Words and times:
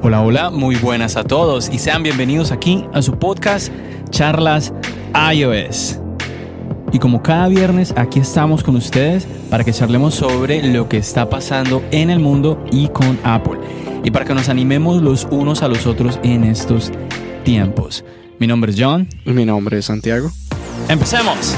Hola, 0.00 0.22
hola, 0.22 0.50
muy 0.50 0.76
buenas 0.76 1.16
a 1.16 1.24
todos 1.24 1.68
y 1.72 1.80
sean 1.80 2.04
bienvenidos 2.04 2.52
aquí 2.52 2.84
a 2.94 3.02
su 3.02 3.18
podcast 3.18 3.72
Charlas 4.10 4.72
iOS. 5.34 5.98
Y 6.92 7.00
como 7.00 7.20
cada 7.20 7.48
viernes, 7.48 7.92
aquí 7.96 8.20
estamos 8.20 8.62
con 8.62 8.76
ustedes 8.76 9.26
para 9.50 9.64
que 9.64 9.72
charlemos 9.72 10.14
sobre 10.14 10.62
lo 10.62 10.88
que 10.88 10.98
está 10.98 11.28
pasando 11.28 11.82
en 11.90 12.10
el 12.10 12.20
mundo 12.20 12.64
y 12.70 12.88
con 12.88 13.18
Apple. 13.24 13.58
Y 14.04 14.12
para 14.12 14.24
que 14.24 14.34
nos 14.34 14.48
animemos 14.48 15.02
los 15.02 15.26
unos 15.32 15.62
a 15.64 15.68
los 15.68 15.84
otros 15.84 16.20
en 16.22 16.44
estos 16.44 16.92
tiempos. 17.44 18.04
Mi 18.38 18.46
nombre 18.46 18.70
es 18.70 18.78
John. 18.80 19.08
Mi 19.24 19.44
nombre 19.44 19.78
es 19.78 19.86
Santiago. 19.86 20.30
¡Empecemos! 20.88 21.56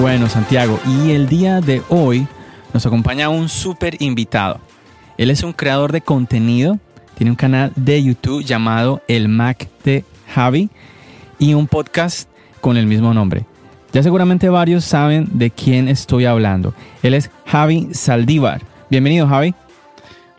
Bueno, 0.00 0.30
Santiago, 0.30 0.80
y 0.86 1.10
el 1.10 1.28
día 1.28 1.60
de 1.60 1.82
hoy 1.90 2.26
nos 2.72 2.86
acompaña 2.86 3.28
un 3.28 3.50
súper 3.50 4.00
invitado. 4.00 4.58
Él 5.18 5.30
es 5.30 5.42
un 5.42 5.52
creador 5.52 5.92
de 5.92 6.00
contenido, 6.00 6.78
tiene 7.16 7.32
un 7.32 7.36
canal 7.36 7.70
de 7.76 8.02
YouTube 8.02 8.42
llamado 8.42 9.02
El 9.08 9.28
Mac 9.28 9.68
de 9.84 10.06
Javi 10.34 10.70
y 11.38 11.52
un 11.52 11.66
podcast 11.66 12.30
con 12.62 12.78
el 12.78 12.86
mismo 12.86 13.12
nombre. 13.12 13.44
Ya 13.92 14.02
seguramente 14.02 14.48
varios 14.48 14.86
saben 14.86 15.28
de 15.34 15.50
quién 15.50 15.86
estoy 15.86 16.24
hablando. 16.24 16.72
Él 17.02 17.12
es 17.12 17.30
Javi 17.44 17.88
Saldívar. 17.92 18.62
Bienvenido, 18.88 19.28
Javi. 19.28 19.54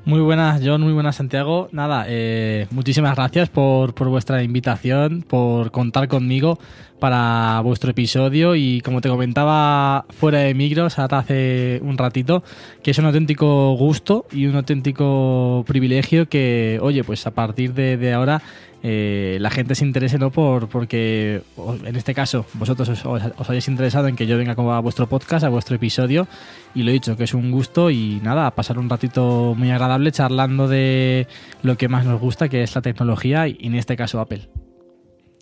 Muy 0.03 0.19
buenas, 0.19 0.61
John, 0.65 0.81
muy 0.81 0.93
buenas, 0.93 1.15
Santiago. 1.15 1.69
Nada, 1.71 2.05
eh, 2.07 2.65
muchísimas 2.71 3.15
gracias 3.15 3.49
por, 3.49 3.93
por, 3.93 4.09
vuestra 4.09 4.41
invitación, 4.41 5.21
por 5.21 5.69
contar 5.69 6.07
conmigo 6.07 6.57
para 6.99 7.61
vuestro 7.61 7.91
episodio 7.91 8.55
y 8.55 8.81
como 8.81 9.01
te 9.01 9.09
comentaba 9.09 10.05
fuera 10.09 10.39
de 10.39 10.55
micros 10.55 10.97
hasta 10.97 11.19
hace 11.19 11.79
un 11.83 11.99
ratito, 11.99 12.43
que 12.81 12.91
es 12.91 12.97
un 12.97 13.05
auténtico 13.05 13.75
gusto 13.75 14.25
y 14.31 14.47
un 14.47 14.55
auténtico 14.55 15.63
privilegio 15.67 16.27
que, 16.27 16.79
oye, 16.81 17.03
pues 17.03 17.27
a 17.27 17.31
partir 17.31 17.73
de, 17.75 17.97
de 17.97 18.13
ahora 18.13 18.41
eh, 18.83 19.37
la 19.39 19.51
gente 19.51 19.75
se 19.75 19.85
interese 19.85 20.17
no 20.17 20.31
por 20.31 20.67
porque 20.67 21.43
en 21.85 21.95
este 21.95 22.15
caso 22.15 22.45
vosotros 22.53 22.89
os, 22.89 23.05
os, 23.05 23.49
hayáis 23.49 23.67
interesado 23.67 24.07
en 24.07 24.15
que 24.15 24.25
yo 24.25 24.37
venga 24.37 24.53
a 24.53 24.79
vuestro 24.79 25.07
podcast, 25.07 25.45
a 25.45 25.49
vuestro 25.49 25.75
episodio 25.75 26.27
y 26.73 26.83
lo 26.83 26.89
he 26.89 26.93
dicho 26.93 27.15
que 27.15 27.25
es 27.25 27.33
un 27.33 27.51
gusto 27.51 27.91
y 27.91 28.19
nada, 28.23 28.49
pasar 28.51 28.79
un 28.79 28.89
ratito 28.89 29.53
muy 29.55 29.69
agradable 29.69 30.11
charlando 30.11 30.67
de 30.67 31.27
lo 31.61 31.77
que 31.77 31.89
más 31.89 32.05
nos 32.05 32.19
gusta 32.19 32.49
que 32.49 32.63
es 32.63 32.73
la 32.73 32.81
tecnología 32.81 33.47
y 33.47 33.57
en 33.59 33.75
este 33.75 33.95
caso 33.95 34.19
Apple. 34.19 34.49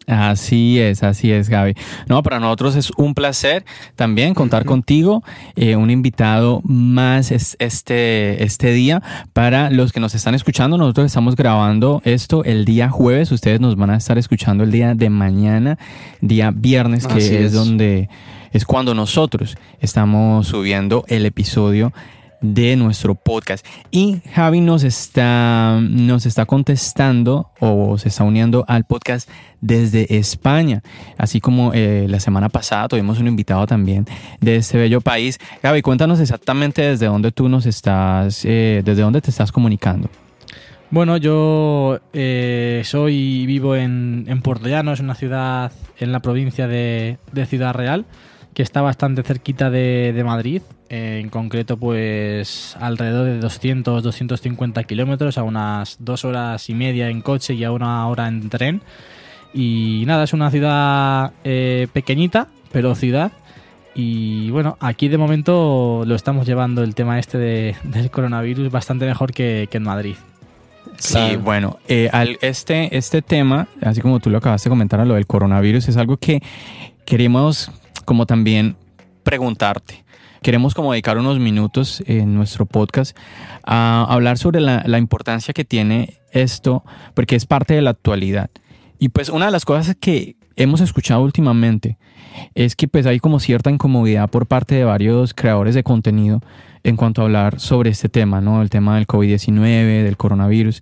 Así 0.09 0.79
es, 0.79 1.03
así 1.03 1.31
es, 1.31 1.49
Gaby. 1.49 1.75
No, 2.07 2.23
para 2.23 2.39
nosotros 2.39 2.75
es 2.75 2.91
un 2.97 3.13
placer 3.13 3.63
también 3.95 4.33
contar 4.33 4.65
contigo, 4.65 5.23
eh, 5.55 5.75
un 5.75 5.91
invitado 5.91 6.61
más 6.63 7.31
este, 7.31 8.43
este 8.43 8.71
día. 8.71 9.03
Para 9.33 9.69
los 9.69 9.91
que 9.91 9.99
nos 9.99 10.15
están 10.15 10.33
escuchando, 10.33 10.77
nosotros 10.77 11.05
estamos 11.05 11.35
grabando 11.35 12.02
esto 12.05 12.43
el 12.43 12.65
día 12.65 12.89
jueves, 12.89 13.31
ustedes 13.31 13.61
nos 13.61 13.75
van 13.75 13.91
a 13.91 13.97
estar 13.97 14.17
escuchando 14.17 14.63
el 14.63 14.71
día 14.71 14.95
de 14.95 15.11
mañana, 15.11 15.77
día 16.21 16.52
viernes, 16.52 17.05
que 17.05 17.19
es, 17.19 17.30
es 17.30 17.53
donde 17.53 18.09
es 18.52 18.65
cuando 18.65 18.95
nosotros 18.95 19.57
estamos 19.80 20.47
subiendo 20.47 21.05
el 21.07 21.27
episodio 21.27 21.93
de 22.42 22.76
nuestro 22.76 23.16
podcast. 23.16 23.66
Y 23.92 24.22
Javi 24.33 24.61
nos 24.61 24.83
está, 24.83 25.80
nos 25.82 26.26
está 26.26 26.45
contestando 26.45 27.50
o 27.60 27.98
se 27.98 28.10
está 28.10 28.23
uniendo 28.23 28.66
al 28.67 28.86
podcast 28.86 29.30
desde 29.61 30.17
España. 30.17 30.82
Así 31.17 31.42
como 31.42 31.72
eh, 31.73 32.05
la 32.08 32.20
semana 32.20 32.50
pasada 32.50 32.88
tuvimos 32.88 33.20
un 33.20 33.27
invitado 33.27 33.66
también 33.67 34.05
de 34.39 34.58
este 34.58 34.77
bello 34.77 35.02
país. 35.02 35.38
Javi, 35.61 35.82
cuéntanos 35.82 36.20
exactamente 36.20 36.82
desde 36.82 37.08
dónde 37.08 37.32
tú 37.32 37.50
nos 37.50 37.66
estás, 37.66 38.44
eh, 38.45 38.82
desde 38.83 39.02
dónde 39.02 39.21
te 39.21 39.30
estás 39.30 39.52
comunicando. 39.52 40.10
Bueno, 40.92 41.17
yo 41.17 42.00
eh, 42.14 42.82
soy 42.83 43.45
vivo 43.45 43.76
en, 43.76 44.26
en 44.27 44.42
Puerto 44.42 44.67
Llano, 44.67 44.92
es 44.92 45.00
una 45.00 45.14
ciudad 45.14 45.71
en 46.00 46.11
la 46.11 46.20
provincia 46.20 46.67
de, 46.67 47.20
de 47.32 47.45
Ciudad 47.45 47.76
Real 47.76 48.06
que 48.54 48.64
está 48.64 48.82
bastante 48.82 49.23
cerquita 49.23 49.70
de, 49.70 50.14
de 50.14 50.23
Madrid, 50.23 50.61
eh, 50.89 51.20
en 51.21 51.30
concreto 51.30 51.77
pues 51.77 52.76
alrededor 52.80 53.26
de 53.26 53.39
200-250 53.39 54.86
kilómetros, 54.86 55.37
a 55.37 55.43
unas 55.43 55.98
dos 55.99 56.26
horas 56.26 56.70
y 56.70 56.73
media 56.73 57.09
en 57.09 57.21
coche 57.21 57.54
y 57.54 57.64
a 57.64 57.71
una 57.71 58.08
hora 58.08 58.27
en 58.27 58.49
tren. 58.49 58.82
Y 59.54 60.04
nada, 60.05 60.23
es 60.23 60.33
una 60.33 60.52
ciudad 60.52 61.32
eh, 61.43 61.88
pequeñita, 61.93 62.48
pero 62.71 62.95
ciudad. 62.95 63.32
Y 63.95 64.49
bueno, 64.52 64.77
aquí 64.80 65.09
de 65.09 65.17
momento 65.17 66.04
lo 66.05 66.15
estamos 66.15 66.48
llevando 66.48 66.83
el 66.83 66.95
tema 66.95 67.20
este 67.20 67.38
de, 67.38 67.76
del 67.83 68.11
coronavirus 68.11 68.71
bastante 68.71 69.05
mejor 69.05 69.33
que, 69.33 69.67
que 69.70 69.77
en 69.77 69.83
Madrid. 69.83 70.15
Sí, 70.98 71.14
claro. 71.14 71.39
bueno, 71.39 71.80
eh, 71.88 72.09
al, 72.11 72.38
este, 72.42 72.95
este 72.98 73.21
tema, 73.21 73.67
así 73.82 74.02
como 74.02 74.20
tú 74.20 74.30
lo 74.30 74.38
acabaste 74.38 74.70
de 74.70 74.71
comentar, 74.71 75.05
lo 75.05 75.15
del 75.15 75.27
coronavirus, 75.27 75.89
es 75.89 75.98
algo 75.98 76.17
que 76.17 76.42
queremos 77.05 77.71
como 78.09 78.25
también 78.25 78.75
preguntarte. 79.21 80.03
Queremos 80.42 80.73
como 80.73 80.93
dedicar 80.93 81.20
unos 81.20 81.37
minutos 81.37 82.02
en 82.08 82.33
nuestro 82.33 82.65
podcast 82.65 83.15
a 83.64 84.03
hablar 84.09 84.39
sobre 84.39 84.61
la, 84.61 84.97
importancia 84.97 85.53
que 85.53 85.64
tiene 85.64 86.17
esto, 86.31 86.83
porque 87.14 87.36
es 87.36 87.45
parte 87.45 87.75
de 87.75 87.83
la 87.83 87.92
actualidad. 87.92 88.49
Y 88.97 89.09
pues 89.09 89.30
una 89.30 89.45
de 89.45 89.52
las 89.52 89.64
cosas 89.64 89.95
que 89.95 90.37
hemos 90.55 90.81
escuchado 90.81 91.21
últimamente 91.21 91.99
es 92.55 92.75
que 92.75 92.87
pues 92.87 93.05
hay 93.05 93.20
como 93.20 93.39
cierta 93.39 93.70
incomodidad 93.70 94.27
por 94.27 94.47
parte 94.47 94.73
de 94.73 94.86
varios 94.86 95.36
creadores 95.36 95.76
de 95.76 95.83
contenido 95.83 96.41
en 96.81 96.95
cuanto 96.95 97.21
a 97.21 97.26
hablar 97.26 97.59
sobre 97.59 97.91
este 97.91 98.09
tema, 98.09 98.41
¿no? 98.41 98.64
El 98.64 98.71
tema 98.71 98.95
del 98.95 99.05
COVID-19, 99.05 100.02
del 100.02 100.17
coronavirus. 100.17 100.81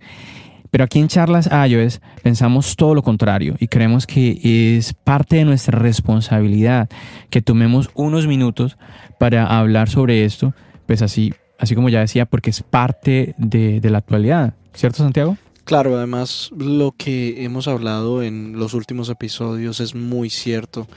Pero 0.72 0.84
aquí 0.84 1.00
en 1.00 1.08
Charlas 1.08 1.50
iOS 1.52 2.02
pensamos 2.24 2.76
todo 2.76 2.96
lo 2.96 3.04
contrario 3.04 3.56
y 3.60 3.68
creemos 3.68 4.08
que 4.08 4.78
es 4.78 4.94
parte 4.94 5.38
de 5.38 5.46
nuestra 5.46 5.78
responsabilidad 5.80 6.90
que 7.30 7.42
tomemos 7.42 7.90
unos 7.94 8.28
minutos 8.28 8.78
para 9.20 9.58
hablar 9.58 9.90
sobre 9.90 10.26
esto, 10.26 10.54
pues 10.86 11.02
así, 11.02 11.34
así 11.60 11.76
como 11.76 11.90
ya 11.90 12.02
decía, 12.02 12.26
porque 12.26 12.50
es 12.50 12.62
parte 12.64 13.34
de, 13.38 13.82
la 13.84 14.00
actualidad. 14.00 14.54
¿Cierto, 14.74 15.00
Santiago? 15.00 15.38
Claro, 15.64 15.98
además 15.98 16.52
lo 16.58 16.94
que 16.98 17.44
hemos 17.44 17.68
hablado 17.68 18.24
en 18.24 18.58
los 18.58 18.74
últimos 18.74 19.10
episodios 19.10 19.80
es 19.80 19.96
muy 19.96 20.30
cierto. 20.30 20.88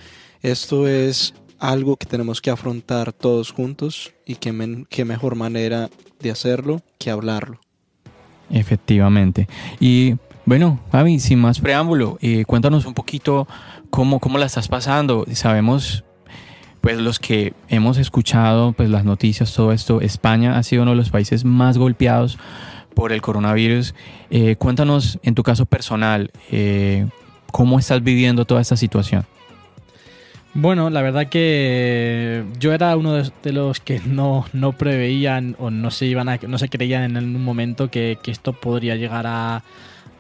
Esto 0.42 0.86
es 0.86 1.34
algo 1.58 1.96
que 1.96 2.06
tenemos 2.06 2.40
que 2.40 2.50
afrontar 2.50 3.12
todos 3.12 3.52
juntos 3.52 4.12
y 4.26 4.36
qué, 4.36 4.84
qué 4.88 5.04
mejor 5.04 5.34
manera 5.34 5.90
de 6.20 6.30
hacerlo 6.30 6.82
que 6.98 7.10
hablarlo. 7.10 7.60
Efectivamente. 8.50 9.48
Y 9.78 10.16
bueno, 10.44 10.80
Javi, 10.90 11.20
sin 11.20 11.38
más 11.38 11.60
preámbulo, 11.60 12.18
eh, 12.20 12.44
cuéntanos 12.44 12.86
un 12.86 12.94
poquito 12.94 13.46
cómo, 13.90 14.18
cómo 14.18 14.38
la 14.38 14.46
estás 14.46 14.68
pasando. 14.68 15.24
Sabemos, 15.32 16.04
pues 16.80 16.98
los 16.98 17.18
que 17.18 17.52
hemos 17.68 17.98
escuchado 17.98 18.72
pues 18.72 18.90
las 18.90 19.04
noticias, 19.04 19.54
todo 19.54 19.72
esto, 19.72 20.00
España 20.00 20.58
ha 20.58 20.62
sido 20.62 20.82
uno 20.82 20.92
de 20.92 20.96
los 20.96 21.10
países 21.10 21.44
más 21.44 21.78
golpeados 21.78 22.38
por 22.94 23.12
el 23.12 23.22
coronavirus. 23.22 23.94
Eh, 24.30 24.56
cuéntanos 24.56 25.18
en 25.22 25.34
tu 25.34 25.42
caso 25.42 25.66
personal, 25.66 26.30
eh, 26.50 27.06
cómo 27.52 27.78
estás 27.78 28.02
viviendo 28.02 28.44
toda 28.44 28.60
esta 28.60 28.76
situación. 28.76 29.24
Bueno, 30.52 30.90
la 30.90 31.00
verdad 31.00 31.28
que 31.28 32.44
yo 32.58 32.72
era 32.72 32.96
uno 32.96 33.14
de 33.14 33.52
los 33.52 33.78
que 33.78 34.00
no, 34.00 34.46
no 34.52 34.72
preveían 34.72 35.54
o 35.60 35.70
no 35.70 35.92
se 35.92 36.06
iban 36.06 36.28
a, 36.28 36.38
no 36.38 36.58
se 36.58 36.68
creían 36.68 37.16
en 37.16 37.36
un 37.36 37.44
momento 37.44 37.88
que, 37.88 38.18
que 38.20 38.32
esto 38.32 38.52
podría 38.52 38.96
llegar 38.96 39.28
a, 39.28 39.62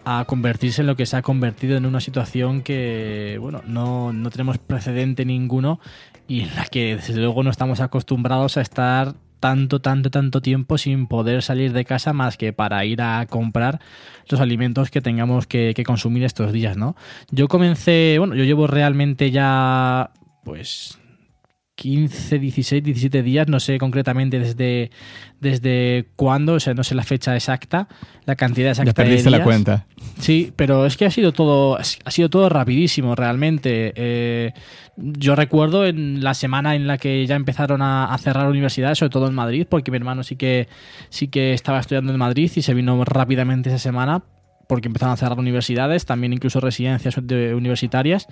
a, 0.04 0.24
convertirse 0.26 0.82
en 0.82 0.86
lo 0.86 0.94
que 0.94 1.04
se 1.04 1.16
ha 1.16 1.22
convertido 1.22 1.76
en 1.76 1.84
una 1.84 2.00
situación 2.00 2.62
que 2.62 3.38
bueno 3.40 3.62
no, 3.66 4.12
no 4.12 4.30
tenemos 4.30 4.58
precedente 4.58 5.24
ninguno 5.24 5.80
y 6.28 6.42
en 6.42 6.54
la 6.54 6.64
que 6.66 6.94
desde 6.94 7.16
luego 7.16 7.42
no 7.42 7.50
estamos 7.50 7.80
acostumbrados 7.80 8.56
a 8.56 8.60
estar 8.60 9.16
tanto, 9.40 9.80
tanto, 9.80 10.10
tanto 10.10 10.40
tiempo 10.42 10.78
sin 10.78 11.08
poder 11.08 11.42
salir 11.42 11.72
de 11.72 11.84
casa 11.84 12.12
más 12.12 12.36
que 12.36 12.52
para 12.52 12.84
ir 12.84 13.02
a 13.02 13.26
comprar 13.26 13.80
los 14.28 14.40
alimentos 14.40 14.90
que 14.90 15.00
tengamos 15.00 15.46
que, 15.46 15.72
que, 15.74 15.82
consumir 15.82 16.22
estos 16.24 16.52
días, 16.52 16.76
¿no? 16.76 16.94
Yo 17.30 17.48
comencé, 17.48 18.16
bueno, 18.18 18.34
yo 18.34 18.44
llevo 18.44 18.66
realmente 18.66 19.30
ya 19.30 20.10
pues 20.44 20.98
15, 21.80 22.38
16, 22.38 22.82
17 22.84 23.22
días, 23.22 23.48
no 23.48 23.58
sé 23.58 23.78
concretamente 23.78 24.38
desde, 24.38 24.90
desde 25.40 26.10
cuándo, 26.14 26.54
o 26.54 26.60
sea, 26.60 26.74
no 26.74 26.84
sé 26.84 26.94
la 26.94 27.04
fecha 27.04 27.34
exacta, 27.34 27.88
la 28.26 28.36
cantidad 28.36 28.68
exacta 28.70 28.90
ya 28.90 28.94
perdiste 28.94 29.30
la 29.30 29.42
cuenta. 29.42 29.86
Sí, 30.18 30.52
pero 30.56 30.84
es 30.84 30.98
que 30.98 31.06
ha 31.06 31.10
sido 31.10 31.32
todo, 31.32 31.78
ha 31.78 32.10
sido 32.10 32.28
todo 32.28 32.50
rapidísimo 32.50 33.14
realmente. 33.14 33.94
Eh, 33.96 34.52
yo 34.96 35.34
recuerdo 35.34 35.86
en 35.86 36.22
la 36.22 36.34
semana 36.34 36.76
en 36.76 36.86
la 36.86 36.98
que 36.98 37.26
ya 37.26 37.36
empezaron 37.36 37.80
a, 37.80 38.12
a, 38.12 38.18
cerrar 38.18 38.48
universidades, 38.48 38.98
sobre 38.98 39.10
todo 39.10 39.28
en 39.28 39.34
Madrid, 39.34 39.66
porque 39.66 39.90
mi 39.90 39.96
hermano 39.96 40.22
sí 40.22 40.36
que, 40.36 40.68
sí 41.08 41.28
que 41.28 41.54
estaba 41.54 41.80
estudiando 41.80 42.12
en 42.12 42.18
Madrid 42.18 42.52
y 42.54 42.60
se 42.60 42.74
vino 42.74 43.02
rápidamente 43.06 43.70
esa 43.70 43.78
semana 43.78 44.22
porque 44.70 44.86
empezaron 44.86 45.14
a 45.14 45.16
cerrar 45.16 45.36
universidades, 45.36 46.06
también 46.06 46.32
incluso 46.32 46.60
residencias 46.60 47.16
universitarias. 47.18 48.28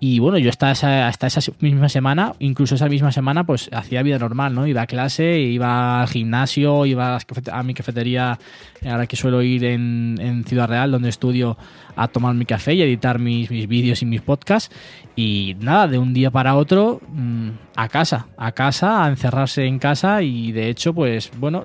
Y 0.00 0.18
bueno, 0.18 0.36
yo 0.36 0.50
hasta 0.50 0.70
esa, 0.70 1.08
hasta 1.08 1.26
esa 1.26 1.40
misma 1.60 1.88
semana, 1.88 2.34
incluso 2.40 2.74
esa 2.74 2.90
misma 2.90 3.10
semana, 3.10 3.46
pues 3.46 3.70
hacía 3.72 4.02
vida 4.02 4.18
normal, 4.18 4.54
¿no? 4.54 4.66
Iba 4.66 4.82
a 4.82 4.86
clase, 4.86 5.38
iba 5.38 6.02
al 6.02 6.08
gimnasio, 6.08 6.84
iba 6.84 7.18
a 7.50 7.62
mi 7.62 7.72
cafetería, 7.72 8.38
ahora 8.84 9.06
que 9.06 9.16
suelo 9.16 9.40
ir 9.40 9.64
en, 9.64 10.44
Ciudad 10.46 10.68
Real, 10.68 10.90
donde 10.90 11.08
estudio, 11.08 11.56
a 11.96 12.06
tomar 12.08 12.34
mi 12.34 12.44
café 12.44 12.74
y 12.74 12.82
editar 12.82 13.18
mis, 13.18 13.50
mis 13.50 13.66
vídeos 13.66 14.02
y 14.02 14.04
mis 14.04 14.20
podcasts. 14.20 14.70
Y 15.16 15.56
nada, 15.58 15.88
de 15.88 15.96
un 15.96 16.12
día 16.12 16.30
para 16.30 16.54
otro, 16.54 17.00
mm, 17.08 17.48
a 17.76 17.88
casa, 17.88 18.26
a 18.36 18.52
casa, 18.52 19.06
a 19.06 19.08
encerrarse 19.08 19.64
en 19.64 19.78
casa 19.78 20.20
y 20.20 20.52
de 20.52 20.68
hecho, 20.68 20.92
pues 20.92 21.30
bueno, 21.38 21.64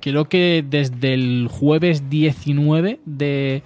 creo 0.00 0.28
que 0.28 0.64
desde 0.68 1.14
el 1.14 1.48
jueves 1.50 2.08
19 2.10 3.00
de, 3.04 3.62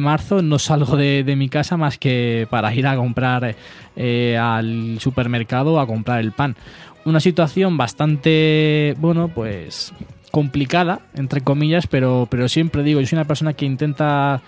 marzo 0.00 0.42
no 0.42 0.58
salgo 0.58 0.96
de, 0.96 1.34
mi 1.36 1.48
casa 1.48 1.76
más 1.76 1.98
que 1.98 2.46
para 2.50 2.74
ir 2.74 2.86
a 2.86 2.96
comprar 2.96 3.56
eh, 3.96 4.38
al 4.40 4.98
supermercado 5.00 5.80
a 5.80 5.86
comprar 5.86 6.20
el 6.20 6.32
pan. 6.32 6.56
Una 7.04 7.20
situación 7.20 7.76
bastante, 7.76 8.94
bueno, 8.98 9.28
pues 9.28 9.92
complicada, 10.32 11.02
entre 11.14 11.42
comillas, 11.42 11.86
pero, 11.86 12.26
pero 12.28 12.48
siempre 12.48 12.82
digo, 12.82 13.00
yo 13.00 13.06
soy 13.06 13.16
una 13.16 13.26
persona 13.26 13.52
que 13.52 13.66
intenta 13.66 14.40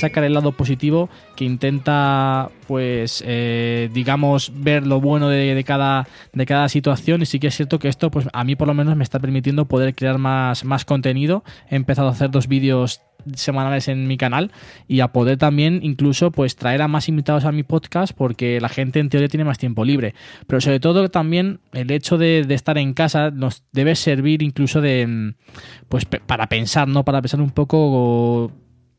sacar 0.00 0.22
el 0.22 0.34
lado 0.34 0.52
positivo, 0.52 1.10
que 1.34 1.44
intenta, 1.44 2.48
pues, 2.68 3.24
eh, 3.26 3.90
digamos, 3.92 4.52
ver 4.54 4.86
lo 4.86 5.00
bueno 5.00 5.28
de, 5.28 5.62
cada, 5.66 6.06
de 6.32 6.46
cada 6.46 6.68
situación 6.68 7.22
y 7.22 7.26
sí 7.26 7.40
que 7.40 7.48
es 7.48 7.56
cierto 7.56 7.80
que 7.80 7.88
esto, 7.88 8.10
pues, 8.12 8.28
a 8.32 8.44
mí 8.44 8.54
por 8.54 8.68
lo 8.68 8.74
menos 8.74 8.96
me 8.96 9.02
está 9.02 9.18
permitiendo 9.18 9.66
poder 9.66 9.96
crear 9.96 10.16
más, 10.16 10.64
más 10.64 10.84
contenido. 10.84 11.42
He 11.68 11.74
empezado 11.74 12.06
a 12.06 12.12
hacer 12.12 12.30
dos 12.30 12.46
vídeos 12.46 13.00
semanales 13.34 13.88
en 13.88 14.06
mi 14.06 14.16
canal 14.16 14.52
y 14.88 15.00
a 15.00 15.08
poder 15.08 15.38
también 15.38 15.80
incluso 15.82 16.30
pues 16.30 16.56
traer 16.56 16.82
a 16.82 16.88
más 16.88 17.08
invitados 17.08 17.44
a 17.44 17.52
mi 17.52 17.62
podcast 17.62 18.12
porque 18.16 18.60
la 18.60 18.68
gente 18.68 19.00
en 19.00 19.08
teoría 19.08 19.28
tiene 19.28 19.44
más 19.44 19.58
tiempo 19.58 19.84
libre. 19.84 20.14
Pero 20.46 20.60
sobre 20.60 20.80
todo 20.80 21.08
también 21.10 21.60
el 21.72 21.90
hecho 21.90 22.18
de, 22.18 22.46
estar 22.48 22.78
en 22.78 22.94
casa 22.94 23.30
nos 23.30 23.64
debe 23.72 23.94
servir 23.94 24.42
incluso 24.42 24.80
de 24.80 25.06
mm, 25.06 25.34
pues 25.88 26.04
para 26.04 26.48
pensar, 26.48 26.88
¿no? 26.88 27.04
Para 27.04 27.20
pensar 27.22 27.40
un 27.40 27.50
poco 27.50 28.52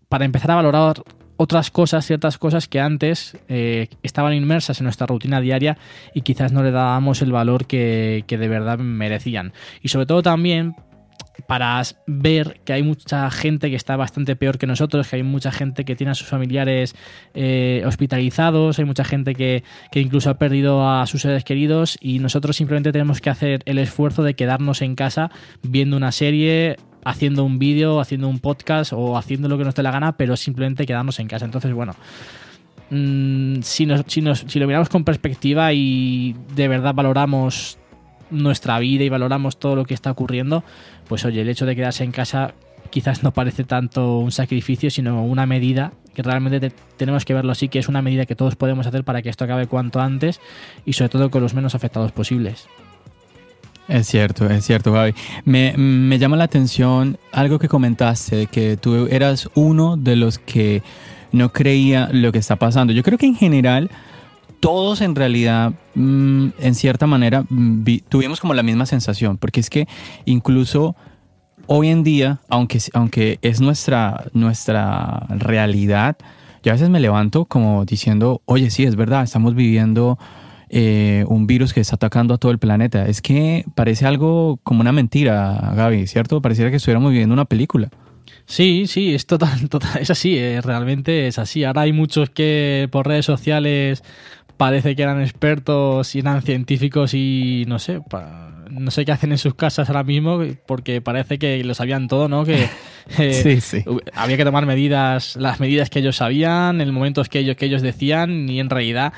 para 0.09 0.25
empezar 0.25 0.51
a 0.51 0.55
valorar 0.55 1.03
otras 1.37 1.71
cosas, 1.71 2.05
ciertas 2.05 2.37
cosas 2.37 2.67
que 2.67 2.79
antes 2.79 3.37
eh, 3.47 3.87
estaban 4.03 4.33
inmersas 4.33 4.79
en 4.79 4.85
nuestra 4.85 5.07
rutina 5.07 5.41
diaria 5.41 5.77
y 6.13 6.21
quizás 6.21 6.51
no 6.51 6.63
le 6.63 6.71
dábamos 6.71 7.21
el 7.21 7.31
valor 7.31 7.65
que, 7.65 8.23
que 8.27 8.37
de 8.37 8.47
verdad 8.47 8.77
merecían. 8.77 9.53
Y 9.81 9.89
sobre 9.89 10.05
todo 10.05 10.21
también 10.21 10.75
para 11.47 11.81
ver 12.05 12.59
que 12.63 12.73
hay 12.73 12.83
mucha 12.83 13.29
gente 13.31 13.69
que 13.69 13.75
está 13.75 13.95
bastante 13.95 14.35
peor 14.35 14.57
que 14.57 14.67
nosotros, 14.67 15.07
que 15.07 15.17
hay 15.17 15.23
mucha 15.23 15.51
gente 15.51 15.83
que 15.85 15.95
tiene 15.95 16.11
a 16.11 16.15
sus 16.15 16.27
familiares 16.27 16.95
eh, 17.33 17.83
hospitalizados, 17.85 18.79
hay 18.79 18.85
mucha 18.85 19.03
gente 19.03 19.33
que, 19.33 19.63
incluso 19.93 20.29
ha 20.29 20.35
perdido 20.35 20.87
a 20.87 21.05
sus 21.07 21.21
seres 21.21 21.43
queridos 21.43 21.97
y 22.01 22.19
nosotros 22.19 22.55
simplemente 22.55 22.91
tenemos 22.91 23.19
que 23.19 23.29
hacer 23.29 23.61
el 23.65 23.79
esfuerzo 23.79 24.23
de 24.23 24.35
quedarnos 24.35 24.81
en 24.81 24.95
casa 24.95 25.31
viendo 25.63 25.97
una 25.97 26.11
serie, 26.11 26.77
haciendo 27.03 27.43
un 27.43 27.59
vídeo, 27.59 27.99
haciendo 27.99 28.27
un 28.27 28.39
podcast 28.39 28.93
o 28.93 29.17
haciendo 29.17 29.49
lo 29.49 29.57
que 29.57 29.63
nos 29.63 29.75
dé 29.75 29.83
la 29.83 29.91
gana, 29.91 30.17
pero 30.17 30.37
simplemente 30.37 30.85
quedarnos 30.85 31.19
en 31.19 31.27
casa. 31.27 31.45
Entonces, 31.45 31.73
bueno, 31.73 31.95
mm, 32.89 33.61
si, 33.61 33.87
si, 34.07 34.23
si 34.47 34.59
lo 34.59 34.67
miramos 34.67 34.89
con 34.89 35.03
perspectiva 35.03 35.73
y 35.73 36.35
de 36.55 36.67
verdad 36.67 36.93
valoramos 36.93 37.77
nuestra 38.33 38.79
vida 38.79 39.03
y 39.03 39.09
valoramos 39.09 39.57
todo 39.57 39.75
lo 39.75 39.85
que 39.85 39.93
está 39.93 40.11
ocurriendo, 40.11 40.63
pues 41.07 41.23
oye, 41.25 41.41
el 41.41 41.49
hecho 41.49 41.65
de 41.65 41.75
quedarse 41.75 42.03
en 42.03 42.11
casa 42.11 42.53
quizás 42.89 43.23
no 43.23 43.31
parece 43.31 43.63
tanto 43.63 44.19
un 44.19 44.31
sacrificio, 44.31 44.91
sino 44.91 45.23
una 45.23 45.45
medida 45.45 45.93
que 46.13 46.21
realmente 46.21 46.71
tenemos 46.97 47.25
que 47.25 47.33
verlo 47.33 47.51
así, 47.51 47.67
que 47.67 47.79
es 47.79 47.87
una 47.87 48.01
medida 48.01 48.25
que 48.25 48.35
todos 48.35 48.55
podemos 48.55 48.85
hacer 48.85 49.03
para 49.03 49.21
que 49.21 49.29
esto 49.29 49.45
acabe 49.45 49.67
cuanto 49.67 49.99
antes 49.99 50.39
y 50.85 50.93
sobre 50.93 51.09
todo 51.09 51.31
con 51.31 51.41
los 51.41 51.53
menos 51.53 51.73
afectados 51.73 52.11
posibles. 52.11 52.67
Es 53.87 54.07
cierto, 54.07 54.49
es 54.49 54.63
cierto, 54.65 54.93
Gaby. 54.93 55.13
Me, 55.43 55.73
me 55.75 56.17
llama 56.17 56.37
la 56.37 56.45
atención 56.45 57.17
algo 57.31 57.59
que 57.59 57.67
comentaste, 57.67 58.47
que 58.47 58.77
tú 58.77 59.07
eras 59.09 59.49
uno 59.55 59.97
de 59.97 60.15
los 60.15 60.39
que 60.39 60.83
no 61.31 61.51
creía 61.51 62.09
lo 62.11 62.31
que 62.31 62.37
está 62.37 62.55
pasando. 62.55 62.93
Yo 62.93 63.03
creo 63.03 63.17
que 63.17 63.25
en 63.25 63.35
general 63.35 63.89
todos 64.63 65.01
en 65.01 65.13
realidad, 65.13 65.73
mm, 65.93 66.47
en 66.57 66.73
cierta 66.73 67.05
manera, 67.05 67.43
mm, 67.49 67.83
tuvimos 68.07 68.39
como 68.39 68.53
la 68.53 68.63
misma 68.63 68.85
sensación, 68.85 69.37
porque 69.37 69.59
es 69.59 69.69
que 69.69 69.89
incluso 70.23 70.95
hoy 71.67 71.89
en 71.89 72.01
día, 72.03 72.39
aunque, 72.47 72.79
aunque 72.93 73.39
es 73.41 73.59
nuestra, 73.59 74.23
nuestra 74.31 75.25
realidad, 75.27 76.15
yo 76.63 76.71
a 76.71 76.75
veces 76.75 76.89
me 76.89 77.01
levanto 77.01 77.43
como 77.43 77.83
diciendo, 77.83 78.41
oye, 78.45 78.69
sí, 78.69 78.85
es 78.85 78.95
verdad, 78.95 79.23
estamos 79.23 79.53
viviendo 79.53 80.17
eh, 80.69 81.25
un 81.27 81.45
virus 81.45 81.73
que 81.73 81.81
está 81.81 81.95
atacando 81.95 82.33
a 82.33 82.37
todo 82.37 82.53
el 82.53 82.57
planeta. 82.57 83.05
Es 83.05 83.21
que 83.21 83.65
parece 83.75 84.05
algo 84.05 84.61
como 84.63 84.79
una 84.79 84.93
mentira, 84.93 85.73
Gaby, 85.75 86.07
¿cierto? 86.07 86.41
Pareciera 86.41 86.71
que 86.71 86.77
estuviéramos 86.77 87.11
viviendo 87.11 87.33
una 87.33 87.43
película. 87.43 87.89
Sí, 88.45 88.85
sí, 88.87 89.13
es 89.13 89.25
total, 89.25 89.69
total 89.69 90.01
es 90.01 90.09
así, 90.09 90.37
eh, 90.37 90.61
realmente 90.61 91.27
es 91.27 91.39
así. 91.39 91.63
Ahora 91.63 91.81
hay 91.81 91.93
muchos 91.93 92.29
que 92.29 92.87
por 92.91 93.07
redes 93.07 93.25
sociales 93.25 94.03
parece 94.57 94.95
que 94.95 95.03
eran 95.03 95.21
expertos 95.21 96.15
y 96.15 96.19
eran 96.19 96.41
científicos 96.41 97.13
y 97.13 97.65
no 97.67 97.79
sé, 97.79 98.01
no 98.69 98.91
sé 98.91 99.05
qué 99.05 99.11
hacen 99.11 99.31
en 99.31 99.37
sus 99.37 99.55
casas 99.55 99.89
ahora 99.89 100.03
mismo 100.03 100.41
porque 100.65 101.01
parece 101.01 101.37
que 101.37 101.63
lo 101.63 101.73
sabían 101.73 102.07
todo, 102.07 102.27
¿no? 102.27 102.45
Que 102.45 102.69
eh, 103.17 103.61
había 104.13 104.37
que 104.37 104.45
tomar 104.45 104.65
medidas, 104.65 105.35
las 105.35 105.59
medidas 105.59 105.89
que 105.89 105.99
ellos 105.99 106.17
sabían, 106.17 106.81
en 106.81 106.93
momentos 106.93 107.29
que 107.29 107.39
ellos, 107.39 107.55
que 107.55 107.65
ellos 107.65 107.81
decían 107.81 108.49
y 108.49 108.59
en 108.59 108.69
realidad 108.69 109.13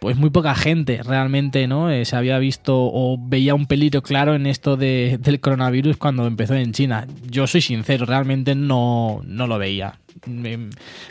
pues 0.00 0.16
muy 0.16 0.30
poca 0.30 0.54
gente 0.54 1.02
realmente 1.02 1.66
no 1.66 1.90
eh, 1.90 2.04
se 2.04 2.16
había 2.16 2.38
visto 2.38 2.74
o 2.76 3.16
veía 3.18 3.54
un 3.54 3.66
peligro 3.66 4.02
claro 4.02 4.34
en 4.34 4.46
esto 4.46 4.76
de, 4.76 5.18
del 5.20 5.40
coronavirus 5.40 5.96
cuando 5.96 6.26
empezó 6.26 6.54
en 6.54 6.72
China. 6.72 7.06
Yo 7.28 7.46
soy 7.46 7.60
sincero, 7.60 8.06
realmente 8.06 8.54
no, 8.54 9.22
no 9.24 9.46
lo 9.46 9.58
veía. 9.58 9.98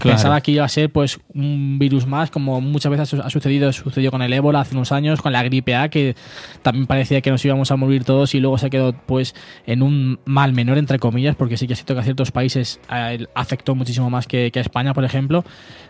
Pensaba 0.01 0.41
que 0.41 0.51
iba 0.51 0.63
a 0.63 0.69
ser 0.69 0.91
pues 0.91 1.19
un 1.33 1.77
virus 1.77 2.07
más, 2.07 2.31
como 2.31 2.61
muchas 2.61 2.91
veces 2.91 3.13
ha 3.13 3.29
sucedido, 3.29 3.71
sucedió 3.71 4.11
con 4.11 4.21
el 4.21 4.33
ébola 4.33 4.61
hace 4.61 4.75
unos 4.75 4.91
años, 4.91 5.21
con 5.21 5.33
la 5.33 5.43
gripe 5.43 5.75
A, 5.75 5.89
que 5.89 6.15
también 6.61 6.87
parecía 6.87 7.21
que 7.21 7.29
nos 7.29 7.43
íbamos 7.43 7.69
a 7.71 7.75
morir 7.75 8.05
todos 8.05 8.33
y 8.33 8.39
luego 8.39 8.57
se 8.57 8.69
quedó 8.69 8.93
pues 8.93 9.35
en 9.65 9.83
un 9.83 10.19
mal 10.25 10.53
menor, 10.53 10.77
entre 10.77 10.99
comillas, 10.99 11.35
porque 11.35 11.57
sí 11.57 11.67
que 11.67 11.75
siento 11.75 11.93
que 11.93 11.99
a 11.99 12.03
ciertos 12.03 12.31
países 12.31 12.79
eh, 12.91 13.27
afectó 13.35 13.75
muchísimo 13.75 14.09
más 14.09 14.25
que, 14.25 14.51
a 14.53 14.59
España, 14.59 14.93
por 14.93 15.03
ejemplo, 15.03 15.43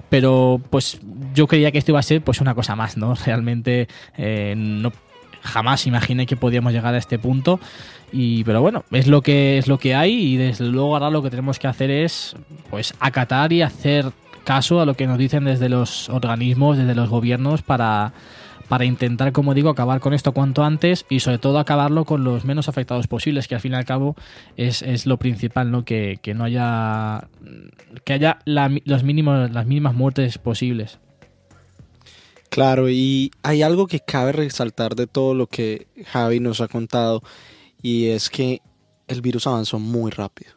pero 0.10 0.62
pues 0.70 1.00
yo 1.34 1.48
creía 1.48 1.72
que 1.72 1.78
esto 1.78 1.92
iba 1.92 2.00
a 2.00 2.04
ser 2.04 2.22
pues 2.22 2.42
una 2.42 2.56
cosa 2.56 2.76
más, 2.76 2.98
¿no? 2.98 3.16
Realmente 3.26 3.88
eh, 4.18 4.54
no 4.58 4.92
jamás 5.42 5.86
imaginé 5.88 6.26
que 6.26 6.38
podíamos 6.38 6.74
llegar 6.74 6.94
a 6.96 6.98
este 6.98 7.20
punto. 7.20 7.60
Y, 8.12 8.44
pero 8.44 8.62
bueno, 8.62 8.86
es 8.92 9.08
lo 9.08 9.22
que 9.22 9.58
es 9.58 9.68
lo 9.68 9.78
que 9.80 9.96
hay 9.96 10.14
y 10.14 10.38
desde 10.38 10.66
luego 10.66 10.96
ahora 10.96 11.10
lo 11.10 11.24
que 11.24 11.30
tenemos 11.30 11.58
que 11.58 11.68
hacer 11.68 11.90
es 11.90 12.36
pues 12.70 12.94
acatar 13.00 13.52
y 13.52 13.64
hacer 13.64 14.12
caso 14.44 14.82
a 14.82 14.86
lo 14.86 14.94
que 14.94 15.08
nos 15.08 15.18
dicen 15.18 15.46
desde 15.46 15.70
los 15.70 16.10
organismos, 16.10 16.78
desde 16.78 16.96
los 16.96 17.10
gobiernos 17.10 17.64
para, 17.64 18.14
para 18.68 18.86
intentar, 18.86 19.32
como 19.32 19.54
digo, 19.54 19.70
acabar 19.70 20.00
con 20.00 20.14
esto 20.14 20.32
cuanto 20.32 20.64
antes 20.64 21.06
y 21.10 21.20
sobre 21.20 21.38
todo 21.38 21.60
acabarlo 21.60 22.06
con 22.06 22.24
los 22.24 22.46
menos 22.46 22.70
afectados 22.70 23.08
posibles, 23.08 23.48
que 23.48 23.56
al 23.56 23.62
fin 23.62 23.74
y 23.74 23.76
al 23.76 23.86
cabo 23.86 24.16
es, 24.58 25.06
lo 25.06 25.18
principal, 25.18 25.72
¿no? 25.72 25.86
Que, 25.86 26.20
no 26.36 26.44
haya 26.44 27.28
que 28.04 28.14
haya 28.14 28.40
los 28.46 29.04
mínimos, 29.04 29.52
las 29.52 29.66
mínimas 29.66 29.94
muertes 29.94 30.38
posibles. 30.38 31.00
Claro, 32.54 32.88
y 32.88 33.32
hay 33.42 33.64
algo 33.64 33.88
que 33.88 34.00
cabe 34.00 34.32
resaltar 34.32 34.96
de 34.96 35.08
todo 35.08 35.34
lo 35.34 35.48
que 35.48 35.88
Javi 36.06 36.40
nos 36.40 36.62
ha 36.62 36.68
contado, 36.68 37.24
y 37.82 38.10
es 38.10 38.30
que 38.30 38.62
el 39.08 39.22
virus 39.22 39.48
avanzó 39.48 39.80
muy 39.80 40.12
rápido. 40.12 40.52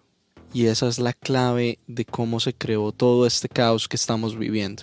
Y 0.52 0.66
esa 0.66 0.88
es 0.88 0.98
la 0.98 1.14
clave 1.14 1.78
de 1.86 2.04
cómo 2.04 2.38
se 2.38 2.52
creó 2.52 2.92
todo 2.92 3.26
este 3.26 3.48
caos 3.48 3.88
que 3.88 3.96
estamos 3.96 4.36
viviendo. 4.38 4.82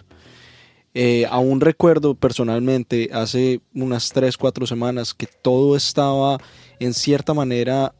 Eh, 0.96 1.28
aún 1.30 1.62
recuerdo 1.62 2.16
personalmente 2.16 3.12
hace 3.14 3.62
unas 3.76 4.10
3, 4.10 4.36
4 4.36 4.66
semanas 4.66 5.14
que 5.14 5.28
todo 5.28 5.76
estaba, 5.76 6.40
en 6.80 6.96
cierta 6.96 7.36
manera, 7.36 7.94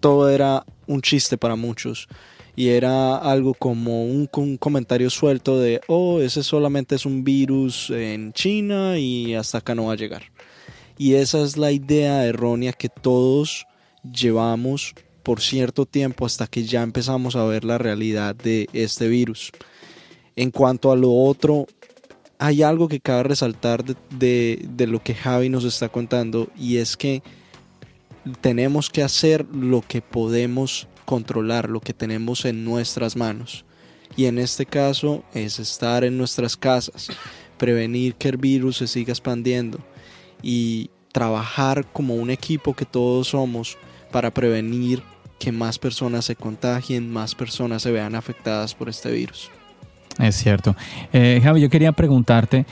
todo 0.00 0.30
era 0.30 0.64
un 0.86 1.02
chiste 1.02 1.36
para 1.36 1.56
muchos 1.56 2.08
y 2.56 2.68
era 2.68 3.18
algo 3.18 3.52
como 3.52 4.06
un, 4.06 4.26
comentario 4.58 5.10
suelto 5.10 5.60
de, 5.60 5.82
oh, 5.88 6.20
ese 6.20 6.42
solamente 6.42 6.94
es 6.94 7.04
un 7.04 7.22
virus 7.22 7.90
en 7.90 8.32
China 8.32 8.98
y 8.98 9.34
hasta 9.34 9.58
acá 9.58 9.74
no 9.74 9.86
va 9.86 9.92
a 9.92 9.96
llegar. 9.96 10.32
Y 10.96 11.14
esa 11.14 11.42
es 11.42 11.58
la 11.58 11.70
idea 11.70 12.24
errónea 12.24 12.72
que 12.72 12.88
todos 12.88 13.66
llevamos 14.02 14.94
por 15.22 15.42
cierto 15.42 15.84
tiempo 15.84 16.24
hasta 16.24 16.46
que 16.46 16.64
ya 16.64 16.82
empezamos 16.82 17.36
a 17.36 17.44
ver 17.44 17.64
la 17.64 17.76
realidad 17.76 18.34
de 18.34 18.68
este 18.72 19.08
virus. 19.08 19.52
En 20.34 20.50
cuanto 20.50 20.90
a 20.90 20.96
lo 20.96 21.12
otro, 21.12 21.66
hay 22.38 22.62
algo 22.62 22.88
que 22.88 23.00
cabe 23.00 23.24
resaltar 23.24 23.84
de, 23.84 24.68
lo 24.78 25.02
que 25.02 25.14
Javi 25.14 25.50
nos 25.50 25.64
está 25.64 25.90
contando 25.90 26.48
y 26.56 26.78
es 26.78 26.96
que 26.96 27.22
tenemos 28.40 28.88
que 28.88 29.02
hacer 29.02 29.46
lo 29.52 29.82
que 29.82 30.00
podemos 30.00 30.88
controlar, 31.06 31.70
lo 31.70 31.80
que 31.80 31.94
tenemos 31.94 32.44
en 32.44 32.64
nuestras 32.64 33.16
manos. 33.16 33.64
Y 34.16 34.26
en 34.26 34.38
este 34.38 34.66
caso 34.66 35.24
es 35.32 35.58
estar 35.58 36.04
en 36.04 36.18
nuestras 36.18 36.56
casas, 36.56 37.08
prevenir 37.56 38.14
que 38.16 38.28
el 38.28 38.36
virus 38.36 38.76
se 38.76 38.86
siga 38.86 39.12
expandiendo 39.12 39.78
y 40.42 40.90
trabajar 41.12 41.86
como 41.92 42.14
un 42.14 42.28
equipo 42.28 42.74
que 42.74 42.84
todos 42.84 43.28
somos 43.28 43.78
para 44.12 44.30
prevenir 44.30 45.02
que 45.38 45.52
más 45.52 45.78
personas 45.78 46.24
se 46.24 46.36
contagien, 46.36 47.12
más 47.12 47.34
personas 47.34 47.82
se 47.82 47.90
vean 47.90 48.14
afectadas 48.14 48.74
por 48.74 48.88
este 48.88 49.10
virus. 49.10 49.50
Es 50.18 50.36
cierto. 50.36 50.74
Eh, 51.12 51.40
Javi, 51.42 51.60
yo 51.60 51.68
quería 51.68 51.92
preguntarte, 51.92 52.64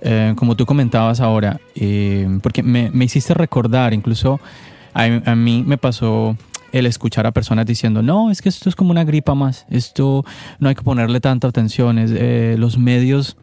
eh, 0.00 0.34
como 0.36 0.56
tú 0.56 0.66
comentabas 0.66 1.20
ahora, 1.20 1.60
eh, 1.74 2.28
porque 2.42 2.62
me, 2.62 2.90
hiciste 3.04 3.34
recordar, 3.34 3.92
incluso 3.92 4.40
a, 4.94 5.34
mí 5.34 5.64
me 5.66 5.78
pasó 5.78 6.36
el 6.72 6.86
escuchar 6.86 7.26
a 7.26 7.32
personas 7.32 7.66
diciendo, 7.66 8.02
no, 8.02 8.30
es 8.30 8.42
que 8.42 8.48
esto 8.48 8.68
es 8.68 8.74
como 8.74 8.90
una 8.90 9.04
gripa 9.04 9.34
más, 9.34 9.66
esto 9.70 10.24
no 10.58 10.68
hay 10.68 10.74
que 10.74 10.82
ponerle 10.82 11.20
tanta 11.20 11.48
atención, 11.48 11.96
los 12.58 12.78
medios 12.78 13.36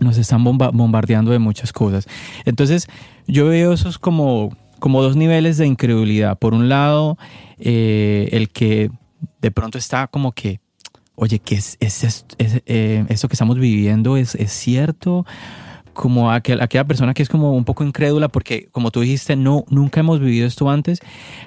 nos 0.00 0.18
están 0.18 0.44
bombardeando 0.44 1.30
de 1.30 1.38
muchas 1.38 1.72
cosas. 1.72 2.06
Entonces, 2.44 2.86
yo 3.26 3.46
veo 3.46 3.72
esos 3.72 3.98
como, 3.98 4.54
como 4.78 5.02
dos 5.02 5.16
niveles 5.16 5.56
de 5.56 5.66
incredulidad. 5.66 6.38
Por 6.38 6.54
un 6.54 6.68
lado, 6.68 7.16
el 7.58 8.50
que 8.52 8.90
de 9.40 9.50
pronto 9.50 9.78
está 9.78 10.06
como 10.06 10.32
que 10.32 10.60
oye, 11.16 11.38
¿qué 11.40 11.56
es, 11.56 11.76
es, 11.80 12.24
eh, 12.38 13.04
esto 13.08 13.28
que 13.28 13.34
estamos 13.34 13.58
viviendo 13.58 14.16
es, 14.16 14.36
cierto? 14.48 15.26
Como 15.96 16.30
aquel, 16.30 16.60
aquella 16.60 16.84
persona 16.84 17.14
que 17.14 17.22
es 17.22 17.28
como 17.28 17.52
un 17.52 17.64
poco 17.64 17.82
incrédula 17.82 18.28
porque, 18.28 18.68
como 18.70 18.90
tú 18.90 19.00
dijiste, 19.00 19.34
no, 19.34 19.64
nunca 19.70 20.00
hemos 20.00 20.20
vivido 20.20 20.46
esto 20.46 20.68
antes, 20.68 21.00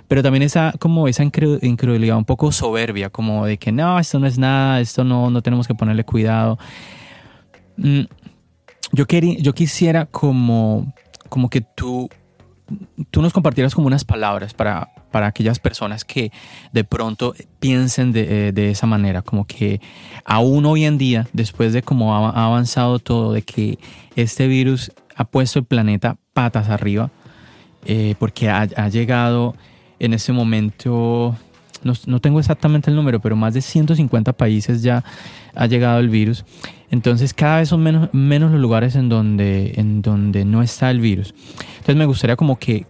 pero 0.07 0.23
también 0.23 0.41
esa, 0.41 0.73
como 0.79 1.07
esa 1.07 1.23
incredulidad 1.23 2.17
un 2.17 2.25
poco 2.25 2.51
soberbia, 2.51 3.11
como 3.11 3.45
de 3.45 3.57
que 3.57 3.71
no, 3.71 3.99
esto 3.99 4.17
no 4.17 4.25
es 4.25 4.39
nada, 4.39 4.79
esto 4.79 5.03
no, 5.03 5.29
no 5.29 5.43
tenemos 5.43 5.67
que 5.67 5.75
ponerle 5.75 6.03
cuidado. 6.03 6.57
Mm, 7.77 8.01
yo, 8.91 9.05
quería, 9.05 9.37
yo 9.37 9.53
quisiera 9.53 10.07
como, 10.07 10.93
como 11.29 11.49
que 11.51 11.61
tú, 11.61 12.09
tú 13.11 13.21
nos 13.21 13.31
compartieras 13.31 13.75
como 13.75 13.85
unas 13.85 14.03
palabras 14.03 14.55
para, 14.55 14.89
para 15.09 15.27
aquellas 15.27 15.59
personas 15.59 16.05
que 16.05 16.31
de 16.71 16.83
pronto 16.83 17.33
piensen 17.59 18.11
de, 18.11 18.49
eh, 18.49 18.69
esa 18.69 18.87
manera, 18.87 19.21
como 19.21 19.45
que 19.45 19.81
aún 20.25 20.65
hoy 20.65 20.85
en 20.85 20.97
día, 20.97 21.27
después 21.33 21.73
de 21.73 21.81
cómo 21.81 22.15
ha, 22.15 22.45
avanzado 22.45 22.99
todo, 22.99 23.33
de 23.33 23.41
que 23.41 23.79
este 24.15 24.47
virus 24.47 24.91
ha 25.15 25.25
puesto 25.25 25.59
el 25.59 25.65
planeta 25.65 26.17
patas 26.33 26.69
arriba, 26.69 27.11
eh, 27.85 28.15
porque 28.19 28.49
ha, 28.49 28.89
llegado 28.89 29.55
en 29.99 30.13
ese 30.13 30.31
momento, 30.31 31.35
no, 31.83 32.19
tengo 32.19 32.39
exactamente 32.39 32.89
el 32.89 32.95
número, 32.95 33.19
pero 33.19 33.35
más 33.35 33.53
de 33.53 33.61
150 33.61 34.33
países 34.33 34.81
ya 34.81 35.03
ha 35.55 35.65
llegado 35.65 35.99
el 35.99 36.09
virus. 36.09 36.45
Entonces 36.91 37.33
cada 37.33 37.59
vez 37.59 37.69
son 37.69 37.83
menos, 37.83 38.09
menos 38.13 38.51
los 38.51 38.59
lugares 38.59 38.95
en 38.95 39.09
donde, 39.09 39.73
en 39.75 40.01
donde 40.01 40.43
no 40.43 40.63
está 40.63 40.89
el 40.89 40.99
virus. 40.99 41.33
Entonces 41.73 41.95
me 41.95 42.05
gustaría 42.05 42.35
como 42.35 42.57
que 42.57 42.85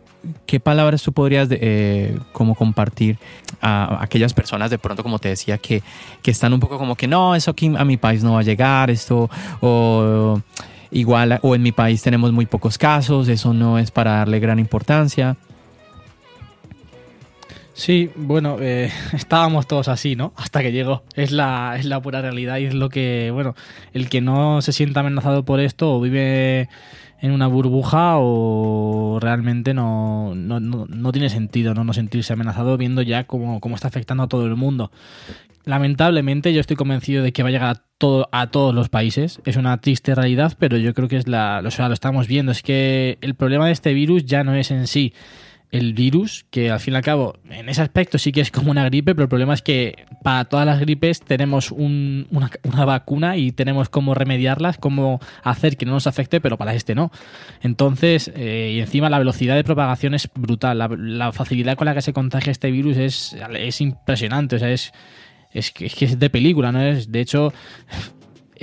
¿qué 0.46 0.60
palabras 0.60 1.02
tú 1.04 1.14
podrías 1.14 1.48
eh, 1.52 2.18
como 2.32 2.56
compartir 2.56 3.18
a 3.62 4.02
aquellas 4.04 4.34
personas 4.34 4.70
de 4.70 4.78
pronto, 4.78 5.04
como 5.04 5.20
te 5.20 5.30
decía, 5.30 5.58
que, 5.58 5.82
están 6.24 6.54
un 6.54 6.60
poco 6.60 6.78
como 6.78 6.96
que 6.96 7.08
no, 7.08 7.34
eso 7.34 7.52
aquí 7.52 7.72
a 7.76 7.86
mi 7.86 7.98
país 7.98 8.24
no 8.24 8.34
va 8.34 8.42
a 8.42 8.44
llegar, 8.44 8.90
esto, 8.90 9.30
o 9.62 10.40
igual, 10.92 11.40
o 11.42 11.56
en 11.56 11.64
mi 11.64 11.72
país 11.72 12.02
tenemos 12.02 12.32
muy 12.32 12.46
pocos 12.46 12.78
casos, 12.78 13.28
eso 13.28 13.54
no 13.54 13.80
es 13.80 13.92
para 13.92 14.18
darle 14.18 14.40
gran 14.40 14.60
importancia? 14.60 15.38
Sí, 17.80 18.10
bueno, 18.14 18.58
eh, 18.60 18.92
estábamos 19.14 19.66
todos 19.66 19.88
así, 19.88 20.18
¿no? 20.18 20.34
Hasta 20.36 20.62
que 20.62 20.74
llegó. 20.74 21.04
Es 21.16 21.32
la, 21.32 21.78
es 21.80 21.86
la 21.86 22.02
pura 22.02 22.22
realidad 22.22 22.58
y 22.58 22.66
es 22.66 22.74
lo 22.74 22.90
que, 22.90 23.32
bueno, 23.32 23.56
el 23.94 24.10
que 24.10 24.20
no 24.20 24.62
se 24.62 24.74
sienta 24.74 25.00
amenazado 25.00 25.46
por 25.46 25.62
esto 25.62 25.96
o 25.96 26.02
vive 26.02 26.68
en 27.22 27.32
una 27.32 27.48
burbuja 27.48 28.16
o 28.18 29.20
realmente 29.22 29.74
no, 29.74 30.36
no, 30.36 30.60
no, 30.60 31.12
tiene 31.14 31.30
sentido 31.30 31.74
¿no? 31.74 31.86
no 31.86 31.94
sentirse 31.94 32.34
amenazado 32.34 32.76
viendo 32.78 33.02
ya 33.02 33.24
cómo, 33.24 33.62
cómo, 33.62 33.76
está 33.76 33.88
afectando 33.88 34.24
a 34.24 34.28
todo 34.28 34.46
el 34.46 34.58
mundo. 34.58 34.92
Lamentablemente 35.64 36.52
yo 36.54 36.60
estoy 36.60 36.76
convencido 36.76 37.24
de 37.24 37.32
que 37.32 37.44
va 37.44 37.50
a 37.50 37.52
llegar 37.54 37.78
a, 37.78 37.82
todo, 37.98 38.28
a 38.34 38.48
todos 38.48 38.76
los 38.76 38.90
países. 38.90 39.40
Es 39.46 39.56
una 39.56 39.80
triste 39.80 40.16
realidad, 40.16 40.54
pero 40.60 40.76
yo 40.76 40.94
creo 40.94 41.08
que 41.08 41.16
es 41.16 41.30
la, 41.30 41.62
o 41.66 41.72
sea, 41.72 41.88
lo 41.88 41.94
estamos 41.94 42.28
viendo. 42.28 42.52
Es 42.52 42.62
que 42.62 43.18
el 43.22 43.36
problema 43.36 43.68
de 43.68 43.72
este 43.72 43.94
virus 43.94 44.26
ya 44.26 44.44
no 44.44 44.54
es 44.54 44.70
en 44.70 44.86
sí 44.86 45.14
el 45.72 45.94
virus, 45.94 46.46
que 46.50 46.72
al 46.72 46.80
fin 46.80 46.96
y 46.96 46.98
al 46.98 47.04
cabo, 47.04 47.38
en 47.50 47.70
ese 47.70 47.82
aspecto 47.82 48.18
sí 48.18 48.32
que 48.32 48.42
es 48.42 48.50
como 48.50 48.72
una 48.72 48.86
gripe, 48.86 49.14
pero 49.14 49.24
el 49.24 49.30
problema 49.30 49.54
es 49.54 49.62
que 49.62 50.06
para 50.24 50.46
todas 50.46 50.66
las 50.66 50.80
gripes 50.80 51.22
tenemos 51.22 51.72
una, 51.72 52.26
vacuna 52.86 53.38
y 53.38 53.52
tenemos 53.52 53.90
cómo 53.90 54.16
remediarlas, 54.16 54.78
cómo 54.78 55.20
hacer 55.44 55.78
que 55.78 55.86
no 55.86 55.92
nos 55.92 56.08
afecte, 56.08 56.42
pero 56.42 56.58
para 56.58 56.74
este 56.74 56.96
no. 56.96 57.12
Entonces, 57.62 58.32
eh, 58.36 58.74
y 58.76 58.80
encima 58.80 59.10
la 59.10 59.20
velocidad 59.20 59.56
de 59.56 59.64
propagación 59.64 60.16
es 60.16 60.28
brutal, 60.34 60.78
la, 60.80 61.32
facilidad 61.32 61.78
con 61.78 61.86
la 61.86 61.94
que 61.94 62.02
se 62.02 62.14
contagia 62.14 62.52
este 62.52 62.72
virus 62.72 62.98
es, 62.98 63.36
es 63.54 63.82
impresionante, 63.82 64.56
o 64.56 64.60
sea, 64.60 64.72
es, 64.72 64.92
es, 65.52 65.72
que 65.72 66.06
es 66.06 66.18
de 66.18 66.30
película, 66.32 66.72
¿no? 66.72 66.82
Es, 66.82 67.12
de 67.12 67.20
hecho, 67.20 67.54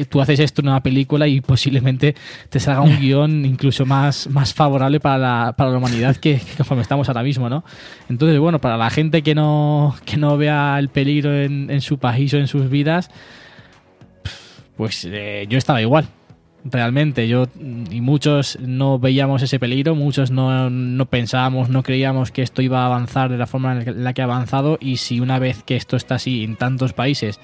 tú 0.04 0.20
haces 0.20 0.40
esto 0.40 0.60
en 0.60 0.68
una 0.68 0.82
película 0.82 1.26
y 1.26 1.40
posiblemente 1.40 2.14
te 2.50 2.60
salga 2.60 2.82
un 2.82 2.96
guion 3.00 3.44
incluso 3.44 3.86
más, 3.86 4.28
más 4.28 4.52
favorable 4.52 5.00
para 5.00 5.18
la, 5.18 5.54
para 5.56 5.70
la 5.70 5.78
humanidad 5.78 6.16
que, 6.16 6.40
conforme 6.56 6.82
estamos 6.82 7.08
ahora 7.08 7.22
mismo, 7.22 7.48
¿no? 7.48 7.64
Entonces, 8.08 8.38
bueno, 8.38 8.60
para 8.60 8.76
la 8.76 8.90
gente 8.90 9.22
que 9.22 9.34
no, 9.34 9.94
que 10.04 10.16
no 10.16 10.36
vea 10.36 10.78
el 10.78 10.88
peligro 10.88 11.34
en, 11.34 11.70
en 11.70 11.80
su 11.80 11.98
país 11.98 12.34
o 12.34 12.38
en 12.38 12.46
sus 12.46 12.68
vidas, 12.68 13.10
pues 14.76 15.06
eh, 15.10 15.46
yo 15.48 15.58
estaba 15.58 15.80
igual. 15.80 16.06
Realmente, 16.68 17.28
yo 17.28 17.44
y 17.90 18.00
muchos 18.00 18.58
no 18.60 18.98
veíamos 18.98 19.40
ese 19.40 19.60
peligro, 19.60 19.94
muchos 19.94 20.32
no, 20.32 20.68
no 20.68 21.06
pensábamos, 21.06 21.68
no 21.68 21.84
creíamos 21.84 22.32
que 22.32 22.42
esto 22.42 22.60
iba 22.60 22.82
a 22.82 22.86
avanzar 22.86 23.30
de 23.30 23.38
la 23.38 23.46
forma 23.46 23.80
en 23.80 24.02
la 24.02 24.12
que 24.12 24.22
ha 24.22 24.24
avanzado 24.24 24.76
y 24.80 24.96
si 24.96 25.20
una 25.20 25.38
vez 25.38 25.62
que 25.62 25.76
esto 25.76 25.96
está 25.96 26.16
así 26.16 26.42
en 26.42 26.56
tantos 26.56 26.92
países 26.92 27.38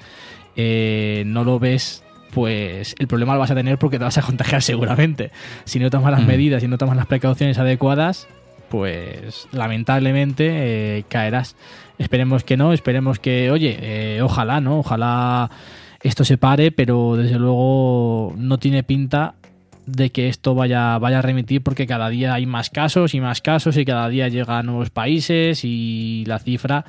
eh, 0.57 1.23
no 1.25 1.45
lo 1.45 1.57
ves 1.57 2.03
pues 2.33 2.95
el 2.97 3.07
problema 3.07 3.33
lo 3.33 3.39
vas 3.39 3.51
a 3.51 3.55
tener 3.55 3.77
porque 3.77 3.97
te 3.97 4.03
vas 4.03 4.17
a 4.17 4.21
contagiar 4.21 4.61
seguramente. 4.61 5.31
Si 5.65 5.79
no 5.79 5.89
tomas 5.89 6.11
las 6.11 6.23
mm. 6.23 6.27
medidas, 6.27 6.61
si 6.61 6.67
no 6.67 6.77
tomas 6.77 6.97
las 6.97 7.05
precauciones 7.05 7.57
adecuadas, 7.59 8.27
pues 8.69 9.47
lamentablemente 9.51 10.97
eh, 10.97 11.05
caerás. 11.07 11.55
Esperemos 11.99 12.43
que 12.43 12.57
no, 12.57 12.73
esperemos 12.73 13.19
que, 13.19 13.51
oye, 13.51 13.77
eh, 13.79 14.21
ojalá, 14.21 14.61
¿no? 14.61 14.79
Ojalá 14.79 15.51
esto 16.01 16.25
se 16.25 16.37
pare, 16.37 16.71
pero 16.71 17.15
desde 17.15 17.37
luego 17.37 18.33
no 18.35 18.57
tiene 18.57 18.83
pinta 18.83 19.35
de 19.85 20.11
que 20.11 20.27
esto 20.29 20.55
vaya, 20.55 20.97
vaya 20.97 21.19
a 21.19 21.21
remitir 21.21 21.61
porque 21.61 21.85
cada 21.85 22.09
día 22.09 22.33
hay 22.33 22.45
más 22.45 22.69
casos 22.69 23.13
y 23.13 23.21
más 23.21 23.41
casos 23.41 23.77
y 23.77 23.85
cada 23.85 24.09
día 24.09 24.27
llega 24.27 24.59
a 24.59 24.63
nuevos 24.63 24.89
países 24.89 25.63
y 25.63 26.23
la 26.25 26.39
cifra 26.39 26.85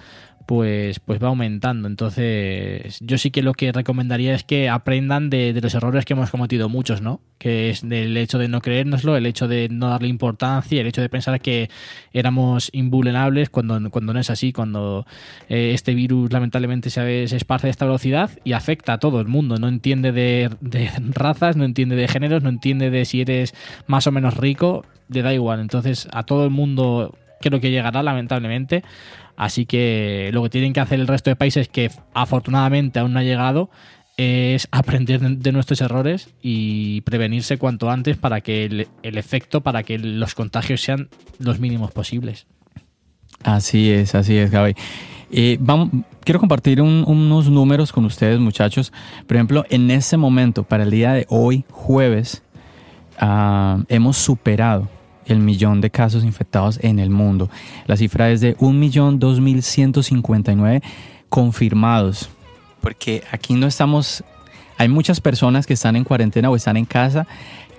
pues, 0.46 1.00
pues 1.00 1.22
va 1.22 1.28
aumentando. 1.28 1.88
Entonces, 1.88 2.98
yo 3.00 3.18
sí 3.18 3.30
que 3.30 3.42
lo 3.42 3.54
que 3.54 3.72
recomendaría 3.72 4.34
es 4.34 4.44
que 4.44 4.68
aprendan 4.68 5.30
de, 5.30 5.58
los 5.62 5.74
errores 5.74 6.04
que 6.04 6.12
hemos 6.12 6.30
cometido 6.30 6.68
muchos, 6.68 7.00
¿no? 7.00 7.20
Que 7.38 7.70
es 7.70 7.86
del 7.86 8.16
hecho 8.16 8.38
de 8.38 8.48
no 8.48 8.60
creérnoslo, 8.60 9.16
el 9.16 9.26
hecho 9.26 9.48
de 9.48 9.68
no 9.68 9.88
darle 9.88 10.08
importancia, 10.08 10.80
el 10.80 10.86
hecho 10.86 11.00
de 11.00 11.08
pensar 11.08 11.40
que 11.40 11.70
éramos 12.12 12.70
invulnerables 12.72 13.50
cuando, 13.50 13.90
cuando 13.90 14.12
no 14.12 14.20
es 14.20 14.30
así, 14.30 14.52
cuando 14.52 15.06
eh, 15.48 15.72
este 15.74 15.94
virus 15.94 16.32
lamentablemente 16.32 16.90
se, 16.90 17.28
se, 17.28 17.36
esparce 17.36 17.66
de 17.66 17.72
esta 17.72 17.86
velocidad 17.86 18.30
y 18.44 18.52
afecta 18.52 18.94
a 18.94 18.98
todo 18.98 19.20
el 19.20 19.28
mundo. 19.28 19.56
No 19.56 19.68
entiende 19.68 20.12
de, 20.12 20.50
de 20.60 20.90
razas, 21.10 21.56
no 21.56 21.64
entiende 21.64 21.96
de 21.96 22.08
géneros, 22.08 22.42
no 22.42 22.48
entiende 22.48 22.90
de 22.90 23.04
si 23.04 23.20
eres 23.22 23.54
más 23.86 24.06
o 24.06 24.12
menos 24.12 24.36
rico, 24.36 24.84
le 25.08 25.22
da 25.22 25.32
igual. 25.32 25.60
Entonces, 25.60 26.08
a 26.12 26.24
todo 26.24 26.44
el 26.44 26.50
mundo 26.50 27.14
creo 27.44 27.60
que 27.60 27.70
llegará, 27.70 28.02
lamentablemente. 28.02 28.82
Así 29.36 29.66
que 29.66 30.30
lo 30.32 30.42
que 30.42 30.50
tienen 30.50 30.72
que 30.72 30.80
hacer 30.80 31.00
el 31.00 31.06
resto 31.06 31.30
de 31.30 31.36
países 31.36 31.68
que 31.68 31.90
afortunadamente 32.14 32.98
aún 32.98 33.12
no 33.12 33.18
ha 33.18 33.22
llegado 33.22 33.70
es 34.16 34.68
aprender 34.72 35.20
de 35.20 35.52
nuestros 35.52 35.80
errores 35.80 36.30
y 36.40 37.00
prevenirse 37.02 37.58
cuanto 37.58 37.90
antes 37.90 38.16
para 38.16 38.40
que 38.40 38.64
el, 38.64 39.18
efecto, 39.18 39.60
para 39.60 39.82
que 39.82 39.98
los 39.98 40.34
contagios 40.34 40.80
sean 40.80 41.08
los 41.38 41.58
mínimos 41.58 41.92
posibles. 41.92 42.46
Así 43.42 43.90
es, 43.90 44.14
así 44.14 44.36
es, 44.36 44.50
Gaby. 44.50 44.74
Eh, 45.30 45.58
quiero 46.22 46.38
compartir 46.38 46.80
unos 46.80 47.50
números 47.50 47.92
con 47.92 48.04
ustedes, 48.04 48.38
muchachos. 48.38 48.92
Por 49.26 49.36
ejemplo, 49.36 49.66
en 49.68 49.90
ese 49.90 50.16
momento, 50.16 50.62
para 50.62 50.84
el 50.84 50.90
día 50.90 51.12
de 51.12 51.26
hoy, 51.28 51.64
jueves, 51.70 52.42
ah, 53.18 53.82
hemos 53.88 54.16
superado 54.16 54.88
el 55.26 55.38
millón 55.38 55.80
de 55.80 55.90
casos 55.90 56.24
infectados 56.24 56.78
en 56.82 56.98
el 56.98 57.10
mundo. 57.10 57.50
La 57.86 57.96
cifra 57.96 58.30
es 58.30 58.40
de 58.40 58.56
1.2159 58.58 60.82
confirmados, 61.28 62.30
porque 62.80 63.22
aquí 63.30 63.54
no 63.54 63.66
estamos, 63.66 64.24
hay 64.76 64.88
muchas 64.88 65.20
personas 65.20 65.66
que 65.66 65.74
están 65.74 65.96
en 65.96 66.04
cuarentena 66.04 66.50
o 66.50 66.56
están 66.56 66.76
en 66.76 66.84
casa 66.84 67.26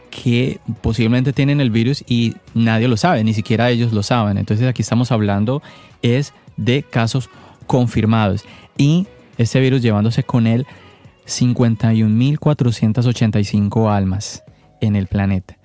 que 0.10 0.60
posiblemente 0.82 1.34
tienen 1.34 1.60
el 1.60 1.72
virus 1.72 2.04
y 2.08 2.36
nadie 2.54 2.88
lo 2.88 2.98
sabe, 2.98 3.24
ni 3.24 3.34
siquiera 3.34 3.70
ellos 3.70 3.92
lo 3.92 4.02
saben. 4.02 4.38
Entonces 4.38 4.68
aquí 4.68 4.82
estamos 4.82 5.12
hablando 5.12 5.62
es 6.02 6.34
de 6.58 6.84
casos 6.84 7.30
confirmados 7.68 8.46
y 8.78 9.08
este 9.38 9.60
virus 9.60 9.82
llevándose 9.82 10.24
con 10.24 10.48
él 10.48 10.66
51.485 11.26 13.92
almas 13.92 14.46
en 14.80 14.96
el 14.96 15.08
planeta. 15.08 15.58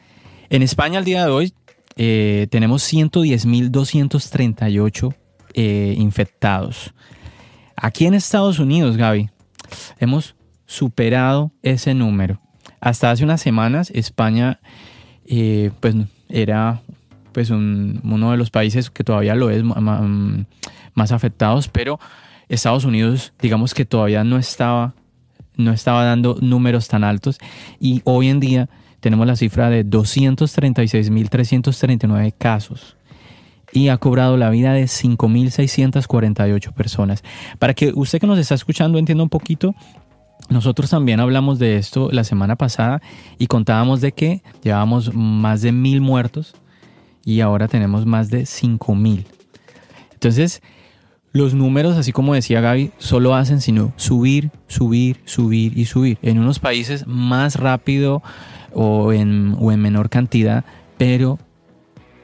En 0.49 0.63
España 0.63 0.99
al 0.99 1.05
día 1.05 1.25
de 1.25 1.31
hoy 1.31 1.53
eh, 1.97 2.47
tenemos 2.51 2.83
110.238 2.93 5.15
eh, 5.55 5.95
infectados. 5.99 6.93
Aquí 7.77 8.07
en 8.07 8.15
Estados 8.15 8.59
Unidos, 8.59 8.97
Gaby, 8.97 9.31
hemos 9.99 10.35
superado 10.67 11.53
ese 11.63 11.95
número. 11.95 12.41
Hasta 12.81 13.11
hace 13.11 13.25
unas 13.25 13.41
semanas 13.41 13.91
España 13.91 14.61
eh, 15.27 15.71
pues, 15.81 15.95
era 16.29 16.83
pues, 17.33 17.51
uno 17.51 18.31
de 18.31 18.37
los 18.37 18.51
países 18.51 18.91
que 18.91 19.05
todavía 19.05 19.35
lo 19.35 19.51
es 19.51 19.63
más 19.65 21.13
afectados, 21.13 21.69
pero 21.69 21.99
Estados 22.49 22.85
Unidos 22.85 23.33
digamos 23.41 23.75
que 23.75 23.85
todavía 23.85 24.25
no 24.25 24.39
estaba, 24.39 24.95
no 25.57 25.73
estaba 25.73 26.05
dando 26.05 26.37
números 26.41 26.89
tan 26.89 27.05
altos 27.05 27.39
y 27.79 28.01
hoy 28.05 28.29
en 28.29 28.41
día 28.41 28.69
tenemos 29.01 29.27
la 29.27 29.37
cifra 29.37 29.71
de 29.71 29.85
236.339 29.85 32.33
casos 32.37 32.97
y 33.73 33.89
ha 33.89 33.99
cobrado 33.99 34.37
la 34.37 34.51
vida 34.51 34.73
de 34.73 34.85
5.648 34.85 36.73
personas. 36.73 37.23
Para 37.59 37.75
que 37.75 37.93
usted 37.95 38.21
que 38.21 38.27
nos 38.27 38.39
está 38.39 38.55
escuchando 38.55 38.99
entienda 38.99 39.25
un 39.25 39.31
poquito, 39.31 39.75
nosotros 40.49 40.91
también 40.91 41.21
hablamos 41.21 41.59
de 41.59 41.77
esto 41.77 42.09
la 42.13 42.25
semana 42.25 42.57
pasada 42.57 43.01
y 43.39 43.47
contábamos 43.47 44.01
de 44.01 44.13
que 44.13 44.43
llevábamos 44.63 45.15
más 45.15 45.63
de 45.63 45.73
mil 45.73 46.01
muertos 46.01 46.55
y 47.25 47.41
ahora 47.41 47.69
tenemos 47.69 48.07
más 48.07 48.31
de 48.31 48.43
5.000. 48.43 49.25
Entonces, 50.13 50.63
los 51.33 51.55
números, 51.55 51.97
así 51.97 52.13
como 52.13 52.35
decía 52.35 52.61
Gaby, 52.61 52.93
solo 52.99 53.35
hacen 53.35 53.61
sino 53.61 53.93
subir, 53.97 54.51
subir, 54.67 55.21
subir 55.25 55.79
y 55.79 55.85
subir. 55.85 56.19
En 56.23 56.39
unos 56.39 56.59
países 56.59 57.07
más 57.07 57.57
rápido 57.57 58.23
o 58.75 59.13
en, 59.13 59.57
o 59.59 59.73
en 59.73 59.81
menor 59.81 60.09
cantidad, 60.09 60.65
pero 60.99 61.39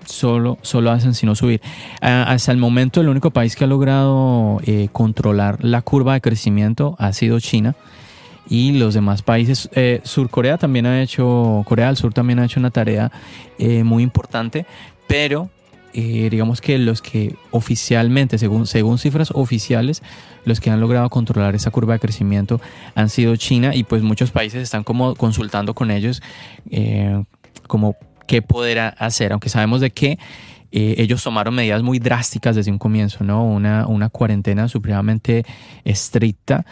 solo, 0.07 0.59
solo 0.63 0.91
hacen 0.91 1.15
sino 1.15 1.35
subir. 1.35 1.61
hasta 2.01 2.53
el 2.53 2.59
momento 2.59 3.01
el 3.01 3.09
único 3.09 3.31
país 3.31 3.57
que 3.57 3.65
ha 3.65 3.67
logrado 3.67 4.61
eh, 4.65 4.89
controlar 4.93 5.63
la 5.63 5.83
curva 5.83 6.15
de 6.15 6.21
crecimiento 6.21 6.97
ha 6.99 7.13
sido 7.13 7.39
China 7.41 7.75
y 8.49 8.73
los 8.73 8.95
demás 8.95 9.23
países. 9.23 9.69
Eh, 9.75 10.01
Sur 10.05 10.31
Corea 10.31 10.57
también 10.57 10.87
ha 10.87 11.03
hecho, 11.03 11.63
Corea 11.67 11.87
del 11.87 11.97
Sur 11.97 12.15
también 12.15 12.39
ha 12.39 12.45
hecho 12.45 12.61
una 12.61 12.71
tarea 12.71 13.11
eh, 13.59 13.85
muy 13.85 14.03
importante, 14.03 14.67
pero 15.07 15.51
digamos 15.95 16.61
que 16.61 16.77
los 16.77 17.01
que 17.01 17.37
oficialmente, 17.53 18.37
según, 18.37 18.67
según 18.67 18.99
cifras 18.99 19.31
oficiales, 19.33 20.03
los 20.47 20.61
que 20.61 20.71
han 20.71 20.81
logrado 20.81 21.11
controlar 21.11 21.55
esa 21.55 21.71
curva 21.71 21.93
de 21.93 22.01
crecimiento 22.01 22.59
han 22.95 23.11
sido 23.11 23.37
China 23.37 23.75
y 23.75 23.85
pues 23.85 24.03
muchos 24.03 24.31
países 24.31 24.63
están 24.63 24.83
como 24.83 25.15
consultando 25.15 25.75
con 25.75 25.91
ellos 25.91 26.23
como 27.67 27.97
qué 28.27 28.43
poder 28.43 28.95
hacer, 28.99 29.33
aunque 29.33 29.49
sabemos 29.49 29.81
de 29.81 29.91
que 29.91 30.19
eh, 30.73 30.97
ellos 30.99 31.23
tomaron 31.23 31.55
medidas 31.55 31.83
muy 31.83 31.99
drásticas 31.99 32.57
desde 32.57 32.71
un 32.71 32.79
comienzo, 32.79 33.25
¿no? 33.25 33.45
Una, 33.45 33.87
una 33.87 34.09
cuarentena 34.09 34.69
supremamente 34.69 35.45
estricta 35.85 36.67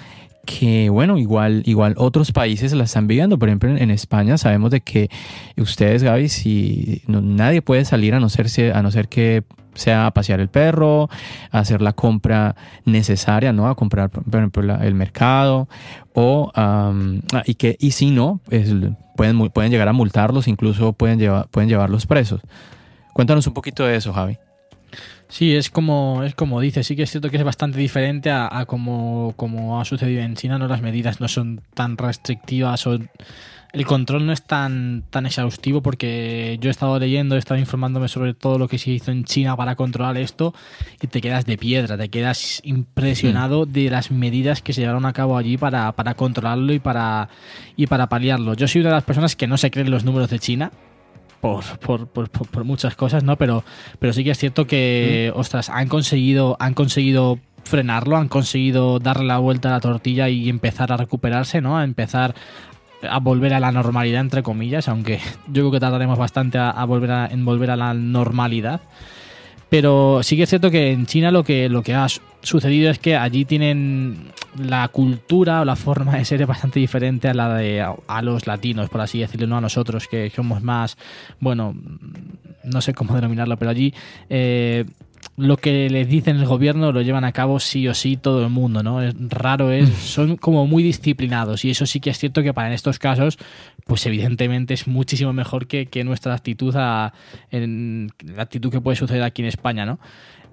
que 0.45 0.89
bueno, 0.91 1.19
igual, 1.19 1.63
igual 1.67 1.95
otros 1.97 2.33
países 2.33 2.73
la 2.73 2.85
están 2.85 3.07
viviendo. 3.07 3.39
Por 3.39 3.49
ejemplo, 3.49 3.77
en, 3.77 3.91
España 3.91 4.39
sabemos 4.39 4.71
de 4.71 4.81
que 4.81 5.11
ustedes, 5.57 6.03
Gaby, 6.03 6.29
si 6.29 7.03
nadie 7.07 7.63
puede 7.63 7.85
salir 7.85 8.15
a 8.15 8.21
no 8.21 8.29
ser, 8.29 8.75
a 8.75 8.83
no 8.83 8.91
ser 8.91 9.09
que 9.09 9.45
sea 9.75 10.07
a 10.07 10.11
pasear 10.13 10.41
el 10.41 10.49
perro, 10.49 11.09
a 11.51 11.59
hacer 11.59 11.83
la 11.83 11.93
compra 11.93 12.57
necesaria, 12.85 13.53
¿no? 13.53 13.69
A 13.69 13.75
comprar, 13.75 14.11
por 14.11 14.37
ejemplo, 14.37 14.81
el 14.81 14.95
mercado, 14.95 15.69
o, 16.13 16.53
y 17.45 17.55
que, 17.55 17.77
y 17.81 17.91
si 17.91 18.11
no, 18.11 18.41
pueden, 19.17 19.51
pueden 19.51 19.73
llegar 19.73 19.89
a 19.89 19.93
multarlos, 19.93 20.49
incluso 20.49 20.93
pueden, 20.93 21.19
llevar, 21.19 21.49
pueden 21.49 21.69
llevarlos 21.69 22.07
presos. 22.07 22.41
Cuéntanos 23.13 23.47
un 23.47 23.55
poquito 23.55 23.85
de 23.85 23.97
eso, 23.97 24.13
Javi. 24.13 24.39
Sí, 25.29 25.55
es 25.55 25.71
como, 25.71 26.23
es 26.23 26.35
como 26.35 26.61
dice, 26.61 26.85
sí 26.85 26.97
que 26.97 27.05
es 27.05 27.11
cierto 27.11 27.31
que 27.31 27.39
es 27.39 27.45
bastante 27.45 27.79
diferente 27.79 28.31
a, 28.31 28.49
a 28.51 28.67
como, 28.67 29.33
como, 29.37 29.81
ha 29.81 29.85
sucedido 29.85 30.23
en 30.23 30.37
China, 30.37 30.59
¿no? 30.59 30.69
Las 30.69 30.83
medidas 30.83 31.21
no 31.21 31.29
son 31.29 31.63
tan 31.75 31.97
restrictivas 31.97 32.87
o 32.87 32.99
el 33.75 33.87
control 33.87 34.25
no 34.25 34.33
es 34.33 34.43
tan, 34.43 35.03
tan 35.11 35.27
exhaustivo 35.27 35.83
porque 35.83 36.59
yo 36.61 36.69
he 36.69 36.71
estado 36.71 36.97
leyendo, 36.99 37.35
he 37.35 37.39
estado 37.41 37.59
informándome 37.59 38.07
sobre 38.07 38.33
todo 38.33 38.57
lo 38.57 38.69
que 38.69 38.79
se 38.79 38.93
hizo 38.93 39.11
en 39.11 39.25
China 39.25 39.57
para 39.57 39.75
controlar 39.75 40.17
esto 40.17 40.55
y 41.03 41.09
te 41.09 41.21
quedas 41.21 41.45
de 41.45 41.59
piedra, 41.59 41.99
te 41.99 42.09
quedas 42.09 42.61
impresionado 42.63 43.67
mm. 43.67 43.73
de 43.73 43.91
las 43.91 44.13
medidas 44.13 44.63
que 44.63 44.73
se 44.73 44.83
llevaron 44.83 45.07
a 45.07 45.13
cabo 45.13 45.37
allí 45.37 45.57
para, 45.57 45.91
para 45.91 46.15
controlarlo 46.15 46.73
y 46.73 46.79
para, 46.79 47.29
y 47.75 47.89
para 47.89 48.09
paliarlo. 48.09 48.55
Yo 48.55 48.69
soy 48.69 48.83
una 48.83 48.91
de 48.91 48.97
las 48.97 49.05
personas 49.05 49.35
que 49.35 49.49
no 49.49 49.57
se 49.57 49.73
creen 49.73 49.91
los 49.91 50.05
números 50.05 50.31
de 50.31 50.39
China, 50.39 50.71
por, 51.45 51.79
por, 51.79 52.07
por, 52.09 52.31
por, 52.31 52.65
muchas 52.65 52.97
cosas, 52.97 53.23
¿no? 53.23 53.37
Pero, 53.37 53.65
pero 53.99 54.15
sí 54.15 54.25
que 54.25 54.31
es 54.31 54.39
cierto 54.39 54.67
que, 54.67 55.31
mm. 55.35 55.39
ostras, 55.39 55.69
han 55.69 55.89
conseguido, 55.89 56.57
han 56.59 56.73
conseguido 56.73 57.39
frenarlo, 57.65 58.17
han 58.17 58.29
conseguido 58.29 58.99
darle 58.99 59.27
la 59.27 59.37
vuelta 59.37 59.69
a 59.69 59.73
la 59.73 59.81
tortilla 59.81 60.31
y 60.31 60.49
empezar 60.49 60.91
a 60.91 60.97
recuperarse, 60.97 61.61
¿no? 61.61 61.77
A 61.77 61.85
empezar 61.85 62.35
a 63.07 63.19
volver 63.21 63.53
a 63.53 63.61
la 63.61 63.73
normalidad, 63.73 64.23
entre 64.23 64.43
comillas, 64.43 64.89
aunque 64.89 65.21
yo 65.49 65.65
creo 65.65 65.71
que 65.71 65.81
tardaremos 65.81 66.19
bastante 66.19 66.57
a, 66.57 66.83
volver 66.87 67.11
a, 67.11 67.27
en 67.27 67.45
volver 67.45 67.71
a 67.71 67.77
la 67.77 67.93
normalidad. 67.93 68.81
Pero 69.75 70.23
sí 70.23 70.37
que 70.37 70.45
es 70.45 70.51
cierto 70.51 70.71
que 70.71 70.93
en 70.93 71.05
China 71.05 71.33
lo 71.33 71.43
que, 71.43 71.69
lo 71.69 71.83
que 71.83 71.95
ha 71.95 72.07
sucedido 72.43 72.93
es 72.93 73.01
que 73.01 73.17
allí 73.17 73.45
tienen 73.45 74.31
la 74.57 74.87
cultura 74.87 75.63
o 75.63 75.65
la 75.65 75.75
forma 75.75 76.17
de 76.17 76.25
ser 76.25 76.41
es 76.43 76.47
bastante 76.47 76.79
diferente 76.79 77.27
a 77.27 77.35
la 77.35 77.57
de 77.57 77.81
a, 77.83 78.23
los 78.23 78.47
latinos, 78.47 78.89
por 78.89 79.01
así 79.01 79.19
decirlo, 79.19 79.49
no 79.49 79.57
a 79.57 79.61
nosotros, 79.61 80.07
que 80.07 80.31
somos 80.31 80.63
más, 80.63 80.97
bueno, 81.41 81.75
no 82.63 82.81
sé 82.83 82.95
cómo 82.95 83.17
denominarlo, 83.17 83.57
pero 83.57 83.73
allí 83.73 83.93
eh, 84.31 84.85
lo 85.37 85.57
que 85.57 85.91
les 85.91 86.09
dicen 86.09 86.37
el 86.37 86.47
gobierno 86.47 86.93
lo 86.93 87.03
llevan 87.03 87.25
a 87.25 87.33
cabo 87.33 87.59
sí 87.59 87.89
o 87.89 87.95
sí 87.95 88.17
todo 88.17 88.45
el 88.45 88.51
mundo, 88.51 88.83
¿no? 88.83 89.03
Es 89.03 89.15
raro, 89.19 89.73
es, 89.73 89.89
mm. 89.91 89.93
son 89.95 90.37
como 90.37 90.67
muy 90.67 90.83
disciplinados 90.83 91.65
y 91.65 91.71
eso 91.71 91.87
sí 91.87 91.99
que 91.99 92.11
es 92.11 92.19
cierto 92.19 92.43
que 92.43 92.55
para 92.55 92.73
estos 92.73 92.99
casos, 92.99 93.39
pues 93.85 94.07
evidentemente 94.07 94.75
es 94.75 94.87
muchísimo 94.87 95.33
mejor 95.33 95.67
que, 95.67 96.05
nuestra 96.05 96.35
actitud 96.35 96.75
a, 96.77 97.15
en 97.51 98.11
la 98.23 98.43
actitud 98.43 98.71
que 98.71 98.81
puede 98.81 98.97
suceder 98.97 99.23
aquí 99.23 99.43
en 99.43 99.49
España, 99.49 99.85
¿no? 99.85 99.99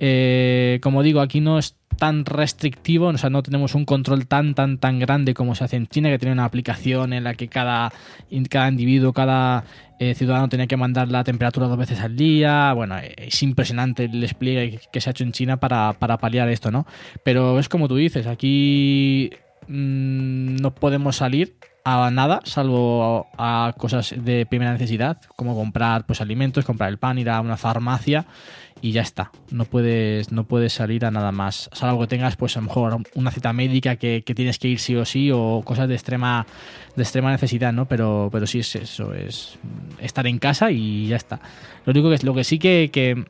Eh, 0.04 0.80
como 0.82 1.04
digo, 1.04 1.22
aquí 1.22 1.42
no 1.42 1.60
es 1.60 1.76
tan 1.96 2.26
restrictivo, 2.26 3.06
o 3.10 3.18
sea, 3.20 3.30
no 3.30 3.44
tenemos 3.44 3.76
un 3.76 3.86
control 3.86 4.26
tan, 4.26 4.56
tan, 4.56 4.80
tan 4.80 4.98
grande 4.98 5.36
como 5.36 5.54
se 5.54 5.64
hace 5.64 5.76
en 5.76 5.86
China, 5.86 6.10
que 6.10 6.18
tiene 6.18 6.34
una 6.34 6.46
aplicación 6.46 7.14
en 7.14 7.24
la 7.24 7.36
que 7.36 7.48
cada, 7.48 7.94
cada 8.50 8.70
individuo, 8.70 9.14
cada 9.14 9.64
eh, 10.00 10.16
ciudadano 10.16 10.50
tenía 10.50 10.66
que 10.66 10.76
mandar 10.76 11.10
la 11.10 11.24
temperatura 11.24 11.68
dos 11.68 11.78
veces 11.78 12.00
al 12.00 12.16
día. 12.16 12.74
Bueno, 12.74 12.96
es 12.98 13.44
impresionante 13.44 14.06
el 14.06 14.20
despliegue 14.20 14.80
que 14.92 15.02
se 15.02 15.10
ha 15.10 15.12
hecho 15.12 15.24
en 15.24 15.34
China 15.34 15.58
para, 15.58 15.94
para 15.94 16.18
paliar 16.18 16.50
esto, 16.50 16.72
¿no? 16.72 16.88
Pero 17.24 17.60
es 17.60 17.70
como 17.70 17.88
tú 17.88 17.96
dices, 17.96 18.26
aquí 18.26 19.30
mm, 19.68 20.56
no 20.56 20.74
podemos 20.74 21.18
salir 21.18 21.58
a 21.84 22.10
nada, 22.12 22.42
salvo 22.44 23.28
a, 23.38 23.74
cosas 23.78 24.14
de 24.18 24.46
primera 24.46 24.72
necesidad, 24.72 25.18
como 25.36 25.56
comprar 25.56 26.06
pues 26.06 26.22
alimentos, 26.22 26.66
comprar 26.66 26.90
el 26.90 26.98
pan, 26.98 27.18
ir 27.18 27.30
a 27.30 27.42
una 27.42 27.58
farmacia 27.58 28.26
y 28.82 28.92
ya 28.92 29.02
está. 29.02 29.32
No 29.52 29.66
puedes, 29.66 30.32
no 30.32 30.44
puedes 30.44 30.74
salir 30.74 31.06
a 31.06 31.12
nada 31.12 31.32
más. 31.32 31.70
Salvo 31.74 32.02
que 32.02 32.08
tengas, 32.08 32.36
pues 32.36 32.58
a 32.58 32.62
lo 32.62 32.68
mejor 32.68 33.04
una 33.16 33.32
cita 33.32 33.54
médica 33.54 33.96
que, 33.96 34.24
tienes 34.36 34.60
que 34.60 34.70
ir 34.70 34.80
sí 34.80 34.96
o 34.96 35.06
sí, 35.06 35.32
o 35.32 35.62
cosas 35.64 35.88
de 35.88 35.96
extrema, 35.96 36.46
de 36.96 37.04
extrema 37.04 37.32
necesidad, 37.32 37.72
¿no? 37.72 37.88
Pero, 37.88 38.30
pero 38.32 38.48
sí 38.48 38.60
es 38.60 38.76
eso, 38.76 39.14
es 39.14 39.60
estar 40.00 40.26
en 40.28 40.40
casa 40.40 40.72
y 40.72 41.08
ya 41.08 41.16
está. 41.16 41.40
Lo 41.86 41.92
único 41.92 42.10
que 42.10 42.16
es, 42.16 42.24
lo 42.24 42.34
que 42.34 42.44
sí 42.44 42.60
que, 42.60 42.90
que 42.92 43.26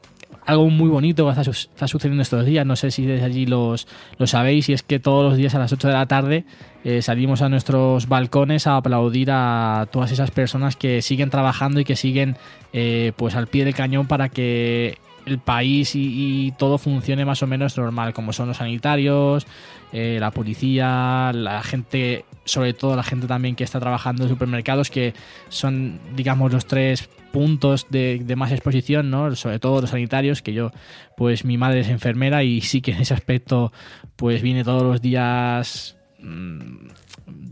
algo 0.45 0.69
muy 0.69 0.89
bonito 0.89 1.25
que 1.25 1.41
está, 1.41 1.87
sucediendo 1.87 2.21
estos 2.21 2.45
días, 2.45 2.65
no 2.65 2.75
sé 2.75 2.91
si 2.91 3.05
desde 3.05 3.25
allí 3.25 3.45
los, 3.45 3.87
lo 4.17 4.27
sabéis, 4.27 4.69
y 4.69 4.73
es 4.73 4.83
que 4.83 4.99
todos 4.99 5.23
los 5.23 5.37
días 5.37 5.55
a 5.55 5.59
las 5.59 5.71
8 5.71 5.87
de 5.87 5.93
la 5.93 6.05
tarde 6.07 6.45
eh, 6.83 7.01
salimos 7.01 7.41
a 7.41 7.49
nuestros 7.49 8.07
balcones 8.07 8.67
a 8.67 8.77
aplaudir 8.77 9.29
a 9.31 9.87
todas 9.91 10.11
esas 10.11 10.31
personas 10.31 10.75
que 10.75 11.01
siguen 11.01 11.29
trabajando 11.29 11.79
y 11.79 11.85
que 11.85 11.95
siguen 11.95 12.37
eh, 12.73 13.11
pues 13.15 13.35
al 13.35 13.47
pie 13.47 13.65
del 13.65 13.75
cañón 13.75 14.07
para 14.07 14.29
que 14.29 14.97
el 15.25 15.39
país 15.39 15.91
y, 15.95 16.53
todo 16.57 16.77
funcione 16.77 17.25
más 17.25 17.41
o 17.43 17.47
menos 17.47 17.77
normal, 17.77 18.13
como 18.13 18.33
son 18.33 18.47
los 18.47 18.57
sanitarios, 18.57 19.47
eh, 19.93 20.17
la 20.19 20.31
policía, 20.31 21.31
la 21.33 21.63
gente, 21.63 22.25
sobre 22.45 22.73
todo 22.73 22.95
la 22.95 23.03
gente 23.03 23.27
también 23.27 23.55
que 23.55 23.63
está 23.63 23.79
trabajando 23.79 24.23
en 24.23 24.29
supermercados, 24.29 24.89
que 24.89 25.13
son, 25.49 25.99
digamos, 26.15 26.51
los 26.51 26.65
tres 26.65 27.09
puntos 27.31 27.87
de, 27.89 28.23
más 28.35 28.51
exposición, 28.51 29.09
¿no? 29.09 29.35
Sobre 29.35 29.59
todo 29.59 29.81
los 29.81 29.89
sanitarios, 29.89 30.41
que 30.41 30.53
yo, 30.53 30.71
pues 31.17 31.45
mi 31.45 31.57
madre 31.57 31.81
es 31.81 31.89
enfermera 31.89 32.43
y 32.43 32.61
sí 32.61 32.81
que 32.81 32.91
en 32.91 33.01
ese 33.01 33.13
aspecto, 33.13 33.71
pues 34.15 34.41
viene 34.41 34.63
todos 34.63 34.83
los 34.83 35.01
días 35.01 35.97
mm, 36.19 36.87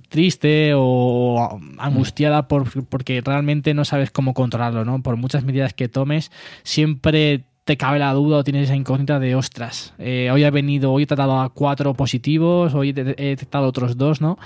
triste 0.10 0.74
o 0.76 1.60
angustiada 1.78 2.48
por, 2.48 2.86
porque 2.88 3.22
realmente 3.22 3.74
no 3.74 3.86
sabes 3.86 4.12
cómo 4.12 4.34
controlarlo, 4.34 4.84
¿no? 4.86 5.02
Por 5.02 5.16
muchas 5.16 5.44
medidas 5.44 5.74
que 5.74 5.88
tomes, 5.88 6.32
siempre 6.64 7.46
te 7.70 7.78
cabe 7.78 8.00
la 8.00 8.12
duda 8.14 8.38
o 8.38 8.44
tienes 8.44 8.64
esa 8.64 8.76
incógnita 8.76 9.20
de 9.20 9.36
ostras, 9.36 9.94
eh, 10.00 10.32
hoy 10.34 10.44
he 10.44 10.50
venido, 10.50 10.92
hoy 10.92 11.04
he 11.04 11.06
tratado 11.06 11.40
a 11.40 11.50
cuatro 11.50 11.94
positivos, 11.94 12.74
hoy 12.74 12.90
he 12.90 12.94
detectado 12.94 13.68
otros 13.68 13.96
dos, 13.96 14.22
¿no? 14.22 14.40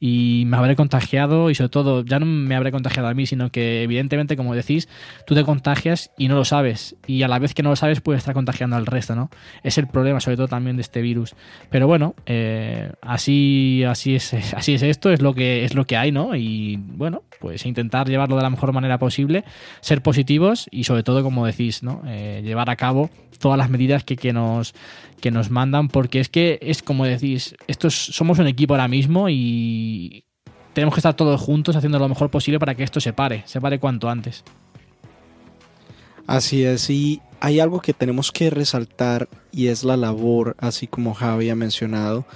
Y 0.00 0.44
me 0.46 0.56
habré 0.56 0.76
contagiado 0.76 1.50
y 1.50 1.54
sobre 1.54 1.68
todo 1.70 2.04
ya 2.04 2.18
no 2.18 2.26
me 2.26 2.54
habré 2.54 2.70
contagiado 2.70 3.08
a 3.08 3.14
mí, 3.14 3.26
sino 3.26 3.50
que 3.50 3.82
evidentemente, 3.82 4.36
como 4.36 4.54
decís, 4.54 4.88
tú 5.26 5.34
te 5.34 5.44
contagias 5.44 6.10
y 6.16 6.28
no 6.28 6.36
lo 6.36 6.44
sabes 6.44 6.96
y 7.06 7.22
a 7.22 7.28
la 7.28 7.38
vez 7.38 7.54
que 7.54 7.62
no 7.62 7.70
lo 7.70 7.76
sabes 7.76 8.00
puedes 8.00 8.20
estar 8.20 8.34
contagiando 8.34 8.76
al 8.76 8.86
resto, 8.86 9.14
¿no? 9.14 9.30
Es 9.62 9.78
el 9.78 9.88
problema 9.88 10.20
sobre 10.20 10.36
todo 10.36 10.48
también 10.48 10.76
de 10.76 10.82
este 10.82 11.02
virus. 11.02 11.34
Pero 11.70 11.86
bueno, 11.86 12.14
eh, 12.26 12.92
así, 13.02 13.84
así, 13.84 14.14
es, 14.14 14.34
así 14.54 14.74
es 14.74 14.82
esto, 14.82 15.10
es 15.10 15.20
lo, 15.20 15.34
que, 15.34 15.64
es 15.64 15.74
lo 15.74 15.86
que 15.86 15.96
hay, 15.96 16.12
¿no? 16.12 16.34
Y 16.36 16.76
bueno, 16.76 17.22
pues 17.40 17.66
intentar 17.66 18.08
llevarlo 18.08 18.36
de 18.36 18.42
la 18.42 18.50
mejor 18.50 18.72
manera 18.72 18.98
posible, 18.98 19.44
ser 19.80 20.02
positivos 20.02 20.68
y 20.70 20.84
sobre 20.84 21.02
todo, 21.02 21.22
como 21.22 21.46
decís, 21.46 21.82
¿no? 21.82 22.02
Eh, 22.06 22.42
llevar 22.44 22.70
a 22.70 22.76
cabo 22.76 23.10
todas 23.38 23.58
las 23.58 23.70
medidas 23.70 24.04
que, 24.04 24.16
que, 24.16 24.32
nos, 24.32 24.74
que 25.20 25.30
nos 25.30 25.50
mandan, 25.50 25.88
porque 25.88 26.20
es 26.20 26.28
que 26.28 26.58
es 26.62 26.82
como 26.82 27.04
decís, 27.04 27.54
estos, 27.66 27.94
somos 27.94 28.38
un 28.38 28.46
equipo 28.46 28.74
ahora 28.74 28.88
mismo 28.88 29.28
y 29.28 30.24
tenemos 30.72 30.94
que 30.94 31.00
estar 31.00 31.14
todos 31.14 31.40
juntos 31.40 31.76
haciendo 31.76 31.98
lo 31.98 32.08
mejor 32.08 32.30
posible 32.30 32.58
para 32.58 32.74
que 32.74 32.84
esto 32.84 33.00
se 33.00 33.12
pare, 33.12 33.42
se 33.46 33.60
pare 33.60 33.78
cuanto 33.78 34.08
antes. 34.08 34.44
Así 36.26 36.62
es, 36.62 36.90
y 36.90 37.20
hay 37.40 37.58
algo 37.60 37.80
que 37.80 37.94
tenemos 37.94 38.32
que 38.32 38.50
resaltar 38.50 39.28
y 39.50 39.68
es 39.68 39.82
la 39.82 39.96
labor, 39.96 40.56
así 40.58 40.86
como 40.86 41.14
Javi 41.14 41.50
ha 41.50 41.56
mencionado, 41.56 42.26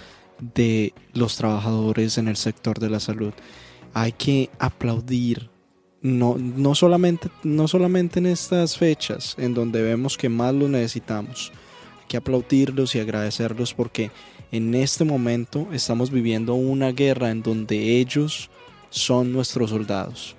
de 0.54 0.92
los 1.12 1.36
trabajadores 1.36 2.18
en 2.18 2.28
el 2.28 2.36
sector 2.36 2.78
de 2.78 2.90
la 2.90 3.00
salud. 3.00 3.32
Hay 3.94 4.12
que 4.12 4.50
aplaudir 4.58 5.50
no, 6.00 6.36
no, 6.36 6.74
solamente, 6.74 7.28
no 7.44 7.68
solamente 7.68 8.18
en 8.18 8.26
estas 8.26 8.76
fechas 8.76 9.36
en 9.38 9.54
donde 9.54 9.82
vemos 9.82 10.18
que 10.18 10.28
más 10.28 10.52
lo 10.52 10.68
necesitamos. 10.68 11.52
Que 12.12 12.18
aplaudirlos 12.18 12.94
y 12.94 13.00
agradecerlos 13.00 13.72
porque 13.72 14.10
en 14.50 14.74
este 14.74 15.02
momento 15.02 15.68
estamos 15.72 16.10
viviendo 16.10 16.52
una 16.52 16.92
guerra 16.92 17.30
en 17.30 17.42
donde 17.42 18.00
ellos 18.00 18.50
son 18.90 19.32
nuestros 19.32 19.70
soldados. 19.70 20.36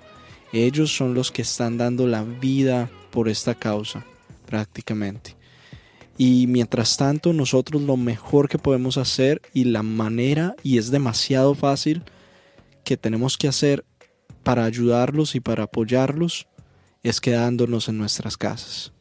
Ellos 0.52 0.96
son 0.96 1.14
los 1.14 1.32
que 1.32 1.42
están 1.42 1.76
dando 1.76 2.06
la 2.06 2.22
vida 2.22 2.88
por 3.10 3.28
esta 3.28 3.56
causa, 3.56 4.06
prácticamente. 4.46 5.34
Y 6.16 6.46
mientras 6.46 6.96
tanto, 6.96 7.32
nosotros 7.32 7.82
lo 7.82 7.96
mejor 7.96 8.48
que 8.48 8.58
podemos 8.58 8.96
hacer 8.96 9.42
y 9.52 9.64
la 9.64 9.82
manera, 9.82 10.54
y 10.62 10.78
es 10.78 10.92
demasiado 10.92 11.56
fácil, 11.56 12.04
que 12.84 12.96
tenemos 12.96 13.36
que 13.36 13.48
hacer 13.48 13.84
para 14.44 14.64
ayudarlos 14.64 15.34
y 15.34 15.40
para 15.40 15.64
apoyarlos 15.64 16.46
es 17.02 17.20
quedándonos 17.20 17.88
en 17.88 17.98
nuestras 17.98 18.36
casas. 18.36 18.92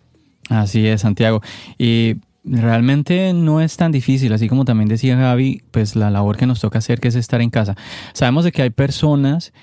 Así 0.50 0.88
es, 0.88 1.02
Santiago. 1.02 1.44
Y 1.78 2.16
realmente 2.44 3.34
no 3.34 3.62
es 3.62 3.78
tan 3.78 3.92
difícil, 3.92 4.34
así 4.34 4.50
como 4.50 4.66
también 4.66 4.90
decía 4.90 5.16
Gaby, 5.16 5.64
pues 5.72 5.96
la 5.96 6.10
labor 6.12 6.38
que 6.38 6.46
nos 6.46 6.60
toca 6.60 6.80
hacer 6.80 7.00
que 7.00 7.08
es 7.08 7.16
estar 7.16 7.42
en 7.42 7.50
casa. 7.50 7.76
Sabemos 8.14 8.44
de 8.44 8.52
que 8.52 8.62
hay 8.62 8.70
personas 8.70 9.54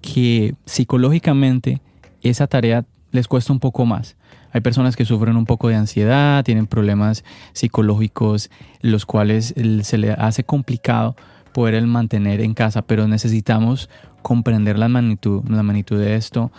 que 0.00 0.54
psicológicamente 0.64 1.80
esa 2.22 2.46
tarea 2.46 2.84
les 3.10 3.28
cuesta 3.28 3.52
un 3.52 3.60
poco 3.60 3.84
más. 3.86 4.16
Hay 4.52 4.60
personas 4.60 4.96
que 4.96 5.04
sufren 5.04 5.36
un 5.36 5.46
poco 5.46 5.68
de 5.68 5.76
ansiedad, 5.76 6.44
tienen 6.44 6.66
problemas 6.66 7.24
psicológicos, 7.52 8.50
los 8.80 9.06
cuales 9.06 9.54
se 9.82 9.98
les 9.98 10.18
hace 10.18 10.44
complicado 10.44 11.16
poder 11.52 11.74
el 11.74 11.86
mantener 11.86 12.40
en 12.40 12.54
casa, 12.54 12.82
pero 12.82 13.08
necesitamos 13.08 13.88
comprender 14.22 14.78
la 14.78 14.88
magnitud, 14.88 15.42
la 15.48 15.62
magnitud 15.62 15.98
de 15.98 16.16
esto 16.16 16.52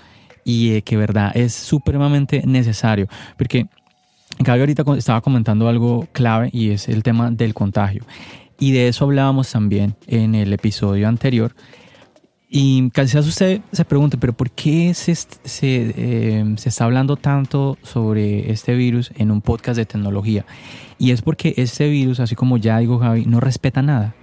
y 0.44 0.82
que 0.82 0.98
verdad 0.98 1.32
es 1.36 1.54
supremamente 1.54 2.44
necesario, 2.46 3.08
porque 3.38 3.68
Gaby 4.39 4.60
ahorita 4.60 4.84
estaba 4.98 5.22
comentando 5.22 5.67
algo 5.67 6.08
clave 6.12 6.50
y 6.52 6.72
es 6.72 6.89
el 6.89 7.04
tema 7.04 7.32
del 7.32 7.54
contagio. 7.54 8.04
Y 8.60 8.72
de 8.72 8.88
eso 8.88 9.06
hablábamos 9.06 9.52
también 9.52 9.96
en 10.08 10.36
el 10.36 10.54
episodio 10.54 11.08
anterior. 11.08 11.56
Y 12.50 12.91
quizás 12.91 13.28
usted 13.28 13.62
se 13.72 13.84
pregunte, 13.84 14.17
pero 14.17 14.34
¿por 14.34 14.52
qué 14.52 14.93
se, 14.93 15.15
se, 15.15 15.34
eh, 15.63 16.54
se, 16.58 16.69
está 16.69 16.86
hablando 16.86 17.15
tanto 17.15 17.80
sobre 17.82 18.52
este 18.52 18.76
virus 18.76 19.12
en 19.15 19.32
un 19.32 19.41
podcast 19.41 19.78
de 19.78 19.86
tecnología? 19.86 20.46
Y 21.00 21.12
es 21.12 21.24
porque 21.24 21.56
este 21.58 21.89
virus, 21.89 22.19
así 22.19 22.36
como 22.36 22.58
ya 22.58 22.78
digo 22.78 23.00
Javi, 23.00 23.26
no 23.26 23.39
respeta 23.39 23.82
nada 23.82 24.13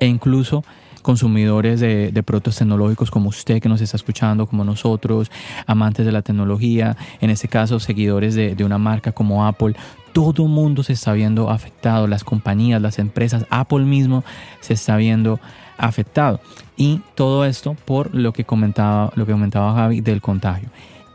e 0.00 0.06
incluso 0.06 0.64
consumidores 1.02 1.80
de, 1.80 2.22
productos 2.24 2.56
tecnológicos 2.56 3.10
como 3.10 3.28
usted 3.28 3.60
que 3.60 3.68
nos 3.68 3.80
está 3.80 3.96
escuchando, 3.96 4.46
como 4.46 4.64
nosotros, 4.64 5.30
amantes 5.66 6.06
de 6.06 6.12
la 6.12 6.22
tecnología, 6.22 6.96
en 7.20 7.30
este 7.30 7.48
caso 7.48 7.80
seguidores 7.80 8.34
de, 8.34 8.56
una 8.64 8.78
marca 8.78 9.12
como 9.12 9.46
Apple, 9.46 9.74
todo 10.12 10.46
mundo 10.46 10.82
se 10.82 10.92
está 10.92 11.12
viendo 11.12 11.50
afectado, 11.50 12.06
las 12.06 12.22
compañías, 12.22 12.80
las 12.80 12.98
empresas, 12.98 13.46
Apple 13.50 13.84
mismo 13.84 14.24
se 14.60 14.74
está 14.74 14.96
viendo 14.96 15.40
afectado. 15.78 16.40
Y 16.76 17.00
todo 17.14 17.44
esto 17.44 17.76
por 17.84 18.14
lo 18.14 18.32
que 18.32 18.44
comentaba, 18.44 19.12
lo 19.16 19.26
que 19.26 19.32
comentaba 19.32 19.74
Javi 19.74 20.00
del 20.00 20.20
contagio. 20.20 20.68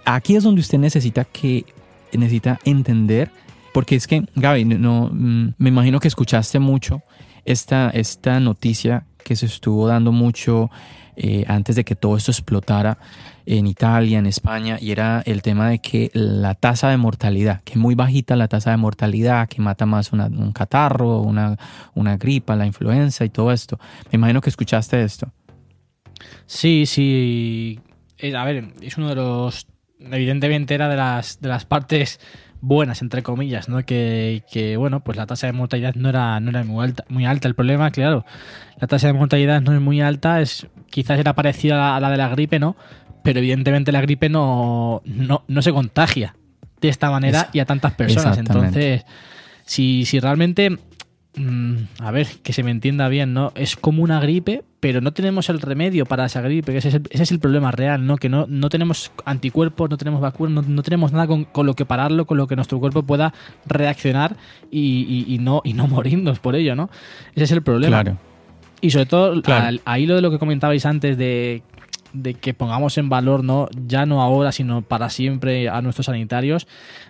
Aquí 0.06 0.36
es 0.36 0.43
donde 0.43 0.62
usted 0.62 0.78
necesita 0.78 1.26
que 1.26 1.65
necesita 2.12 2.60
entender, 2.65 3.32
porque 3.73 3.95
es 3.95 4.08
que 4.08 4.26
Gaby, 4.36 4.65
no, 4.65 5.10
mm, 5.12 5.54
me 5.58 5.69
imagino 5.69 6.00
que 6.00 6.08
escuchaste 6.08 6.60
mucho 6.60 7.02
esta, 7.45 7.89
esta 7.89 8.39
noticia 8.39 9.06
que 9.28 9.36
se 9.36 9.46
estuvo 9.46 9.86
dando 9.88 10.13
mucho 10.13 10.72
eh, 11.18 11.44
antes 11.50 11.76
de 11.76 11.84
que 11.84 11.96
todo 11.96 12.16
esto 12.16 12.32
explotara 12.32 12.98
en 13.46 13.68
Italia, 13.68 14.20
en 14.20 14.26
España, 14.26 14.78
y 14.80 14.92
era 14.92 15.22
el 15.26 15.42
tema 15.42 15.70
de 15.70 15.80
que 15.80 16.10
la 16.13 16.56
tasa 16.56 16.90
de 16.90 16.96
mortalidad, 16.96 17.62
que 17.66 17.74
es 17.74 17.78
muy 17.78 17.94
bajita 17.94 18.38
la 18.38 18.48
tasa 18.48 18.72
de 18.72 18.78
mortalidad, 18.78 19.50
que 19.50 19.62
mata 19.62 19.86
más 19.86 20.13
un 20.13 20.52
catarro, 20.54 21.20
una, 21.20 21.58
una 21.94 22.16
gripa, 22.16 22.56
la 22.56 22.66
influenza 22.66 23.26
y 23.26 23.30
todo 23.30 23.52
esto. 23.52 23.78
Me 24.12 24.16
imagino 24.16 24.40
que 24.40 24.50
escuchaste 24.50 25.04
esto. 25.04 25.30
Sí, 26.46 26.86
sí. 26.86 27.82
Eh, 28.18 28.34
a 28.34 28.46
ver, 28.46 28.70
es 28.82 28.98
uno 28.98 29.10
de 29.10 29.16
los. 29.16 29.68
Evidentemente 30.00 30.74
era 30.74 30.88
de 30.88 30.96
las, 30.96 31.42
de 31.42 31.50
las 31.50 31.66
partes 31.66 32.22
buenas, 32.62 33.02
entre 33.02 33.24
comillas, 33.24 33.70
¿no? 33.70 33.86
Que, 33.86 34.43
que, 34.52 34.78
bueno, 34.78 35.04
pues 35.04 35.17
la 35.17 35.26
tasa 35.26 35.48
de 35.48 35.54
mortalidad 35.54 35.96
no 35.96 36.10
era, 36.10 36.39
no 36.39 36.50
era 36.50 36.63
muy 36.63 36.84
alta, 36.84 37.06
muy 37.10 37.26
alta. 37.26 37.48
El 37.48 37.56
problema, 37.56 37.91
claro, 37.91 38.26
la 38.80 38.88
tasa 38.88 39.08
de 39.08 39.13
mortalidad 39.13 39.62
no 39.62 39.74
es 39.74 39.82
muy 39.82 40.02
alta, 40.02 40.41
es 40.41 40.67
quizás 40.89 41.20
era 41.20 41.34
parecida 41.34 41.96
a 41.96 42.00
la 42.00 42.10
de 42.10 42.17
la 42.17 42.30
gripe, 42.30 42.60
¿no? 42.60 42.76
Pero 43.24 43.39
evidentemente 43.39 43.91
la 43.91 44.02
gripe 44.02 44.30
no, 44.30 45.02
no, 45.06 45.43
no 45.48 45.62
se 45.62 45.72
contagia 45.72 46.36
de 46.82 46.89
esta 46.89 47.10
manera 47.10 47.50
y 47.54 47.60
a 47.60 47.65
tantas 47.65 47.93
personas. 47.93 48.38
Entonces, 48.38 49.06
si, 49.65 50.06
si 50.06 50.20
realmente 50.20 50.78
Mm, 51.38 51.76
a 52.00 52.10
ver, 52.10 52.28
que 52.41 52.52
se 52.52 52.63
me 52.63 52.71
entienda 52.71 53.08
bien, 53.10 53.34
¿no? 53.34 53.52
Es 53.54 53.76
como 53.76 54.02
una 54.02 54.19
gripe, 54.19 54.63
pero 54.80 55.02
no 55.02 55.13
tenemos 55.13 55.50
el 55.50 55.62
remedio 55.62 56.06
para 56.08 56.26
esa 56.26 56.41
gripe, 56.41 56.76
ese 56.76 57.00
es 57.10 57.32
el, 57.32 57.39
problema 57.39 57.71
real, 57.71 58.08
¿no? 58.08 58.17
Que 58.17 58.28
no, 58.28 58.45
no 58.50 58.69
tenemos 58.69 59.12
anticuerpos, 59.23 59.89
no 59.89 59.97
tenemos 59.97 60.19
vacunas, 60.19 60.67
no, 60.67 60.82
tenemos 60.82 61.12
nada 61.12 61.28
con, 61.28 61.47
lo 61.65 61.76
que 61.76 61.86
pararlo, 61.86 62.26
con 62.26 62.38
lo 62.38 62.47
que 62.47 62.56
nuestro 62.56 62.80
cuerpo 62.80 63.04
pueda 63.04 63.34
reaccionar 63.67 64.36
y, 64.71 65.38
no, 65.39 65.62
y 65.63 65.73
no 65.73 65.88
morirnos 65.88 66.39
por 66.39 66.56
ello, 66.56 66.76
¿no? 66.76 66.89
Ese 67.36 67.43
es 67.43 67.52
el 67.52 67.62
problema. 67.62 68.04
Claro. 68.04 68.17
Y 68.82 68.89
sobre 68.89 69.06
todo, 69.06 69.41
ahí 69.86 70.06
lo 70.06 70.15
de 70.15 70.21
lo 70.21 70.32
que 70.32 70.39
comentabais 70.39 70.86
antes 70.86 71.17
de 71.17 71.62
de 72.13 72.34
que 72.34 72.54
pongamos 72.54 72.97
en 72.97 73.10
valor, 73.10 73.43
no 73.43 73.67
ya 73.86 74.06
no 74.06 74.21
ahora, 74.21 74.52
sino 74.52 74.82
para 74.82 75.10
siempre 75.10 75.69
a 75.69 75.82
nuestros 75.82 76.06
sanitarios, 76.08 76.67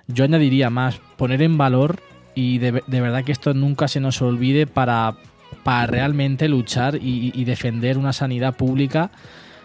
yo 0.08 0.26
añadiría 0.26 0.70
más 0.70 1.00
poner 1.18 1.42
en 1.44 1.58
valor 1.58 2.02
y 2.38 2.60
de, 2.60 2.72
verdad 2.72 3.24
que 3.24 3.32
esto 3.32 3.56
nunca 3.56 3.88
se 3.88 4.00
nos 4.00 4.22
olvide 4.22 4.68
para, 4.68 5.16
para 5.64 5.88
realmente 5.88 6.48
luchar 6.48 7.00
y, 7.02 7.44
defender 7.46 7.98
una 7.98 8.14
sanidad 8.14 8.56
pública 8.56 9.10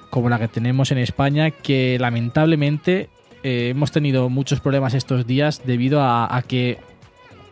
como 0.09 0.31
la 0.31 0.39
que 0.39 0.49
tenemos 0.49 0.91
en 0.91 0.97
España, 0.97 1.51
que 1.51 1.99
lamentablemente 2.01 3.11
eh, 3.43 3.69
hemos 3.69 3.93
tenido 3.93 4.31
muchos 4.31 4.61
problemas 4.61 4.95
estos 4.95 5.27
días 5.27 5.61
debido 5.67 6.01
a, 6.03 6.43
que 6.49 6.79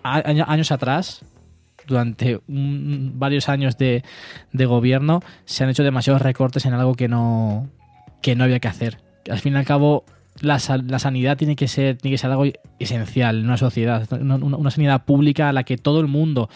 años 0.03 0.73
atrás, 0.73 1.23
durante 1.87 2.41
varios 2.49 3.51
años 3.51 3.77
de, 3.77 4.03
de, 4.53 4.65
gobierno, 4.65 5.21
se 5.45 5.65
han 5.65 5.71
hecho 5.71 5.85
demasiados 5.85 6.23
recortes 6.23 6.65
en 6.65 6.73
algo 6.73 6.95
que 6.95 7.09
no, 7.09 7.69
que 8.23 8.37
no 8.37 8.45
había 8.45 8.59
que 8.59 8.69
hacer. 8.69 9.03
Al 9.31 9.39
fin 9.41 9.53
y 9.53 9.57
al 9.57 9.67
cabo, 9.67 10.07
la, 10.41 10.59
sanidad 10.59 11.37
tiene 11.37 11.57
que, 11.57 11.69
ser, 11.69 11.97
tiene 11.97 12.15
que 12.15 12.19
ser 12.19 12.31
algo 12.31 12.45
esencial 12.79 13.39
en 13.39 13.45
una 13.45 13.57
sociedad, 13.57 14.07
una, 14.13 14.71
sanidad 14.71 15.05
pública 15.05 15.49
a 15.49 15.53
la 15.53 15.65
que 15.65 15.77
todo 15.77 16.01
el 16.01 16.07
mundo 16.07 16.49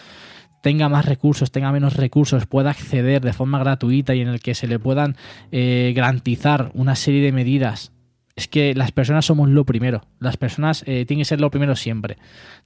tenga 0.61 0.89
más 0.89 1.05
recursos, 1.05 1.51
tenga 1.51 1.71
menos 1.71 1.95
recursos, 1.95 2.47
pueda 2.47 2.71
acceder 2.71 3.21
de 3.21 3.33
forma 3.33 3.59
gratuita 3.59 4.15
y 4.15 4.21
en 4.21 4.29
el 4.29 4.39
que 4.39 4.55
se 4.55 4.67
le 4.67 4.79
puedan 4.79 5.15
eh, 5.51 5.93
garantizar 5.95 6.71
una 6.73 6.95
serie 6.95 7.21
de 7.21 7.31
medidas 7.31 7.91
es 8.35 8.49
que 8.49 8.73
las 8.75 8.91
personas 8.91 9.25
somos 9.25 9.49
lo 9.49 9.65
primero. 9.65 10.01
Las 10.19 10.35
personas 10.35 10.83
eh, 10.85 11.05
tienen 11.05 11.21
que 11.21 11.25
ser 11.25 11.39
lo 11.39 11.49
primero 11.49 11.75
siempre. 11.75 12.17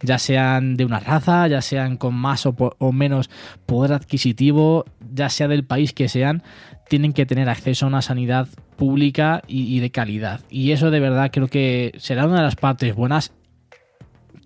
Ya 0.01 0.17
sean 0.17 0.77
de 0.77 0.85
una 0.85 0.99
raza, 0.99 1.47
ya 1.47 1.61
sean 1.61 1.97
con 1.97 2.15
más 2.15 2.47
o, 2.47 2.91
menos 2.91 3.29
poder 3.67 3.93
adquisitivo, 3.93 4.85
ya 5.13 5.29
sea 5.29 5.47
del 5.47 5.65
país 5.65 5.93
que 5.93 6.09
sean, 6.09 6.41
tienen 6.89 7.13
que 7.13 7.25
tener 7.25 7.49
acceso 7.49 7.85
a 7.85 7.89
una 7.89 8.01
sanidad 8.01 8.47
pública 8.75 9.41
y 9.47 9.79
de 9.79 9.91
calidad. 9.91 10.41
Y 10.49 10.71
eso 10.71 10.91
de 10.91 10.99
verdad 10.99 11.29
creo 11.31 11.47
que 11.47 11.93
será 11.97 12.25
una 12.25 12.37
de 12.37 12.43
las 12.43 12.55
partes 12.55 12.95
buenas 12.95 13.31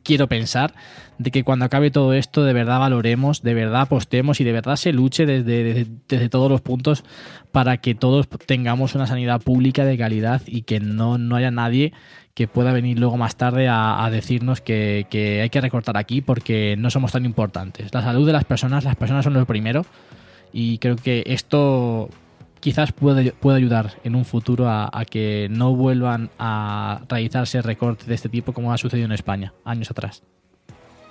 quiero 0.03 0.27
pensar 0.27 0.73
de 1.17 1.31
que 1.31 1.43
cuando 1.43 1.65
acabe 1.65 1.91
todo 1.91 2.13
esto 2.13 2.43
de 2.43 2.53
verdad 2.53 2.79
valoremos, 2.79 3.41
de 3.41 3.53
verdad 3.53 3.81
apostemos 3.81 4.39
y 4.41 4.43
de 4.43 4.51
verdad 4.51 4.75
se 4.75 4.91
luche 4.93 5.25
desde, 5.25 5.87
desde, 6.07 6.29
todos 6.29 6.51
los 6.51 6.61
puntos 6.61 7.03
para 7.51 7.77
que 7.77 7.95
todos 7.95 8.27
tengamos 8.45 8.95
una 8.95 9.07
sanidad 9.07 9.41
pública 9.41 9.85
de 9.85 9.97
calidad 9.97 10.41
y 10.45 10.63
que 10.63 10.79
no, 10.79 11.17
no 11.17 11.35
haya 11.35 11.51
nadie 11.51 11.93
que 12.33 12.47
pueda 12.47 12.73
venir 12.73 12.99
luego 12.99 13.15
más 13.15 13.35
tarde 13.35 13.67
a, 13.69 14.07
decirnos 14.11 14.59
que, 14.59 15.05
que, 15.09 15.41
hay 15.41 15.49
que 15.49 15.61
recortar 15.61 15.97
aquí 15.97 16.21
porque 16.21 16.75
no 16.77 16.89
somos 16.89 17.11
tan 17.11 17.25
importantes. 17.25 17.93
La 17.93 18.01
salud 18.01 18.25
de 18.25 18.33
las 18.33 18.43
personas, 18.43 18.83
las 18.83 18.95
personas 18.95 19.23
son 19.23 19.33
lo 19.33 19.45
primero 19.45 19.85
y 20.51 20.79
creo 20.79 20.95
que 20.95 21.23
esto 21.27 22.09
quizás 22.63 22.93
puede, 22.93 23.33
ayudar 23.53 23.99
en 24.05 24.15
un 24.15 24.23
futuro 24.23 24.69
a, 24.69 24.89
que 25.09 25.49
no 25.51 25.75
vuelvan 25.75 26.29
a 26.39 27.01
realizarse 27.09 27.61
recortes 27.61 28.07
de 28.07 28.15
este 28.15 28.29
tipo 28.29 28.53
como 28.53 28.71
ha 28.71 28.77
sucedido 28.77 29.05
en 29.05 29.11
España 29.11 29.53
años 29.65 29.91
atrás. 29.91 30.23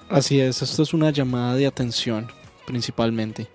Así 0.09 0.41
es, 0.41 0.63
esto 0.63 0.83
es 0.83 0.95
una 0.95 1.11
llamada 1.11 1.55
de 1.55 1.67
atención 1.67 2.27
principalmente. 2.67 3.49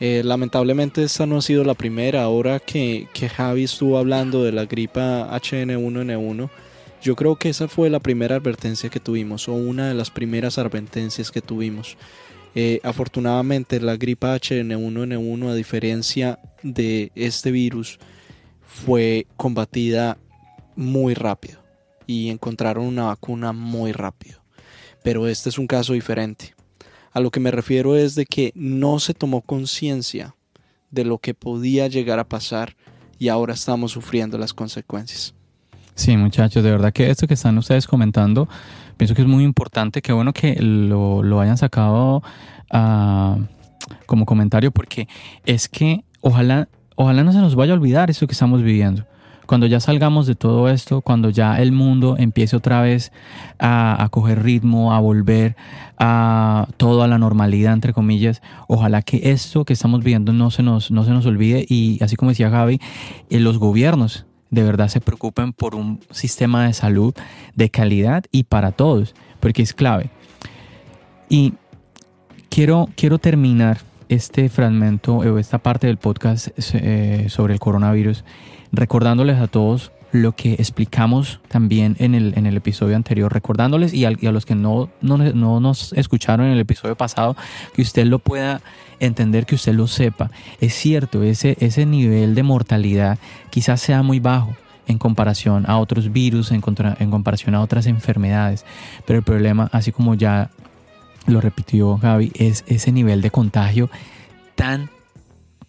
Eh, 0.00 0.22
lamentablemente 0.24 1.04
esta 1.04 1.26
no 1.26 1.38
ha 1.38 1.42
sido 1.42 1.62
la 1.62 1.74
primera. 1.74 2.24
Ahora 2.24 2.58
que, 2.58 3.06
que 3.12 3.28
Javi 3.28 3.64
estuvo 3.64 3.98
hablando 3.98 4.42
de 4.42 4.50
la 4.50 4.64
gripa 4.64 5.28
HN1N1, 5.30 6.50
yo 7.02 7.14
creo 7.14 7.36
que 7.36 7.50
esa 7.50 7.68
fue 7.68 7.88
la 7.88 8.00
primera 8.00 8.34
advertencia 8.34 8.90
que 8.90 8.98
tuvimos 8.98 9.46
o 9.46 9.52
una 9.52 9.86
de 9.86 9.94
las 9.94 10.10
primeras 10.10 10.58
advertencias 10.58 11.30
que 11.30 11.40
tuvimos. 11.40 11.96
Eh, 12.60 12.80
afortunadamente 12.82 13.80
la 13.80 13.96
gripa 13.96 14.34
H1N1 14.34 15.48
a 15.48 15.54
diferencia 15.54 16.40
de 16.64 17.12
este 17.14 17.52
virus 17.52 18.00
fue 18.66 19.28
combatida 19.36 20.18
muy 20.74 21.14
rápido 21.14 21.60
y 22.04 22.30
encontraron 22.30 22.84
una 22.84 23.04
vacuna 23.04 23.52
muy 23.52 23.92
rápido. 23.92 24.42
Pero 25.04 25.28
este 25.28 25.50
es 25.50 25.58
un 25.58 25.68
caso 25.68 25.92
diferente. 25.92 26.56
A 27.12 27.20
lo 27.20 27.30
que 27.30 27.38
me 27.38 27.52
refiero 27.52 27.94
es 27.94 28.16
de 28.16 28.26
que 28.26 28.50
no 28.56 28.98
se 28.98 29.14
tomó 29.14 29.42
conciencia 29.42 30.34
de 30.90 31.04
lo 31.04 31.18
que 31.18 31.34
podía 31.34 31.86
llegar 31.86 32.18
a 32.18 32.28
pasar 32.28 32.74
y 33.20 33.28
ahora 33.28 33.54
estamos 33.54 33.92
sufriendo 33.92 34.36
las 34.36 34.52
consecuencias. 34.52 35.32
Sí, 35.94 36.16
muchachos, 36.16 36.64
de 36.64 36.72
verdad 36.72 36.92
que 36.92 37.08
esto 37.08 37.28
que 37.28 37.34
están 37.34 37.56
ustedes 37.58 37.86
comentando 37.86 38.48
pienso 38.98 39.14
que 39.14 39.22
es 39.22 39.28
muy 39.28 39.44
importante, 39.44 40.02
qué 40.02 40.12
bueno 40.12 40.34
que 40.34 40.56
lo, 40.60 41.22
lo 41.22 41.40
hayan 41.40 41.56
sacado 41.56 42.22
uh, 42.74 43.40
como 44.04 44.26
comentario, 44.26 44.70
porque 44.72 45.08
es 45.46 45.68
que 45.68 46.04
ojalá, 46.20 46.68
ojalá 46.96 47.24
no 47.24 47.32
se 47.32 47.38
nos 47.38 47.54
vaya 47.54 47.72
a 47.72 47.76
olvidar 47.76 48.10
esto 48.10 48.26
que 48.26 48.32
estamos 48.32 48.62
viviendo. 48.62 49.06
Cuando 49.46 49.66
ya 49.66 49.80
salgamos 49.80 50.26
de 50.26 50.34
todo 50.34 50.68
esto, 50.68 51.00
cuando 51.00 51.30
ya 51.30 51.58
el 51.58 51.72
mundo 51.72 52.16
empiece 52.18 52.54
otra 52.54 52.82
vez 52.82 53.12
a, 53.58 54.04
a 54.04 54.10
coger 54.10 54.42
ritmo, 54.42 54.92
a 54.92 55.00
volver 55.00 55.56
a 55.96 56.68
todo 56.76 57.02
a 57.02 57.08
la 57.08 57.16
normalidad, 57.16 57.72
entre 57.72 57.94
comillas, 57.94 58.42
ojalá 58.66 59.00
que 59.00 59.30
esto 59.30 59.64
que 59.64 59.72
estamos 59.72 60.00
viviendo 60.00 60.34
no 60.34 60.50
se 60.50 60.62
nos, 60.62 60.90
no 60.90 61.02
se 61.04 61.12
nos 61.12 61.24
olvide 61.24 61.64
y 61.66 61.98
así 62.02 62.14
como 62.16 62.30
decía 62.30 62.50
Gaby, 62.50 62.78
eh, 63.30 63.40
los 63.40 63.56
gobiernos 63.56 64.26
de 64.50 64.62
verdad 64.62 64.88
se 64.88 65.00
preocupen 65.00 65.52
por 65.52 65.74
un 65.74 66.00
sistema 66.10 66.66
de 66.66 66.72
salud 66.72 67.14
de 67.54 67.70
calidad 67.70 68.24
y 68.30 68.44
para 68.44 68.72
todos, 68.72 69.14
porque 69.40 69.62
es 69.62 69.74
clave. 69.74 70.10
Y 71.28 71.54
quiero, 72.48 72.88
quiero 72.96 73.18
terminar 73.18 73.78
este 74.08 74.48
fragmento 74.48 75.16
o 75.16 75.38
esta 75.38 75.58
parte 75.58 75.86
del 75.86 75.98
podcast 75.98 76.48
eh, 76.74 77.26
sobre 77.28 77.52
el 77.52 77.60
coronavirus 77.60 78.24
recordándoles 78.72 79.38
a 79.38 79.46
todos 79.46 79.92
lo 80.10 80.32
que 80.32 80.54
explicamos 80.54 81.40
también 81.48 81.96
en 81.98 82.14
el, 82.14 82.32
en 82.36 82.46
el 82.46 82.56
episodio 82.56 82.96
anterior, 82.96 83.32
recordándoles 83.32 83.92
y 83.92 84.06
a, 84.06 84.10
los 84.10 84.46
que 84.46 84.54
no, 84.54 84.88
no, 85.02 85.18
no, 85.18 85.60
nos 85.60 85.92
escucharon 85.92 86.46
en 86.46 86.52
el 86.52 86.60
episodio 86.60 86.96
pasado, 86.96 87.36
que 87.74 87.82
usted 87.82 88.06
lo 88.06 88.18
pueda 88.18 88.62
entender, 89.00 89.46
que 89.46 89.54
usted 89.54 89.74
lo 89.74 89.86
sepa. 89.86 90.30
Es 90.60 90.74
cierto, 90.74 91.22
ese, 91.22 91.56
ese 91.60 91.86
nivel 91.86 92.34
de 92.34 92.42
mortalidad 92.42 93.18
quizás 93.50 93.80
sea 93.80 94.02
muy 94.02 94.20
bajo 94.20 94.54
en 94.88 94.98
comparación 94.98 95.64
a 95.68 95.78
otros 95.78 96.12
virus, 96.12 96.50
en, 96.50 96.60
comparación 96.62 97.54
a 97.54 97.60
otras 97.60 97.86
enfermedades, 97.86 98.64
pero 99.06 99.18
el 99.18 99.24
problema, 99.24 99.68
así 99.70 99.92
como 99.92 100.14
ya 100.14 100.50
lo 101.26 101.40
repitió 101.40 101.98
Gaby, 101.98 102.32
es 102.34 102.64
ese 102.66 102.90
nivel 102.90 103.20
de 103.20 103.30
contagio 103.30 103.90
tan 104.54 104.88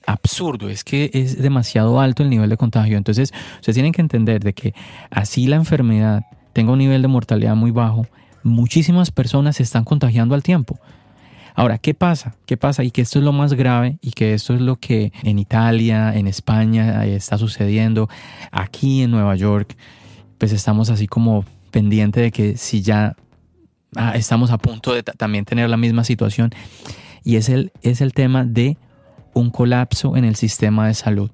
absurdo, 0.05 0.69
es 0.69 0.83
que 0.85 1.11
es 1.13 1.39
demasiado 1.39 1.99
alto 1.99 2.23
el 2.23 2.29
nivel 2.29 2.49
de 2.49 2.57
contagio. 2.57 2.97
Entonces, 2.97 3.33
ustedes 3.55 3.75
tienen 3.75 3.91
que 3.91 4.01
entender 4.01 4.41
de 4.41 4.53
que 4.53 4.73
así 5.11 5.47
la 5.47 5.57
enfermedad 5.57 6.23
tenga 6.53 6.71
un 6.71 6.79
nivel 6.79 7.01
de 7.01 7.09
mortalidad 7.09 7.55
muy 7.55 7.71
bajo, 7.71 8.07
muchísimas 8.41 9.11
personas 9.11 9.57
se 9.57 9.63
están 9.63 9.83
contagiando 9.83 10.33
al 10.33 10.43
tiempo. 10.43 10.79
Ahora, 11.59 11.77
¿qué 11.77 11.93
pasa? 11.93 12.37
¿Qué 12.45 12.55
pasa? 12.55 12.85
Y 12.85 12.91
que 12.91 13.01
esto 13.01 13.19
es 13.19 13.25
lo 13.25 13.33
más 13.33 13.51
grave 13.51 13.97
y 14.01 14.11
que 14.11 14.33
esto 14.33 14.53
es 14.53 14.61
lo 14.61 14.77
que 14.77 15.11
en 15.23 15.39
Italia, 15.39 16.15
en 16.15 16.25
España 16.25 17.03
está 17.03 17.37
sucediendo, 17.37 18.07
aquí 18.49 19.01
en 19.01 19.11
Nueva 19.11 19.35
York, 19.35 19.75
pues 20.37 20.53
estamos 20.53 20.89
así 20.89 21.05
como 21.05 21.43
pendiente 21.69 22.21
de 22.21 22.31
que 22.31 22.55
si 22.55 22.81
ya 22.81 23.17
ah, 23.97 24.13
estamos 24.15 24.51
a 24.51 24.57
punto 24.57 24.93
de 24.93 25.03
también 25.03 25.43
tener 25.43 25.69
la 25.69 25.75
misma 25.75 26.05
situación 26.05 26.51
y 27.25 27.35
es 27.35 27.49
el, 27.49 27.73
es 27.81 27.99
el 27.99 28.13
tema 28.13 28.45
de 28.45 28.77
un 29.33 29.49
colapso 29.49 30.15
en 30.15 30.23
el 30.23 30.37
sistema 30.37 30.87
de 30.87 30.93
salud. 30.93 31.29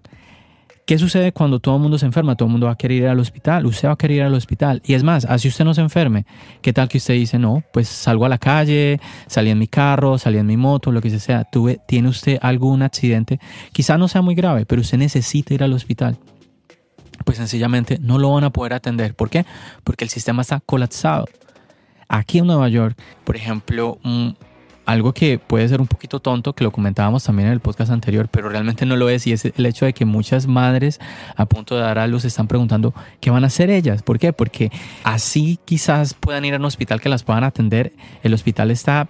¿Qué 0.86 1.00
sucede 1.00 1.32
cuando 1.32 1.60
todo 1.60 1.78
el 1.78 1.82
mundo 1.82 1.98
se 1.98 2.06
enferma? 2.06 2.36
Todo 2.36 2.45
el 2.45 2.52
mundo 2.52 2.67
va 2.67 2.74
a 2.74 2.78
querer 2.78 2.98
ir 2.98 3.08
al 3.08 3.19
hospital, 3.19 3.65
usted 3.65 3.88
va 3.88 3.93
a 3.93 3.98
querer 3.98 4.17
ir 4.17 4.24
al 4.24 4.36
hospital. 4.36 4.84
Y 4.86 4.93
es 4.93 5.02
más, 5.02 5.26
así 5.26 5.48
usted 5.48 5.65
no 5.65 5.74
se 5.74 5.82
enferme, 5.82 6.28
¿qué 6.62 6.74
tal 6.74 6.88
que 6.88 7.00
usted 7.00 7.15
dice, 7.15 7.39
no, 7.39 7.63
pues 7.74 7.88
salgo 7.88 8.24
a 8.24 8.30
la 8.30 8.38
calle, 8.38 9.00
salí 9.26 9.50
en 9.50 9.58
mi 9.58 9.67
carro, 9.67 10.19
salí 10.19 10.38
en 10.38 10.45
mi 10.45 10.58
moto, 10.58 10.91
lo 10.91 11.02
que 11.02 11.10
sea, 11.19 11.43
tuve, 11.43 11.80
tiene 11.88 12.10
usted 12.10 12.38
algún 12.39 12.84
accidente, 12.84 13.39
quizá 13.71 13.98
no 13.98 14.08
sea 14.08 14.21
muy 14.21 14.36
grave, 14.36 14.67
pero 14.67 14.82
usted 14.82 15.00
necesita 15.00 15.56
ir 15.56 15.63
al 15.63 15.74
hospital. 15.74 16.17
Pues 17.24 17.38
sencillamente 17.38 17.98
no 18.00 18.19
lo 18.19 18.32
van 18.34 18.43
a 18.43 18.52
poder 18.52 18.74
atender. 18.74 19.15
¿Por 19.15 19.32
qué? 19.32 19.43
Porque 19.84 20.04
el 20.04 20.12
sistema 20.12 20.43
está 20.43 20.60
colapsado. 20.60 21.26
Aquí 22.08 22.38
en 22.38 22.45
Nueva 22.45 22.69
York, 22.69 22.95
por 23.24 23.36
ejemplo, 23.36 23.98
un, 24.04 24.38
algo 24.86 25.13
que 25.13 25.39
puede 25.39 25.67
ser 25.67 25.82
un 25.82 25.88
poquito 25.88 26.19
tonto, 26.19 26.54
que 26.54 26.63
lo 26.63 26.71
comentábamos 26.71 27.24
también 27.24 27.48
en 27.48 27.54
el 27.54 27.60
podcast 27.60 27.91
anterior, 27.91 28.28
pero 28.30 28.50
realmente 28.50 28.86
no 28.86 28.95
lo 28.95 29.10
es, 29.10 29.28
y 29.28 29.34
es 29.34 29.45
el 29.45 29.65
hecho 29.65 29.86
de 29.86 29.93
que 29.93 30.06
muchas 30.06 30.48
madres 30.48 31.00
a 31.36 31.45
punto 31.45 31.76
de 31.76 31.82
dar 31.82 32.00
a 32.00 32.08
luz 32.08 32.26
están 32.26 32.48
preguntando 32.48 32.93
qué 33.19 33.32
van 33.32 33.43
a 33.43 33.48
hacer 33.48 33.69
ellas. 33.69 34.04
¿Por 34.04 34.19
qué? 34.19 34.34
Porque 34.34 34.71
así 35.04 35.60
quizás 35.65 36.13
puedan 36.13 36.45
ir 36.45 36.54
a 36.54 36.58
un 36.58 36.65
hospital 36.65 37.02
que 37.02 37.10
las 37.10 37.24
puedan 37.24 37.43
atender. 37.43 37.93
El 38.24 38.34
hospital 38.34 38.71
está 38.71 39.08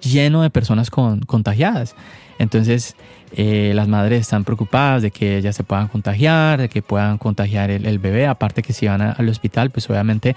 lleno 0.00 0.42
de 0.42 0.50
personas 0.50 0.90
con, 0.90 1.20
contagiadas. 1.20 1.94
Entonces, 2.38 2.96
eh, 3.32 3.72
las 3.74 3.88
madres 3.88 4.22
están 4.22 4.44
preocupadas 4.44 5.02
de 5.02 5.10
que 5.10 5.38
ellas 5.38 5.54
se 5.54 5.64
puedan 5.64 5.88
contagiar, 5.88 6.60
de 6.60 6.68
que 6.68 6.82
puedan 6.82 7.18
contagiar 7.18 7.70
el, 7.70 7.86
el 7.86 7.98
bebé. 7.98 8.26
Aparte 8.26 8.62
que 8.62 8.72
si 8.72 8.86
van 8.86 9.02
al 9.02 9.28
hospital, 9.28 9.70
pues 9.70 9.88
obviamente 9.88 10.34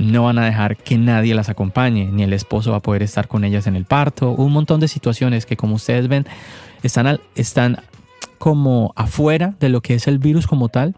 no 0.00 0.24
van 0.24 0.38
a 0.38 0.44
dejar 0.44 0.76
que 0.76 0.96
nadie 0.96 1.34
las 1.34 1.48
acompañe, 1.48 2.06
ni 2.06 2.22
el 2.22 2.32
esposo 2.32 2.72
va 2.72 2.78
a 2.78 2.82
poder 2.82 3.02
estar 3.02 3.28
con 3.28 3.44
ellas 3.44 3.66
en 3.66 3.76
el 3.76 3.84
parto, 3.84 4.30
un 4.32 4.52
montón 4.52 4.80
de 4.80 4.88
situaciones 4.88 5.46
que 5.46 5.56
como 5.56 5.74
ustedes 5.74 6.08
ven 6.08 6.26
están, 6.82 7.20
están 7.34 7.78
como 8.38 8.92
afuera 8.96 9.54
de 9.60 9.68
lo 9.68 9.82
que 9.82 9.94
es 9.94 10.08
el 10.08 10.18
virus 10.18 10.46
como 10.46 10.68
tal 10.68 10.96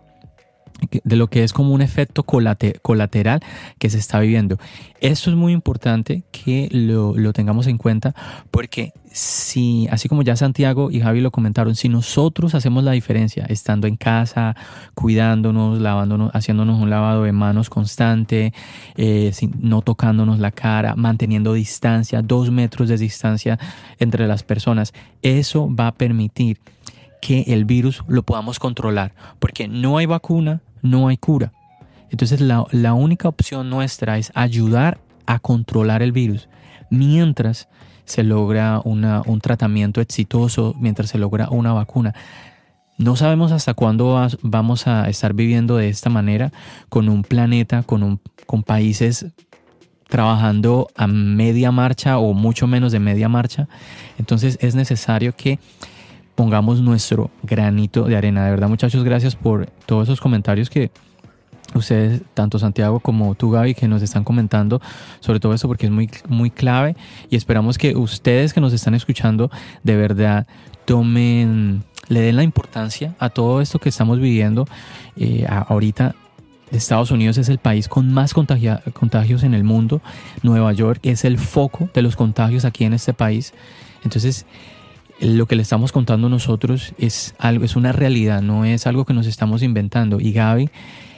de 1.05 1.17
lo 1.17 1.29
que 1.29 1.45
es 1.45 1.53
como 1.53 1.73
un 1.73 1.83
efecto 1.83 2.25
colateral 2.25 3.41
que 3.79 3.91
se 3.91 3.99
está 3.99 4.21
viviendo. 4.21 4.59
Esto 5.01 5.31
es 5.31 5.37
muy 5.37 5.53
importante 5.53 6.23
que 6.31 6.69
lo, 6.71 7.33
tengamos 7.33 7.67
en 7.67 7.79
cuenta 7.79 8.15
porque 8.51 8.93
si, 9.11 9.89
así 9.91 10.09
como 10.09 10.23
ya 10.23 10.37
Santiago 10.37 10.91
y 10.91 11.01
Javi 11.01 11.21
lo 11.21 11.31
comentaron, 11.31 11.75
si 11.75 11.89
nosotros 11.89 12.55
hacemos 12.55 12.85
la 12.85 12.93
diferencia 12.93 13.45
estando 13.49 13.87
en 13.87 13.97
casa, 13.97 14.57
cuidándonos, 14.95 15.81
lavándonos, 15.81 16.31
haciéndonos 16.35 16.81
un 16.81 16.91
lavado 16.91 17.25
de 17.25 17.33
manos 17.33 17.69
constante, 17.69 18.53
eh, 18.97 19.33
no 19.61 19.83
tocándonos 19.83 20.39
la 20.39 20.51
cara, 20.51 20.95
manteniendo 20.97 21.53
distancia, 21.53 22.23
dos 22.23 22.51
metros 22.51 22.89
de 22.89 22.97
distancia 22.97 23.59
entre 23.99 24.27
las 24.27 24.43
personas, 24.43 24.93
eso 25.23 25.69
va 25.75 25.89
a 25.89 25.95
permitir 25.95 26.59
que 27.21 27.45
el 27.47 27.65
virus 27.65 28.03
lo 28.09 28.25
podamos 28.25 28.59
controlar, 28.59 29.15
porque 29.39 29.69
no 29.69 29.97
hay 29.97 30.07
vacuna, 30.07 30.61
no 30.83 31.09
hay 31.09 31.17
cura. 31.17 31.53
Entonces 32.11 32.41
la, 32.41 32.67
la 32.71 32.93
única 32.95 33.29
opción 33.29 33.71
nuestra 33.71 34.19
es 34.19 34.31
ayudar 34.35 35.01
a 35.27 35.39
controlar 35.39 36.03
el 36.03 36.13
virus 36.13 36.49
mientras 36.91 37.69
se 38.05 38.23
logra 38.23 38.81
una, 38.85 39.23
un 39.25 39.41
tratamiento 39.41 40.01
exitoso, 40.01 40.75
mientras 40.79 41.11
se 41.11 41.19
logra 41.19 41.49
una 41.49 41.73
vacuna. 41.73 42.15
No 42.99 43.17
sabemos 43.17 43.53
hasta 43.53 43.75
cuándo 43.75 44.29
vamos 44.43 44.87
a 44.87 45.09
estar 45.09 45.33
viviendo 45.33 45.77
de 45.77 45.89
esta 45.89 46.11
manera 46.11 46.53
con 46.89 47.09
un 47.09 47.23
planeta, 47.23 47.83
con, 47.83 48.03
un, 48.03 48.21
con 48.47 48.63
países 48.63 49.27
trabajando 50.09 50.89
a 50.95 51.07
media 51.07 51.73
marcha 51.73 52.19
o 52.19 52.35
mucho 52.35 52.67
menos 52.67 52.93
de 52.93 53.01
media 53.01 53.31
marcha. 53.31 53.67
Entonces 54.19 54.59
es 54.61 54.75
necesario 54.75 55.35
que 55.35 55.59
pongamos 56.35 56.81
nuestro 56.81 57.31
granito 57.43 58.05
de 58.05 58.17
arena. 58.17 58.45
De 58.45 58.51
verdad, 58.51 58.69
muchachos, 58.69 59.05
gracias 59.05 59.37
por 59.37 59.67
todos 59.87 60.09
esos 60.09 60.21
comentarios 60.21 60.71
que 60.71 60.91
ustedes, 61.75 62.23
tanto 62.35 62.59
Santiago 62.59 63.01
como 63.01 63.35
tú, 63.35 63.51
Gaby, 63.51 63.75
que 63.75 63.89
nos 63.89 64.03
están 64.03 64.25
comentando 64.25 64.81
sobre 65.21 65.41
todo 65.41 65.55
esto 65.55 65.69
porque 65.69 65.87
es 65.87 65.93
muy, 65.93 66.11
muy 66.29 66.51
clave 66.51 66.97
y 67.31 67.37
esperamos 67.37 67.79
que 67.79 67.97
ustedes 67.97 68.53
que 68.53 68.61
nos 68.61 68.73
están 68.73 68.95
escuchando 68.95 69.51
de 69.83 69.97
verdad 69.97 70.47
tomen, 70.85 71.85
le 72.09 72.21
den 72.21 72.37
la 72.37 72.43
importancia 72.43 73.15
a 73.19 73.31
todo 73.31 73.61
esto 73.61 73.79
que 73.79 73.89
estamos 73.89 74.19
viviendo 74.19 74.67
eh, 75.17 75.47
ahorita 75.49 76.15
Estados 76.73 77.11
Unidos 77.11 77.39
es 77.39 77.49
el 77.49 77.59
país 77.59 77.87
con 77.87 78.13
más 78.13 78.33
contagios 78.33 79.43
en 79.43 79.55
el 79.55 79.63
mundo. 79.63 80.01
Nueva 80.43 80.73
York 80.73 81.01
es 81.03 81.25
el 81.25 81.39
foco 81.39 81.91
de 81.93 82.01
los 82.01 82.17
contagios 82.17 82.65
aquí 82.65 82.85
en 82.85 82.95
este 82.95 83.13
país. 83.13 83.53
Entonces, 84.05 84.47
lo 85.23 85.47
que 85.47 85.55
le 85.55 85.63
estamos 85.63 85.93
contando 85.93 86.29
nosotros 86.29 86.95
es 86.99 87.35
algo, 87.39 87.65
es 87.65 87.77
una 87.77 87.93
realidad, 87.93 88.43
no 88.43 88.65
es 88.65 88.87
algo 88.87 89.05
que 89.05 89.15
nos 89.15 89.27
estamos 89.27 89.63
inventando. 89.63 90.21
Y 90.21 90.33
Gaby, 90.33 90.71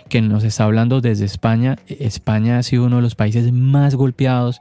que 0.09 0.21
nos 0.21 0.45
está 0.45 0.64
hablando 0.64 1.01
desde 1.01 1.25
España, 1.25 1.79
España 1.87 2.59
ha 2.59 2.62
sido 2.62 2.85
uno 2.85 2.97
de 2.97 3.03
los 3.03 3.14
países 3.14 3.51
más 3.53 3.95
golpeados 3.95 4.61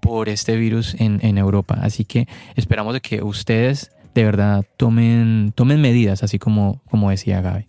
por 0.00 0.30
este 0.30 0.56
virus 0.56 0.96
en, 0.98 1.38
Europa. 1.38 1.78
Así 1.82 2.04
que 2.04 2.26
esperamos 2.56 2.94
de 2.94 3.00
que 3.00 3.22
ustedes 3.22 3.90
de 4.14 4.24
verdad 4.24 4.64
tomen, 4.78 5.52
tomen 5.54 5.80
medidas, 5.80 6.22
así 6.22 6.38
como, 6.38 6.80
como 6.90 7.10
decía 7.10 7.42
Gaby. 7.42 7.66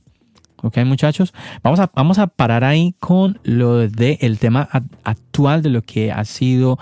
Ok, 0.62 0.78
muchachos, 0.86 1.34
vamos 1.64 1.80
a, 1.80 1.90
vamos 1.94 2.18
a 2.18 2.28
parar 2.28 2.64
ahí 2.64 2.94
con 3.00 3.40
lo 3.44 3.78
del 3.78 4.18
el 4.20 4.40
tema 4.40 4.68
actual 5.04 5.62
de 5.62 5.70
lo 5.70 5.82
que 5.82 6.12
ha 6.12 6.26
sido 6.26 6.78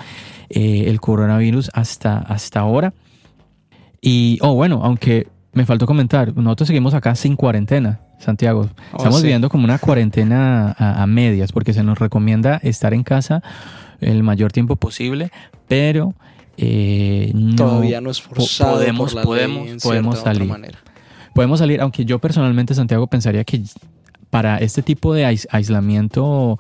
eh, 0.50 0.86
el 0.88 1.00
coronavirus 1.00 1.70
hasta, 1.74 2.18
hasta 2.18 2.60
ahora. 2.60 2.94
Y, 4.02 4.38
oh, 4.42 4.54
bueno, 4.54 4.82
aunque 4.84 5.28
me 5.54 5.66
faltó 5.66 5.86
comentar, 5.86 6.36
nosotros 6.36 6.68
seguimos 6.68 6.94
acá 6.94 7.16
sin 7.16 7.36
cuarentena, 7.36 8.02
Santiago. 8.20 8.70
Oh, 8.94 8.98
Estamos 8.98 9.22
viviendo 9.22 9.50
como 9.50 9.66
una 9.66 9.80
cuarentena 9.80 10.76
a, 10.78 11.06
medias, 11.08 11.52
porque 11.52 11.74
se 11.74 11.84
nos 11.84 11.98
recomienda 11.98 12.60
estar 12.64 12.94
en 12.94 13.04
casa 13.04 13.42
el 14.00 14.22
mayor 14.24 14.52
tiempo 14.52 14.76
posible, 14.76 15.32
pero 15.68 16.14
eh, 16.58 17.34
todavía 17.56 18.02
no 18.02 18.12
es 18.12 18.22
forzado 18.22 18.76
podemos, 18.78 19.16
podemos, 19.16 19.84
podemos 19.84 20.20
salir. 20.20 20.54
podemos 21.34 21.60
salir, 21.60 21.82
aunque 21.82 22.06
yo 22.06 22.20
personalmente, 22.20 22.76
Santiago, 22.76 23.08
pensaría 23.08 23.44
que 23.44 23.64
para 24.30 24.58
este 24.58 24.84
tipo 24.84 25.14
de 25.14 25.26
aislamiento 25.50 26.60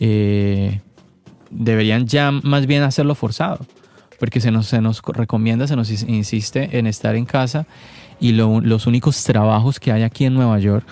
eh, 0.00 0.80
deberían 1.50 2.06
ya 2.06 2.30
más 2.30 2.66
bien 2.66 2.82
hacerlo 2.82 3.14
forzado, 3.14 3.60
porque 4.24 4.40
se 4.40 4.50
nos, 4.50 4.68
se 4.68 4.80
nos 4.80 5.02
recomienda, 5.02 5.66
se 5.66 5.76
nos 5.76 5.90
insiste 5.90 6.78
en 6.78 6.86
estar 6.86 7.14
en 7.14 7.26
casa 7.26 7.66
y 8.18 8.32
los 8.32 8.86
únicos 8.86 9.22
trabajos 9.22 9.78
que 9.78 9.92
hay 9.92 10.02
aquí 10.02 10.24
en 10.24 10.32
Nueva 10.32 10.58
York 10.58 10.86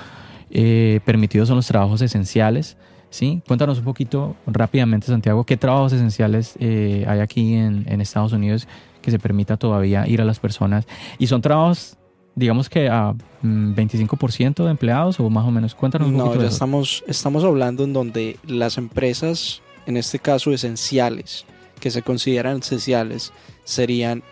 eh, 0.50 1.00
permitidos 1.06 1.48
son 1.48 1.56
los 1.56 1.66
trabajos 1.66 2.02
esenciales. 2.02 2.76
¿sí? 3.08 3.40
Cuéntanos 3.46 3.78
un 3.78 3.84
poquito 3.84 4.36
rápidamente, 4.46 5.06
Santiago, 5.06 5.44
qué 5.44 5.56
trabajos 5.56 5.94
esenciales 5.94 6.56
eh, 6.60 7.06
hay 7.08 7.20
aquí 7.20 7.54
en, 7.54 7.86
en 7.88 8.02
Estados 8.02 8.34
Unidos 8.34 8.68
que 9.00 9.10
se 9.10 9.18
permita 9.18 9.56
todavía 9.56 10.06
ir 10.06 10.20
a 10.20 10.26
las 10.26 10.38
personas. 10.38 10.86
Y 11.18 11.26
son 11.28 11.40
trabajos 11.40 11.96
digamos 12.34 12.68
que 12.68 12.90
a 12.90 13.14
25% 13.42 14.60
mm, 14.60 14.64
de 14.64 14.70
empleados 14.70 15.18
o 15.20 15.30
más 15.30 15.46
o 15.46 15.50
menos. 15.50 15.74
Cuéntanos 15.74 16.08
un 16.08 16.18
no, 16.18 16.38
ya 16.38 16.48
estamos, 16.48 17.02
estamos 17.06 17.44
hablando 17.44 17.84
en 17.84 17.94
donde 17.94 18.36
las 18.46 18.76
empresas, 18.76 19.62
en 19.86 19.96
este 19.96 20.18
caso 20.18 20.52
esenciales, 20.52 21.46
que 21.82 21.90
se 21.90 22.02
consideran 22.02 22.60
esenciales, 22.60 23.32
serían 23.64 24.22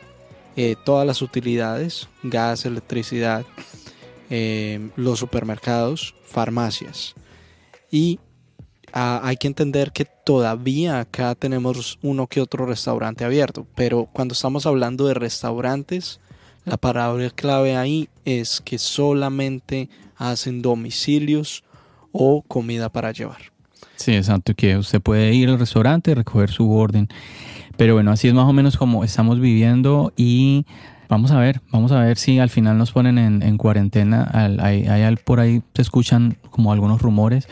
eh, 0.54 0.76
todas 0.84 1.04
las 1.04 1.20
utilidades, 1.20 2.08
gas, 2.22 2.64
electricidad, 2.64 3.44
eh, 4.30 4.90
los 4.94 5.18
supermercados, 5.18 6.14
farmacias. 6.22 7.16
Y 7.90 8.20
ah, 8.92 9.20
hay 9.24 9.36
que 9.36 9.48
entender 9.48 9.90
que 9.90 10.04
todavía 10.04 11.00
acá 11.00 11.34
tenemos 11.34 11.98
uno 12.02 12.28
que 12.28 12.40
otro 12.40 12.66
restaurante 12.66 13.24
abierto, 13.24 13.66
pero 13.74 14.08
cuando 14.12 14.34
estamos 14.34 14.64
hablando 14.64 15.08
de 15.08 15.14
restaurantes, 15.14 16.20
la 16.64 16.76
palabra 16.76 17.30
clave 17.30 17.76
ahí 17.76 18.08
es 18.24 18.60
que 18.60 18.78
solamente 18.78 19.88
hacen 20.14 20.62
domicilios 20.62 21.64
o 22.12 22.42
comida 22.42 22.90
para 22.90 23.10
llevar. 23.10 23.49
Sí, 24.00 24.14
exacto, 24.14 24.54
que 24.54 24.76
usted 24.76 25.00
puede 25.00 25.34
ir 25.34 25.48
al 25.48 25.58
restaurante 25.58 26.10
y 26.10 26.14
recoger 26.14 26.50
su 26.50 26.72
orden. 26.72 27.08
Pero 27.76 27.94
bueno, 27.94 28.10
así 28.10 28.28
es 28.28 28.34
más 28.34 28.48
o 28.48 28.52
menos 28.52 28.76
como 28.76 29.04
estamos 29.04 29.40
viviendo 29.40 30.12
y 30.16 30.64
vamos 31.08 31.30
a 31.30 31.38
ver, 31.38 31.60
vamos 31.70 31.92
a 31.92 32.00
ver 32.00 32.16
si 32.16 32.38
al 32.38 32.50
final 32.50 32.78
nos 32.78 32.92
ponen 32.92 33.18
en, 33.18 33.56
cuarentena. 33.58 34.30
Hay, 34.32 34.86
hay, 34.86 35.16
por 35.16 35.40
ahí 35.40 35.62
se 35.74 35.82
escuchan 35.82 36.38
como 36.50 36.72
algunos 36.72 37.02
rumores. 37.02 37.46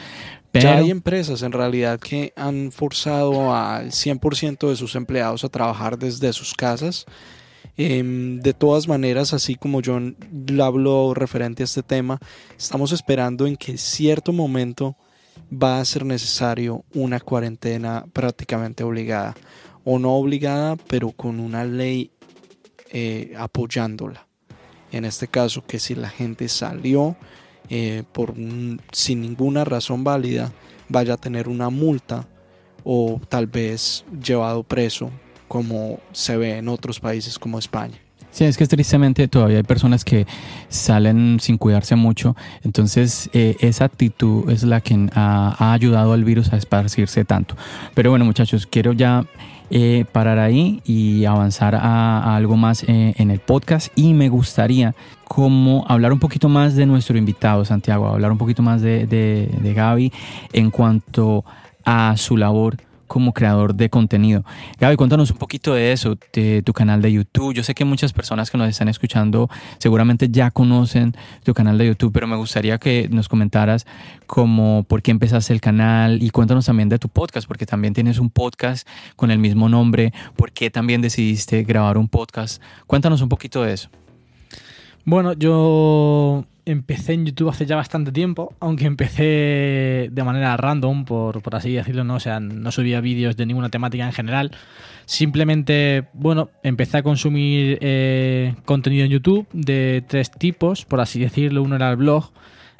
Pero... 0.50 0.64
Ya 0.64 0.78
hay 0.78 0.90
empresas 0.90 1.42
en 1.42 1.52
realidad 1.52 2.00
que 2.00 2.32
han 2.34 2.72
forzado 2.72 3.54
al 3.54 3.90
100% 3.90 4.70
de 4.70 4.76
sus 4.76 4.94
empleados 4.94 5.44
a 5.44 5.50
trabajar 5.50 5.98
desde 5.98 6.32
sus 6.32 6.54
casas 6.54 7.06
Em, 7.80 8.40
de 8.40 8.54
todas 8.54 8.88
maneras, 8.88 9.32
así 9.32 9.54
como 9.54 9.80
yo 9.80 10.00
hablo 10.60 11.14
referente 11.14 11.62
a 11.62 11.64
este 11.64 11.84
tema, 11.84 12.18
estamos 12.58 12.90
esperando 12.90 13.46
en 13.46 13.56
que 13.56 13.78
cierto 13.78 14.32
momento 14.32 14.96
va 15.52 15.80
a 15.80 15.84
ser 15.84 16.04
necesario 16.04 16.84
una 16.94 17.20
cuarentena 17.20 18.06
prácticamente 18.12 18.84
obligada. 18.84 19.34
O 19.84 19.98
no 19.98 20.14
obligada, 20.14 20.76
pero 20.76 21.12
con 21.12 21.40
una 21.40 21.64
ley 21.64 22.10
eh, 22.90 23.34
apoyándola. 23.36 24.26
En 24.92 25.04
este 25.04 25.28
caso, 25.28 25.64
que 25.66 25.78
si 25.78 25.94
la 25.94 26.08
gente 26.08 26.48
salió 26.48 27.16
eh, 27.70 28.02
por, 28.12 28.34
sin 28.92 29.20
ninguna 29.20 29.64
razón 29.64 30.04
válida, 30.04 30.52
vaya 30.88 31.14
a 31.14 31.18
tener 31.18 31.48
una 31.48 31.70
multa 31.70 32.26
o 32.84 33.20
tal 33.28 33.46
vez 33.46 34.04
llevado 34.22 34.62
preso 34.62 35.10
como 35.48 36.00
se 36.12 36.36
ve 36.36 36.58
en 36.58 36.68
otros 36.68 37.00
países 37.00 37.38
como 37.38 37.58
España. 37.58 37.98
Sí, 38.38 38.44
es 38.44 38.56
que 38.56 38.68
tristemente 38.68 39.26
todavía 39.26 39.56
hay 39.56 39.62
personas 39.64 40.04
que 40.04 40.24
salen 40.68 41.40
sin 41.40 41.58
cuidarse 41.58 41.96
mucho. 41.96 42.36
Entonces, 42.62 43.28
eh, 43.32 43.56
esa 43.58 43.86
actitud 43.86 44.48
es 44.48 44.62
la 44.62 44.80
que 44.80 45.08
ha, 45.12 45.72
ayudado 45.72 46.12
al 46.12 46.22
virus 46.22 46.52
a 46.52 46.56
esparcirse 46.56 47.24
tanto. 47.24 47.56
Pero 47.94 48.10
bueno, 48.10 48.24
muchachos, 48.24 48.68
quiero 48.68 48.92
ya 48.92 49.24
eh, 49.70 50.04
parar 50.12 50.38
ahí 50.38 50.80
y 50.84 51.24
avanzar 51.24 51.74
a, 51.74 52.36
algo 52.36 52.56
más 52.56 52.84
eh, 52.84 53.12
en 53.18 53.32
el 53.32 53.40
podcast. 53.40 53.90
Y 53.96 54.14
me 54.14 54.28
gustaría 54.28 54.94
como 55.24 55.84
hablar 55.88 56.12
un 56.12 56.20
poquito 56.20 56.48
más 56.48 56.76
de 56.76 56.86
nuestro 56.86 57.18
invitado, 57.18 57.64
Santiago, 57.64 58.06
hablar 58.06 58.30
un 58.30 58.38
poquito 58.38 58.62
más 58.62 58.82
de, 58.82 59.08
de, 59.08 59.50
de 59.60 59.74
Gaby 59.74 60.12
en 60.52 60.70
cuanto 60.70 61.44
a 61.84 62.16
su 62.16 62.36
labor 62.36 62.76
como 63.08 63.32
creador 63.32 63.74
de 63.74 63.90
contenido. 63.90 64.44
Gaby, 64.78 64.96
cuéntanos 64.96 65.30
un 65.32 65.38
poquito 65.38 65.74
de 65.74 65.92
eso, 65.92 66.16
de 66.32 66.62
tu 66.62 66.72
canal 66.72 67.02
de 67.02 67.12
YouTube. 67.12 67.54
Yo 67.54 67.64
sé 67.64 67.74
que 67.74 67.84
muchas 67.84 68.12
personas 68.12 68.50
que 68.50 68.58
nos 68.58 68.68
están 68.68 68.88
escuchando 68.88 69.50
seguramente 69.78 70.28
ya 70.30 70.52
conocen 70.52 71.16
tu 71.42 71.54
canal 71.54 71.78
de 71.78 71.86
YouTube, 71.88 72.12
pero 72.12 72.26
me 72.26 72.36
gustaría 72.36 72.78
que 72.78 73.08
nos 73.10 73.28
comentaras 73.28 73.86
como 74.26 74.84
por 74.84 75.02
qué 75.02 75.10
empezaste 75.10 75.52
el 75.52 75.60
canal 75.60 76.22
y 76.22 76.30
cuéntanos 76.30 76.66
también 76.66 76.88
de 76.88 76.98
tu 76.98 77.08
podcast, 77.08 77.48
porque 77.48 77.66
también 77.66 77.94
tienes 77.94 78.18
un 78.18 78.30
podcast 78.30 78.86
con 79.16 79.30
el 79.30 79.38
mismo 79.38 79.68
nombre. 79.68 80.12
¿Por 80.36 80.52
qué 80.52 80.70
también 80.70 81.00
decidiste 81.00 81.64
grabar 81.64 81.98
un 81.98 82.08
podcast? 82.08 82.62
Cuéntanos 82.86 83.22
un 83.22 83.28
poquito 83.28 83.62
de 83.62 83.72
eso. 83.72 83.88
Bueno, 85.08 85.32
yo 85.32 86.44
empecé 86.66 87.14
en 87.14 87.24
YouTube 87.24 87.48
hace 87.48 87.64
ya 87.64 87.76
bastante 87.76 88.12
tiempo, 88.12 88.54
aunque 88.60 88.84
empecé 88.84 90.10
de 90.12 90.22
manera 90.22 90.54
random, 90.58 91.06
por, 91.06 91.40
así 91.52 91.72
decirlo, 91.72 92.04
¿no? 92.04 92.16
O 92.16 92.20
sea, 92.20 92.40
no 92.40 92.70
subía 92.70 93.00
vídeos 93.00 93.34
de 93.34 93.46
ninguna 93.46 93.70
temática 93.70 94.04
en 94.04 94.12
general. 94.12 94.50
Simplemente, 95.06 96.08
bueno, 96.12 96.50
empecé 96.62 96.98
a 96.98 97.02
consumir 97.02 97.78
eh, 97.80 98.54
contenido 98.66 99.06
en 99.06 99.10
YouTube 99.12 99.46
de 99.54 100.04
tres 100.06 100.30
tipos, 100.30 100.84
por 100.84 101.00
así 101.00 101.18
decirlo. 101.18 101.62
Uno 101.62 101.76
era 101.76 101.90
el 101.90 101.96
blog, 101.96 102.30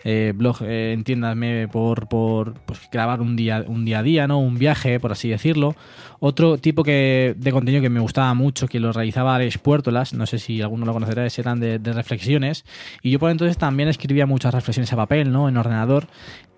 eh, 0.05 0.33
blog, 0.35 0.63
eh, 0.63 0.93
entiéndame, 0.93 1.69
por, 1.69 2.09
por 2.09 2.55
pues, 2.61 2.81
grabar 2.91 3.21
un 3.21 3.37
día, 3.37 3.65
un 3.67 3.85
día 3.85 3.99
a 4.01 4.03
día, 4.03 4.27
¿no? 4.27 4.39
Un 4.39 4.59
viaje, 4.59 5.01
por 5.01 5.13
así 5.13 5.29
decirlo. 5.29 5.75
Otro 6.21 6.59
tipo 6.59 6.83
que, 6.83 7.35
de 7.37 7.53
contenido 7.53 7.83
que 7.83 7.91
me 7.91 8.01
gustaba 8.01 8.33
mucho, 8.35 8.69
que 8.69 8.81
lo 8.81 8.93
realizaba 8.93 9.35
Alex 9.37 9.59
Puertolas, 9.59 10.15
no 10.15 10.27
sé 10.27 10.39
si 10.39 10.61
alguno 10.63 10.87
lo 10.87 10.93
conocerá, 10.93 11.27
eran 11.27 11.61
de, 11.61 11.79
de 11.79 11.93
reflexiones. 11.93 12.65
Y 13.03 13.11
yo 13.11 13.19
por 13.19 13.31
entonces 13.31 13.59
también 13.59 13.89
escribía 13.89 14.27
muchas 14.27 14.55
reflexiones 14.55 14.93
a 14.93 14.97
papel, 14.97 15.31
¿no? 15.33 15.49
En 15.49 15.57
ordenador. 15.57 16.07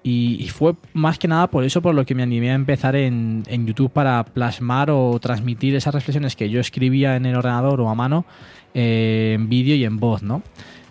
Y, 0.03 0.49
fue 0.49 0.75
más 0.95 1.19
que 1.19 1.29
nada 1.29 1.51
por 1.51 1.63
eso 1.63 1.83
por 1.83 1.95
lo 1.95 2.07
que 2.07 2.15
me 2.15 2.23
animé 2.23 2.51
a 2.51 2.55
empezar 2.55 2.97
en, 2.97 3.43
en, 3.47 3.67
YouTube 3.67 3.91
para 3.93 4.25
plasmar 4.25 4.91
o 4.91 5.19
transmitir 5.21 5.75
esas 5.75 5.95
reflexiones 5.95 6.37
que 6.37 6.49
yo 6.49 6.59
escribía 6.59 7.17
en 7.17 7.27
el 7.27 7.37
ordenador 7.37 7.83
o 7.83 7.91
a 7.91 7.95
mano 7.95 8.25
eh, 8.73 9.33
en 9.35 9.51
vídeo 9.51 9.75
y 9.75 9.85
en 9.85 9.99
voz, 9.99 10.23
¿no? 10.23 10.43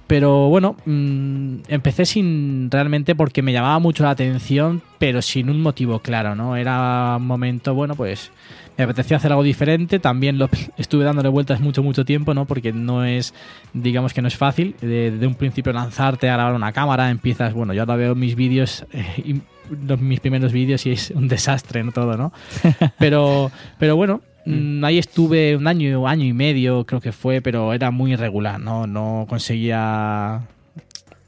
Pero 0.10 0.50
bueno, 0.50 0.76
mmm, 0.86 1.58
empecé 1.68 2.04
sin 2.04 2.72
realmente 2.72 3.14
porque 3.14 3.44
me 3.44 3.54
llamaba 3.54 3.78
mucho 3.78 4.02
la 4.02 4.10
atención, 4.10 4.82
pero 4.98 5.22
sin 5.22 5.52
un 5.52 5.62
motivo 5.62 6.00
claro, 6.00 6.34
¿no? 6.34 6.56
Era 6.56 7.18
un 7.18 7.28
momento, 7.28 7.76
bueno, 7.76 7.94
pues 7.94 8.32
me 8.76 8.86
apetecía 8.86 9.18
hacer 9.18 9.32
algo 9.32 9.44
diferente. 9.44 10.00
También 10.00 10.40
lo, 10.40 10.50
estuve 10.78 11.04
dándole 11.04 11.30
vueltas 11.30 11.62
mucho, 11.62 11.84
mucho 11.84 12.06
tiempo, 12.06 12.34
¿no? 12.34 12.46
Porque 12.46 12.74
no 12.74 13.06
es, 13.06 13.36
digamos 13.74 14.16
que 14.16 14.24
no 14.24 14.28
es 14.28 14.36
fácil. 14.36 14.76
De, 14.82 15.12
de 15.12 15.28
un 15.28 15.36
principio 15.36 15.74
lanzarte 15.74 16.28
a 16.28 16.34
grabar 16.34 16.56
una 16.56 16.72
cámara, 16.72 17.12
empiezas, 17.12 17.54
bueno, 17.54 17.74
yo 17.74 17.84
ahora 17.84 17.96
veo 17.96 18.16
mis 18.16 18.34
vídeos 18.34 18.88
eh, 18.92 19.42
los, 19.88 20.02
mis 20.02 20.22
primeros 20.22 20.52
vídeos 20.52 20.88
y 20.88 20.92
es 20.94 21.12
un 21.12 21.28
desastre, 21.28 21.84
¿no? 21.84 21.92
Todo, 21.92 22.18
¿no? 22.18 22.34
Pero, 22.98 23.52
pero 23.78 23.96
bueno, 23.96 24.22
Mm, 24.50 24.84
ahí 24.84 24.98
estuve 24.98 25.56
un 25.56 25.68
año, 25.68 26.08
año 26.08 26.26
y 26.26 26.34
medio, 26.34 26.84
creo 26.86 27.00
que 27.00 27.12
fue, 27.12 27.40
pero 27.42 27.72
era 27.72 27.92
muy 27.92 28.14
irregular, 28.14 28.60
¿no? 28.60 28.88
No 28.88 29.28
conseguía. 29.30 30.48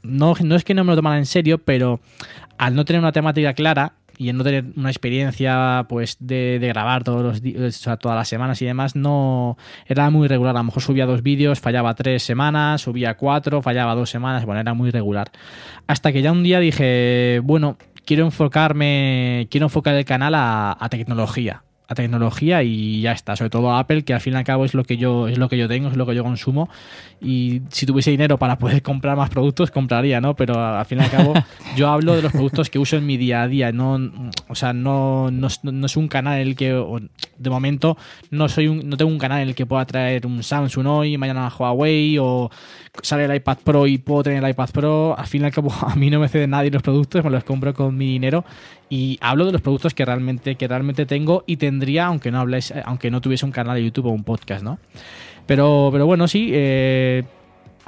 No, 0.02 0.34
no 0.42 0.56
es 0.56 0.64
que 0.64 0.74
no 0.74 0.82
me 0.82 0.90
lo 0.90 0.96
tomara 0.96 1.18
en 1.18 1.26
serio, 1.26 1.58
pero 1.58 2.00
al 2.58 2.74
no 2.74 2.84
tener 2.84 2.98
una 2.98 3.12
temática 3.12 3.54
clara 3.54 3.94
y 4.18 4.28
en 4.28 4.36
no 4.36 4.44
tener 4.44 4.64
una 4.76 4.90
experiencia 4.90 5.86
pues 5.88 6.16
de, 6.18 6.58
de 6.60 6.68
grabar 6.68 7.04
todos 7.04 7.22
los 7.22 7.42
días, 7.42 7.60
o 7.60 7.82
sea, 7.82 7.96
todas 7.96 8.16
las 8.16 8.28
semanas 8.28 8.60
y 8.60 8.66
demás, 8.66 8.96
no 8.96 9.56
era 9.86 10.10
muy 10.10 10.24
irregular. 10.24 10.56
A 10.56 10.58
lo 10.58 10.64
mejor 10.64 10.82
subía 10.82 11.06
dos 11.06 11.22
vídeos, 11.22 11.60
fallaba 11.60 11.94
tres 11.94 12.24
semanas, 12.24 12.82
subía 12.82 13.16
cuatro, 13.16 13.62
fallaba 13.62 13.94
dos 13.94 14.10
semanas, 14.10 14.44
bueno, 14.44 14.60
era 14.60 14.74
muy 14.74 14.88
irregular. 14.88 15.30
Hasta 15.86 16.12
que 16.12 16.22
ya 16.22 16.32
un 16.32 16.42
día 16.42 16.58
dije, 16.58 17.40
bueno, 17.44 17.76
quiero 18.04 18.24
enfocarme, 18.24 19.46
quiero 19.48 19.66
enfocar 19.66 19.94
el 19.94 20.04
canal 20.04 20.34
a, 20.34 20.76
a 20.78 20.88
tecnología 20.88 21.62
tecnología 21.94 22.62
y 22.62 23.00
ya 23.00 23.12
está. 23.12 23.36
Sobre 23.36 23.50
todo 23.50 23.74
Apple, 23.74 24.02
que 24.02 24.14
al 24.14 24.20
fin 24.20 24.34
y 24.34 24.36
al 24.36 24.44
cabo 24.44 24.64
es 24.64 24.74
lo 24.74 24.84
que 24.84 24.96
yo, 24.96 25.28
es 25.28 25.38
lo 25.38 25.48
que 25.48 25.56
yo 25.56 25.68
tengo, 25.68 25.88
es 25.88 25.96
lo 25.96 26.06
que 26.06 26.14
yo 26.14 26.22
consumo. 26.22 26.68
Y 27.20 27.62
si 27.68 27.86
tuviese 27.86 28.10
dinero 28.10 28.38
para 28.38 28.58
poder 28.58 28.82
comprar 28.82 29.16
más 29.16 29.30
productos, 29.30 29.70
compraría, 29.70 30.20
¿no? 30.20 30.34
Pero 30.34 30.58
al 30.58 30.84
fin 30.86 30.98
y 30.98 31.02
al 31.02 31.10
cabo, 31.10 31.34
yo 31.76 31.88
hablo 31.88 32.14
de 32.14 32.22
los 32.22 32.32
productos 32.32 32.70
que 32.70 32.78
uso 32.78 32.96
en 32.96 33.06
mi 33.06 33.16
día 33.16 33.42
a 33.42 33.48
día. 33.48 33.72
No, 33.72 33.98
o 34.48 34.54
sea, 34.54 34.72
no, 34.72 35.30
no, 35.30 35.48
no 35.62 35.86
es 35.86 35.96
un 35.96 36.08
canal 36.08 36.40
en 36.40 36.48
el 36.48 36.56
que, 36.56 36.70
de 37.38 37.50
momento, 37.50 37.96
no 38.30 38.48
soy 38.48 38.68
un, 38.68 38.88
no 38.88 38.96
tengo 38.96 39.10
un 39.10 39.18
canal 39.18 39.42
en 39.42 39.48
el 39.48 39.54
que 39.54 39.66
pueda 39.66 39.84
traer 39.84 40.26
un 40.26 40.42
Samsung 40.42 40.86
hoy, 40.86 41.18
mañana 41.18 41.52
Huawei, 41.56 42.18
o 42.18 42.50
sale 43.00 43.24
el 43.24 43.34
iPad 43.34 43.58
Pro 43.64 43.86
y 43.86 43.96
puedo 43.98 44.24
tener 44.24 44.44
el 44.44 44.50
iPad 44.50 44.68
Pro. 44.70 45.16
Al 45.16 45.26
fin 45.26 45.40
y 45.42 45.44
al 45.46 45.52
cabo, 45.52 45.72
a 45.86 45.96
mí 45.96 46.10
no 46.10 46.20
me 46.20 46.28
cede 46.28 46.46
nadie 46.46 46.70
los 46.70 46.82
productos, 46.82 47.24
me 47.24 47.30
los 47.30 47.44
compro 47.44 47.72
con 47.72 47.96
mi 47.96 48.04
dinero 48.06 48.44
y 48.90 49.16
hablo 49.20 49.46
de 49.46 49.52
los 49.52 49.62
productos 49.62 49.94
que 49.94 50.04
realmente, 50.04 50.56
que 50.56 50.68
realmente 50.68 51.06
tengo 51.06 51.44
y 51.46 51.56
tendría, 51.56 52.04
aunque 52.06 52.30
no 52.30 52.40
habléis, 52.40 52.72
aunque 52.84 53.10
no 53.10 53.20
tuviese 53.20 53.46
un 53.46 53.52
canal 53.52 53.76
de 53.76 53.84
YouTube 53.84 54.06
o 54.06 54.10
un 54.10 54.24
podcast, 54.24 54.62
¿no? 54.62 54.78
Pero, 55.46 55.88
pero 55.90 56.06
bueno, 56.06 56.28
sí, 56.28 56.50
eh, 56.52 57.24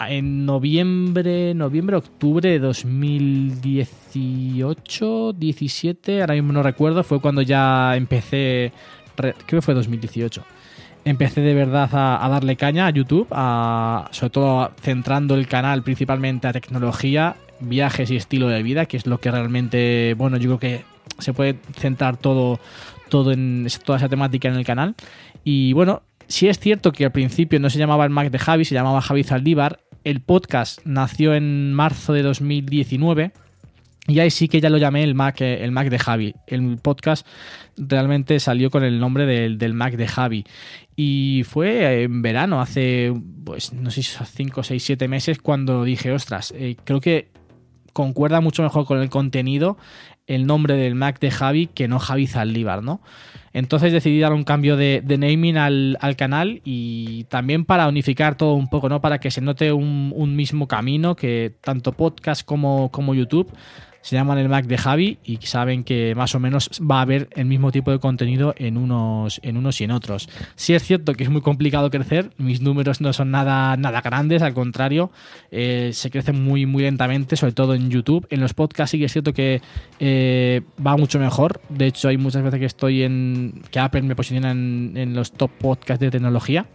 en 0.09 0.47
noviembre, 0.47 1.55
noviembre, 1.55 1.97
octubre 1.97 2.49
de 2.49 2.59
2018, 2.59 5.35
17, 5.35 6.21
ahora 6.21 6.35
mismo 6.35 6.53
no 6.53 6.63
recuerdo, 6.63 7.05
fue 7.05 7.21
cuando 7.21 7.43
ya 7.43 7.95
empecé, 7.95 8.73
creo 9.15 9.35
que 9.47 9.63
fue 9.63 9.75
2018 9.75 10.45
empecé 11.05 11.41
de 11.41 11.55
verdad 11.55 11.89
a, 11.93 12.29
darle 12.29 12.57
caña 12.57 12.87
a 12.87 12.91
YouTube, 12.91 13.29
a, 13.31 14.09
sobre 14.11 14.31
todo 14.31 14.73
centrando 14.81 15.35
el 15.35 15.47
canal 15.47 15.83
principalmente 15.83 16.49
a 16.49 16.53
tecnología, 16.53 17.37
viajes 17.61 18.11
y 18.11 18.17
estilo 18.17 18.49
de 18.49 18.63
vida, 18.63 18.87
que 18.87 18.97
es 18.97 19.07
lo 19.07 19.19
que 19.19 19.31
realmente, 19.31 20.15
bueno, 20.17 20.37
yo 20.37 20.57
creo 20.57 20.59
que 20.59 20.85
se 21.19 21.33
puede 21.33 21.59
centrar 21.75 22.17
todo, 22.17 22.59
todo 23.09 23.33
en 23.33 23.67
toda 23.85 23.99
esa 23.99 24.09
temática 24.09 24.49
en 24.49 24.55
el 24.55 24.65
canal. 24.65 24.95
Y 25.45 25.73
bueno, 25.73 26.03
sí 26.27 26.49
es 26.49 26.59
cierto 26.59 26.93
que 26.93 27.05
al 27.05 27.13
principio 27.13 27.61
no 27.61 27.71
se 27.71 27.79
llamaba 27.79 28.05
el 28.05 28.11
Mac 28.11 28.31
de 28.31 28.39
Javi, 28.39 28.65
se 28.65 28.75
llamaba 28.75 29.01
Javi 29.01 29.25
Zaldívar. 29.25 29.81
El 30.05 30.21
podcast 30.21 30.81
nació 30.85 31.35
en 31.35 31.73
marzo 31.73 32.13
de 32.13 32.23
2019 32.23 33.33
y 34.07 34.19
ahí 34.19 34.31
sí 34.31 34.49
que 34.49 34.61
ya 34.61 34.69
lo 34.69 34.77
llamé 34.77 35.03
el 35.03 35.15
Mac, 35.15 35.41
el 35.41 35.73
Mac 35.73 35.89
de 35.89 35.99
Javi. 35.99 36.35
El 36.47 36.77
podcast 36.77 37.27
realmente 37.77 38.39
salió 38.39 38.71
con 38.71 38.85
el 38.85 39.01
nombre 39.01 39.25
del, 39.25 39.57
del 39.57 39.73
Mac 39.73 39.95
de 39.97 40.07
Javi. 40.07 40.45
Y 40.95 41.43
fue 41.49 42.03
en 42.03 42.21
verano, 42.21 42.61
hace, 42.61 43.13
pues 43.45 43.73
no 43.73 43.91
sé 43.91 44.03
si 44.03 44.13
5, 44.23 44.63
6, 44.63 44.83
7 44.83 45.09
meses, 45.09 45.39
cuando 45.39 45.85
dije, 45.85 46.13
ostras, 46.13 46.53
eh, 46.57 46.77
creo 46.85 47.01
que 47.01 47.31
concuerda 47.95 48.41
mucho 48.41 48.63
mejor 48.63 48.85
con 48.85 49.01
el 49.01 49.09
contenido 49.09 49.79
el 50.27 50.47
nombre 50.47 50.77
del 50.77 50.95
Mac 50.95 51.21
de 51.21 51.31
Javi 51.31 51.67
que 51.67 51.87
no 51.89 51.99
Javi 51.99 52.27
Zaldívar, 52.27 52.83
¿no? 52.83 53.01
Entonces 53.53 53.93
decidí 53.93 54.19
dar 54.21 54.33
un 54.33 54.45
cambio 54.45 54.77
de, 54.77 55.03
naming 55.07 55.59
al, 55.59 56.17
canal 56.17 56.61
y 56.65 57.25
también 57.25 57.65
para 57.65 57.87
unificar 57.89 58.37
todo 58.37 58.55
un 58.55 58.69
poco, 58.69 58.89
¿no? 58.89 59.01
Para 59.01 59.21
que 59.21 59.31
se 59.31 59.41
note 59.41 59.73
un, 59.73 60.13
un 60.15 60.35
mismo 60.35 60.67
camino 60.67 61.15
que 61.15 61.55
tanto 61.61 61.93
podcast 61.93 62.45
como, 62.45 62.91
como 62.91 63.15
YouTube 63.15 63.53
se 64.05 64.17
llaman 64.17 64.37
el 64.37 64.51
Mac 64.51 64.67
de 64.67 64.77
Javi 64.77 65.17
y 65.25 65.39
saben 65.39 65.83
que 65.83 66.15
más 66.15 66.35
o 66.35 66.39
menos 66.39 66.69
va 66.79 66.99
a 66.99 67.01
haber 67.01 67.31
el 67.37 67.47
mismo 67.47 67.73
tipo 67.73 67.91
de 67.91 67.99
contenido 67.99 68.55
en 68.59 68.77
unos, 68.77 69.41
en 69.43 69.57
unos 69.57 69.81
y 69.81 69.85
en 69.85 69.93
otros. 69.93 70.29
Sí 70.57 70.75
es 70.75 70.83
cierto 70.83 71.15
que 71.15 71.25
es 71.25 71.31
muy 71.31 71.41
complicado 71.41 71.89
crecer, 71.89 72.31
mis 72.37 72.61
números 72.61 73.01
no 73.01 73.15
son 73.15 73.31
nada, 73.31 73.79
nada 73.79 74.03
grandes, 74.03 74.43
al 74.43 74.53
contrario, 74.53 75.11
eh, 75.51 75.89
se 75.95 76.11
crecen 76.11 76.45
muy, 76.45 76.67
muy 76.67 76.83
lentamente, 76.83 77.35
sobre 77.37 77.55
todo 77.55 77.73
en 77.73 77.89
YouTube. 77.89 78.27
En 78.29 78.41
los 78.41 78.53
podcasts 78.53 78.91
sí 78.91 78.99
que 78.99 79.07
es 79.07 79.13
cierto 79.13 79.33
que 79.33 79.63
eh, 79.99 80.61
va 80.87 80.99
mucho 80.99 81.19
mejor. 81.19 81.63
De 81.71 81.87
hecho, 81.87 82.09
hay 82.09 82.19
muchas 82.19 82.43
veces 82.43 82.61
que 82.61 82.67
estoy 82.67 83.05
en. 83.05 83.63
que 83.71 83.79
Apple 83.79 84.03
me 84.03 84.15
posiciona 84.15 84.51
en, 84.51 85.15
los 85.15 85.33
top 85.33 85.51
podcasts 85.59 86.01
de 86.01 86.11
tecnología. 86.11 86.67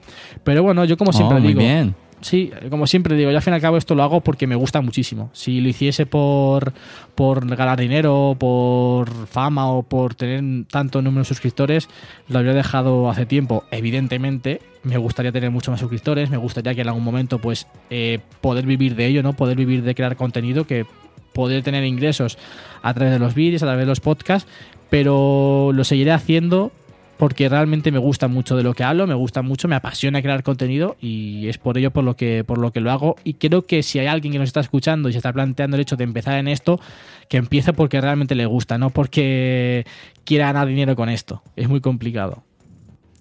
Pero 0.43 0.63
bueno, 0.63 0.83
yo 0.83 0.97
como 0.97 1.13
siempre 1.13 1.37
oh, 1.37 1.41
digo. 1.41 1.59
Bien 1.59 1.93
sí, 2.21 2.51
como 2.69 2.87
siempre 2.87 3.15
digo, 3.15 3.31
yo 3.31 3.37
al 3.37 3.43
fin 3.43 3.53
y 3.53 3.55
al 3.55 3.61
cabo 3.61 3.77
esto 3.77 3.95
lo 3.95 4.03
hago 4.03 4.21
porque 4.21 4.47
me 4.47 4.55
gusta 4.55 4.81
muchísimo. 4.81 5.29
Si 5.33 5.61
lo 5.61 5.69
hiciese 5.69 6.05
por, 6.05 6.73
por 7.15 7.45
ganar 7.55 7.79
dinero, 7.79 8.35
por 8.39 9.27
fama 9.27 9.71
o 9.71 9.83
por 9.83 10.15
tener 10.15 10.65
tanto 10.67 11.01
número 11.01 11.21
de 11.21 11.25
suscriptores, 11.25 11.89
lo 12.27 12.39
habría 12.39 12.53
dejado 12.53 13.09
hace 13.09 13.25
tiempo. 13.25 13.63
Evidentemente, 13.71 14.61
me 14.83 14.97
gustaría 14.97 15.31
tener 15.31 15.51
muchos 15.51 15.71
más 15.71 15.79
suscriptores, 15.79 16.29
me 16.29 16.37
gustaría 16.37 16.73
que 16.75 16.81
en 16.81 16.87
algún 16.87 17.03
momento 17.03 17.39
pues 17.39 17.67
eh, 17.89 18.19
poder 18.41 18.65
vivir 18.65 18.95
de 18.95 19.07
ello, 19.07 19.23
¿no? 19.23 19.33
Poder 19.33 19.57
vivir 19.57 19.83
de 19.83 19.95
crear 19.95 20.15
contenido, 20.15 20.65
que 20.65 20.85
poder 21.33 21.63
tener 21.63 21.83
ingresos 21.83 22.37
a 22.81 22.93
través 22.93 23.13
de 23.13 23.19
los 23.19 23.35
vídeos, 23.35 23.63
a 23.63 23.67
través 23.67 23.85
de 23.85 23.89
los 23.89 23.99
podcasts, 23.99 24.49
pero 24.89 25.71
lo 25.73 25.83
seguiré 25.83 26.11
haciendo 26.11 26.71
porque 27.19 27.49
realmente 27.49 27.91
me 27.91 27.97
gusta 27.97 28.29
mucho 28.29 28.55
de 28.55 28.63
lo 28.63 28.73
que 28.73 28.85
hablo, 28.85 29.05
me 29.05 29.13
gusta 29.13 29.41
mucho, 29.41 29.67
me 29.67 29.75
apasiona 29.75 30.21
crear 30.21 30.41
contenido 30.41 30.95
y 31.01 31.49
es 31.49 31.57
por 31.57 31.77
ello 31.77 31.91
por 31.91 32.05
lo 32.05 32.15
que, 32.15 32.45
por 32.45 32.57
lo, 32.59 32.71
que 32.71 32.79
lo 32.79 32.91
hago. 32.91 33.17
Y 33.25 33.33
creo 33.33 33.65
que 33.65 33.83
si 33.83 33.99
hay 33.99 34.07
alguien 34.07 34.31
que 34.31 34.39
nos 34.39 34.47
está 34.47 34.61
escuchando 34.61 35.09
y 35.09 35.11
se 35.11 35.17
está 35.17 35.33
planteando 35.33 35.75
el 35.75 35.81
hecho 35.81 35.97
de 35.97 36.05
empezar 36.05 36.39
en 36.39 36.47
esto, 36.47 36.79
que 37.27 37.35
empiece 37.35 37.73
porque 37.73 37.99
realmente 37.99 38.35
le 38.35 38.45
gusta, 38.45 38.77
no 38.77 38.89
porque 38.91 39.85
quiera 40.23 40.45
ganar 40.45 40.69
dinero 40.69 40.95
con 40.95 41.09
esto. 41.09 41.43
Es 41.57 41.67
muy 41.67 41.81
complicado. 41.81 42.41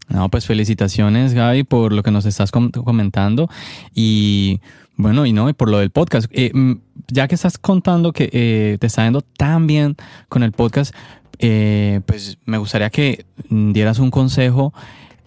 No, 0.08 0.28
pues 0.28 0.46
felicitaciones, 0.46 1.34
Gaby, 1.34 1.64
por 1.64 1.92
lo 1.92 2.04
que 2.04 2.12
nos 2.12 2.24
estás 2.24 2.52
comentando. 2.52 3.50
Y 3.96 4.60
bueno, 4.94 5.26
y 5.26 5.32
no, 5.32 5.48
y 5.48 5.54
por 5.54 5.68
lo 5.68 5.78
del 5.78 5.90
podcast. 5.90 6.30
Eh, 6.30 6.52
mm, 6.54 6.74
ya 7.08 7.26
que 7.26 7.34
estás 7.34 7.58
contando 7.58 8.12
que 8.12 8.30
eh, 8.32 8.78
te 8.78 8.86
está 8.86 9.02
yendo 9.02 9.22
tan 9.22 9.66
bien 9.66 9.96
con 10.28 10.44
el 10.44 10.52
podcast, 10.52 10.94
eh, 11.38 12.00
pues 12.06 12.38
me 12.44 12.58
gustaría 12.58 12.90
que 12.90 13.24
dieras 13.48 13.98
un 13.98 14.10
consejo 14.10 14.72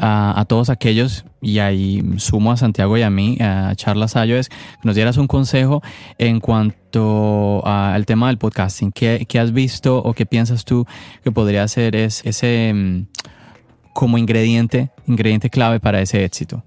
a, 0.03 0.45
todos 0.47 0.69
aquellos, 0.69 1.25
y 1.41 1.59
ahí 1.59 2.03
sumo 2.17 2.51
a 2.51 2.57
Santiago 2.57 2.97
y 2.97 3.03
a 3.03 3.11
mí, 3.11 3.37
a 3.39 3.73
Charlas 3.75 4.15
Ayos, 4.15 4.49
que 4.49 4.55
nos 4.83 4.95
dieras 4.95 5.17
un 5.17 5.27
consejo 5.27 5.83
en 6.17 6.39
cuanto 6.39 7.61
al 7.65 8.05
tema 8.07 8.27
del 8.27 8.39
podcasting. 8.39 8.91
¿Qué, 8.91 9.27
has 9.39 9.51
visto 9.53 9.97
o 9.97 10.13
qué 10.13 10.25
piensas 10.25 10.65
tú 10.65 10.87
que 11.23 11.31
podría 11.31 11.67
ser 11.67 11.95
es, 11.95 12.25
ese 12.25 12.73
mm, 12.73 13.05
como 13.93 14.17
ingrediente, 14.17 14.89
ingrediente 15.05 15.51
clave 15.51 15.79
para 15.79 16.01
ese 16.01 16.25
éxito? 16.25 16.63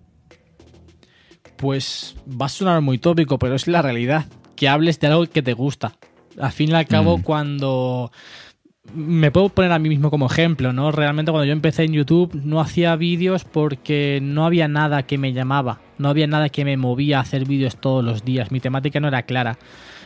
Pues 1.56 2.14
va 2.28 2.46
a 2.46 2.50
sonar 2.50 2.80
muy 2.82 2.98
tópico, 2.98 3.38
pero 3.38 3.56
es 3.56 3.66
la 3.66 3.82
realidad. 3.82 4.26
Que 4.54 4.68
hables 4.68 5.00
de 5.00 5.08
algo 5.08 5.26
que 5.26 5.42
te 5.42 5.54
gusta. 5.54 5.96
Al 6.40 6.52
fin 6.52 6.70
y 6.70 6.74
al 6.74 6.86
cabo, 6.86 7.18
mm. 7.18 7.22
cuando 7.22 8.12
me 8.92 9.30
puedo 9.30 9.48
poner 9.48 9.72
a 9.72 9.78
mí 9.78 9.88
mismo 9.88 10.10
como 10.10 10.26
ejemplo, 10.26 10.72
¿no? 10.72 10.92
Realmente 10.92 11.32
cuando 11.32 11.46
yo 11.46 11.52
empecé 11.52 11.84
en 11.84 11.92
YouTube 11.92 12.40
no 12.44 12.60
hacía 12.60 12.96
vídeos 12.96 13.44
porque 13.44 14.18
no 14.22 14.44
había 14.44 14.68
nada 14.68 15.04
que 15.04 15.18
me 15.18 15.32
llamaba, 15.32 15.80
no 15.98 16.08
había 16.08 16.26
nada 16.26 16.48
que 16.48 16.64
me 16.64 16.76
movía 16.76 17.18
a 17.18 17.22
hacer 17.22 17.46
vídeos 17.46 17.76
todos 17.76 18.04
los 18.04 18.24
días, 18.24 18.52
mi 18.52 18.60
temática 18.60 19.00
no 19.00 19.08
era 19.08 19.22
clara. 19.22 19.58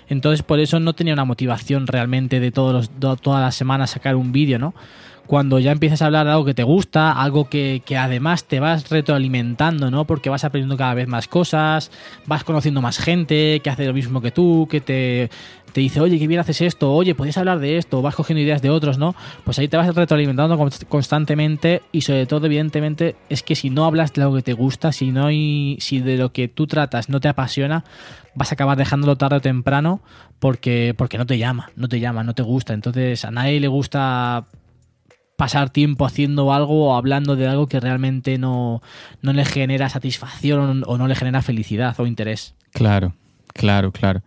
Entonces 0.09 0.43
por 0.43 0.59
eso 0.61 0.81
no 0.81 0.95
tenía 0.95 1.13
una 1.13 1.25
motivación 1.25 1.87
realmente 1.87 2.41
de 2.41 2.51
todos 2.51 2.91
los, 3.01 3.21
todas 3.21 3.43
las 3.43 3.55
semanas 3.55 3.91
sacar 3.91 4.17
un 4.17 4.33
vídeo, 4.33 4.59
¿no? 4.59 4.75
Cuando 5.27 5.59
ya 5.59 5.73
empiezas 5.73 6.01
a 6.01 6.07
hablar 6.07 6.25
de 6.25 6.33
algo 6.33 6.47
que 6.47 6.55
te 6.55 6.63
gusta, 6.63 7.13
algo 7.13 7.51
que, 7.51 7.83
que 7.85 7.99
además 7.99 8.45
te 8.45 8.61
vas 8.61 8.89
retroalimentando, 8.89 9.91
¿no? 9.91 10.07
Porque 10.07 10.31
vas 10.31 10.45
aprendiendo 10.45 10.79
cada 10.79 10.95
vez 10.95 11.07
más 11.07 11.29
cosas, 11.29 11.91
vas 12.25 12.45
conociendo 12.45 12.81
más 12.81 12.97
gente 12.99 13.61
que 13.63 13.69
hace 13.69 13.85
lo 13.85 13.93
mismo 13.93 14.23
que 14.23 14.31
tú, 14.31 14.67
que 14.71 14.81
te 14.81 15.29
te 15.79 15.83
dice, 15.83 16.01
oye, 16.01 16.19
qué 16.19 16.27
bien 16.27 16.41
haces 16.41 16.61
esto, 16.61 16.93
oye, 16.93 17.15
podías 17.15 17.39
hablar 17.39 17.61
de 17.61 17.77
esto, 17.77 18.03
vas 18.03 18.17
cogiendo 18.17 18.43
ideas 18.43 18.61
de 18.63 18.69
otros, 18.69 18.99
¿no? 18.99 19.15
Pues 19.45 19.61
ahí 19.61 19.69
te 19.69 19.77
vas 19.77 19.95
retroalimentando 19.95 20.59
constantemente 20.89 21.83
y 21.93 22.01
sobre 22.01 22.27
todo, 22.27 22.47
evidentemente, 22.47 23.15
es 23.29 23.45
que 23.45 23.55
si 23.55 23.71
no 23.71 23.85
hablas 23.85 24.13
de 24.13 24.23
lo 24.23 24.35
que 24.35 24.43
te 24.43 24.55
gusta, 24.55 24.91
si 24.91 25.13
no 25.13 25.27
hay, 25.27 25.77
si 25.79 26.01
de 26.01 26.17
lo 26.17 26.33
que 26.33 26.49
tú 26.49 26.67
tratas 26.67 27.09
no 27.09 27.21
te 27.21 27.29
apasiona, 27.29 27.85
vas 28.35 28.51
a 28.51 28.55
acabar 28.55 28.77
dejándolo 28.77 29.15
tarde 29.15 29.37
o 29.37 29.41
temprano 29.41 30.01
porque, 30.41 30.97
porque 30.99 31.17
no 31.17 31.27
te 31.27 31.39
llama, 31.39 31.71
no 31.77 31.89
te 31.89 32.01
llama, 32.01 32.25
no 32.25 32.35
te 32.35 32.43
gusta. 32.43 32.75
Entonces 32.75 33.25
a 33.25 33.31
nadie 33.31 33.61
le 33.61 33.69
gusta 33.69 34.47
pasar 35.37 35.71
tiempo 35.71 36.07
haciendo 36.07 36.53
algo 36.53 36.89
o 36.89 36.97
hablando 36.97 37.37
de 37.37 37.47
algo 37.47 37.69
que 37.69 37.79
realmente 37.79 38.37
no, 38.37 38.83
no 39.23 39.33
le 39.33 39.45
genera 39.45 39.89
satisfacción 39.89 40.83
o 40.89 40.99
no 40.99 41.07
le 41.07 41.15
genera 41.15 41.41
felicidad 41.41 41.95
o 42.01 42.07
interés. 42.09 42.57
Claro, 42.73 43.15
claro, 43.55 43.93
claro. 43.93 44.23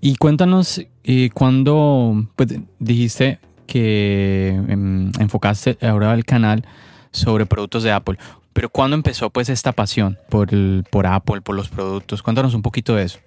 Y 0.00 0.16
cuéntanos 0.16 0.82
eh, 1.04 1.30
cuando 1.32 2.26
pues, 2.36 2.58
dijiste 2.78 3.38
que 3.66 4.48
em, 4.68 5.10
enfocaste 5.18 5.78
ahora 5.82 6.14
el 6.14 6.24
canal 6.24 6.64
sobre 7.10 7.46
productos 7.46 7.82
de 7.82 7.92
Apple, 7.92 8.18
pero 8.52 8.70
¿cuándo 8.70 8.96
empezó 8.96 9.30
pues 9.30 9.48
esta 9.48 9.72
pasión 9.72 10.18
por, 10.28 10.48
por 10.90 11.06
Apple, 11.06 11.40
por 11.42 11.54
los 11.54 11.68
productos? 11.68 12.22
Cuéntanos 12.22 12.54
un 12.54 12.62
poquito 12.62 12.94
de 12.94 13.04
eso. 13.04 13.18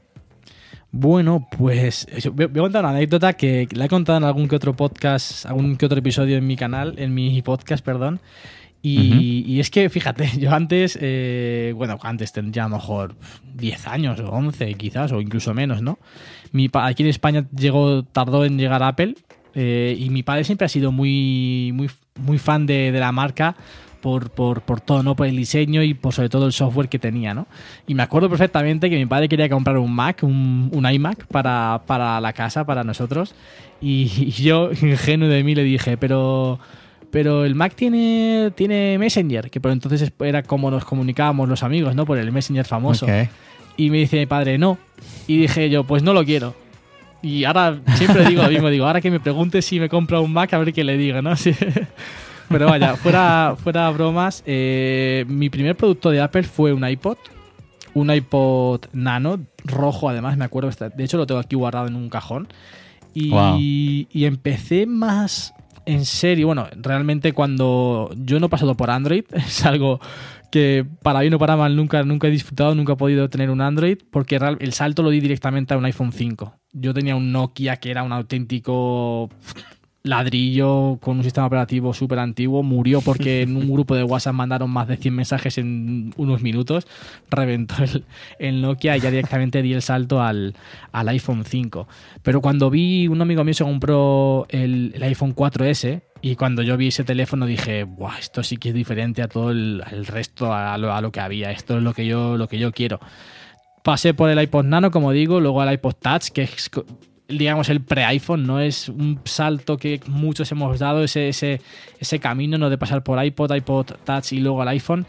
Bueno, 0.91 1.47
pues 1.55 2.07
voy 2.33 2.45
a 2.45 2.49
contar 2.49 2.83
una 2.83 2.95
anécdota 2.95 3.33
que 3.33 3.67
la 3.71 3.85
he 3.85 3.89
contado 3.89 4.17
en 4.17 4.23
algún 4.23 4.47
que 4.47 4.55
otro 4.55 4.75
podcast, 4.75 5.45
algún 5.45 5.77
que 5.77 5.85
otro 5.85 5.99
episodio 5.99 6.35
en 6.35 6.47
mi 6.47 6.55
canal, 6.55 6.95
en 6.97 7.13
mi 7.13 7.41
podcast, 7.43 7.85
perdón. 7.85 8.19
Y, 8.81 9.59
es 9.59 9.69
que, 9.69 9.89
fíjate, 9.89 10.31
yo 10.39 10.51
antes, 10.53 10.97
eh, 11.01 11.73
bueno, 11.75 11.99
antes 12.01 12.31
tendría 12.31 12.65
a 12.65 12.69
lo 12.69 12.77
mejor 12.77 13.15
10 13.55 13.87
años 13.87 14.19
o 14.19 14.29
11 14.29 14.73
quizás, 14.75 15.11
o 15.11 15.21
incluso 15.21 15.53
menos, 15.53 15.81
¿no? 15.81 15.99
Mi 16.51 16.69
aquí 16.73 17.03
en 17.03 17.09
España 17.09 17.45
llegó, 17.55 18.03
tardó 18.03 18.45
en 18.45 18.57
llegar 18.57 18.83
Apple 18.83 19.15
eh, 19.55 19.95
y 19.99 20.09
mi 20.09 20.23
padre 20.23 20.43
siempre 20.43 20.65
ha 20.65 20.69
sido 20.69 20.91
muy, 20.91 21.71
muy, 21.73 21.89
muy 22.15 22.37
fan 22.37 22.65
de, 22.65 22.91
la 22.91 23.11
marca 23.11 23.55
por, 24.01 24.29
por, 24.29 24.61
por, 24.61 24.79
todo, 24.79 25.03
¿no? 25.03 25.15
Por 25.15 25.27
el 25.27 25.35
diseño 25.35 25.83
y 25.83 25.93
por 25.93 26.13
sobre 26.13 26.29
todo 26.29 26.45
el 26.45 26.53
software 26.53 26.87
que 26.87 26.99
tenía, 26.99 27.33
¿no? 27.33 27.47
Y 27.87 27.95
me 27.95 28.03
acuerdo 28.03 28.29
perfectamente 28.29 28.89
que 28.89 28.95
mi 28.95 29.05
padre 29.05 29.27
quería 29.27 29.49
comprar 29.49 29.77
un 29.77 29.93
Mac, 29.93 30.19
un, 30.23 30.69
un 30.73 30.89
iMac 30.89 31.25
para, 31.27 31.81
para, 31.85 32.21
la 32.21 32.33
casa, 32.33 32.65
para 32.65 32.83
nosotros. 32.83 33.35
Y, 33.81 34.31
yo, 34.31 34.71
ingenuo 34.81 35.27
de 35.27 35.43
mí, 35.43 35.55
le 35.55 35.63
dije, 35.63 35.97
pero 35.97 36.59
pero 37.11 37.43
el 37.43 37.55
Mac 37.55 37.73
tiene, 37.73 38.51
tiene 38.55 38.97
Messenger, 38.99 39.49
que 39.49 39.59
por 39.59 39.71
entonces 39.71 40.13
era 40.19 40.43
como 40.43 40.69
nos 40.69 40.85
comunicábamos 40.85 41.49
los 41.49 41.63
amigos, 41.63 41.95
¿no? 41.95 42.05
Por 42.05 42.19
el 42.19 42.31
Messenger 42.31 42.65
famoso. 42.65 43.07
Y 43.79 43.89
me 43.91 43.99
dice 43.99 44.17
mi 44.17 44.25
padre, 44.25 44.57
no. 44.57 44.77
Y 45.25 45.37
dije 45.37 45.69
yo, 45.69 45.85
pues 45.85 46.03
no 46.03 46.13
lo 46.13 46.25
quiero. 46.25 46.53
Y 47.21 47.45
ahora 47.45 47.79
siempre 47.95 48.25
digo 48.25 48.43
lo 48.43 48.49
mismo, 48.49 48.69
digo, 48.69 48.85
ahora 48.85 48.99
que 48.99 49.09
me 49.09 49.21
pregunte 49.21 49.61
si 49.61 49.79
me 49.79 49.87
compra 49.87 50.19
un 50.19 50.33
Mac, 50.33 50.53
a 50.53 50.57
ver 50.57 50.73
qué 50.73 50.83
le 50.83 50.97
digo, 50.97 51.21
¿no? 51.21 51.31
Pero 52.49 52.65
vaya, 52.65 52.97
fuera, 52.97 53.55
fuera 53.57 53.89
bromas, 53.91 54.43
eh, 54.45 55.23
mi 55.29 55.49
primer 55.49 55.77
producto 55.77 56.09
de 56.09 56.19
Apple 56.19 56.43
fue 56.43 56.73
un 56.73 56.85
iPod, 56.85 57.15
un 57.93 58.11
iPod 58.11 58.81
Nano, 58.91 59.39
rojo 59.63 60.09
además, 60.09 60.35
me 60.35 60.43
acuerdo, 60.43 60.69
de 60.93 61.03
hecho 61.05 61.15
lo 61.15 61.25
tengo 61.25 61.39
aquí 61.39 61.55
guardado 61.55 61.87
en 61.87 61.95
un 61.95 62.09
cajón. 62.09 62.49
Y, 63.13 64.07
y 64.11 64.25
empecé 64.25 64.85
más 64.87 65.53
en 65.85 66.05
serio, 66.05 66.47
bueno, 66.47 66.67
realmente 66.75 67.33
cuando 67.33 68.11
yo 68.15 68.39
no 68.39 68.47
he 68.47 68.49
pasado 68.49 68.75
por 68.75 68.91
Android, 68.91 69.23
es 69.31 69.65
algo 69.65 69.99
que 70.51 70.85
para 71.03 71.21
bien 71.21 71.33
o 71.33 71.39
para 71.39 71.55
mal 71.55 71.75
nunca, 71.75 72.03
nunca 72.03 72.27
he 72.27 72.31
disfrutado, 72.31 72.75
nunca 72.75 72.93
he 72.93 72.97
podido 72.97 73.29
tener 73.29 73.49
un 73.49 73.61
Android, 73.61 73.97
porque 74.11 74.39
el 74.59 74.73
salto 74.73 75.03
lo 75.03 75.09
di 75.09 75.19
directamente 75.19 75.73
a 75.73 75.77
un 75.77 75.85
iPhone 75.85 76.11
5. 76.11 76.53
Yo 76.73 76.93
tenía 76.93 77.15
un 77.15 77.31
Nokia 77.31 77.77
que 77.77 77.91
era 77.91 78.03
un 78.03 78.11
auténtico 78.11 79.29
ladrillo 80.03 80.97
con 81.01 81.17
un 81.17 81.23
sistema 81.23 81.47
operativo 81.47 81.93
súper 81.93 82.19
antiguo, 82.19 82.63
murió 82.63 83.01
porque 83.01 83.41
en 83.41 83.55
un 83.55 83.71
grupo 83.71 83.95
de 83.95 84.03
WhatsApp 84.03 84.33
mandaron 84.33 84.69
más 84.69 84.87
de 84.87 84.97
100 84.97 85.13
mensajes 85.13 85.57
en 85.57 86.13
unos 86.17 86.41
minutos, 86.41 86.87
reventó 87.29 87.75
el, 88.39 88.61
Nokia 88.61 88.97
y 88.97 89.01
ya 89.01 89.11
directamente 89.11 89.61
di 89.61 89.73
el 89.73 89.81
salto 89.81 90.21
al, 90.21 90.55
iPhone 90.91 91.43
5. 91.45 91.87
Pero 92.23 92.41
cuando 92.41 92.69
vi, 92.69 93.07
un 93.07 93.21
amigo 93.21 93.43
mío 93.43 93.53
se 93.53 93.63
compró 93.63 94.45
el, 94.49 94.95
iPhone 95.01 95.35
4S 95.35 96.01
y 96.21 96.35
cuando 96.35 96.61
yo 96.61 96.77
vi 96.77 96.87
ese 96.87 97.03
teléfono 97.03 97.45
dije, 97.45 97.83
Buah, 97.83 98.19
esto 98.19 98.43
sí 98.43 98.57
que 98.57 98.69
es 98.69 98.75
diferente 98.75 99.21
a 99.21 99.27
todo 99.27 99.51
el, 99.51 99.83
resto, 100.05 100.53
a 100.53 100.77
lo, 100.77 100.93
a 100.93 101.01
lo, 101.01 101.11
que 101.11 101.19
había, 101.19 101.51
esto 101.51 101.77
es 101.77 101.83
lo 101.83 101.93
que 101.93 102.05
yo, 102.05 102.37
lo 102.37 102.47
que 102.47 102.59
yo 102.59 102.71
quiero 102.71 102.99
pasé 103.83 104.13
por 104.13 104.29
el 104.29 104.39
iPod 104.41 104.65
Nano, 104.65 104.91
como 104.91 105.11
digo, 105.11 105.39
luego 105.39 105.61
al 105.61 105.73
iPod 105.73 105.95
Touch, 105.95 106.29
que 106.29 106.43
es 106.43 106.69
digamos, 107.27 107.69
el 107.69 107.81
pre-iPhone, 107.81 108.45
¿no? 108.45 108.59
Es 108.59 108.89
un 108.89 109.19
salto 109.23 109.77
que 109.77 109.99
muchos 110.07 110.51
hemos 110.51 110.79
dado, 110.79 111.03
ese, 111.03 111.29
ese, 111.29 111.61
ese 111.99 112.19
camino, 112.19 112.57
¿no? 112.57 112.69
De 112.69 112.77
pasar 112.77 113.03
por 113.03 113.23
iPod, 113.23 113.53
iPod 113.53 113.85
Touch 114.03 114.33
y 114.33 114.39
luego 114.39 114.61
al 114.61 114.69
iPhone. 114.69 115.05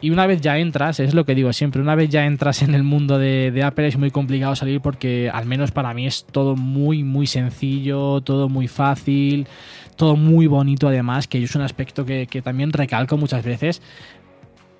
Y 0.00 0.10
una 0.10 0.26
vez 0.26 0.40
ya 0.40 0.58
entras, 0.58 0.98
es 0.98 1.12
lo 1.12 1.24
que 1.24 1.34
digo 1.34 1.52
siempre, 1.52 1.82
una 1.82 1.94
vez 1.94 2.08
ya 2.08 2.24
entras 2.24 2.62
en 2.62 2.74
el 2.74 2.82
mundo 2.82 3.18
de, 3.18 3.50
de, 3.50 3.62
Apple 3.62 3.86
es 3.86 3.98
muy 3.98 4.10
complicado 4.10 4.56
salir 4.56 4.80
porque 4.80 5.28
al 5.28 5.44
menos 5.44 5.72
para 5.72 5.92
mí 5.92 6.06
es 6.06 6.24
todo 6.24 6.56
muy, 6.56 7.02
muy 7.04 7.26
sencillo, 7.26 8.22
todo 8.22 8.48
muy 8.48 8.66
fácil, 8.66 9.46
todo 10.00 10.16
muy 10.16 10.46
bonito 10.46 10.88
además, 10.88 11.28
que 11.28 11.42
es 11.42 11.54
un 11.54 11.60
aspecto 11.60 12.06
que, 12.06 12.26
que 12.26 12.40
también 12.40 12.72
recalco 12.72 13.18
muchas 13.18 13.44
veces 13.44 13.82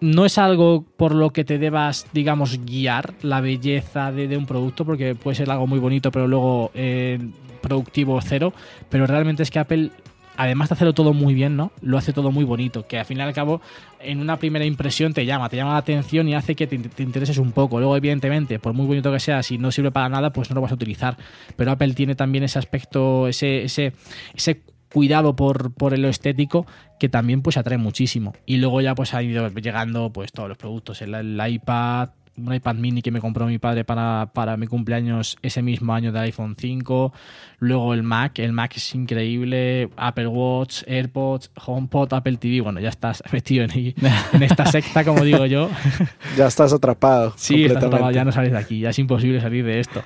no 0.01 0.25
es 0.25 0.39
algo 0.39 0.85
por 0.97 1.14
lo 1.14 1.31
que 1.31 1.45
te 1.45 1.59
debas, 1.59 2.07
digamos, 2.12 2.59
guiar 2.64 3.14
la 3.23 3.41
belleza 3.41 4.12
de, 4.12 4.35
un 4.37 4.47
producto, 4.47 4.85
porque 4.85 5.14
puede 5.14 5.35
ser 5.35 5.51
algo 5.51 5.66
muy 5.66 5.79
bonito, 5.79 6.11
pero 6.11 6.27
luego 6.27 6.71
eh, 6.75 7.18
productivo 7.61 8.18
cero. 8.23 8.53
Pero 8.89 9.07
realmente 9.07 9.43
es 9.43 9.51
que 9.51 9.59
Apple, 9.59 9.91
además 10.39 10.71
de 10.71 10.75
hacerlo 10.75 10.95
todo 10.95 11.12
muy 11.12 11.35
bien, 11.35 11.55
¿no? 11.55 11.71
Lo 11.83 11.99
hace 11.99 12.14
todo 12.14 12.33
muy 12.33 12.45
bonito, 12.45 12.87
que 12.87 12.99
al 12.99 13.05
fin 13.05 13.18
y 13.18 13.21
al 13.21 13.35
cabo, 13.35 13.61
en 14.01 14.21
una 14.21 14.39
primera 14.39 14.64
impresión 14.64 15.12
te 15.12 15.27
llama, 15.27 15.51
te 15.51 15.57
llama 15.57 15.73
la 15.73 15.79
atención 15.79 16.27
y 16.29 16.35
hace 16.35 16.55
que 16.55 16.66
te, 16.66 16.79
te 16.79 17.03
intereses 17.03 17.37
un 17.37 17.53
poco. 17.53 17.79
Luego, 17.79 17.95
evidentemente, 17.95 18.59
por 18.59 18.73
muy 18.73 18.87
bonito 18.87 19.12
que 19.12 19.21
sea, 19.21 19.43
si 19.43 19.59
no 19.59 19.71
sirve 19.71 19.91
para 19.91 20.09
nada, 20.09 20.33
pues 20.33 20.49
no 20.49 20.55
lo 20.55 20.62
vas 20.62 20.71
a 20.73 20.77
utilizar. 20.77 21.18
Pero 21.57 21.73
Apple 21.73 21.93
tiene 21.93 22.14
también 22.14 22.45
ese 22.45 22.59
aspecto, 22.59 23.29
ese, 23.29 23.64
ese, 23.64 23.93
ese 24.35 24.62
cuidado 24.93 25.36
por, 25.36 25.72
por 25.72 25.97
lo 25.99 26.09
estético 26.09 26.66
que 26.99 27.09
también 27.09 27.43
pues 27.43 27.57
atrae 27.57 27.78
muchísimo. 27.78 28.34
Y 28.47 28.59
luego 28.59 28.80
ya 28.80 28.95
pues 28.95 29.14
ha 29.14 29.22
ido 29.22 29.49
llegando 29.49 30.12
pues 30.12 30.32
todos 30.32 30.49
los 30.49 30.59
productos, 30.59 31.01
el, 31.03 31.41
iPad, 31.41 32.11
un 32.36 32.55
iPad 32.55 32.74
mini 32.74 33.03
que 33.03 33.11
me 33.11 33.20
compró 33.20 33.47
mi 33.47 33.59
padre 33.59 33.84
para, 33.84 34.30
para, 34.34 34.57
mi 34.57 34.66
cumpleaños 34.66 35.38
ese 35.43 35.62
mismo 35.62 35.95
año 35.95 36.12
del 36.12 36.22
iPhone 36.22 36.57
5, 36.59 37.12
luego 37.59 37.95
el 37.95 38.03
Mac, 38.03 38.38
el 38.38 38.53
Mac 38.53 38.76
es 38.76 38.95
increíble, 38.95 39.88
Apple 39.97 40.26
Watch, 40.26 40.82
AirPods, 40.86 41.51
HomePod, 41.66 42.12
Apple 42.12 42.36
TV, 42.36 42.61
bueno, 42.61 42.80
ya 42.80 42.91
estás 42.91 43.22
metido 43.32 43.64
en, 43.64 43.95
en 44.32 44.43
esta 44.43 44.66
secta, 44.66 45.05
como 45.05 45.24
digo 45.24 45.47
yo. 45.47 45.70
Ya 46.36 46.47
estás 46.47 46.72
atrapado. 46.72 47.32
Sí, 47.36 47.64
estás 47.64 47.84
atrapado, 47.84 48.11
ya 48.11 48.24
no 48.24 48.32
sales 48.32 48.53
de 48.53 48.59
aquí, 48.59 48.80
ya 48.80 48.91
es 48.91 48.99
imposible 48.99 49.41
salir 49.41 49.64
de 49.64 49.80
esto. 49.80 50.03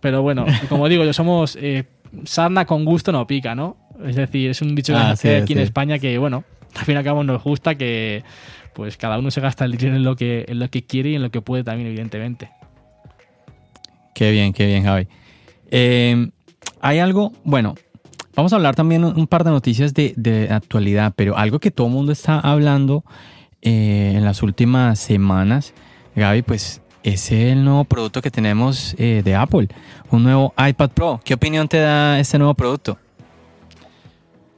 Pero 0.00 0.22
bueno, 0.22 0.44
como 0.68 0.88
digo 0.88 1.04
yo, 1.04 1.12
somos... 1.12 1.56
Eh, 1.56 1.84
sarna 2.24 2.66
con 2.66 2.84
gusto 2.84 3.12
no 3.12 3.26
pica, 3.26 3.54
¿no? 3.54 3.76
Es 4.04 4.16
decir, 4.16 4.50
es 4.50 4.62
un 4.62 4.74
dicho 4.74 4.94
ah, 4.96 5.12
aquí 5.12 5.52
en 5.52 5.58
España 5.58 5.98
que, 5.98 6.18
bueno, 6.18 6.44
al 6.74 6.84
fin 6.84 6.94
y 6.94 6.98
al 6.98 7.04
cabo 7.04 7.24
nos 7.24 7.42
gusta 7.42 7.74
que 7.74 8.24
pues 8.72 8.96
cada 8.96 9.18
uno 9.18 9.30
se 9.30 9.40
gasta 9.40 9.64
el 9.64 9.72
dinero 9.72 9.96
en 9.96 10.04
lo 10.04 10.16
que, 10.16 10.46
en 10.48 10.58
lo 10.58 10.68
que 10.68 10.82
quiere 10.84 11.10
y 11.10 11.14
en 11.14 11.22
lo 11.22 11.30
que 11.30 11.40
puede 11.40 11.64
también, 11.64 11.88
evidentemente. 11.88 12.50
Qué 14.14 14.30
bien, 14.30 14.52
qué 14.52 14.66
bien, 14.66 14.84
Javi. 14.84 15.08
Eh, 15.70 16.30
hay 16.80 16.98
algo, 16.98 17.32
bueno, 17.44 17.74
vamos 18.34 18.52
a 18.52 18.56
hablar 18.56 18.74
también 18.74 19.04
un 19.04 19.26
par 19.26 19.44
de 19.44 19.50
noticias 19.50 19.94
de, 19.94 20.48
actualidad, 20.50 21.12
pero 21.16 21.36
algo 21.36 21.58
que 21.58 21.70
todo 21.70 21.86
el 21.86 21.92
mundo 21.92 22.12
está 22.12 22.40
hablando 22.40 23.04
eh, 23.62 24.12
en 24.16 24.24
las 24.24 24.42
últimas 24.42 24.98
semanas, 24.98 25.74
Gaby, 26.14 26.42
pues 26.42 26.82
es 27.02 27.32
el 27.32 27.64
nuevo 27.64 27.84
producto 27.84 28.22
que 28.22 28.30
tenemos 28.30 28.94
eh, 28.98 29.22
de 29.24 29.34
Apple, 29.34 29.68
un 30.10 30.22
nuevo 30.22 30.54
iPad 30.56 30.90
Pro. 30.90 31.20
¿Qué 31.24 31.34
opinión 31.34 31.68
te 31.68 31.78
da 31.78 32.18
este 32.18 32.38
nuevo 32.38 32.54
producto? 32.54 32.98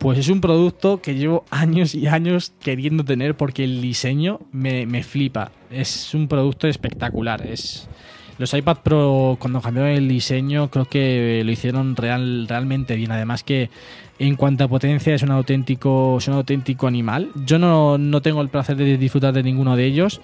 Pues 0.04 0.18
es 0.18 0.28
un 0.28 0.42
producto 0.42 1.00
que 1.00 1.14
llevo 1.14 1.46
años 1.48 1.94
y 1.94 2.08
años 2.08 2.52
queriendo 2.60 3.06
tener 3.06 3.38
porque 3.38 3.64
el 3.64 3.80
diseño 3.80 4.38
me, 4.52 5.02
flipa. 5.02 5.50
Es 5.70 6.12
un 6.12 6.28
producto 6.28 6.68
espectacular. 6.68 7.46
Es, 7.46 7.88
los 8.36 8.52
iPad 8.52 8.80
Pro 8.82 9.38
cuando 9.40 9.62
cambiaron 9.62 9.92
el 9.92 10.06
diseño 10.06 10.70
creo 10.70 10.84
que 10.84 11.40
lo 11.42 11.50
hicieron 11.50 11.96
real, 11.96 12.46
realmente 12.46 12.96
bien. 12.96 13.12
Además 13.12 13.44
que 13.44 13.70
en 14.18 14.36
cuanto 14.36 14.64
a 14.64 14.68
potencia 14.68 15.14
es 15.14 15.22
un 15.22 15.30
auténtico, 15.30 16.18
es 16.18 16.28
un 16.28 16.34
auténtico 16.34 16.86
animal. 16.86 17.30
Yo 17.46 17.58
no, 17.58 17.96
no 17.96 18.20
tengo 18.20 18.42
el 18.42 18.50
placer 18.50 18.76
de 18.76 18.98
disfrutar 18.98 19.32
de 19.32 19.42
ninguno 19.42 19.74
de 19.74 19.86
ellos. 19.86 20.20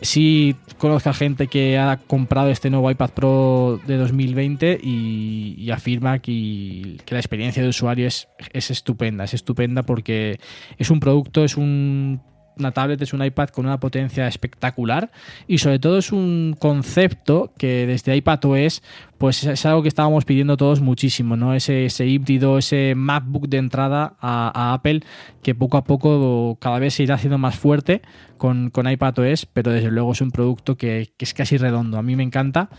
Sí 0.00 0.54
conozco 0.78 1.12
gente 1.12 1.48
que 1.48 1.76
ha 1.78 1.96
comprado 1.96 2.50
este 2.50 2.70
nuevo 2.70 2.90
iPad 2.90 3.10
Pro 3.10 3.80
de 3.86 3.96
2020 3.96 4.78
y, 4.82 5.70
afirma 5.70 6.20
que, 6.20 6.98
que, 7.04 7.14
la 7.14 7.20
experiencia 7.20 7.62
de 7.62 7.68
usuario 7.68 8.06
es, 8.06 8.28
es 8.52 8.70
estupenda, 8.70 9.24
es 9.24 9.34
estupenda 9.34 9.82
porque 9.82 10.38
es 10.78 10.90
un 10.90 11.00
producto, 11.00 11.44
es 11.44 11.56
un 11.56 12.20
una 12.58 12.72
tablet, 12.72 13.00
es 13.02 13.12
un 13.12 13.24
iPad 13.24 13.48
con 13.48 13.66
una 13.66 13.80
potencia 13.80 14.26
espectacular 14.26 15.10
y 15.46 15.58
sobre 15.58 15.78
todo 15.78 15.98
es 15.98 16.12
un 16.12 16.56
concepto 16.58 17.52
que 17.56 17.86
desde 17.86 18.16
iPadOS 18.16 18.82
pues 19.18 19.44
es 19.44 19.66
algo 19.66 19.82
que 19.82 19.88
estábamos 19.88 20.24
pidiendo 20.24 20.56
todos 20.56 20.80
muchísimo, 20.80 21.36
¿no? 21.36 21.54
Ese, 21.54 21.86
ese 21.86 22.06
híbrido, 22.06 22.58
ese 22.58 22.94
MacBook 22.96 23.48
de 23.48 23.58
entrada 23.58 24.16
a, 24.20 24.72
Apple 24.74 25.00
que 25.42 25.54
poco 25.54 25.76
a 25.76 25.84
poco 25.84 26.56
cada 26.60 26.78
vez 26.78 26.94
se 26.94 27.02
irá 27.02 27.16
haciendo 27.16 27.38
más 27.38 27.56
fuerte 27.56 28.02
con, 28.36 28.70
con 28.70 28.88
iPadOS, 28.88 29.46
pero 29.46 29.72
desde 29.72 29.90
luego 29.90 30.12
es 30.12 30.20
un 30.20 30.30
producto 30.30 30.76
que, 30.76 31.12
que 31.16 31.24
es 31.24 31.34
casi 31.34 31.56
redondo. 31.56 31.98
A 31.98 32.02
mí 32.02 32.14
me 32.14 32.22
encanta 32.22 32.70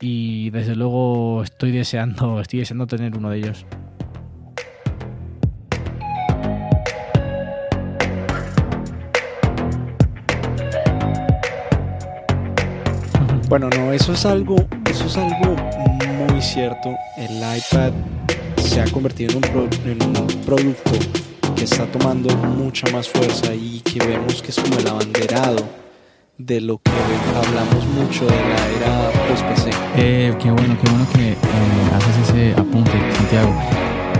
y 0.00 0.50
desde 0.50 0.76
luego 0.76 1.42
estoy 1.42 1.72
deseando, 1.72 2.40
estoy 2.40 2.60
deseando 2.60 2.86
tener 2.86 3.16
uno 3.16 3.30
de 3.30 3.38
ellos. 3.38 3.66
Bueno, 13.50 13.68
no, 13.68 13.92
eso 13.92 14.12
es 14.12 14.24
algo, 14.26 14.54
eso 14.88 15.06
es 15.06 15.16
algo 15.16 15.56
muy 16.28 16.40
cierto. 16.40 16.94
El 17.16 17.38
iPad 17.38 17.90
se 18.62 18.80
ha 18.80 18.84
convertido 18.92 19.40
en 19.84 20.00
un, 20.04 20.26
producto 20.46 20.92
que 21.56 21.64
está 21.64 21.84
tomando 21.86 22.32
mucha 22.36 22.88
más 22.92 23.08
fuerza 23.08 23.52
y 23.52 23.80
que 23.80 23.98
vemos 24.06 24.40
que 24.40 24.52
es 24.52 24.56
como 24.56 24.78
el 24.78 24.86
abanderado 24.86 25.68
de 26.38 26.60
lo 26.60 26.78
que 26.78 26.92
hablamos 27.34 27.84
mucho 27.86 28.24
de 28.24 28.36
la 28.36 28.68
era 28.68 29.10
post-PC. 29.28 29.70
Eh, 29.96 30.32
qué 30.38 30.52
bueno, 30.52 30.78
qué 30.80 30.88
bueno 30.88 31.06
que 31.12 31.32
eh, 31.32 31.36
haces 31.92 32.28
ese 32.28 32.52
apunte, 32.52 32.92
Santiago. 33.16 33.52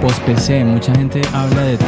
Post-PC, 0.03 0.65
mucha 0.65 0.93
gente 0.97 1.23
habla 1.33 1.63
de 1.63 1.79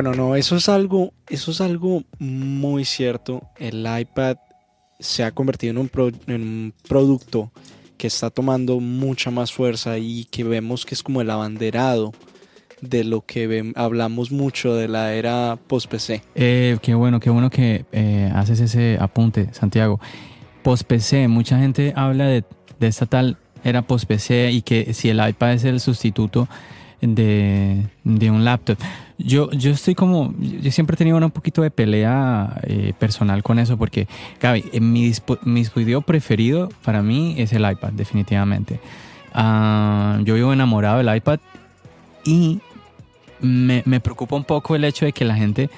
Bueno, 0.00 0.14
no, 0.14 0.36
eso 0.36 0.54
es 0.54 0.68
algo, 0.68 1.12
eso 1.28 1.50
es 1.50 1.60
algo 1.60 2.04
muy 2.20 2.84
cierto. 2.84 3.42
El 3.58 3.84
iPad 3.84 4.36
se 5.00 5.24
ha 5.24 5.32
convertido 5.32 5.72
en 5.72 5.78
un, 5.78 6.72
producto 6.86 7.50
que 7.96 8.06
está 8.06 8.30
tomando 8.30 8.78
mucha 8.78 9.32
más 9.32 9.52
fuerza 9.52 9.98
y 9.98 10.26
que 10.26 10.44
vemos 10.44 10.86
que 10.86 10.94
es 10.94 11.02
como 11.02 11.20
el 11.20 11.28
abanderado 11.30 12.12
de 12.80 13.02
lo 13.02 13.22
que 13.22 13.72
hablamos 13.74 14.30
mucho 14.30 14.76
de 14.76 14.86
la 14.86 15.14
era 15.14 15.58
post-PC. 15.66 16.22
Eh, 16.36 16.78
qué 16.80 16.94
bueno, 16.94 17.18
qué 17.18 17.30
bueno 17.30 17.50
que 17.50 17.84
eh, 17.90 18.30
haces 18.32 18.60
ese 18.60 18.98
apunte, 19.00 19.52
Santiago. 19.52 19.98
Post-PC, 20.62 21.26
mucha 21.26 21.58
gente 21.58 21.92
habla 21.96 22.26
de, 22.26 22.44
de 22.78 22.86
esta 22.86 23.06
tal 23.06 23.36
era 23.64 23.82
post-PC 23.82 24.52
y 24.52 24.62
que 24.62 24.94
si 24.94 25.08
el 25.08 25.28
iPad 25.28 25.54
es 25.54 25.64
el 25.64 25.80
sustituto 25.80 26.48
de, 27.00 27.86
de 28.04 28.30
un 28.30 28.44
laptop. 28.44 28.78
Yo, 29.18 29.50
yo 29.50 29.70
estoy 29.70 29.94
como, 29.94 30.34
yo 30.38 30.70
siempre 30.70 30.94
he 30.94 30.96
tenido 30.96 31.16
un 31.16 31.30
poquito 31.30 31.62
de 31.62 31.70
pelea 31.70 32.60
eh, 32.64 32.92
personal 32.98 33.42
con 33.42 33.58
eso 33.58 33.76
porque, 33.76 34.06
Gaby, 34.40 34.80
mi, 34.80 35.12
mi 35.44 35.60
dispositivo 35.60 36.00
preferido 36.02 36.68
para 36.84 37.02
mí 37.02 37.34
es 37.38 37.52
el 37.52 37.68
iPad, 37.68 37.92
definitivamente. 37.92 38.80
Ah, 39.32 40.18
yo 40.24 40.34
vivo 40.34 40.52
enamorado 40.52 40.98
del 40.98 41.14
iPad 41.14 41.40
y 42.24 42.60
me, 43.40 43.82
me, 43.86 44.00
preocupa 44.00 44.36
un 44.36 44.44
poco 44.44 44.74
el 44.74 44.84
hecho 44.84 45.04
de 45.04 45.12
que 45.12 45.24
la 45.24 45.34
gente 45.34 45.70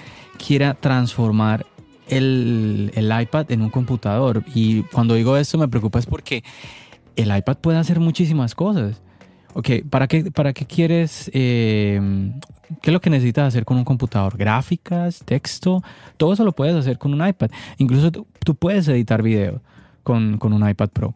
quiera 0.44 0.74
transformar 0.74 1.66
el, 2.08 2.92
el 2.94 3.20
iPad 3.20 3.50
en 3.50 3.62
un 3.62 3.70
computador. 3.70 4.44
Y 4.54 4.82
cuando 4.84 5.14
digo 5.14 5.36
esto 5.36 5.58
me 5.58 5.68
preocupa 5.68 5.98
es 5.98 6.06
porque 6.06 6.42
el 7.16 7.36
iPad 7.36 7.58
puede 7.58 7.78
hacer 7.78 8.00
muchísimas 8.00 8.54
cosas 8.54 9.02
ok, 9.54 9.68
¿para 9.88 10.06
qué, 10.06 10.30
para 10.30 10.52
qué 10.52 10.64
quieres, 10.64 11.30
eh, 11.34 12.00
qué 12.80 12.90
es 12.90 12.92
lo 12.92 13.00
que 13.00 13.10
necesitas 13.10 13.48
hacer 13.48 13.64
con 13.64 13.76
un 13.76 13.84
computador? 13.84 14.36
Gráficas, 14.36 15.22
texto, 15.24 15.82
todo 16.16 16.32
eso 16.32 16.44
lo 16.44 16.52
puedes 16.52 16.74
hacer 16.74 16.98
con 16.98 17.14
un 17.14 17.26
iPad. 17.26 17.50
Incluso 17.78 18.10
tú, 18.12 18.26
tú 18.44 18.54
puedes 18.54 18.88
editar 18.88 19.22
video 19.22 19.62
con, 20.02 20.38
con 20.38 20.52
un 20.52 20.68
iPad 20.68 20.90
Pro. 20.90 21.14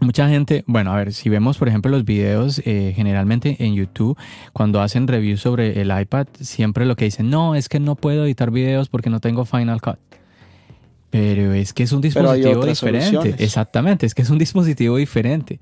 Mucha 0.00 0.28
gente, 0.28 0.62
bueno, 0.68 0.92
a 0.92 0.96
ver, 0.96 1.12
si 1.12 1.28
vemos 1.28 1.58
por 1.58 1.66
ejemplo 1.66 1.90
los 1.90 2.04
videos 2.04 2.62
eh, 2.64 2.92
generalmente 2.94 3.56
en 3.58 3.74
YouTube, 3.74 4.16
cuando 4.52 4.80
hacen 4.80 5.08
reviews 5.08 5.40
sobre 5.40 5.80
el 5.80 5.90
iPad, 5.90 6.28
siempre 6.40 6.86
lo 6.86 6.94
que 6.94 7.06
dicen, 7.06 7.30
no, 7.30 7.56
es 7.56 7.68
que 7.68 7.80
no 7.80 7.96
puedo 7.96 8.24
editar 8.24 8.52
videos 8.52 8.88
porque 8.88 9.10
no 9.10 9.18
tengo 9.18 9.44
Final 9.44 9.80
Cut. 9.80 9.98
Pero 11.10 11.52
es 11.52 11.72
que 11.72 11.82
es 11.82 11.92
un 11.92 12.00
dispositivo 12.00 12.64
diferente. 12.64 13.34
Exactamente, 13.38 14.06
es 14.06 14.14
que 14.14 14.22
es 14.22 14.30
un 14.30 14.38
dispositivo 14.38 14.98
diferente. 14.98 15.58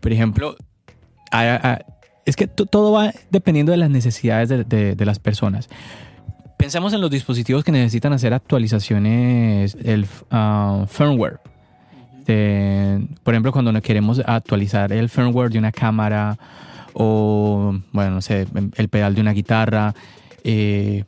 Por 0.00 0.12
ejemplo, 0.12 0.56
es 1.30 2.36
que 2.36 2.46
todo 2.46 2.92
va 2.92 3.12
dependiendo 3.30 3.72
de 3.72 3.78
las 3.78 3.90
necesidades 3.90 4.48
de, 4.68 5.04
las 5.06 5.18
personas. 5.18 5.68
Pensemos 6.56 6.92
en 6.92 7.00
los 7.00 7.10
dispositivos 7.10 7.64
que 7.64 7.72
necesitan 7.72 8.12
hacer 8.12 8.34
actualizaciones, 8.34 9.76
el 9.82 10.06
uh, 10.32 10.86
firmware. 10.86 11.38
por 13.22 13.34
ejemplo, 13.34 13.52
cuando 13.52 13.80
queremos 13.80 14.20
actualizar 14.26 14.92
el 14.92 15.08
firmware 15.08 15.50
de 15.50 15.58
una 15.58 15.72
cámara 15.72 16.36
o, 16.92 17.78
bueno, 17.92 18.10
no 18.10 18.20
sé, 18.20 18.46
el 18.76 18.88
pedal 18.88 19.14
de 19.14 19.20
una 19.20 19.32
guitarra, 19.32 19.94
eh, 20.44 21.04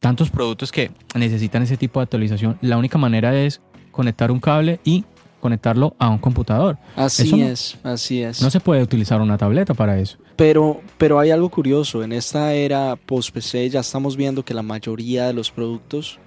tantos 0.00 0.30
productos 0.30 0.72
que 0.72 0.90
necesitan 1.14 1.62
ese 1.62 1.76
tipo 1.76 2.00
de 2.00 2.04
actualización, 2.04 2.58
la 2.60 2.76
única 2.76 2.98
manera 2.98 3.34
es 3.38 3.60
conectar 3.90 4.30
un 4.30 4.40
cable 4.40 4.80
y 4.84 5.04
conectarlo 5.40 5.94
a 5.98 6.08
un 6.08 6.18
computador. 6.18 6.78
Así 6.96 7.40
es, 7.42 7.78
así 7.82 8.22
es. 8.22 8.42
No 8.42 8.50
se 8.50 8.60
puede 8.60 8.82
utilizar 8.82 9.20
una 9.20 9.38
tableta 9.38 9.74
para 9.74 9.98
eso. 9.98 10.18
Pero, 10.36 10.80
pero 10.98 11.18
hay 11.18 11.30
algo 11.30 11.48
curioso, 11.48 12.02
en 12.02 12.12
esta 12.12 12.54
era 12.54 12.96
post-PC 12.96 13.70
ya 13.70 13.80
estamos 13.80 14.16
viendo 14.16 14.44
que 14.44 14.54
la 14.54 14.62
mayoría 14.62 15.26
de 15.26 15.32
los 15.32 15.50
productos 15.50 16.18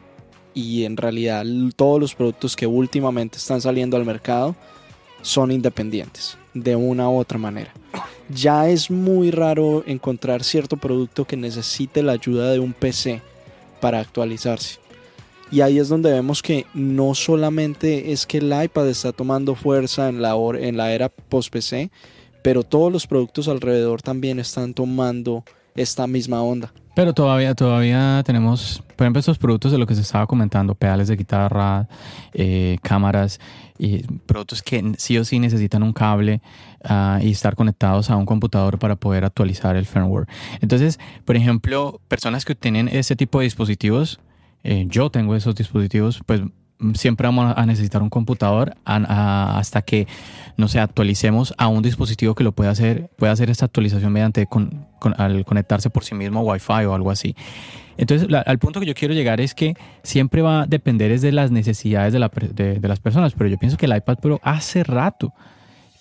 y 0.54 0.84
en 0.84 0.98
realidad 0.98 1.46
todos 1.76 2.00
los 2.00 2.14
productos 2.14 2.56
que 2.56 2.68
últimamente 2.68 3.38
están 3.38 3.62
saliendo 3.62 3.96
al 3.96 4.06
mercado 4.06 4.56
son 5.22 5.52
independientes 5.52 6.38
de 6.54 6.76
una 6.76 7.10
u 7.10 7.18
otra 7.18 7.38
manera. 7.38 7.72
Ya 8.30 8.68
es 8.70 8.90
muy 8.90 9.32
raro 9.32 9.84
encontrar 9.86 10.44
cierto 10.44 10.78
producto 10.78 11.26
que 11.26 11.38
necesite 11.38 12.02
la 12.04 12.14
ayuda 12.14 12.52
de 12.52 12.60
un 12.60 12.74
PC 12.74 13.22
para 13.80 14.00
actualizarse. 14.00 14.80
Y 15.52 15.62
ahí 15.62 15.80
es 15.80 15.90
donde 15.90 16.12
vemos 16.12 16.42
que 16.42 16.66
no 16.74 17.14
solamente 17.14 18.14
es 18.14 18.26
que 18.26 18.38
el 18.38 18.64
iPad 18.64 18.88
está 18.88 19.12
tomando 19.12 19.54
fuerza 19.56 20.08
en 20.08 20.22
la, 20.22 20.34
en 20.58 20.78
la 20.78 20.94
era 20.94 21.10
post-PC, 21.10 21.92
pero 22.42 22.64
todos 22.64 22.92
los 22.92 23.06
productos 23.06 23.50
alrededor 23.50 24.02
también 24.02 24.40
están 24.40 24.74
tomando 24.74 25.44
esta 25.76 26.08
misma 26.08 26.42
onda. 26.42 26.74
Pero 26.96 27.14
todavía, 27.14 27.54
todavía 27.56 28.22
tenemos, 28.26 28.84
por 28.96 29.06
ejemplo, 29.06 29.20
estos 29.20 29.38
productos 29.38 29.72
de 29.72 29.78
lo 29.78 29.88
que 29.88 29.96
se 29.96 30.02
estaba 30.02 30.28
comentando, 30.28 30.76
pedales 30.76 31.08
de 31.08 31.16
guitarra, 31.16 31.88
eh, 32.34 32.78
cámaras, 32.82 33.40
y 33.78 34.04
productos 34.26 34.62
que 34.62 34.94
sí 34.98 35.18
o 35.18 35.26
sí 35.26 35.40
necesitan 35.40 35.84
un 35.84 35.92
cable 35.92 36.42
ah, 36.84 37.20
y 37.22 37.32
estar 37.32 37.56
conectados 37.56 38.10
a 38.10 38.16
un 38.16 38.26
computador 38.26 38.78
para 38.78 38.96
poder 38.96 39.26
actualizar 39.26 39.76
el 39.76 39.86
firmware. 39.86 40.28
Entonces, 40.60 41.00
por 41.26 41.36
ejemplo, 41.36 42.00
personas 42.08 42.46
que 42.46 42.54
tienen 42.54 42.88
ese 42.90 43.16
tipo 43.16 43.40
de 43.40 43.46
dispositivos, 43.46 44.20
eh, 44.64 44.86
yo 44.88 45.10
tengo 45.10 45.36
esos 45.36 45.56
dispositivos, 45.56 46.22
pues 46.26 46.42
siempre 46.94 47.28
vamos 47.28 47.54
a 47.56 47.66
necesitar 47.66 48.02
un 48.02 48.10
computador 48.10 48.76
hasta 48.86 49.82
que, 49.84 50.08
no 50.58 50.68
sé, 50.68 50.80
actualicemos 50.80 51.54
a 51.58 51.68
un 51.68 51.82
dispositivo 51.82 52.34
que 52.36 52.44
lo 52.44 52.54
pueda 52.54 52.72
hacer, 52.72 53.10
pueda 53.18 53.32
hacer 53.32 53.50
esta 53.50 53.66
actualización 53.66 54.12
mediante 54.12 54.48
al 55.18 55.46
conectarse 55.46 55.90
por 55.90 56.04
sí 56.04 56.16
mismo 56.16 56.40
a 56.40 56.44
Wi-Fi 56.44 56.86
o 56.86 56.96
algo 56.96 57.12
así. 57.12 57.36
Entonces, 57.98 58.28
al 58.46 58.58
punto 58.58 58.80
que 58.80 58.88
yo 58.88 58.96
quiero 58.96 59.14
llegar 59.14 59.42
es 59.42 59.54
que 59.54 59.76
siempre 60.02 60.42
va 60.42 60.64
a 60.64 60.66
depender 60.66 61.18
de 61.20 61.32
las 61.32 61.52
necesidades 61.52 62.14
de, 62.14 62.80
de 62.80 62.88
las 62.88 63.00
personas, 63.00 63.34
pero 63.34 63.50
yo 63.50 63.58
pienso 63.58 63.78
que 63.78 63.86
el 63.86 63.96
iPad 63.96 64.18
Pro 64.18 64.40
hace 64.44 64.84
rato 64.84 65.34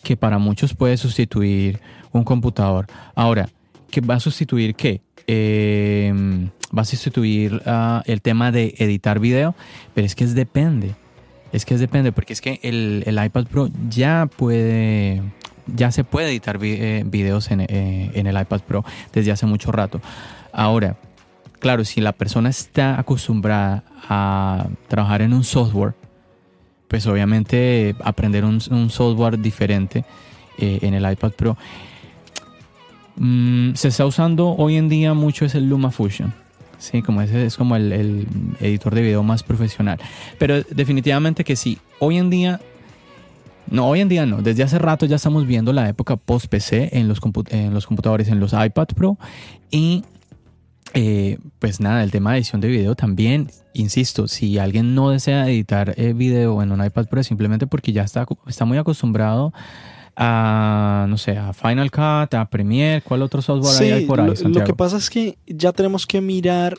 que 0.03 0.17
para 0.17 0.39
muchos 0.39 0.75
puede 0.75 0.97
sustituir 0.97 1.81
un 2.13 2.25
computador. 2.25 2.87
Ahora, 3.15 3.51
¿qué 3.91 4.01
va 4.01 4.15
a 4.15 4.21
sustituir 4.21 4.75
qué? 4.75 5.03
Eh, 5.27 6.13
va 6.77 6.83
a 6.83 6.85
sustituir 6.85 7.63
ah, 7.67 8.03
el 8.07 8.23
tema 8.23 8.53
de 8.53 8.75
editar 8.79 9.19
video, 9.19 9.55
pero 9.95 10.07
es 10.07 10.15
que 10.15 10.25
es 10.25 10.35
depende. 10.35 10.95
Es 11.53 11.65
que 11.65 11.75
es 11.75 11.81
depende, 11.81 12.13
porque 12.13 12.33
es 12.33 12.41
que 12.41 12.61
el, 12.63 13.05
iPad 13.07 13.47
Pro 13.47 13.69
ya 13.89 14.29
puede, 14.37 15.21
ya 15.67 15.91
se 15.91 16.05
puede 16.05 16.31
editar 16.31 16.59
eh, 16.63 17.03
videos 17.05 17.51
en, 17.51 17.61
eh, 17.63 18.11
en, 18.15 18.27
el 18.27 18.41
iPad 18.41 18.61
Pro 18.61 18.85
desde 19.13 19.33
hace 19.33 19.47
mucho 19.47 19.73
rato. 19.73 20.01
Ahora, 20.53 20.97
claro, 21.59 21.85
si 21.85 22.01
la 22.01 22.13
persona 22.13 22.51
está 22.51 23.01
acostumbrada 23.01 23.83
a 24.09 24.69
trabajar 24.89 25.23
en 25.23 25.33
un 25.33 25.43
software, 25.43 25.95
pues 26.91 27.07
obviamente 27.07 27.95
aprender 28.03 28.45
un, 28.45 28.61
software 28.91 29.39
diferente 29.39 30.05
eh, 30.59 30.81
en 30.83 30.95
el 30.95 31.11
iPad 31.11 31.33
Pro. 31.33 31.57
Mm, 33.17 33.75
se 33.75 33.89
está 33.89 34.07
usando 34.07 34.55
hoy 34.57 34.77
en 34.77 34.89
día 34.89 35.15
mucho 35.15 35.45
es 35.45 35.55
el 35.55 35.69
LumaFusion. 35.69 36.33
Sí, 36.79 37.03
como 37.03 37.21
ese 37.21 37.45
es 37.45 37.57
como 37.57 37.77
el, 37.77 38.27
editor 38.61 38.95
de 38.95 39.03
video 39.03 39.23
más 39.23 39.43
profesional. 39.43 39.99
Pero 40.39 40.63
definitivamente 40.63 41.45
que 41.45 41.55
sí, 41.55 41.79
hoy 41.99 42.17
en 42.17 42.31
día 42.31 42.61
no, 43.71 43.87
hoy 43.87 44.01
en 44.01 44.09
día 44.09 44.27
no. 44.27 44.43
Desde 44.43 44.63
hace 44.63 44.79
rato 44.79 45.07
ya 45.07 45.17
estamos 45.17 45.47
viendo 45.47 45.73
la 45.73 45.89
época 45.89 46.17
post-PC 46.17 46.99
en 46.99 47.07
los, 47.07 47.21
en 47.51 47.75
los 47.75 47.87
computadores, 47.87 48.29
en 48.29 48.41
los 48.41 48.53
iPad 48.53 48.89
Pro. 48.97 49.19
Y 49.71 50.05
eh, 50.95 51.39
pues 51.59 51.81
nada, 51.81 52.03
el 52.03 52.11
tema 52.11 52.33
de 52.33 52.39
edición 52.39 52.61
de 52.61 52.69
video 52.69 52.97
también, 52.97 53.51
insisto, 53.75 54.27
si 54.27 54.59
alguien 54.59 54.95
no 54.95 55.11
desea 55.11 55.49
editar 55.49 55.95
eh, 55.97 56.15
video 56.15 56.63
en 56.63 56.73
un 56.73 56.85
iPad 56.85 57.07
Pro, 57.07 57.23
simplemente 57.23 57.67
porque 57.67 57.93
ya 57.93 58.03
está, 58.03 58.27
está 58.49 58.65
muy 58.65 58.79
acostumbrado 58.79 59.53
a, 60.23 61.07
no 61.09 61.17
sé, 61.17 61.39
a 61.39 61.55
Final 61.55 61.91
Cut, 61.91 62.35
a 62.35 62.47
Premiere, 62.51 63.01
¿cuál 63.01 63.23
otro 63.23 63.41
software 63.41 63.95
hay 63.95 64.05
por 64.05 64.21
ahí? 64.21 64.35
Lo, 64.43 64.51
lo 64.51 64.65
que 64.65 64.75
pasa 64.75 64.99
es 64.99 65.09
que 65.09 65.39
ya 65.47 65.73
tenemos 65.73 66.07
que 66.07 66.21
mirar 66.21 66.77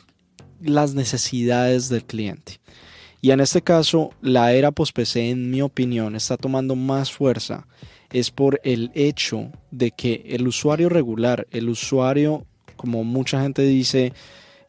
las 0.60 0.94
necesidades 0.94 1.88
del 1.88 2.04
cliente. 2.04 2.60
Y 3.20 3.32
en 3.32 3.40
este 3.40 3.60
caso, 3.60 4.10
la 4.20 4.52
era 4.52 4.70
post-PC, 4.70 5.30
en 5.30 5.50
mi 5.50 5.60
opinión, 5.60 6.14
está 6.14 6.36
tomando 6.36 6.76
más 6.76 7.10
fuerza. 7.10 7.66
Es 8.10 8.30
por 8.30 8.60
el 8.62 8.92
hecho 8.94 9.50
de 9.72 9.90
que 9.90 10.22
el 10.26 10.46
usuario 10.46 10.88
regular, 10.88 11.48
el 11.50 11.68
usuario, 11.68 12.46
como 12.76 13.02
mucha 13.02 13.42
gente 13.42 13.62
dice, 13.62 14.12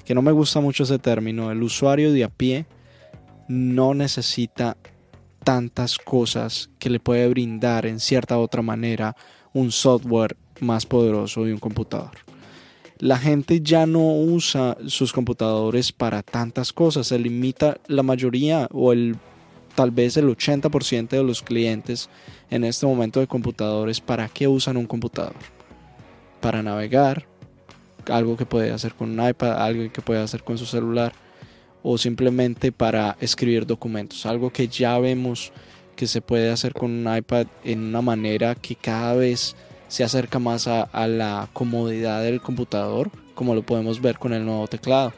que 0.04 0.16
no 0.16 0.24
me 0.24 0.32
gusta 0.32 0.62
mucho 0.62 0.84
ese 0.84 0.98
término, 0.98 1.52
el 1.52 1.62
usuario 1.62 2.12
de 2.12 2.24
a 2.24 2.30
pie, 2.30 2.66
no 3.48 3.94
necesita 3.94 4.78
tantas 5.44 5.98
cosas 5.98 6.70
que 6.80 6.90
le 6.90 7.00
puede 7.00 7.28
brindar 7.28 7.86
en 7.86 8.00
cierta 8.00 8.38
otra 8.38 8.62
manera 8.62 9.16
un 9.54 9.72
software 9.72 10.36
más 10.60 10.86
poderoso 10.86 11.48
y 11.48 11.52
un 11.52 11.60
computador. 11.60 12.12
La 13.00 13.18
gente 13.18 13.62
ya 13.62 13.86
no 13.86 14.16
usa 14.16 14.78
sus 14.88 15.12
computadores 15.12 15.92
para 15.92 16.24
tantas 16.24 16.72
cosas, 16.72 17.08
se 17.08 17.20
limita 17.20 17.78
la 17.88 18.04
mayoría 18.04 18.68
o 18.72 18.94
el 18.94 19.18
tal 19.76 19.92
vez 19.92 20.18
el 20.18 20.28
80% 20.28 21.10
de 21.10 21.24
los 21.24 21.42
clientes 21.42 22.10
en 22.50 22.64
este 22.64 22.86
momento 22.86 23.20
de 23.20 23.28
computadores, 23.28 24.00
¿para 24.00 24.30
qué 24.30 24.48
usan 24.48 24.78
un 24.78 24.86
computador? 24.86 25.36
Para 26.40 26.62
navegar, 26.62 27.26
algo 28.12 28.38
que 28.38 28.46
puede 28.46 28.72
hacer 28.72 28.94
con 28.94 29.20
un 29.20 29.28
iPad, 29.28 29.62
algo 29.62 29.92
que 29.92 30.02
puede 30.02 30.22
hacer 30.22 30.44
con 30.44 30.58
su 30.58 30.66
celular, 30.66 31.14
o 31.84 31.98
simplemente 31.98 32.72
para 32.72 33.18
escribir 33.20 33.68
documentos. 33.68 34.26
Algo 34.26 34.50
que 34.52 34.68
ya 34.68 34.98
vemos 34.98 35.52
que 35.96 36.08
se 36.08 36.22
puede 36.22 36.50
hacer 36.50 36.74
con 36.74 36.92
un 36.92 37.16
iPad 37.16 37.48
en 37.64 37.82
una 37.84 38.02
manera 38.02 38.56
que 38.56 38.76
cada 38.76 39.14
vez 39.14 39.56
se 39.88 40.04
acerca 40.04 40.40
más 40.40 40.68
a, 40.68 41.08
la 41.08 41.50
comodidad 41.54 42.24
del 42.24 42.42
computador, 42.42 43.12
como 43.36 43.54
lo 43.54 43.64
podemos 43.64 44.02
ver 44.02 44.18
con 44.18 44.34
el 44.34 44.44
nuevo 44.44 44.68
teclado. 44.68 45.14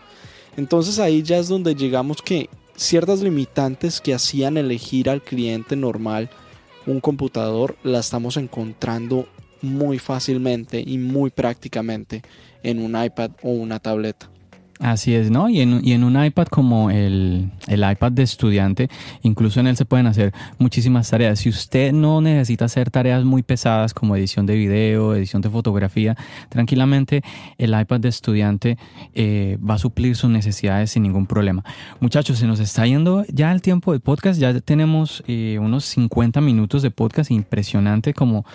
Entonces 0.58 1.00
ahí 1.00 1.24
ya 1.24 1.38
es 1.38 1.48
donde 1.48 1.76
llegamos 1.76 2.22
que 2.22 2.50
ciertas 2.76 3.22
limitantes 3.22 4.02
que 4.02 4.14
hacían 4.14 4.58
elegir 4.58 5.10
al 5.10 5.22
cliente 5.22 5.78
normal 5.78 6.30
un 6.86 7.00
computador 7.00 7.78
la 7.84 8.00
estamos 8.00 8.38
encontrando 8.38 9.28
muy 9.62 9.98
fácilmente 9.98 10.84
y 10.86 10.98
muy 10.98 11.30
prácticamente 11.30 12.22
en 12.62 12.80
un 12.80 13.02
iPad 13.02 13.32
o 13.42 13.52
una 13.52 13.80
tableta. 13.80 14.30
Así 14.80 15.16
es, 15.16 15.32
¿no? 15.32 15.48
Y 15.48 15.62
en, 15.62 15.80
y 15.86 15.94
en 15.94 16.04
un 16.04 16.22
iPad 16.22 16.48
como 16.48 16.92
el, 16.92 17.50
el, 17.68 17.90
iPad 17.90 18.12
de 18.12 18.24
estudiante, 18.24 18.90
incluso 19.22 19.62
en 19.62 19.68
él 19.68 19.78
se 19.78 19.86
pueden 19.86 20.06
hacer 20.06 20.34
muchísimas 20.58 21.10
tareas. 21.10 21.40
Si 21.40 21.50
usted 21.50 21.94
no 21.94 22.20
necesita 22.20 22.66
hacer 22.66 22.92
tareas 22.92 23.24
muy 23.24 23.42
pesadas 23.42 23.94
como 23.94 24.18
edición 24.18 24.46
de 24.46 24.56
video, 24.56 25.16
edición 25.16 25.42
de 25.42 25.50
fotografía, 25.50 26.18
tranquilamente 26.50 27.22
el 27.58 27.80
iPad 27.80 28.02
de 28.02 28.10
estudiante 28.10 28.78
eh, 29.14 29.58
va 29.68 29.76
a 29.76 29.78
suplir 29.78 30.18
sus 30.18 30.30
necesidades 30.30 30.92
sin 30.92 31.04
ningún 31.04 31.26
problema. 31.26 31.64
Muchachos, 32.02 32.40
se 32.40 32.46
nos 32.46 32.60
está 32.60 32.86
yendo 32.86 33.24
ya 33.30 33.54
el 33.54 33.62
tiempo 33.62 33.94
de 33.94 34.02
podcast, 34.02 34.42
ya 34.42 34.60
tenemos 34.60 35.24
eh, 35.28 35.58
unos 35.62 35.86
50 35.86 36.42
minutos 36.42 36.82
de 36.82 36.92
podcast, 36.92 37.32
impresionante 37.32 38.14
como 38.14 38.46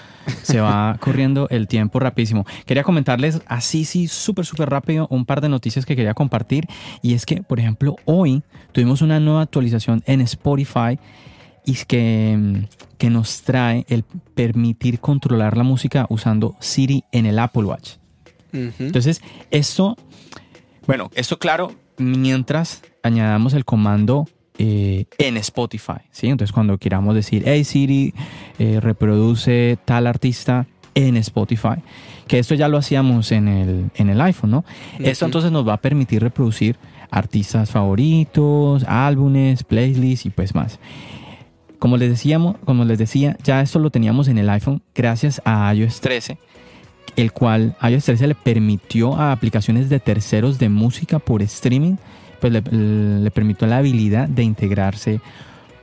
se 0.43 0.61
va 0.61 0.99
corriendo 1.01 1.49
el 1.49 1.67
tiempo 1.67 1.99
rapidísimo. 1.99 2.45
Quería 2.67 2.83
comentarles 2.83 3.41
así, 3.47 3.87
sí, 3.87 4.07
súper, 4.07 4.45
súper 4.45 4.69
rápido 4.69 5.07
un 5.09 5.25
par 5.25 5.41
de 5.41 5.49
noticias 5.49 5.87
que 5.87 5.97
quería 5.97 6.10
compartir 6.15 6.67
y 7.03 7.15
es 7.15 7.27
que, 7.27 7.43
por 7.43 7.59
ejemplo, 7.61 7.97
hoy 8.05 8.43
tuvimos 8.73 9.03
una 9.03 9.21
nueva 9.21 9.43
actualización 9.43 10.03
en 10.07 10.21
Spotify 10.23 10.99
y 11.65 11.75
que, 11.87 12.67
que 12.99 13.11
nos 13.11 13.43
trae 13.43 13.85
el 13.89 14.05
permitir 14.35 15.01
controlar 15.01 15.57
la 15.57 15.63
música 15.63 16.07
usando 16.09 16.57
Siri 16.61 17.05
en 17.13 17.27
el 17.27 17.39
Apple 17.39 17.65
Watch. 17.65 17.93
Entonces, 18.53 19.23
esto, 19.51 19.97
bueno, 20.87 21.11
esto 21.15 21.39
claro, 21.39 21.73
mientras 21.99 22.83
añadamos 23.03 23.55
el 23.55 23.65
comando 23.65 24.29
eh, 24.59 25.07
en 25.19 25.37
Spotify, 25.37 26.01
¿sí? 26.11 26.27
Entonces, 26.27 26.53
cuando 26.53 26.77
queramos 26.79 27.15
decir, 27.15 27.45
hey 27.47 27.65
Siri, 27.65 28.13
eh, 28.59 28.81
reproduce 28.81 29.79
tal 29.85 30.07
artista 30.07 30.67
en 30.95 31.17
Spotify, 31.17 31.77
que 32.31 32.39
esto 32.39 32.55
ya 32.55 32.69
lo 32.69 32.79
hacíamos 32.79 33.33
en 33.33 33.49
el, 33.49 33.91
en 33.97 34.09
el 34.09 34.21
iPhone, 34.21 34.53
¿no? 34.53 34.65
Esto 35.01 35.25
entonces 35.25 35.51
nos 35.51 35.67
va 35.67 35.73
a 35.73 35.77
permitir 35.79 36.23
reproducir 36.23 36.77
artistas 37.11 37.73
favoritos, 37.73 38.85
álbumes, 38.87 39.65
playlists 39.65 40.27
y 40.27 40.31
pues 40.31 40.55
más. 40.55 40.79
Como 41.81 41.97
les, 41.97 42.09
decíamos, 42.09 42.55
como 42.65 42.85
les 42.85 42.99
decía, 42.99 43.37
ya 43.43 43.61
esto 43.61 43.81
lo 43.81 43.91
teníamos 43.91 44.29
en 44.29 44.39
el 44.39 44.49
iPhone 44.49 44.81
gracias 44.95 45.43
a 45.45 45.75
iOS 45.75 46.01
13, 46.03 46.39
el 47.17 47.33
cual 47.33 47.75
iOS 47.83 48.05
13 48.05 48.29
le 48.29 48.37
permitió 48.37 49.17
a 49.17 49.33
aplicaciones 49.33 49.89
de 49.89 49.99
terceros 49.99 50.61
de 50.61 50.69
música 50.69 51.19
por 51.19 51.43
streaming, 51.43 51.97
pues 52.41 52.53
le, 52.53 52.63
le 52.63 53.31
permitió 53.33 53.67
la 53.67 53.79
habilidad 53.79 54.29
de 54.29 54.45
integrarse 54.45 55.21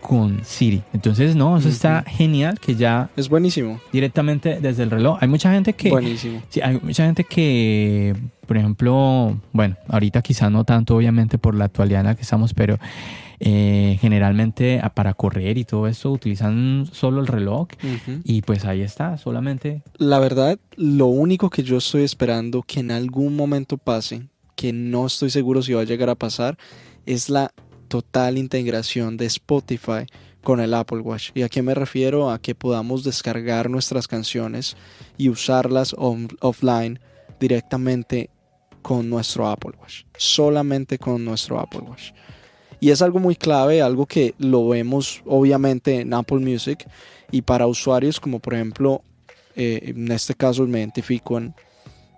con 0.07 0.39
Siri. 0.45 0.83
Entonces, 0.93 1.35
no, 1.35 1.57
eso 1.57 1.67
está 1.67 2.01
genial 2.07 2.61
que 2.61 2.75
ya... 2.75 3.09
Es 3.17 3.27
buenísimo. 3.27 3.81
Directamente 3.91 4.61
desde 4.61 4.83
el 4.83 4.89
reloj. 4.89 5.17
Hay 5.19 5.27
mucha 5.27 5.51
gente 5.51 5.73
que... 5.73 5.89
Buenísimo. 5.89 6.41
Sí, 6.47 6.61
hay 6.61 6.79
mucha 6.81 7.05
gente 7.05 7.25
que, 7.25 8.15
por 8.45 8.55
ejemplo, 8.55 9.37
bueno, 9.51 9.75
ahorita 9.89 10.21
quizá 10.21 10.49
no 10.49 10.63
tanto 10.63 10.95
obviamente 10.95 11.37
por 11.37 11.55
la 11.55 11.65
actualidad 11.65 11.99
en 11.99 12.05
la 12.05 12.15
que 12.15 12.21
estamos, 12.21 12.53
pero 12.53 12.77
eh, 13.41 13.97
generalmente 13.99 14.81
para 14.95 15.13
correr 15.13 15.57
y 15.57 15.65
todo 15.65 15.89
eso 15.89 16.09
utilizan 16.09 16.87
solo 16.89 17.19
el 17.19 17.27
reloj 17.27 17.67
y 18.23 18.43
pues 18.43 18.63
ahí 18.63 18.83
está, 18.83 19.17
solamente... 19.17 19.81
La 19.97 20.19
verdad, 20.19 20.57
lo 20.77 21.07
único 21.07 21.49
que 21.49 21.63
yo 21.63 21.79
estoy 21.79 22.03
esperando 22.03 22.63
que 22.63 22.79
en 22.79 22.91
algún 22.91 23.35
momento 23.35 23.75
pase, 23.75 24.21
que 24.55 24.71
no 24.71 25.05
estoy 25.05 25.31
seguro 25.31 25.61
si 25.61 25.73
va 25.73 25.81
a 25.81 25.83
llegar 25.83 26.09
a 26.09 26.15
pasar, 26.15 26.57
es 27.05 27.29
la 27.29 27.51
total 27.87 28.37
integración 28.37 29.17
de 29.17 29.25
Spotify 29.25 30.05
con 30.43 30.59
el 30.59 30.73
Apple 30.73 30.99
Watch. 30.99 31.31
¿Y 31.33 31.41
a 31.41 31.49
qué 31.49 31.61
me 31.61 31.73
refiero? 31.73 32.31
A 32.31 32.39
que 32.39 32.55
podamos 32.55 33.03
descargar 33.03 33.69
nuestras 33.69 34.07
canciones 34.07 34.77
y 35.17 35.29
usarlas 35.29 35.93
offline 35.97 36.99
directamente 37.39 38.29
con 38.81 39.09
nuestro 39.09 39.47
Apple 39.47 39.73
Watch. 39.79 40.03
Solamente 40.17 40.97
con 40.97 41.25
nuestro 41.25 41.59
Apple 41.59 41.81
Watch. 41.81 42.11
Y 42.79 42.91
es 42.91 43.01
algo 43.01 43.19
muy 43.19 43.35
clave, 43.35 43.81
algo 43.81 44.05
que 44.05 44.35
lo 44.37 44.69
vemos 44.69 45.21
obviamente 45.25 45.99
en 45.99 46.13
Apple 46.13 46.39
Music 46.39 46.87
y 47.31 47.41
para 47.41 47.67
usuarios 47.67 48.19
como 48.19 48.39
por 48.39 48.53
ejemplo, 48.53 49.01
eh, 49.55 49.79
en 49.83 50.11
este 50.11 50.35
caso 50.35 50.65
me 50.67 50.79
identifico 50.79 51.37
en, 51.37 51.55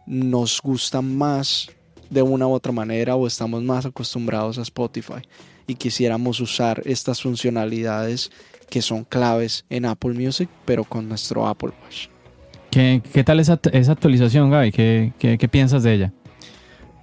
nos 0.05 0.61
gusta 0.61 1.01
más 1.01 1.69
de 2.09 2.21
una 2.21 2.45
u 2.45 2.51
otra 2.51 2.71
manera 2.71 3.15
o 3.15 3.25
estamos 3.25 3.63
más 3.63 3.85
acostumbrados 3.85 4.57
a 4.57 4.63
Spotify 4.63 5.21
y 5.69 5.75
quisiéramos 5.75 6.39
usar 6.39 6.81
estas 6.85 7.21
funcionalidades 7.21 8.31
que 8.69 8.81
son 8.81 9.03
claves 9.03 9.65
en 9.69 9.85
Apple 9.85 10.13
Music, 10.13 10.49
pero 10.65 10.83
con 10.83 11.07
nuestro 11.07 11.47
Apple 11.47 11.71
Watch. 11.83 12.07
¿Qué, 12.71 13.01
qué 13.13 13.23
tal 13.23 13.39
esa, 13.39 13.59
esa, 13.71 13.91
actualización, 13.91 14.49
Gaby? 14.49 14.71
¿Qué, 14.71 15.13
¿Qué, 15.19 15.37
qué, 15.37 15.47
piensas 15.47 15.83
de 15.83 15.93
ella? 15.93 16.13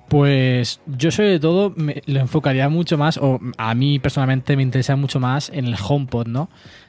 Pues 0.09 0.81
yo 0.87 1.11
sobre 1.11 1.39
todo 1.39 1.73
me 1.77 2.03
lo 2.07 2.21
enfocaría 2.21 2.69
mucho 2.69 2.99
más, 2.99 3.19
o 3.19 3.41
a 3.57 3.75
mí 3.75 3.99
personalmente 3.99 4.57
me 4.57 4.63
interesa 4.63 4.97
mucho 4.97 5.21
más 5.21 5.49
en 5.51 5.67
el 5.67 5.77
HomePod, 5.77 6.27
¿no? 6.27 6.49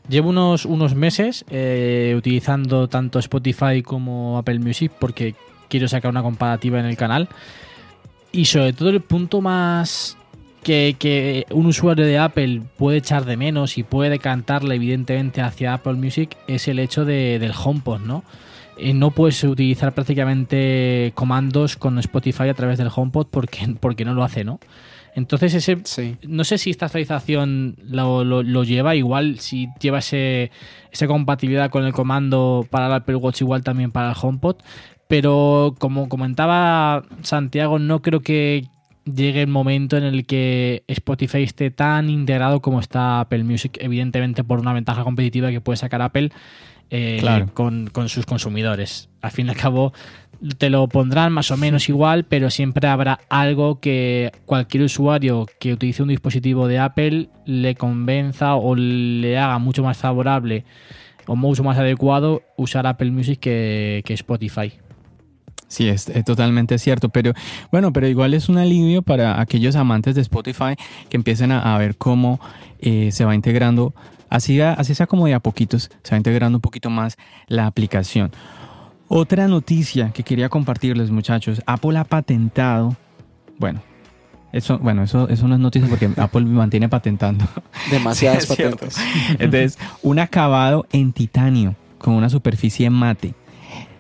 Llevo 0.10 0.30
unos, 0.30 0.66
unos 0.66 0.96
meses 0.96 1.46
eh, 1.50 2.14
utilizando 2.18 2.88
tanto 2.88 3.20
Spotify 3.20 3.84
como 3.84 4.38
Apple 4.38 4.60
Music 4.60 4.92
porque 5.00 5.36
quiero 5.70 5.88
sacar 5.88 6.10
una 6.10 6.24
comparativa 6.24 6.80
en 6.80 6.86
el 6.86 6.98
canal. 6.98 7.30
Y 8.32 8.46
sobre 8.46 8.74
todo 8.74 8.90
el 8.90 9.02
punto 9.02 9.42
más 9.42 10.17
que, 10.68 11.46
un 11.52 11.66
usuario 11.66 12.06
de 12.06 12.18
Apple 12.18 12.62
puede 12.78 12.98
echar 12.98 13.26
de 13.26 13.38
menos 13.38 13.78
y 13.78 13.84
puede 13.84 14.10
decantarle 14.10 14.76
evidentemente 14.76 15.42
hacia 15.42 15.74
Apple 15.74 15.94
Music 15.94 16.36
es 16.48 16.68
el 16.68 16.80
hecho 16.80 17.06
de, 17.06 17.40
del 17.40 17.54
HomePod, 17.54 18.02
¿no? 18.02 18.24
Eh, 18.78 18.94
no 18.94 19.12
puedes 19.12 19.44
utilizar 19.44 19.94
prácticamente 19.94 21.12
comandos 21.16 21.78
con 21.78 21.98
Spotify 22.00 22.50
a 22.50 22.54
través 22.54 22.78
del 22.78 22.90
HomePod 22.94 23.28
porque, 23.28 23.76
porque 23.80 24.06
no 24.06 24.14
lo 24.14 24.24
hace, 24.24 24.44
¿no? 24.44 24.60
Entonces, 25.16 25.56
ese, 25.56 26.18
no 26.28 26.44
sé 26.44 26.60
si 26.60 26.70
esta 26.70 26.86
actualización 26.86 27.76
lo, 27.84 28.24
lo, 28.24 28.64
lleva, 28.64 28.96
igual 28.96 29.40
si 29.40 29.68
lleva 29.80 29.98
ese, 29.98 30.52
esa 30.92 31.08
compatibilidad 31.08 31.72
con 31.72 31.86
el 31.86 31.94
comando 31.94 32.68
para 32.70 32.86
el 32.86 32.94
Apple 32.94 33.16
Watch, 33.16 33.42
igual 33.42 33.64
también 33.64 33.92
para 33.92 34.12
el 34.12 34.16
HomePod. 34.22 34.58
Pero 35.08 35.74
como 35.80 36.08
comentaba 36.08 37.04
Santiago, 37.24 37.80
no 37.80 38.04
creo 38.04 38.20
que, 38.20 38.68
llegue 39.14 39.42
el 39.42 39.48
momento 39.48 39.98
en 39.98 40.04
el 40.04 40.26
que 40.26 40.84
Spotify 40.88 41.44
esté 41.44 41.72
tan 41.72 42.10
integrado 42.10 42.62
como 42.62 42.80
está 42.80 43.20
Apple 43.20 43.44
Music, 43.44 43.78
evidentemente 43.82 44.44
por 44.44 44.60
una 44.60 44.74
ventaja 44.74 45.04
competitiva 45.04 45.52
que 45.52 45.62
puede 45.62 45.78
sacar 45.78 46.02
Apple 46.02 46.32
eh, 46.90 47.46
con, 47.54 47.90
sus 48.08 48.26
consumidores. 48.26 49.10
Al 49.22 49.32
fin 49.32 49.48
y 49.48 49.50
al 49.50 49.56
cabo, 49.56 49.94
te 50.58 50.70
lo 50.70 50.88
pondrán 50.88 51.34
más 51.34 51.52
o 51.52 51.58
menos 51.58 51.90
igual, 51.90 52.26
pero 52.26 52.50
siempre 52.50 52.88
habrá 52.88 53.20
algo 53.30 53.80
que 53.80 54.32
cualquier 54.46 54.84
usuario 54.84 55.46
que 55.60 55.74
utilice 55.74 56.04
un 56.04 56.10
dispositivo 56.10 56.68
de 56.68 56.80
Apple 56.80 57.30
le 57.46 57.76
convenza 57.76 58.56
o 58.56 58.76
le 58.76 59.38
haga 59.38 59.58
mucho 59.60 59.84
más 59.84 59.98
favorable 59.98 60.66
o 61.26 61.36
mucho 61.36 61.64
más 61.64 61.78
adecuado 61.78 62.44
usar 62.56 62.88
Apple 62.88 63.12
Music 63.12 63.40
que 63.40 64.04
Spotify. 64.08 64.74
Sí, 65.68 65.90
es, 65.90 66.10
totalmente 66.26 66.80
cierto, 66.80 67.10
pero 67.10 67.34
bueno, 67.72 67.92
pero 67.92 68.08
igual 68.08 68.34
es 68.34 68.48
un 68.48 68.58
alivio 68.58 69.02
para 69.02 69.42
aquellos 69.42 69.76
amantes 69.76 70.16
de 70.16 70.22
Spotify 70.22 70.76
que 71.10 71.18
empiecen 71.18 71.52
a, 71.52 71.78
ver 71.78 71.98
cómo 71.98 72.40
eh, 72.80 73.12
se 73.12 73.26
va 73.26 73.36
integrando, 73.36 73.94
así, 74.30 74.62
así 74.62 74.96
sea 74.96 75.08
como 75.08 75.26
de 75.26 75.34
a 75.34 75.42
poquitos, 75.42 75.90
se 76.04 76.12
va 76.12 76.18
integrando 76.18 76.58
un 76.58 76.62
poquito 76.62 76.90
más 76.90 77.18
la 77.48 77.68
aplicación. 77.68 78.32
Otra 79.10 79.48
noticia 79.48 80.12
que 80.12 80.24
quería 80.24 80.48
compartirles 80.48 81.12
muchachos, 81.12 81.62
Apple 81.66 81.98
ha 81.98 82.06
patentado, 82.06 82.96
bueno, 83.58 83.82
eso, 84.54 84.80
bueno, 84.80 85.04
eso, 85.04 85.28
eso 85.28 85.48
no 85.50 85.56
es 85.56 85.62
noticia 85.62 85.90
porque 85.90 86.10
Apple 86.18 86.46
mantiene 86.46 86.88
patentando. 86.88 87.46
Demasiadas 87.92 88.46
patentes. 88.48 88.98
Entonces, 89.32 89.78
un 90.02 90.20
acabado 90.20 90.86
en 90.94 91.12
titanio 91.12 91.76
con 91.98 92.14
una 92.14 92.30
superficie 92.30 92.90
mate 92.90 93.34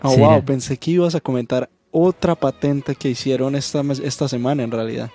Oh, 0.01 0.17
wow, 0.17 0.43
pensé 0.43 0.77
que 0.77 0.91
ibas 0.91 1.15
a 1.15 1.19
comentar 1.19 1.69
otra 1.91 2.35
patente 2.35 2.95
que 2.95 3.09
hicieron 3.09 3.55
esta, 3.55 3.81
esta 4.03 4.27
semana 4.27 4.63
en 4.63 4.71
realidad. 4.71 5.09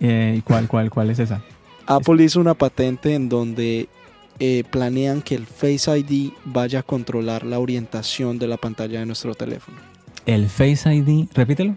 Eh, 0.00 0.36
¿Y 0.38 0.42
cuál, 0.42 0.68
cuál, 0.68 0.90
cuál 0.90 1.10
es 1.10 1.18
esa? 1.18 1.42
Apple 1.86 2.22
hizo 2.22 2.40
una 2.40 2.54
patente 2.54 3.14
en 3.14 3.28
donde 3.28 3.88
eh, 4.40 4.62
planean 4.70 5.22
que 5.22 5.34
el 5.34 5.46
Face 5.46 5.98
ID 5.98 6.32
vaya 6.44 6.80
a 6.80 6.82
controlar 6.82 7.44
la 7.44 7.58
orientación 7.58 8.38
de 8.38 8.46
la 8.46 8.56
pantalla 8.56 9.00
de 9.00 9.06
nuestro 9.06 9.34
teléfono. 9.34 9.78
¿El 10.26 10.48
Face 10.48 10.94
ID? 10.94 11.28
Repítelo. 11.34 11.74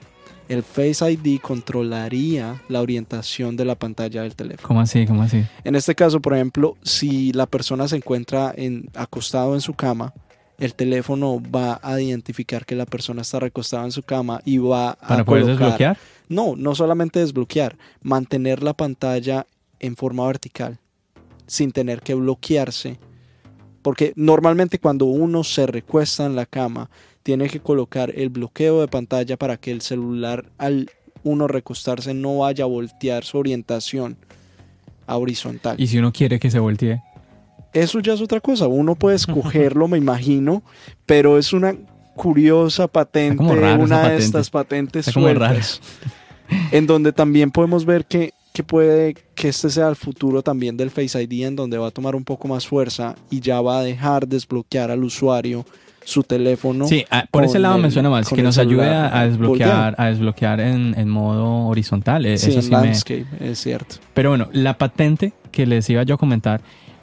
El 0.49 0.63
Face 0.63 1.09
ID 1.09 1.39
controlaría 1.39 2.61
la 2.67 2.82
orientación 2.82 3.55
de 3.55 3.63
la 3.63 3.75
pantalla 3.75 4.23
del 4.23 4.36
teléfono. 4.36 4.67
¿Cómo 4.67 4.82
así? 4.82 5.07
¿Cómo 5.07 5.23
así? 5.23 5.45
En 5.63 5.75
este 5.75 5.95
caso, 5.95 6.19
por 6.19 6.34
ejemplo, 6.34 6.75
si 6.84 7.32
la 7.32 7.45
persona 7.45 7.88
se 7.88 7.95
encuentra 7.95 8.53
en, 8.55 8.89
acostado 8.93 9.53
en 9.53 9.61
su 9.61 9.73
cama, 9.73 10.13
el 10.62 10.76
teléfono 10.76 11.41
va 11.41 11.80
a 11.82 11.99
identificar 11.99 12.68
que 12.68 12.76
la 12.76 12.86
persona 12.86 13.24
está 13.24 13.39
recostada 13.39 13.84
en 13.84 13.91
su 13.91 14.03
cama 14.03 14.41
y 14.45 14.59
va 14.59 14.91
a 14.91 15.07
¿Para 15.07 15.26
poder 15.26 15.45
desbloquear? 15.47 15.97
No, 16.30 16.55
no 16.55 16.76
solamente 16.76 17.20
desbloquear, 17.20 17.78
mantener 18.03 18.62
la 18.62 18.74
pantalla 18.74 19.47
en 19.80 19.95
forma 19.95 20.28
vertical 20.28 20.78
sin 21.47 21.72
tener 21.72 22.01
que 22.01 22.14
bloquearse. 22.14 22.99
Porque 23.82 24.14
normalmente 24.16 24.78
cuando 24.78 25.05
uno 25.05 25.43
se 25.43 25.66
recuesta 25.66 26.28
en 26.28 26.36
la 26.36 26.45
cama, 26.45 26.91
tiene 27.24 27.49
que 27.49 27.59
colocar 27.59 28.14
el 28.16 28.30
bloqueo 28.30 28.82
de 28.82 28.88
pantalla 28.88 29.38
para 29.38 29.57
que 29.57 29.72
el 29.72 29.82
celular 29.82 30.45
al 30.59 30.91
uno 31.24 31.47
recostarse 31.47 32.14
no 32.14 32.38
vaya 32.38 32.66
a 32.66 32.68
voltear 32.68 33.24
su 33.24 33.39
orientación 33.39 34.16
a 35.07 35.18
horizontal. 35.18 35.76
¿Y 35.82 35.88
si 35.88 35.97
uno 35.97 36.14
quiere 36.14 36.39
que 36.39 36.51
se 36.51 36.59
voltee? 36.59 37.01
Eso 37.74 37.99
ya 37.99 38.13
es 38.13 38.22
otra 38.22 38.39
cosa. 38.39 38.67
Uno 38.67 38.95
puede 38.95 39.15
escogerlo, 39.17 39.88
me 39.88 39.97
imagino, 39.97 40.63
pero 41.05 41.38
es 41.38 41.53
una 41.53 41.76
curiosa 42.15 42.88
patente, 42.88 43.41
una 43.41 44.09
de 44.09 44.17
estas 44.17 44.49
patentes 44.49 45.05
sueltas, 45.05 45.82
en 46.72 46.86
donde 46.86 47.13
también 47.13 47.51
podemos 47.51 47.86
ver 47.86 48.05
que, 48.05 48.34
que 48.53 48.63
puede 48.63 49.15
que 49.34 49.47
este 49.47 49.69
sea 49.69 49.88
el 49.88 49.95
futuro 49.95 50.43
también 50.43 50.78
del 50.78 50.91
Face 50.91 51.22
ID, 51.22 51.45
en 51.45 51.55
donde 51.55 51.78
va 51.78 51.88
a 51.88 51.91
tomar 51.91 52.15
un 52.15 52.24
poco 52.24 52.47
más 52.47 52.67
fuerza 52.67 53.15
y 53.30 53.39
ya 53.39 53.61
va 53.61 53.80
a 53.80 53.84
dejar 53.84 54.28
desbloquear 54.28 54.91
al 54.91 55.03
usuario 55.03 55.65
su 56.03 56.24
teléfono. 56.24 56.88
Sí, 56.88 57.05
ah, 57.09 57.26
por 57.30 57.43
ese 57.43 57.59
lado 57.59 57.78
me 57.78 57.91
suena 57.91 58.09
más, 58.09 58.28
que 58.30 58.41
nos 58.41 58.57
ayude 58.57 58.88
a, 58.88 59.26
desbloquear, 59.26 59.95
a 59.97 60.05
desbloquear 60.07 60.59
en, 60.59 61.09
modo 61.09 61.67
horizontal. 61.67 62.26
E, 62.26 62.38
sí, 62.38 62.53
en 62.53 62.69
landscape, 62.69 63.26
es 63.39 63.59
cierto. 63.59 63.95
Pero 64.13 64.30
bueno, 64.30 64.49
la 64.51 64.78
patente 64.78 65.34
que 65.51 65.65
les 65.65 65.89
iba 65.89 66.03
yo 66.03 66.15
a 66.15 66.17
comentar, 66.17 66.61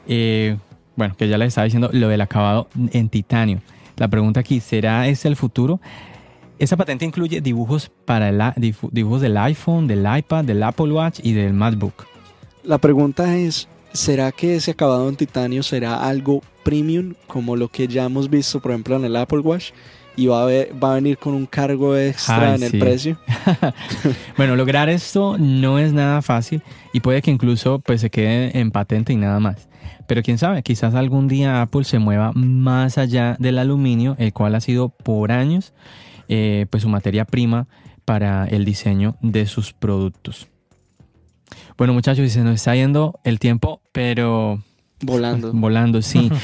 eh, 0.09 0.57
bueno, 0.95 1.15
que 1.15 1.29
ya 1.29 1.37
les 1.37 1.49
estaba 1.49 1.65
diciendo, 1.65 1.89
lo 1.93 2.09
del 2.09 2.19
acabado 2.19 2.67
en 2.91 3.07
titanio. 3.07 3.61
La 3.95 4.07
pregunta 4.07 4.41
aquí, 4.41 4.59
¿será 4.59 5.07
ese 5.07 5.27
el 5.27 5.35
futuro? 5.35 5.79
Esa 6.57 6.75
patente 6.75 7.05
incluye 7.05 7.39
dibujos, 7.39 7.89
para 8.03 8.29
el, 8.29 8.75
dibujos 8.91 9.21
del 9.21 9.37
iPhone, 9.37 9.87
del 9.87 10.05
iPad, 10.05 10.43
del 10.43 10.61
Apple 10.63 10.91
Watch 10.91 11.19
y 11.23 11.33
del 11.33 11.53
MacBook. 11.53 12.05
La 12.63 12.79
pregunta 12.79 13.37
es, 13.37 13.69
¿será 13.93 14.33
que 14.33 14.55
ese 14.55 14.71
acabado 14.71 15.07
en 15.07 15.15
titanio 15.15 15.63
será 15.63 16.03
algo 16.03 16.41
premium 16.63 17.13
como 17.27 17.55
lo 17.55 17.69
que 17.69 17.87
ya 17.87 18.05
hemos 18.05 18.29
visto, 18.29 18.59
por 18.59 18.71
ejemplo, 18.71 18.97
en 18.97 19.05
el 19.05 19.15
Apple 19.15 19.39
Watch? 19.39 19.71
y 20.15 20.27
va 20.27 20.43
a, 20.43 20.47
va 20.47 20.91
a 20.91 20.95
venir 20.95 21.17
con 21.17 21.33
un 21.33 21.45
cargo 21.45 21.95
extra 21.95 22.55
en 22.55 22.63
el 22.63 22.77
precio. 22.77 23.17
bueno, 24.37 24.57
lograr 24.57 24.89
esto 24.89 25.37
no 25.37 25.79
es 25.79 25.93
nada 25.93 26.21
fácil 26.21 26.61
y 26.91 26.99
puede 26.99 27.21
que 27.21 27.31
incluso 27.31 27.79
pues, 27.79 28.01
se 28.01 28.09
quede 28.09 28.59
en 28.59 28.69
patente 28.71 29.13
y 29.13 29.15
nada 29.15 29.39
más. 29.39 29.68
Pero 30.09 30.23
quién 30.23 30.39
sabe, 30.39 30.63
quizás 30.63 30.95
algún 30.95 31.27
día 31.27 31.61
Apple 31.61 31.83
se 31.83 31.99
mueva 31.99 32.31
más 32.33 32.97
allá 32.97 33.35
del 33.37 33.59
aluminio, 33.59 34.15
el 34.17 34.33
cual 34.33 34.55
ha 34.55 34.59
sido 34.59 34.89
por 34.89 35.31
años 35.31 35.71
eh, 36.27 36.65
pues 36.71 36.81
su 36.81 36.89
materia 36.89 37.25
prima 37.25 37.67
para 38.05 38.47
el 38.47 38.65
diseño 38.65 39.17
de 39.21 39.45
sus 39.45 39.71
productos. 39.71 40.47
Bueno 41.77 41.93
muchachos, 41.93 42.31
se 42.31 42.43
nos 42.43 42.55
está 42.55 42.73
yendo 42.73 43.19
el 43.23 43.37
tiempo, 43.37 43.83
pero... 43.91 44.63
Volando. 44.99 45.51
Volando, 45.53 46.01
sí. 46.01 46.31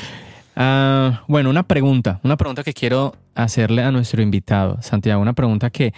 Ah, 0.57 1.23
bueno, 1.27 1.49
una 1.49 1.63
pregunta, 1.63 2.21
una 2.23 2.37
pregunta 2.37 2.63
que 2.63 2.71
quiero 2.71 3.13
hacerle 3.33 3.83
a 3.83 3.91
nuestro 3.91 4.21
invitado, 4.21 4.81
Santiago, 4.81 5.21
una 5.21 5.33
pregunta 5.33 5.69
que 5.69 5.93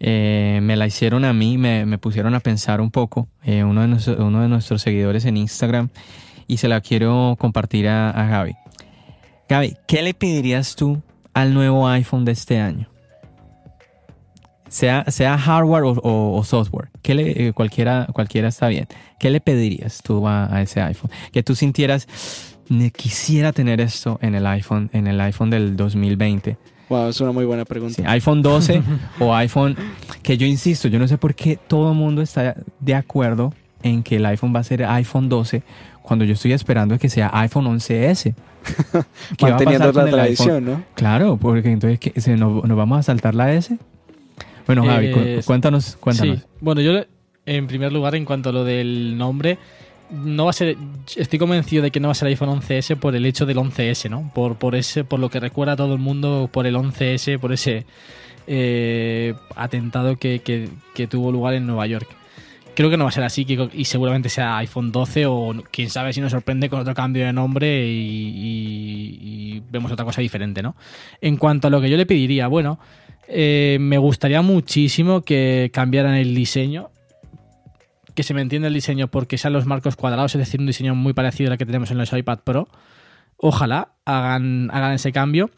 eh, 0.00 0.60
me 0.62 0.76
la 0.76 0.86
hicieron 0.86 1.26
a 1.26 1.34
mí, 1.34 1.58
me, 1.58 1.98
pusieron 1.98 2.34
a 2.34 2.40
pensar 2.40 2.80
un 2.80 2.90
poco, 2.90 3.28
eh, 3.42 3.64
uno, 3.64 3.86
de 3.86 4.12
uno, 4.12 4.40
de 4.40 4.48
nuestros 4.48 4.80
seguidores 4.80 5.26
en 5.26 5.36
Instagram, 5.36 5.90
y 6.48 6.56
se 6.56 6.66
la 6.66 6.80
quiero 6.80 7.36
compartir 7.38 7.86
a, 7.86 8.10
a 8.10 8.26
Gaby. 8.26 8.56
Gaby, 9.48 9.76
¿qué 9.86 10.02
le 10.02 10.14
pedirías 10.14 10.74
tú 10.74 11.00
al 11.32 11.54
nuevo 11.54 11.86
iPhone 11.86 12.24
de 12.24 12.32
este 12.32 12.58
año? 12.58 12.88
sea, 14.68 15.04
sea 15.08 15.38
hardware 15.38 15.82
o, 15.84 16.42
software, 16.44 16.90
que 17.02 17.14
le, 17.14 17.48
eh, 17.48 17.52
cualquiera, 17.52 18.06
cualquiera 18.12 18.48
está 18.48 18.68
bien. 18.68 18.86
¿Qué 19.18 19.30
le 19.30 19.40
pedirías 19.40 20.02
tú 20.02 20.26
a, 20.26 20.62
ese 20.62 20.80
iPhone? 20.80 21.10
Que 21.32 21.42
tú 21.42 21.54
sintieras, 21.54 22.06
quisiera 22.94 23.52
tener 23.52 23.80
esto 23.80 24.18
en 24.22 24.34
el 24.34 24.46
iPhone, 24.46 24.90
en 24.92 25.06
el 25.06 25.20
iPhone 25.20 25.50
del 25.50 25.76
2020. 25.76 26.56
Wow, 26.88 27.08
es 27.08 27.20
una 27.20 27.32
muy 27.32 27.44
buena 27.44 27.64
pregunta. 27.64 28.02
iPhone 28.10 28.40
12 28.40 28.82
o 29.20 29.34
iPhone, 29.34 29.76
que 30.22 30.38
yo 30.38 30.46
insisto, 30.46 30.88
yo 30.88 30.98
no 30.98 31.08
sé 31.08 31.18
por 31.18 31.34
qué 31.34 31.56
todo 31.56 31.92
el 31.92 31.98
mundo 31.98 32.22
está 32.22 32.56
de 32.80 32.94
acuerdo 32.94 33.52
en 33.82 34.02
que 34.02 34.16
el 34.16 34.26
iPhone 34.26 34.54
va 34.54 34.60
a 34.60 34.64
ser 34.64 34.84
iPhone 34.84 35.28
12 35.28 35.62
cuando 36.08 36.24
yo 36.24 36.32
estoy 36.32 36.52
esperando 36.52 36.98
que 36.98 37.08
sea 37.08 37.30
iPhone 37.34 37.66
11S. 37.66 38.34
Manteniendo 39.40 39.92
la 39.92 40.06
tradición, 40.06 40.64
¿no? 40.64 40.82
Claro, 40.94 41.36
porque 41.36 41.70
entonces 41.70 42.28
¿nos, 42.38 42.64
¿nos, 42.64 42.76
vamos 42.76 42.98
a 42.98 43.02
saltar 43.02 43.34
la 43.34 43.52
S. 43.52 43.78
Bueno, 44.66 44.84
Javi, 44.84 45.12
eh, 45.14 45.40
cuéntanos, 45.44 45.96
cuéntanos. 46.00 46.46
Bueno, 46.60 46.80
yo 46.80 47.04
en 47.46 47.66
primer 47.66 47.92
lugar, 47.92 48.14
en 48.14 48.24
cuanto 48.24 48.50
a 48.50 48.52
lo 48.52 48.64
del 48.64 49.16
nombre, 49.16 49.58
no 50.10 50.44
va 50.44 50.50
a 50.50 50.54
ser. 50.54 50.76
Estoy 51.16 51.38
convencido 51.38 51.82
de 51.82 51.90
que 51.90 52.00
no 52.00 52.08
va 52.08 52.12
a 52.12 52.14
ser 52.14 52.28
iPhone 52.28 52.60
11S 52.60 52.96
por 52.96 53.14
el 53.14 53.24
hecho 53.26 53.46
del 53.46 53.58
11S, 53.58 54.10
¿no? 54.10 54.30
Por, 54.34 54.56
por 54.56 54.74
ese, 54.74 55.04
por 55.04 55.20
lo 55.20 55.30
que 55.30 55.40
recuerda 55.40 55.74
a 55.74 55.76
todo 55.76 55.92
el 55.92 56.00
mundo, 56.00 56.48
por 56.50 56.66
el 56.66 56.74
11S, 56.74 57.38
por 57.38 57.52
ese 57.52 57.86
eh, 58.46 59.34
atentado 59.56 60.16
que, 60.16 60.70
tuvo 61.08 61.30
lugar 61.32 61.54
en 61.54 61.66
Nueva 61.66 61.86
York. 61.86 62.08
Creo 62.78 62.90
que 62.90 62.96
no 62.96 63.02
va 63.02 63.08
a 63.08 63.12
ser 63.12 63.24
así 63.24 63.44
y 63.72 63.84
seguramente 63.86 64.28
sea 64.28 64.56
iPhone 64.58 64.92
12 64.92 65.26
o 65.26 65.52
quién 65.72 65.90
sabe 65.90 66.12
si 66.12 66.20
nos 66.20 66.30
sorprende 66.30 66.70
con 66.70 66.78
otro 66.78 66.94
cambio 66.94 67.26
de 67.26 67.32
nombre 67.32 67.84
y 67.84 69.18
vemos 69.68 69.90
otra 69.90 70.04
cosa 70.04 70.20
diferente, 70.20 70.62
¿no? 70.62 70.76
En 71.20 71.38
cuanto 71.38 71.66
a 71.66 71.70
lo 71.70 71.80
que 71.80 71.90
yo 71.90 71.96
le 71.96 72.06
pediría, 72.06 72.46
bueno, 72.46 72.78
eh, 73.26 73.78
me 73.80 73.98
gustaría 73.98 74.42
muchísimo 74.42 75.22
que 75.22 75.72
cambiaran 75.72 76.14
el 76.14 76.32
diseño. 76.36 76.90
Que 78.14 78.22
se 78.22 78.32
me 78.32 78.42
entienda 78.42 78.68
el 78.68 78.74
diseño 78.74 79.08
porque 79.08 79.38
sean 79.38 79.54
los 79.54 79.66
marcos 79.66 79.96
cuadrados, 79.96 80.36
es 80.36 80.38
decir, 80.38 80.60
un 80.60 80.66
diseño 80.66 80.94
muy 80.94 81.14
parecido 81.14 81.50
al 81.50 81.58
que 81.58 81.66
tenemos 81.66 81.90
en 81.90 81.98
los 81.98 82.12
iPad 82.12 82.40
Pro. 82.44 82.68
Ojalá 83.38 83.94
hagan, 84.04 84.70
hagan 84.72 84.92
ese 84.92 85.10
cambio. 85.10 85.50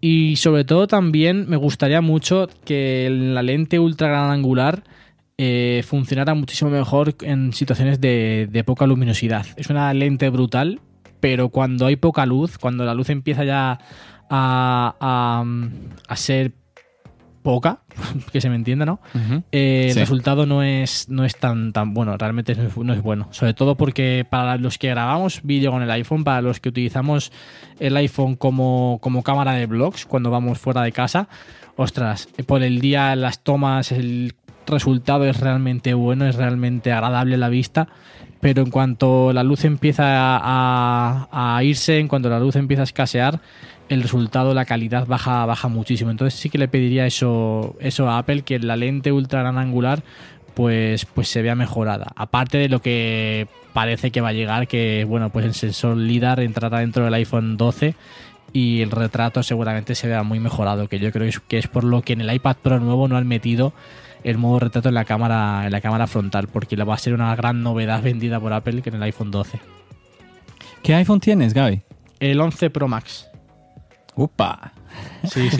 Y 0.00 0.36
sobre 0.36 0.64
todo 0.64 0.86
también 0.86 1.48
me 1.48 1.56
gustaría 1.56 2.00
mucho 2.00 2.48
que 2.66 3.08
la 3.10 3.42
lente 3.42 3.78
ultra 3.78 4.08
gran 4.08 4.30
angular 4.30 4.82
eh, 5.42 5.82
funcionara 5.86 6.34
muchísimo 6.34 6.70
mejor 6.70 7.14
en 7.22 7.54
situaciones 7.54 7.98
de, 7.98 8.62
poca 8.66 8.86
luminosidad. 8.86 9.46
Es 9.56 9.70
una 9.70 9.94
lente 9.94 10.28
brutal, 10.28 10.80
pero 11.18 11.48
cuando 11.48 11.86
hay 11.86 11.96
poca 11.96 12.26
luz, 12.26 12.58
cuando 12.58 12.84
la 12.84 12.92
luz 12.92 13.08
empieza 13.08 13.44
ya 13.44 13.78
a, 14.28 15.44
a 16.08 16.16
ser 16.16 16.52
poca, 17.42 17.80
que 18.32 18.42
se 18.42 18.50
me 18.50 18.56
entienda, 18.56 18.84
¿no? 18.84 19.00
Eh, 19.50 19.88
el 19.90 19.96
resultado 19.96 20.44
no 20.44 20.62
es, 20.62 21.08
no 21.08 21.24
es 21.24 21.36
tan, 21.36 21.72
tan 21.72 21.94
bueno, 21.94 22.18
realmente 22.18 22.54
no 22.54 22.92
es, 22.92 23.02
bueno. 23.02 23.28
Sobre 23.30 23.54
todo 23.54 23.76
porque 23.76 24.26
para 24.28 24.56
los 24.58 24.76
que 24.76 24.88
grabamos 24.90 25.40
vídeo 25.42 25.70
con 25.70 25.82
el 25.82 25.90
iPhone, 25.90 26.22
para 26.22 26.42
los 26.42 26.60
que 26.60 26.68
utilizamos 26.68 27.32
el 27.78 27.96
iPhone 27.96 28.36
como, 28.36 28.98
como 29.00 29.22
cámara 29.22 29.52
de 29.52 29.64
vlogs 29.64 30.04
cuando 30.04 30.30
vamos 30.30 30.58
fuera 30.58 30.82
de 30.82 30.92
casa, 30.92 31.28
ostras, 31.76 32.28
por 32.46 32.62
el 32.62 32.80
día 32.80 33.16
las 33.16 33.42
tomas, 33.42 33.92
el 33.92 34.34
resultado 34.66 35.24
es 35.26 35.40
realmente 35.40 35.94
bueno, 35.94 36.26
es 36.26 36.36
realmente 36.36 36.92
agradable 36.92 37.36
la 37.36 37.48
vista. 37.48 37.88
Pero 38.40 38.62
en 38.62 38.70
cuanto 38.70 39.34
la 39.34 39.42
luz 39.42 39.64
empieza 39.64 40.04
a, 40.06 41.28
a 41.30 41.62
irse, 41.62 41.98
en 41.98 42.08
cuanto 42.08 42.30
la 42.30 42.40
luz 42.40 42.56
empieza 42.56 42.82
a 42.82 42.84
escasear, 42.84 43.40
el 43.90 44.02
resultado, 44.02 44.54
la 44.54 44.64
calidad 44.64 45.06
baja, 45.06 45.44
baja 45.44 45.68
muchísimo. 45.68 46.10
Entonces 46.10 46.40
sí 46.40 46.48
que 46.48 46.56
le 46.56 46.68
pediría 46.68 47.06
eso, 47.06 47.76
eso 47.80 48.08
a 48.08 48.18
Apple, 48.18 48.42
que 48.42 48.58
la 48.58 48.76
lente 48.76 49.12
ultra 49.12 49.40
gran 49.40 49.58
angular 49.58 50.02
pues, 50.54 51.04
pues 51.06 51.28
se 51.28 51.42
vea 51.42 51.54
mejorada. 51.54 52.12
Aparte 52.16 52.58
de 52.58 52.68
lo 52.68 52.80
que 52.80 53.48
parece 53.72 54.10
que 54.10 54.20
va 54.20 54.28
a 54.28 54.32
llegar, 54.32 54.68
que 54.68 55.04
bueno, 55.06 55.30
pues 55.30 55.44
el 55.44 55.54
sensor 55.54 55.96
LIDAR 55.96 56.40
entrará 56.40 56.78
dentro 56.78 57.04
del 57.04 57.14
iPhone 57.14 57.56
12 57.56 57.94
y 58.52 58.82
el 58.82 58.90
retrato 58.90 59.42
seguramente 59.42 59.94
se 59.94 60.08
vea 60.08 60.22
muy 60.22 60.40
mejorado, 60.40 60.88
que 60.88 60.98
yo 60.98 61.12
creo 61.12 61.30
que 61.48 61.58
es 61.58 61.66
por 61.66 61.84
lo 61.84 62.02
que 62.02 62.12
en 62.12 62.20
el 62.20 62.32
iPad 62.32 62.56
Pro 62.62 62.80
nuevo 62.80 63.08
no 63.08 63.16
han 63.16 63.26
metido 63.26 63.72
el 64.24 64.38
modo 64.38 64.60
retrato 64.60 64.88
en 64.88 64.94
la 64.94 65.04
cámara, 65.04 65.66
en 65.66 65.72
la 65.72 65.80
cámara 65.80 66.06
frontal, 66.06 66.48
porque 66.48 66.76
va 66.76 66.94
a 66.94 66.98
ser 66.98 67.14
una 67.14 67.34
gran 67.36 67.62
novedad 67.62 68.02
vendida 68.02 68.40
por 68.40 68.52
Apple 68.52 68.82
que 68.82 68.90
en 68.90 68.96
el 68.96 69.02
iPhone 69.02 69.30
12. 69.30 69.60
¿Qué 70.82 70.94
iPhone 70.94 71.20
tienes, 71.20 71.54
Gaby? 71.54 71.82
El 72.20 72.40
11 72.40 72.70
Pro 72.70 72.88
Max. 72.88 73.28
¡Upa! 74.14 74.72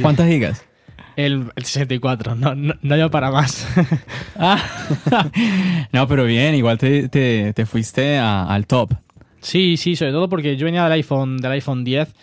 ¿Cuántas 0.02 0.28
gigas? 0.28 0.64
El, 1.16 1.52
64, 1.56 2.34
no, 2.34 2.54
no, 2.54 2.96
yo 2.96 3.10
para 3.10 3.30
más. 3.30 3.66
Ah. 4.42 4.58
no, 5.92 6.08
pero 6.08 6.24
bien, 6.24 6.54
igual 6.54 6.78
te, 6.78 7.66
fuiste 7.66 8.16
al 8.16 8.66
top. 8.66 8.94
Sí, 9.40 9.76
sí, 9.76 9.96
sobre 9.96 10.12
todo 10.12 10.30
porque 10.30 10.56
yo 10.56 10.64
venía 10.64 10.84
del 10.84 10.92
iPhone, 10.92 11.36
del 11.36 11.52
iPhone 11.52 11.84
10 11.84 12.14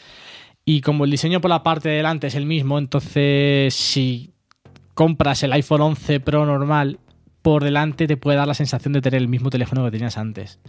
y 0.66 0.82
como 0.82 1.06
el 1.06 1.12
diseño 1.12 1.42
por 1.42 1.50
la 1.50 1.62
parte 1.62 1.90
de 1.90 1.98
delante 1.98 2.28
es 2.28 2.36
el 2.36 2.48
mismo, 2.48 2.80
entonces 2.80 3.74
si 3.76 4.34
compras 4.98 5.44
el 5.44 5.54
iPhone 5.54 5.82
11 5.82 6.20
Pro 6.22 6.48
normal, 6.48 7.00
por 7.44 7.64
delante 7.64 8.08
te 8.08 8.18
puede 8.18 8.36
dar 8.36 8.48
la 8.48 8.56
sensación 8.56 8.94
de 8.94 9.02
tener 9.02 9.22
el 9.22 9.28
mismo 9.28 9.52
teléfono 9.52 9.86
que 9.86 9.92
tenías 9.92 10.18
antes. 10.18 10.60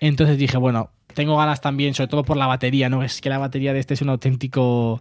Entonces 0.00 0.38
dije, 0.38 0.56
bueno, 0.56 0.90
tengo 1.14 1.36
ganas 1.36 1.60
también, 1.60 1.94
sobre 1.94 2.08
todo 2.08 2.24
por 2.24 2.36
la 2.36 2.48
batería, 2.48 2.88
¿no? 2.88 3.04
Es 3.04 3.20
que 3.20 3.28
la 3.28 3.38
batería 3.38 3.72
de 3.72 3.78
este 3.78 3.94
es 3.94 4.02
un 4.02 4.08
auténtico. 4.08 5.00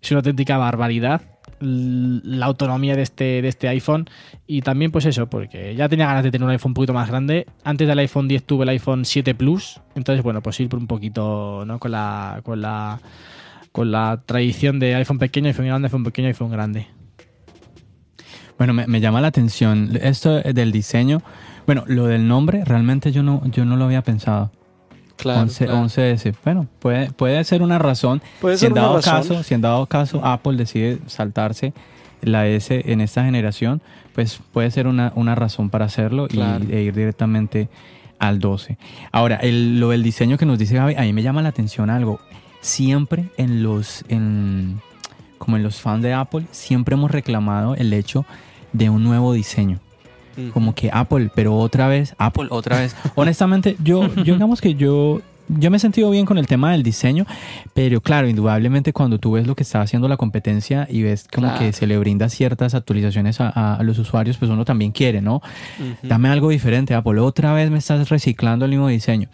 Es 0.00 0.10
una 0.10 0.20
auténtica 0.20 0.56
barbaridad. 0.56 1.20
La 1.60 2.46
autonomía 2.46 2.96
de 2.96 3.02
este, 3.02 3.42
de 3.42 3.48
este 3.48 3.68
iPhone. 3.68 4.08
Y 4.46 4.62
también, 4.62 4.90
pues 4.90 5.04
eso, 5.04 5.28
porque 5.28 5.74
ya 5.74 5.90
tenía 5.90 6.06
ganas 6.06 6.24
de 6.24 6.30
tener 6.30 6.46
un 6.46 6.50
iPhone 6.50 6.70
un 6.70 6.74
poquito 6.74 6.94
más 6.94 7.10
grande. 7.10 7.46
Antes 7.62 7.86
del 7.88 7.98
iPhone 7.98 8.26
10 8.26 8.44
tuve 8.44 8.62
el 8.62 8.70
iPhone 8.70 9.04
7 9.04 9.34
Plus. 9.34 9.82
Entonces, 9.94 10.24
bueno, 10.24 10.42
pues 10.42 10.58
ir 10.60 10.70
por 10.70 10.78
un 10.78 10.86
poquito, 10.86 11.64
¿no? 11.66 11.78
Con 11.78 11.90
la. 11.90 12.40
con 12.42 12.62
la. 12.62 13.00
con 13.70 13.90
la 13.90 14.22
tradición 14.24 14.78
de 14.78 14.94
iPhone 14.94 15.18
pequeño, 15.18 15.48
iPhone 15.48 15.66
grande, 15.66 15.88
iPhone 15.88 16.04
pequeño, 16.04 16.28
iPhone 16.28 16.50
grande. 16.50 16.97
Bueno, 18.58 18.74
me, 18.74 18.86
me 18.86 19.00
llama 19.00 19.20
la 19.20 19.28
atención 19.28 19.96
esto 20.02 20.40
del 20.40 20.72
diseño. 20.72 21.22
Bueno, 21.66 21.84
lo 21.86 22.06
del 22.06 22.26
nombre 22.26 22.64
realmente 22.64 23.12
yo 23.12 23.22
no, 23.22 23.42
yo 23.50 23.64
no 23.64 23.76
lo 23.76 23.84
había 23.84 24.02
pensado. 24.02 24.50
Claro, 25.16 25.40
11, 25.42 25.64
claro. 25.66 25.80
11S. 25.84 26.34
Bueno, 26.44 26.66
puede, 26.78 27.10
puede 27.12 27.42
ser 27.44 27.62
una 27.62 27.78
razón. 27.78 28.22
Puede 28.40 28.56
si 28.56 28.60
ser 28.60 28.66
en 28.68 28.72
una 28.74 28.82
dado 28.82 28.96
razón. 28.96 29.14
caso, 29.14 29.42
si 29.42 29.54
en 29.54 29.60
dado 29.60 29.86
caso 29.86 30.24
Apple 30.24 30.56
decide 30.56 30.98
saltarse 31.06 31.72
la 32.22 32.46
S 32.46 32.82
en 32.90 33.00
esta 33.00 33.24
generación, 33.24 33.80
pues 34.14 34.40
puede 34.52 34.70
ser 34.70 34.86
una, 34.86 35.12
una 35.14 35.34
razón 35.34 35.70
para 35.70 35.84
hacerlo 35.86 36.26
y- 36.26 36.34
Claro. 36.34 36.64
e 36.70 36.82
ir 36.82 36.94
directamente 36.94 37.68
al 38.18 38.38
12. 38.40 38.76
Ahora, 39.12 39.36
el- 39.36 39.78
lo 39.78 39.90
del 39.90 40.02
diseño 40.02 40.36
que 40.38 40.46
nos 40.46 40.58
dice 40.58 40.74
Gaby, 40.76 40.94
a 40.96 41.02
mí 41.02 41.12
me 41.12 41.22
llama 41.22 41.42
la 41.42 41.48
atención 41.50 41.90
algo. 41.90 42.20
Siempre 42.60 43.26
en 43.36 43.62
los, 43.62 44.04
en, 44.08 44.80
como 45.38 45.56
en 45.56 45.62
los 45.62 45.80
fans 45.80 46.02
de 46.02 46.12
Apple, 46.14 46.46
siempre 46.50 46.94
hemos 46.94 47.10
reclamado 47.10 47.74
el 47.76 47.92
hecho 47.92 48.24
de 48.72 48.90
un 48.90 49.04
nuevo 49.04 49.32
diseño 49.32 49.80
como 50.52 50.74
que 50.74 50.90
Apple, 50.92 51.30
pero 51.34 51.56
otra 51.56 51.88
vez, 51.88 52.14
Apple 52.18 52.46
otra 52.50 52.80
vez. 52.80 52.94
Honestamente, 53.14 53.76
yo, 53.82 54.14
yo 54.16 54.34
digamos 54.34 54.60
que 54.60 54.74
yo, 54.74 55.20
yo 55.48 55.70
me 55.70 55.78
he 55.78 55.80
sentido 55.80 56.10
bien 56.10 56.26
con 56.26 56.38
el 56.38 56.46
tema 56.46 56.72
del 56.72 56.82
diseño, 56.82 57.26
pero 57.74 58.00
claro, 58.00 58.28
indudablemente 58.28 58.92
cuando 58.92 59.18
tú 59.18 59.32
ves 59.32 59.46
lo 59.46 59.54
que 59.54 59.62
está 59.62 59.80
haciendo 59.80 60.08
la 60.08 60.16
competencia 60.16 60.86
y 60.88 61.02
ves 61.02 61.26
como 61.32 61.48
Claro. 61.48 61.58
que 61.60 61.72
se 61.72 61.86
le 61.86 61.98
brinda 61.98 62.28
ciertas 62.28 62.74
actualizaciones 62.74 63.38
a, 63.40 63.78
los 63.82 63.98
usuarios, 63.98 64.36
pues 64.36 64.50
uno 64.50 64.64
también 64.64 64.92
quiere, 64.92 65.20
¿no? 65.20 65.42
Dame 66.02 66.28
algo 66.28 66.50
diferente, 66.50 66.94
Apple. 66.94 67.20
Otra 67.20 67.52
vez 67.52 67.70
me 67.70 67.78
estás 67.78 68.08
reciclando 68.08 68.64
el 68.64 68.70
mismo 68.70 68.88
diseño. 68.88 69.28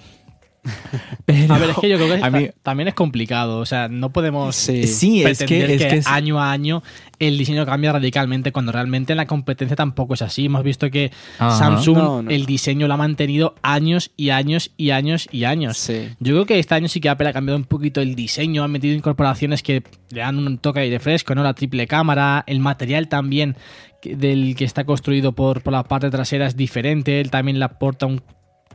Pero, 1.26 1.54
A 1.54 1.58
ver, 1.58 1.70
es 1.70 1.76
que 1.78 1.88
yo 1.88 1.96
creo 1.96 2.08
que 2.08 2.30
mí- 2.30 2.46
ta- 2.48 2.54
también 2.62 2.88
es 2.88 2.94
complicado. 2.94 3.58
O 3.58 3.66
sea, 3.66 3.88
no 3.88 4.12
podemos 4.12 4.56
Sí. 4.56 5.20
pretender 5.22 5.66
que, 5.66 5.74
es 5.74 5.84
que 5.86 5.96
es- 5.98 6.06
año 6.06 6.40
a 6.40 6.50
año 6.52 6.82
el 7.18 7.38
diseño 7.38 7.64
cambia 7.64 7.92
radicalmente 7.92 8.50
cuando 8.52 8.72
realmente 8.72 9.12
en 9.12 9.18
la 9.18 9.26
competencia 9.26 9.76
tampoco 9.76 10.14
es 10.14 10.22
así. 10.22 10.46
Hemos 10.46 10.62
visto 10.64 10.90
que 10.90 11.12
Ajá. 11.38 11.56
Samsung 11.56 11.96
No, 11.96 12.22
no, 12.22 12.30
el 12.30 12.44
diseño 12.46 12.88
lo 12.88 12.94
ha 12.94 12.96
mantenido 12.98 13.54
años 13.62 14.10
y 14.16 14.30
años 14.30 14.72
y 14.76 14.90
años 14.90 15.28
y 15.30 15.44
años. 15.44 15.76
Sí. 15.78 16.08
Yo 16.20 16.34
creo 16.34 16.46
que 16.46 16.58
este 16.58 16.74
año 16.74 16.88
sí 16.88 17.00
que 17.00 17.08
Apple 17.08 17.28
ha 17.28 17.32
cambiado 17.32 17.56
un 17.58 17.64
poquito 17.64 18.00
el 18.00 18.14
diseño, 18.14 18.62
ha 18.64 18.68
metido 18.68 18.94
incorporaciones 18.94 19.62
que 19.62 19.82
le 20.10 20.20
dan 20.20 20.38
un 20.38 20.58
toque 20.58 20.80
de 20.80 20.84
aire 20.86 20.98
fresco, 21.00 21.34
¿no? 21.34 21.42
La 21.42 21.54
triple 21.54 21.86
cámara, 21.86 22.42
el 22.46 22.60
material 22.60 23.08
también 23.08 23.56
del 24.02 24.54
que 24.56 24.64
está 24.64 24.84
construido 24.84 25.32
por, 25.32 25.62
por 25.62 25.72
la 25.72 25.84
parte 25.84 26.10
trasera 26.10 26.46
es 26.46 26.56
diferente, 26.56 27.20
él 27.20 27.30
también 27.30 27.58
le 27.58 27.64
aporta 27.64 28.04
un- 28.06 28.22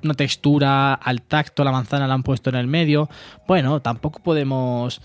una 0.04 0.14
textura 0.14 0.94
al 0.94 1.22
tacto, 1.22 1.64
la 1.64 1.72
manzana 1.72 2.08
la 2.08 2.14
han 2.14 2.24
puesto 2.24 2.50
en 2.50 2.56
el 2.56 2.68
medio. 2.68 3.10
Bueno, 3.48 3.82
tampoco 3.82 4.22
podemos 4.22 5.02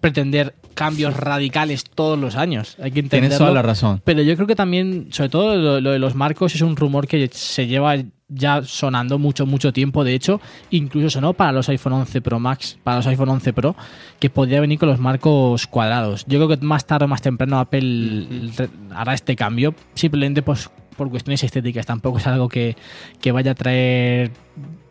pretender 0.00 0.54
cambios 0.74 1.16
radicales 1.16 1.84
todos 1.84 2.18
los 2.18 2.36
años, 2.36 2.76
hay 2.80 2.92
que 2.92 3.00
entenderlo. 3.00 3.28
tienes 3.28 3.38
toda 3.38 3.50
la 3.50 3.62
razón. 3.62 4.00
Pero 4.04 4.22
yo 4.22 4.36
creo 4.36 4.46
que 4.46 4.54
también, 4.54 5.08
sobre 5.10 5.28
todo 5.28 5.56
lo, 5.56 5.80
lo 5.80 5.90
de 5.90 5.98
los 5.98 6.14
marcos, 6.14 6.54
es 6.54 6.60
un 6.60 6.76
rumor 6.76 7.08
que 7.08 7.28
se 7.32 7.66
lleva 7.66 7.96
ya 8.28 8.62
sonando 8.62 9.18
mucho, 9.18 9.46
mucho 9.46 9.72
tiempo. 9.72 10.04
De 10.04 10.14
hecho, 10.14 10.40
incluso 10.70 11.10
sonó 11.10 11.32
para 11.32 11.52
los 11.52 11.68
iPhone 11.68 11.94
11 11.94 12.20
Pro 12.20 12.38
Max, 12.38 12.78
para 12.84 12.98
los 12.98 13.06
iPhone 13.06 13.30
11 13.30 13.52
Pro, 13.52 13.76
que 14.20 14.30
podría 14.30 14.60
venir 14.60 14.78
con 14.78 14.88
los 14.88 15.00
marcos 15.00 15.66
cuadrados. 15.66 16.24
Yo 16.26 16.38
creo 16.38 16.48
que 16.48 16.64
más 16.64 16.86
tarde 16.86 17.06
o 17.06 17.08
más 17.08 17.22
temprano 17.22 17.58
Apple 17.58 18.50
hará 18.94 19.14
este 19.14 19.34
cambio, 19.34 19.74
simplemente 19.94 20.42
pues, 20.42 20.70
por 20.98 21.08
cuestiones 21.08 21.42
estéticas. 21.42 21.86
Tampoco 21.86 22.18
es 22.18 22.26
algo 22.26 22.50
que, 22.50 22.76
que 23.22 23.32
vaya 23.32 23.52
a 23.52 23.54
traer 23.54 24.32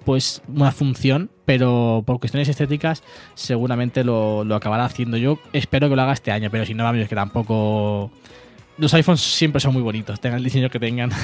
pues 0.03 0.41
una 0.47 0.71
función, 0.71 1.29
pero 1.45 2.01
por 2.05 2.19
cuestiones 2.19 2.47
estéticas 2.47 3.03
seguramente 3.35 4.03
lo, 4.03 4.43
lo 4.45 4.55
acabará 4.55 4.85
haciendo. 4.85 5.17
Yo 5.17 5.37
espero 5.53 5.89
que 5.89 5.95
lo 5.95 6.01
haga 6.01 6.13
este 6.13 6.31
año, 6.31 6.49
pero 6.49 6.65
si 6.65 6.73
no, 6.73 6.83
vamos, 6.83 7.01
es 7.01 7.09
que 7.09 7.15
tampoco... 7.15 8.09
Los 8.77 8.93
iPhones 8.93 9.21
siempre 9.21 9.59
son 9.59 9.73
muy 9.73 9.81
bonitos, 9.81 10.19
tengan 10.19 10.37
el 10.39 10.43
diseño 10.43 10.69
que 10.69 10.79
tengan. 10.79 11.09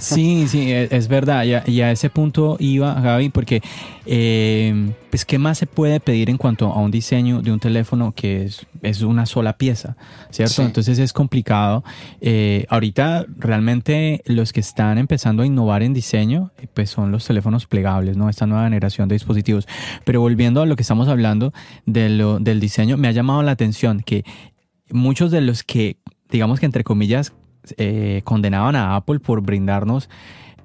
Sí, 0.00 0.48
sí, 0.48 0.72
es, 0.72 0.90
es 0.90 1.06
verdad. 1.06 1.44
Y 1.44 1.54
a, 1.54 1.62
y 1.64 1.80
a 1.80 1.92
ese 1.92 2.10
punto 2.10 2.56
iba, 2.58 2.92
Gaby, 3.00 3.28
porque, 3.28 3.62
eh, 4.04 4.90
pues, 5.10 5.24
¿qué 5.24 5.38
más 5.38 5.58
se 5.58 5.66
puede 5.66 6.00
pedir 6.00 6.28
en 6.28 6.38
cuanto 6.38 6.72
a 6.72 6.80
un 6.80 6.90
diseño 6.90 7.40
de 7.40 7.52
un 7.52 7.60
teléfono 7.60 8.10
que 8.12 8.42
es, 8.46 8.66
es 8.82 9.02
una 9.02 9.26
sola 9.26 9.56
pieza? 9.56 9.96
¿Cierto? 10.30 10.54
Sí. 10.54 10.62
Entonces 10.62 10.98
es 10.98 11.12
complicado. 11.12 11.84
Eh, 12.20 12.66
ahorita, 12.68 13.26
realmente, 13.38 14.22
los 14.26 14.52
que 14.52 14.58
están 14.58 14.98
empezando 14.98 15.44
a 15.44 15.46
innovar 15.46 15.84
en 15.84 15.94
diseño, 15.94 16.50
eh, 16.58 16.66
pues 16.74 16.90
son 16.90 17.12
los 17.12 17.24
teléfonos 17.24 17.66
plegables, 17.66 18.16
¿no? 18.16 18.28
Esta 18.28 18.46
nueva 18.46 18.64
generación 18.64 19.08
de 19.08 19.14
dispositivos. 19.14 19.68
Pero 20.04 20.20
volviendo 20.20 20.62
a 20.62 20.66
lo 20.66 20.74
que 20.74 20.82
estamos 20.82 21.06
hablando 21.06 21.52
de 21.86 22.08
lo- 22.08 22.40
del 22.40 22.58
diseño, 22.58 22.96
me 22.96 23.06
ha 23.06 23.12
llamado 23.12 23.42
la 23.44 23.52
atención 23.52 24.00
que 24.00 24.24
muchos 24.92 25.30
de 25.30 25.40
los 25.40 25.62
que, 25.62 25.98
digamos 26.30 26.60
que 26.60 26.66
entre 26.66 26.84
comillas, 26.84 27.32
eh, 27.76 28.22
condenaban 28.24 28.76
a 28.76 28.96
Apple 28.96 29.20
por 29.20 29.42
brindarnos, 29.42 30.08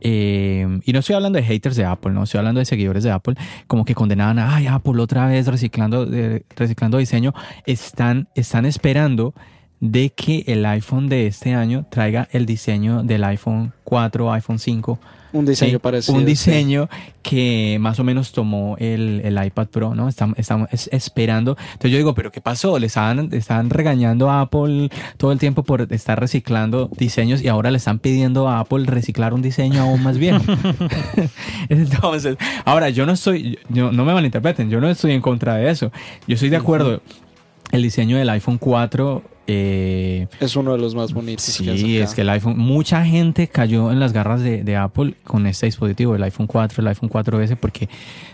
eh, 0.02 0.68
y 0.86 0.94
no 0.94 1.00
estoy 1.00 1.16
hablando 1.16 1.38
de 1.38 1.44
haters 1.44 1.76
de 1.76 1.86
Apple, 1.86 2.12
no 2.14 2.24
estoy 2.24 2.38
hablando 2.38 2.60
de 2.60 2.66
seguidores 2.66 3.04
de 3.04 3.12
Apple, 3.12 3.36
como 3.68 3.86
que 3.86 3.96
condenaban 3.96 4.38
a, 4.38 4.56
ay, 4.56 4.68
Apple 4.68 5.02
otra 5.02 5.28
vez 5.28 5.48
reciclando, 5.48 6.08
eh, 6.12 6.44
reciclando 6.56 6.98
diseño, 6.98 7.34
están, 7.66 8.30
están 8.36 8.66
esperando 8.66 9.34
de 9.80 10.12
que 10.12 10.44
el 10.48 10.66
iPhone 10.66 11.10
de 11.10 11.28
este 11.28 11.54
año 11.54 11.86
traiga 11.90 12.28
el 12.32 12.46
diseño 12.46 13.04
del 13.04 13.24
iPhone 13.24 13.74
4, 13.84 14.32
iPhone 14.34 14.60
5, 14.60 15.00
Un 15.38 15.46
diseño 15.46 15.72
Sí, 15.74 15.78
parecido. 15.80 16.14
Un 16.16 16.22
sí. 16.22 16.26
diseño 16.28 16.90
que 17.22 17.78
más 17.80 18.00
o 18.00 18.04
menos 18.04 18.32
tomó 18.32 18.76
el, 18.80 19.22
el 19.24 19.44
iPad 19.46 19.68
Pro, 19.68 19.96
¿no? 19.96 20.08
Estamos, 20.08 20.38
estamos 20.40 20.70
es- 20.72 20.90
esperando. 20.94 21.58
Entonces 21.74 21.92
yo 21.92 21.98
digo, 21.98 22.14
¿pero 22.16 22.32
qué 22.32 22.40
pasó? 22.42 22.78
Le 22.80 22.88
estaban, 22.88 23.30
estaban 23.34 23.70
regañando 23.70 24.30
a 24.30 24.42
Apple 24.42 24.90
todo 25.18 25.32
el 25.32 25.40
tiempo 25.40 25.64
por 25.64 25.82
estar 25.92 26.20
reciclando 26.20 26.90
diseños 26.98 27.42
y 27.42 27.48
ahora 27.48 27.72
le 27.72 27.78
están 27.78 28.00
pidiendo 28.00 28.48
a 28.48 28.60
Apple 28.60 28.86
reciclar 28.86 29.34
un 29.34 29.42
diseño 29.42 29.82
aún 29.82 30.02
más 30.04 30.18
viejo. 30.18 30.44
Entonces, 31.70 32.38
ahora 32.64 32.90
yo 32.90 33.06
no 33.06 33.14
estoy, 33.14 33.60
yo, 33.70 33.92
no 33.92 34.06
me 34.06 34.14
malinterpreten, 34.14 34.70
yo 34.70 34.80
no 34.80 34.90
estoy 34.90 35.12
en 35.14 35.22
contra 35.22 35.56
de 35.56 35.70
eso. 35.70 35.92
Yo 36.28 36.36
estoy 36.36 36.50
de 36.50 36.58
acuerdo. 36.58 37.02
El 37.72 37.82
diseño 37.82 38.18
del 38.18 38.30
iPhone 38.30 38.58
4 38.60 39.24
eh, 39.48 40.28
Es 40.40 40.56
uno 40.56 40.72
de 40.74 40.78
los 40.80 40.96
más 40.96 41.14
bonitos. 41.14 41.46
que 41.46 41.78
Sí, 41.78 41.98
es 41.98 42.14
que 42.14 42.22
el 42.22 42.30
iPhone, 42.30 42.58
mucha 42.58 43.06
gente 43.06 43.48
cayó 43.48 43.92
en 43.92 44.00
las 44.00 44.14
garras 44.14 44.42
de, 44.42 44.64
de 44.64 44.76
Apple 44.76 45.16
con 45.24 45.46
este 45.48 45.66
dispositivo, 45.68 46.16
el 46.16 46.24
iPhone 46.24 46.48
4, 46.48 46.82
el 46.82 46.88
iPhone 46.88 47.10
4S, 47.10 47.56
porque 47.56 47.90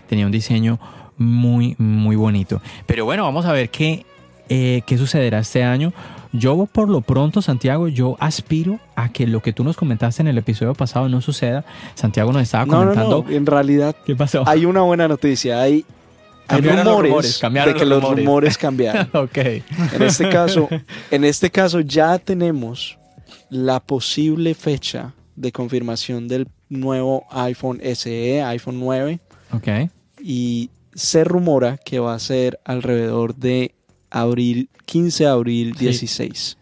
tenía 0.08 0.26
un 0.26 0.32
diseño 0.32 0.78
muy, 1.18 1.74
muy 1.78 2.16
bonito. 2.16 2.60
Pero 2.86 3.04
bueno, 3.04 3.24
vamos 3.24 3.44
a 3.46 3.52
ver 3.52 3.68
qué, 3.70 4.04
eh, 4.48 4.82
qué 4.86 4.96
sucederá 4.98 5.40
este 5.40 5.62
año. 5.62 5.92
Yo 6.34 6.64
por 6.64 6.88
lo 6.88 7.02
pronto, 7.02 7.42
Santiago, 7.42 7.88
yo 7.88 8.16
aspiro 8.18 8.78
a 8.96 9.10
que 9.10 9.26
lo 9.26 9.42
que 9.42 9.52
tú 9.52 9.64
nos 9.64 9.76
comentaste 9.76 10.22
en 10.22 10.28
el 10.28 10.38
episodio 10.38 10.72
pasado 10.72 11.06
no 11.10 11.20
suceda. 11.20 11.62
Santiago 11.94 12.32
nos 12.32 12.42
estaba 12.42 12.64
No, 12.64 12.72
no, 12.72 12.80
comentando... 12.92 13.24
no. 13.28 13.36
En 13.36 13.44
realidad 13.44 13.94
¿Qué 14.06 14.16
pasó? 14.16 14.42
hay 14.46 14.64
una 14.64 14.80
buena 14.80 15.06
noticia. 15.08 15.60
Hay, 15.60 15.84
hay 16.54 16.60
rumores, 16.62 17.08
rumores, 17.10 17.38
cambiaron 17.38 17.74
de 17.74 17.78
que 17.80 17.86
los 17.86 18.00
los 18.02 18.02
rumores. 18.10 18.24
rumores 18.26 18.58
cambiaron. 18.58 19.08
ok. 19.14 19.36
En 19.38 20.02
este 20.02 20.28
caso, 20.28 20.68
en 21.10 21.24
este 21.24 21.50
caso 21.50 21.80
ya 21.80 22.18
tenemos 22.18 22.98
la 23.50 23.80
posible 23.80 24.54
fecha 24.54 25.14
de 25.36 25.52
confirmación 25.52 26.28
del 26.28 26.48
nuevo 26.68 27.24
iPhone 27.30 27.80
SE, 27.94 28.42
iPhone 28.42 28.78
9 28.80 29.20
Ok. 29.52 29.68
y 30.22 30.70
se 30.94 31.24
rumora 31.24 31.78
que 31.78 31.98
va 31.98 32.14
a 32.14 32.18
ser 32.18 32.58
alrededor 32.64 33.34
de 33.34 33.74
abril 34.10 34.68
15 34.86 35.24
de 35.24 35.30
abril 35.30 35.74
Sí. 35.78 35.84
16. 35.86 36.58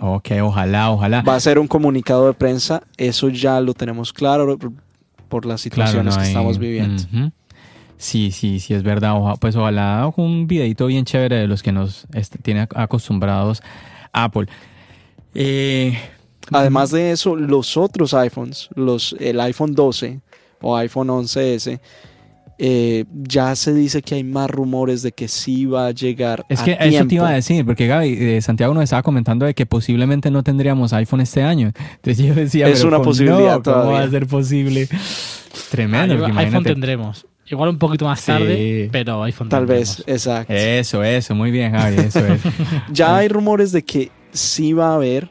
Ok, 0.00 0.30
ojalá, 0.42 0.90
ojalá. 0.90 1.22
Va 1.22 1.36
a 1.36 1.40
ser 1.40 1.58
un 1.58 1.68
comunicado 1.68 2.26
de 2.26 2.34
prensa, 2.34 2.82
eso 2.96 3.28
ya 3.28 3.60
lo 3.60 3.74
tenemos 3.74 4.12
claro 4.12 4.58
por 5.28 5.46
las 5.46 5.60
situaciones 5.60 6.14
no 6.14 6.20
que 6.20 6.26
hay- 6.26 6.28
estamos 6.32 6.58
viviendo. 6.58 7.02
Ujú. 7.02 7.32
Sí, 8.04 8.30
sí, 8.32 8.60
sí, 8.60 8.74
es 8.74 8.82
verdad. 8.82 9.16
Oja- 9.16 9.36
pues 9.36 9.56
ojalá 9.56 10.12
un 10.16 10.46
videito 10.46 10.86
bien 10.88 11.06
chévere 11.06 11.36
de 11.36 11.46
los 11.48 11.62
que 11.62 11.72
nos 11.72 12.06
tiene 12.42 12.68
ac- 12.68 12.72
acostumbrados 12.76 13.62
Apple. 14.12 14.46
Eh, 15.34 15.98
Además 16.52 16.90
de 16.90 17.12
eso, 17.12 17.34
los 17.34 17.78
otros 17.78 18.12
iPhones, 18.12 18.68
los, 18.74 19.16
el 19.18 19.40
iPhone 19.40 19.74
12 19.74 20.20
o 20.60 20.76
iPhone 20.76 21.08
11S, 21.08 21.80
eh, 22.58 23.04
ya 23.10 23.56
se 23.56 23.72
dice 23.72 24.02
que 24.02 24.16
hay 24.16 24.24
más 24.24 24.50
rumores 24.50 25.00
de 25.00 25.12
que 25.12 25.26
sí 25.26 25.64
va 25.64 25.86
a 25.86 25.90
llegar. 25.92 26.44
es 26.50 26.60
a 26.60 26.64
que 26.64 26.76
eso 26.78 27.06
te 27.06 27.14
iba 27.14 27.28
a 27.30 27.32
decir, 27.32 27.64
porque 27.64 27.86
Gaby, 27.86 28.08
eh, 28.20 28.42
Santiago 28.42 28.74
nos 28.74 28.84
estaba 28.84 29.02
comentando 29.02 29.46
de 29.46 29.54
que 29.54 29.64
posiblemente 29.64 30.30
no 30.30 30.42
tendríamos 30.42 30.92
iPhone 30.92 31.22
este 31.22 31.42
año. 31.42 31.72
Entonces 31.94 32.18
yo 32.18 32.34
decía, 32.34 32.68
Es 32.68 32.74
pero 32.80 32.88
una 32.88 32.98
¿cómo 32.98 33.08
posibilidad 33.08 33.56
no? 33.56 33.62
¿Cómo 33.62 33.76
va 33.76 33.82
todavía. 33.84 34.00
a 34.06 34.10
ser 34.10 34.26
posible? 34.26 34.88
Tremendo. 35.70 36.14
Porque 36.18 36.30
iPhone 36.32 36.42
imagínate. 36.42 36.70
tendremos. 36.70 37.26
Igual 37.50 37.68
un 37.70 37.78
poquito 37.78 38.04
más 38.06 38.20
Sí. 38.20 38.26
tarde, 38.26 38.88
pero 38.90 39.22
iPhone 39.22 39.48
Tal 39.48 39.66
vez, 39.66 40.02
exacto. 40.06 40.52
Eso, 40.52 41.02
eso, 41.04 41.34
muy 41.34 41.50
bien, 41.50 41.72
Javi, 41.72 41.96
eso 41.98 42.20
es. 42.20 42.40
Ya 42.92 43.16
hay 43.16 43.28
rumores 43.28 43.70
de 43.72 43.82
que 43.82 44.10
sí 44.32 44.72
va 44.72 44.92
a 44.92 44.94
haber. 44.94 45.28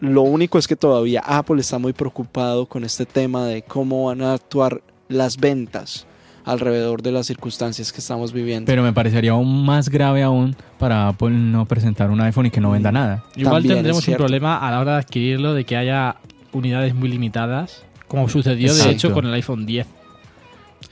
Lo 0.00 0.22
único 0.22 0.58
es 0.58 0.68
que 0.68 0.76
todavía 0.76 1.20
Apple 1.24 1.60
está 1.60 1.78
muy 1.78 1.92
preocupado 1.94 2.66
con 2.66 2.84
este 2.84 3.06
tema 3.06 3.46
de 3.46 3.62
cómo 3.62 4.06
van 4.06 4.20
a 4.22 4.34
actuar 4.34 4.82
las 5.08 5.36
ventas. 5.38 6.06
alrededor 6.46 7.00
de 7.00 7.10
las 7.10 7.26
circunstancias 7.26 7.90
que 7.90 8.00
estamos 8.00 8.30
viviendo. 8.34 8.66
Pero 8.66 8.82
me 8.82 8.92
parecería 8.92 9.30
aún 9.30 9.64
más 9.64 9.88
grave 9.88 10.22
aún 10.22 10.54
para 10.78 11.08
Apple 11.08 11.30
no 11.30 11.64
presentar 11.64 12.10
un 12.10 12.20
iPhone 12.20 12.44
y 12.44 12.50
que 12.50 12.60
no 12.60 12.70
venda 12.72 12.90
Mm. 12.90 12.94
nada. 12.94 13.24
Igual 13.34 13.54
También 13.62 13.76
tendremos 13.76 14.06
un 14.06 14.14
problema 14.16 14.58
a 14.58 14.70
la 14.70 14.78
hora 14.80 14.92
de 14.92 14.98
adquirirlo 14.98 15.54
de 15.54 15.64
que 15.64 15.74
haya 15.78 16.16
unidades 16.52 16.94
muy 16.94 17.08
limitadas, 17.08 17.82
como 18.08 18.28
sucedió 18.28 18.66
de 18.68 18.74
Exacto. 18.78 18.92
hecho 18.92 19.12
con 19.14 19.24
el 19.24 19.32
iPhone 19.32 19.64
10. 19.64 19.86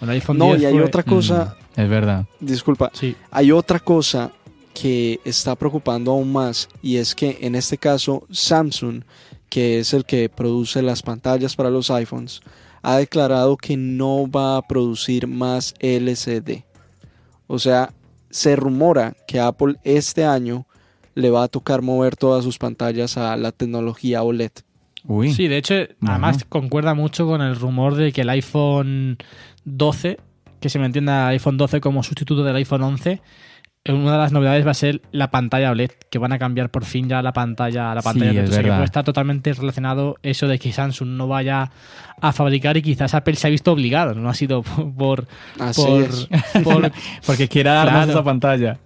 Con 0.02 0.10
el 0.10 0.16
iPhone 0.16 0.38
no, 0.38 0.46
10 0.46 0.62
y 0.62 0.64
hay 0.64 0.72
fue- 0.72 0.82
otra 0.82 1.02
cosa, 1.04 1.56
Mm, 1.76 1.80
es 1.80 1.88
verdad. 1.88 2.26
disculpa, 2.40 2.90
Sí, 2.92 3.14
hay 3.30 3.52
otra 3.52 3.78
cosa 3.78 4.32
que 4.74 5.20
está 5.24 5.54
preocupando 5.54 6.10
aún 6.10 6.32
más 6.32 6.68
y 6.82 6.96
es 6.96 7.14
que 7.14 7.38
en 7.40 7.54
este 7.54 7.78
caso 7.78 8.24
Samsung, 8.28 9.04
que 9.48 9.78
es 9.78 9.94
el 9.94 10.04
que 10.04 10.28
produce 10.28 10.82
las 10.82 11.02
pantallas 11.04 11.54
para 11.54 11.70
los 11.70 11.88
iPhones, 11.88 12.40
ha 12.82 12.96
declarado 12.96 13.56
que 13.56 13.76
no 13.76 14.28
va 14.28 14.56
a 14.56 14.62
producir 14.66 15.28
más 15.28 15.72
LCD. 15.78 16.64
O 17.46 17.60
sea, 17.60 17.92
se 18.28 18.56
rumora 18.56 19.14
que 19.28 19.38
Apple 19.38 19.76
este 19.84 20.24
año 20.24 20.66
le 21.14 21.30
va 21.30 21.44
a 21.44 21.48
tocar 21.48 21.80
mover 21.80 22.16
todas 22.16 22.42
sus 22.42 22.58
pantallas 22.58 23.16
a 23.16 23.36
la 23.36 23.52
tecnología 23.52 24.24
OLED. 24.24 24.50
Uy. 25.04 25.32
Sí, 25.32 25.48
de 25.48 25.56
hecho, 25.58 25.74
además 26.06 26.44
concuerda 26.48 26.94
mucho 26.94 27.26
con 27.26 27.40
el 27.42 27.56
rumor 27.56 27.94
de 27.96 28.12
que 28.12 28.20
el 28.22 28.30
iPhone 28.30 29.16
12, 29.64 30.18
que 30.60 30.68
se 30.68 30.78
me 30.78 30.86
entienda 30.86 31.24
el 31.28 31.32
iPhone 31.34 31.56
12 31.56 31.80
como 31.80 32.02
sustituto 32.02 32.44
del 32.44 32.56
iPhone 32.56 32.82
11, 32.82 33.20
eh, 33.84 33.92
una 33.92 34.12
de 34.12 34.18
las 34.18 34.30
novedades 34.30 34.64
va 34.64 34.70
a 34.70 34.74
ser 34.74 35.02
la 35.10 35.32
pantalla 35.32 35.72
OLED, 35.72 35.90
que 36.08 36.18
van 36.18 36.32
a 36.32 36.38
cambiar 36.38 36.70
por 36.70 36.84
fin 36.84 37.08
ya 37.08 37.20
la 37.20 37.32
pantalla, 37.32 37.92
la 37.96 38.00
Sí, 38.00 38.04
pantalla 38.04 38.30
OLED. 38.30 38.44
es 38.44 38.50
O 38.50 38.52
sea, 38.52 38.62
que 38.62 38.68
puede 38.68 38.84
estar 38.84 39.04
totalmente 39.04 39.52
relacionado 39.54 40.16
eso 40.22 40.46
de 40.46 40.60
que 40.60 40.72
Samsung 40.72 41.08
no 41.10 41.26
vaya 41.26 41.70
a 42.20 42.32
fabricar 42.32 42.76
y 42.76 42.82
quizás 42.82 43.12
Apple 43.14 43.34
se 43.34 43.48
ha 43.48 43.50
visto 43.50 43.72
obligado, 43.72 44.14
no 44.14 44.28
ha 44.28 44.34
sido 44.34 44.62
por... 44.96 45.26
Así 45.58 45.82
por, 45.82 46.02
es. 46.02 46.28
por- 46.62 46.92
Porque 47.26 47.48
quiera 47.48 47.72
darnos 47.74 47.92
Claro. 47.94 48.12
esa 48.12 48.22
pantalla. 48.22 48.78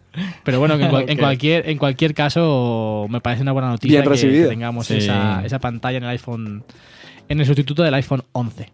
Pero 0.44 0.59
bueno, 0.59 0.76
que 0.78 0.84
en, 0.84 0.90
cual- 0.90 1.05
en 1.09 1.18
Ok. 1.18 1.22
cualquier, 1.22 1.68
en 1.68 1.78
cualquier 1.78 2.14
caso 2.14 3.06
me 3.09 3.20
parece 3.20 3.43
una 3.43 3.52
buena 3.52 3.68
noticia 3.68 4.02
Bien 4.02 4.12
que- 4.12 4.47
tengamos 4.48 4.86
Sí. 4.86 4.97
esa, 4.98 5.44
esa 5.44 5.59
pantalla 5.59 5.98
en 5.98 6.05
el 6.05 6.10
iPhone, 6.10 6.64
en 7.28 7.40
el 7.40 7.47
sustituto 7.47 7.82
del 7.82 7.94
iPhone 7.94 8.22
11. 8.32 8.70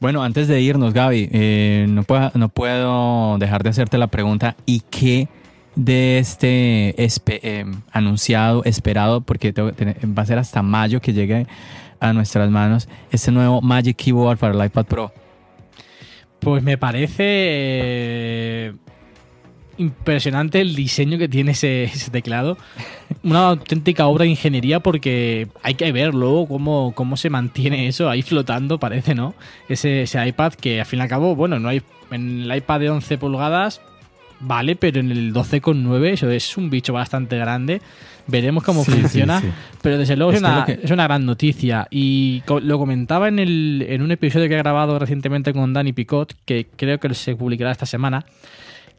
Bueno, 0.00 0.22
antes 0.22 0.48
de 0.48 0.60
irnos, 0.62 0.94
Gaby, 0.94 1.28
eh, 1.30 1.86
no, 1.88 2.04
puedo, 2.04 2.30
no 2.34 2.48
puedo 2.48 3.36
dejar 3.38 3.62
de 3.62 3.68
hacerte 3.70 3.98
la 3.98 4.06
pregunta, 4.06 4.56
¿y 4.64 4.80
qué 4.90 5.28
de 5.76 6.18
este 6.18 6.94
espe- 6.96 7.40
eh, 7.42 7.64
anunciado, 7.92 8.64
esperado, 8.64 9.20
porque 9.20 9.52
tengo- 9.52 9.72
va 10.16 10.22
a 10.22 10.26
ser 10.26 10.38
hasta 10.38 10.62
mayo 10.62 11.00
que 11.02 11.12
llegue 11.12 11.46
a 12.00 12.12
nuestras 12.14 12.48
manos, 12.50 12.88
este 13.12 13.30
nuevo 13.30 13.60
Magic 13.60 13.96
Keyboard 13.96 14.38
para 14.38 14.54
el 14.58 14.64
iPad 14.66 14.86
Pro? 14.86 15.12
Pues 16.40 16.62
me 16.62 16.78
parece 16.78 17.14
eh, 17.22 18.72
impresionante 19.80 20.60
el 20.60 20.74
diseño 20.74 21.18
que 21.18 21.28
tiene 21.28 21.52
ese, 21.52 21.84
ese 21.84 22.10
teclado. 22.10 22.56
Una 23.22 23.48
auténtica 23.48 24.06
obra 24.06 24.24
de 24.24 24.30
ingeniería 24.30 24.80
porque 24.80 25.48
hay 25.62 25.74
que 25.74 25.90
ver 25.92 26.14
luego 26.14 26.46
cómo, 26.46 26.92
cómo 26.94 27.16
se 27.16 27.30
mantiene 27.30 27.88
eso 27.88 28.08
ahí 28.08 28.22
flotando, 28.22 28.78
parece, 28.78 29.14
¿no? 29.14 29.34
Ese, 29.68 30.02
ese 30.02 30.26
iPad 30.26 30.52
que 30.54 30.80
al 30.80 30.86
fin 30.86 30.98
y 31.00 31.02
al 31.02 31.08
cabo, 31.08 31.34
bueno, 31.34 31.58
no 31.58 31.68
hay, 31.68 31.82
en 32.10 32.42
el 32.42 32.56
iPad 32.56 32.80
de 32.80 32.90
11 32.90 33.18
pulgadas 33.18 33.80
vale, 34.42 34.74
pero 34.74 35.00
en 35.00 35.10
el 35.10 35.34
12,9 35.34 36.06
eso 36.12 36.30
es 36.30 36.56
un 36.56 36.70
bicho 36.70 36.92
bastante 36.94 37.36
grande. 37.36 37.82
Veremos 38.26 38.62
cómo 38.64 38.84
Sí, 38.84 38.92
funciona. 38.92 39.40
sí. 39.40 39.48
Pero 39.82 39.98
desde 39.98 40.16
luego 40.16 40.32
es, 40.32 40.40
una, 40.40 40.64
que- 40.64 40.78
es 40.82 40.90
una 40.90 41.04
gran 41.04 41.26
noticia. 41.26 41.88
Y 41.90 42.40
co- 42.42 42.60
lo 42.60 42.78
comentaba 42.78 43.28
en, 43.28 43.38
el, 43.38 43.84
en 43.88 44.00
un 44.02 44.12
episodio 44.12 44.48
que 44.48 44.54
he 44.54 44.58
grabado 44.58 44.98
recientemente 44.98 45.52
con 45.52 45.72
Danny 45.74 45.92
Picot, 45.92 46.34
que 46.46 46.68
creo 46.76 46.98
que 46.98 47.12
se 47.12 47.34
publicará 47.36 47.70
esta 47.72 47.84
semana, 47.86 48.24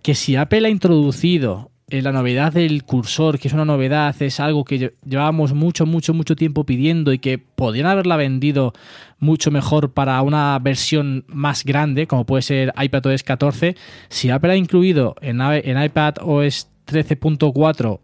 que 0.02 0.16
si 0.16 0.36
Apple 0.36 0.66
ha 0.68 0.70
introducido 0.70 1.72
eh, 1.90 2.02
la 2.02 2.12
novedad 2.12 2.54
del 2.54 2.84
cursor, 2.84 3.38
que 3.38 3.48
es 3.50 3.54
una 3.54 3.66
novedad, 3.66 4.16
es 4.22 4.40
algo 4.40 4.64
que 4.64 4.80
lle- 4.80 4.94
llevábamos 5.06 5.54
mucho, 5.54 5.86
mucho, 5.86 6.14
mucho 6.14 6.36
tiempo 6.36 6.66
pidiendo 6.66 7.12
y 7.14 7.20
que 7.20 7.38
podrían 7.38 7.88
haberla 7.88 8.16
vendido 8.16 8.74
mucho 9.20 9.52
mejor 9.52 9.92
para 9.94 10.22
una 10.22 10.58
versión 10.60 11.26
más 11.28 11.64
grande, 11.66 12.08
como 12.08 12.26
puede 12.26 12.42
ser 12.44 12.74
iPadOS 12.82 13.24
14, 13.24 13.76
si 14.10 14.30
Apple 14.30 14.54
ha 14.54 14.56
incluido 14.56 15.16
en, 15.22 15.42
en 15.42 15.84
iPadOS 15.84 16.70
13.4 16.88 18.00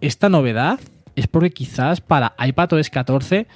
esta 0.00 0.28
novedad, 0.28 0.78
es 1.16 1.26
porque 1.28 1.50
quizás 1.50 2.00
para 2.00 2.34
iPadOS 2.44 2.90
14 2.90 3.46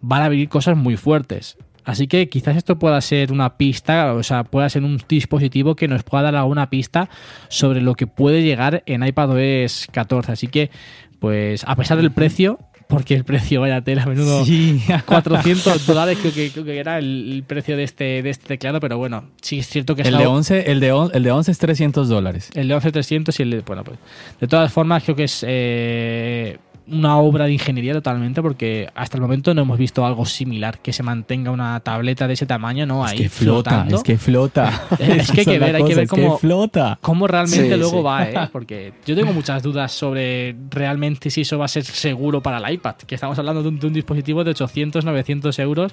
van 0.00 0.22
a 0.22 0.28
venir 0.28 0.48
cosas 0.48 0.76
muy 0.76 0.96
fuertes. 0.96 1.56
Así 1.84 2.06
que 2.06 2.28
quizás 2.28 2.56
esto 2.56 2.78
pueda 2.78 3.00
ser 3.00 3.30
una 3.32 3.56
pista, 3.56 4.14
o 4.14 4.22
sea, 4.22 4.44
pueda 4.44 4.68
ser 4.70 4.84
un 4.84 5.00
dispositivo 5.08 5.76
que 5.76 5.86
nos 5.88 6.02
pueda 6.02 6.24
dar 6.24 6.36
alguna 6.36 6.70
pista 6.70 7.08
sobre 7.48 7.80
lo 7.80 7.94
que 7.94 8.06
puede 8.06 8.42
llegar 8.42 8.82
en 8.86 9.04
iPadOS 9.04 9.88
14. 9.92 10.32
Así 10.32 10.46
que, 10.48 10.70
pues, 11.18 11.62
a 11.66 11.76
pesar 11.76 11.98
del 11.98 12.10
precio, 12.10 12.58
porque 12.88 13.14
el 13.14 13.24
precio, 13.24 13.60
vaya 13.62 13.80
tela, 13.82 14.02
a 14.02 14.06
menudo 14.06 14.44
Sí. 14.44 14.82
400 15.06 15.86
dólares 15.86 16.18
creo 16.20 16.32
que, 16.34 16.50
creo 16.50 16.64
que 16.64 16.78
era 16.78 16.98
el, 16.98 17.42
precio 17.46 17.76
de 17.76 17.82
este, 17.84 18.22
de 18.22 18.30
este 18.30 18.46
teclado, 18.46 18.78
pero 18.80 18.98
bueno, 18.98 19.30
sí 19.42 19.58
es 19.58 19.66
cierto 19.68 19.94
que 19.96 20.02
es 20.02 20.08
El 20.08 20.18
de 20.18 20.26
11, 20.26 20.70
el 20.70 20.80
de, 20.80 20.92
on- 20.92 21.10
el 21.14 21.22
de 21.22 21.30
11 21.32 21.50
es 21.50 21.58
300 21.58 22.08
dólares. 22.08 22.50
el 22.54 22.68
de 22.68 22.74
11300 22.74 23.40
y 23.40 23.42
el 23.42 23.50
de. 23.50 23.60
Bueno, 23.60 23.84
pues. 23.84 23.98
De 24.40 24.46
todas 24.46 24.72
formas, 24.72 25.02
creo 25.02 25.16
que 25.16 25.24
es 25.24 25.44
eh, 25.46 26.58
una 26.86 27.16
obra 27.18 27.46
de 27.46 27.52
ingeniería 27.54 27.94
totalmente, 27.94 28.42
porque 28.42 28.88
hasta 28.94 29.16
el 29.16 29.22
momento 29.22 29.54
no 29.54 29.62
hemos 29.62 29.78
visto 29.78 30.04
algo 30.04 30.26
similar, 30.26 30.78
que 30.80 30.92
se 30.92 31.02
mantenga 31.02 31.50
una 31.50 31.80
tableta 31.80 32.26
de 32.28 32.34
ese 32.34 32.44
tamaño, 32.44 32.84
¿no? 32.84 33.04
Es 33.06 33.12
Ahí 33.12 33.18
que 33.18 33.28
flota, 33.30 33.70
flotando. 33.70 33.96
es 33.96 34.02
que 34.02 34.18
flota. 34.18 34.82
Es 34.98 35.30
que 35.32 35.40
hay 35.40 35.46
que 35.46 35.58
ver, 35.58 35.76
hay 35.76 35.84
que 35.84 35.94
ver 35.94 36.04
es 36.04 36.10
cómo- 36.10 36.36
flota. 36.38 36.98
cómo 37.00 37.26
realmente 37.26 37.70
Sí, 37.70 37.76
luego 37.78 37.98
sí. 37.98 38.02
va, 38.04 38.24
¿eh? 38.28 38.48
Porque 38.52 38.92
yo 39.06 39.14
tengo 39.16 39.32
muchas 39.32 39.62
dudas 39.62 39.92
sobre 39.92 40.54
realmente 40.70 41.30
si 41.30 41.40
eso 41.40 41.58
va 41.58 41.64
a 41.64 41.68
ser 41.68 41.84
seguro 41.84 42.42
para 42.42 42.58
el 42.58 42.74
iPad, 42.74 42.96
que 42.96 43.14
estamos 43.14 43.38
hablando 43.38 43.62
de 43.62 43.68
un, 43.70 43.78
de 43.78 43.86
un 43.86 43.92
dispositivo 43.94 44.44
de 44.44 44.50
800, 44.50 45.04
900 45.04 45.58
euros. 45.60 45.92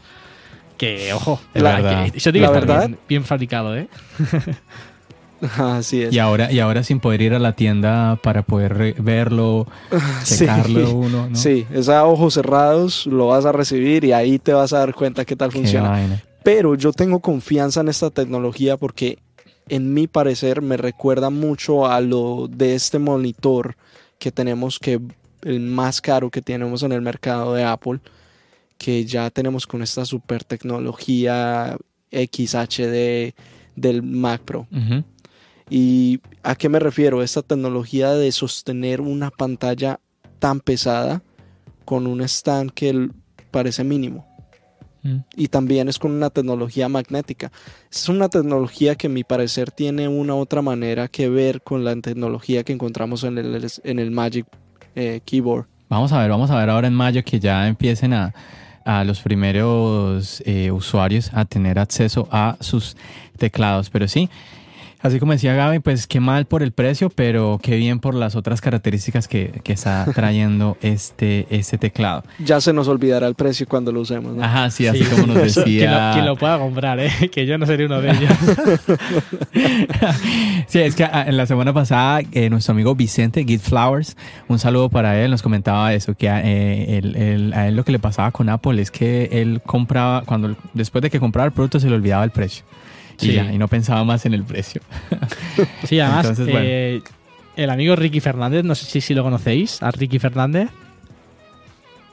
Que, 0.78 1.14
ojo, 1.14 1.40
Es 1.54 1.62
la- 1.62 1.76
verdad. 1.76 2.12
que 2.12 2.18
eso 2.18 2.32
tiene 2.32 2.48
que 2.48 2.54
estar 2.54 2.68
verdad- 2.68 2.88
bien, 2.88 3.00
bien 3.08 3.24
fabricado, 3.24 3.78
¿eh? 3.78 3.88
Así 5.58 6.04
es. 6.04 6.14
Y 6.14 6.20
ahora, 6.20 6.52
y 6.52 6.60
ahora 6.60 6.84
sin 6.84 7.00
poder 7.00 7.22
ir 7.22 7.34
a 7.34 7.40
la 7.40 7.56
tienda 7.56 8.18
para 8.22 8.44
poder 8.44 8.96
verlo, 9.02 9.68
Sí. 10.24 10.40
checarlo 10.40 10.92
uno, 10.94 11.30
¿no? 11.30 11.36
Sí, 11.36 11.66
es 11.72 11.90
a 11.90 12.06
ojos 12.06 12.36
cerrados, 12.36 13.06
lo 13.08 13.28
vas 13.28 13.46
a 13.46 13.52
recibir 13.52 14.04
y 14.06 14.14
ahí 14.14 14.40
te 14.40 14.54
vas 14.54 14.72
a 14.74 14.80
dar 14.80 14.94
cuenta 14.94 15.26
qué 15.26 15.36
tal 15.36 15.50
Qué 15.52 15.58
funciona. 15.60 15.90
vaina. 15.90 16.22
Pero 16.44 16.76
yo 16.76 16.92
tengo 16.94 17.20
confianza 17.20 17.82
en 17.82 17.90
esta 17.90 18.10
tecnología 18.10 18.78
porque 18.78 19.20
en 19.70 19.94
mi 19.94 20.08
parecer 20.08 20.62
me 20.62 20.78
recuerda 20.78 21.30
mucho 21.30 21.88
a 21.88 22.02
lo 22.02 22.48
de 22.50 22.76
este 22.76 23.00
monitor 23.00 23.76
que 24.20 24.32
tenemos 24.32 24.80
que 24.80 25.00
el 25.44 25.60
más 25.60 26.02
caro 26.02 26.30
que 26.30 26.42
tenemos 26.42 26.84
en 26.84 26.92
el 26.92 27.02
mercado 27.02 27.54
de 27.56 27.64
Apple, 27.64 28.00
que 28.78 29.06
ya 29.06 29.30
tenemos 29.30 29.66
con 29.66 29.82
esta 29.82 30.06
super 30.06 30.44
tecnología 30.44 31.78
XHD 32.12 33.34
del 33.76 34.04
Mac 34.04 34.42
Pro. 34.42 34.68
¿Y 35.74 36.20
a 36.44 36.56
qué 36.56 36.68
me 36.68 36.80
refiero? 36.80 37.24
Esta 37.24 37.42
tecnología 37.42 38.12
de 38.12 38.30
sostener 38.34 39.00
una 39.00 39.32
pantalla 39.32 40.02
tan 40.40 40.60
pesada 40.60 41.24
con 41.86 42.08
un 42.08 42.20
stand 42.24 42.72
que 42.72 43.10
parece 43.52 43.86
mínimo. 43.86 44.28
Mm. 45.02 45.20
Y 45.34 45.48
también 45.48 45.88
es 45.88 45.98
con 45.98 46.12
una 46.12 46.30
tecnología 46.30 46.90
magnética. 46.90 47.54
Es 47.90 48.10
una 48.10 48.28
tecnología 48.28 48.96
que 48.96 49.08
a 49.08 49.10
mi 49.10 49.24
parecer 49.24 49.72
tiene 49.72 50.10
una 50.10 50.36
otra 50.36 50.62
manera 50.62 51.08
que 51.08 51.30
ver 51.30 51.62
con 51.62 51.86
la 51.86 51.96
tecnología 51.96 52.66
que 52.66 52.74
encontramos 52.74 53.24
en 53.24 53.38
el, 53.38 53.66
en 53.86 54.00
el 54.00 54.12
Magic 54.12 54.46
eh, 54.96 55.22
Keyboard. 55.24 55.68
Vamos 55.88 56.12
a 56.12 56.20
ver, 56.20 56.30
vamos 56.30 56.52
a 56.52 56.58
ver 56.58 56.70
ahora 56.70 56.90
en 56.90 56.94
mayo 56.94 57.24
que 57.24 57.40
ya 57.40 57.66
empiecen 57.66 58.12
a, 58.14 58.34
a 58.84 59.06
los 59.06 59.22
primeros 59.22 60.44
eh, 60.46 60.70
usuarios 60.70 61.32
a 61.34 61.46
tener 61.46 61.80
acceso 61.80 62.28
a 62.30 62.58
sus 62.60 62.98
teclados. 63.38 63.90
Pero 63.90 64.10
sí, 64.10 64.30
así 65.04 65.20
como 65.20 65.32
decía 65.32 65.54
Gaby, 65.54 65.80
pues 65.80 66.08
qué 66.08 66.20
mal 66.20 66.46
por 66.46 66.64
el 66.64 66.72
precio, 66.72 67.10
pero 67.10 67.60
qué 67.62 67.76
bien 67.76 68.00
por 68.00 68.14
las 68.16 68.36
otras 68.36 68.62
características 68.62 69.28
que, 69.28 69.62
que 69.64 69.74
está 69.74 70.06
trayendo 70.16 70.78
este, 70.82 71.48
este 71.50 71.78
teclado. 71.78 72.24
Ya 72.40 72.62
se 72.62 72.74
nos 72.74 72.88
olvidará 72.88 73.28
el 73.28 73.36
precio 73.36 73.68
cuando 73.68 73.92
lo 73.92 74.02
usemos. 74.02 74.36
¿no? 74.36 74.44
Ajá, 74.44 74.70
sí, 74.70 74.88
así 74.88 75.04
Sí. 75.04 75.10
como 75.10 75.28
nos 75.28 75.36
Quien 75.54 75.56
lo, 75.56 75.64
decía. 75.64 76.12
quien 76.14 76.26
lo 76.26 76.36
pueda 76.36 76.58
comprar, 76.60 77.00
¿eh? 77.00 77.12
Que 77.32 77.46
yo 77.46 77.58
no 77.58 77.66
seré 77.66 77.86
uno 77.86 78.02
de 78.02 78.12
ellos. 78.12 78.32
Sí, 80.68 80.80
es 80.80 80.96
que 80.96 81.04
ah, 81.04 81.26
en 81.28 81.38
la 81.38 81.46
semana 81.46 81.74
pasada 81.74 82.22
eh, 82.32 82.50
nuestro 82.50 82.74
amigo 82.74 82.96
Vicente 82.96 83.44
Git 83.44 83.62
Flowers, 83.62 84.16
un 84.48 84.60
saludo 84.60 84.90
para 84.90 85.20
él, 85.22 85.32
nos 85.32 85.42
comentaba 85.42 85.94
eso, 85.94 86.14
que 86.16 86.28
eh, 86.28 86.98
él- 86.98 87.16
él- 87.16 87.54
a 87.54 87.68
él 87.68 87.76
lo 87.76 87.84
que 87.84 87.92
le 87.92 88.00
pasaba 88.00 88.32
con 88.32 88.50
Apple 88.50 88.82
es 88.82 88.92
que 88.92 89.30
él 89.32 89.62
compraba, 89.66 90.24
cuando 90.26 90.56
después 90.74 91.02
de 91.02 91.10
que 91.10 91.20
compraba 91.20 91.46
el 91.48 91.52
producto 91.54 91.80
se 91.80 91.90
le 91.90 91.96
olvidaba 91.96 92.24
el 92.24 92.32
precio. 92.32 92.64
Y, 93.22 93.26
Sí. 93.28 93.34
ya, 93.34 93.52
y 93.52 93.58
no 93.58 93.68
pensaba 93.68 94.04
más 94.04 94.26
en 94.26 94.34
el 94.34 94.44
precio. 94.44 94.82
Sí, 95.84 96.00
además, 96.00 96.26
Entonces, 96.30 96.46
bueno. 96.48 96.60
eh, 96.64 97.02
el 97.56 97.70
amigo 97.70 97.96
Ricky 97.96 98.20
Fernández, 98.20 98.64
no 98.64 98.76
sé 98.76 98.86
si, 98.86 99.02
si 99.02 99.14
lo 99.14 99.24
conocéis, 99.24 99.82
a 99.84 99.92
Ricky 99.92 100.20
Fernández. 100.20 100.70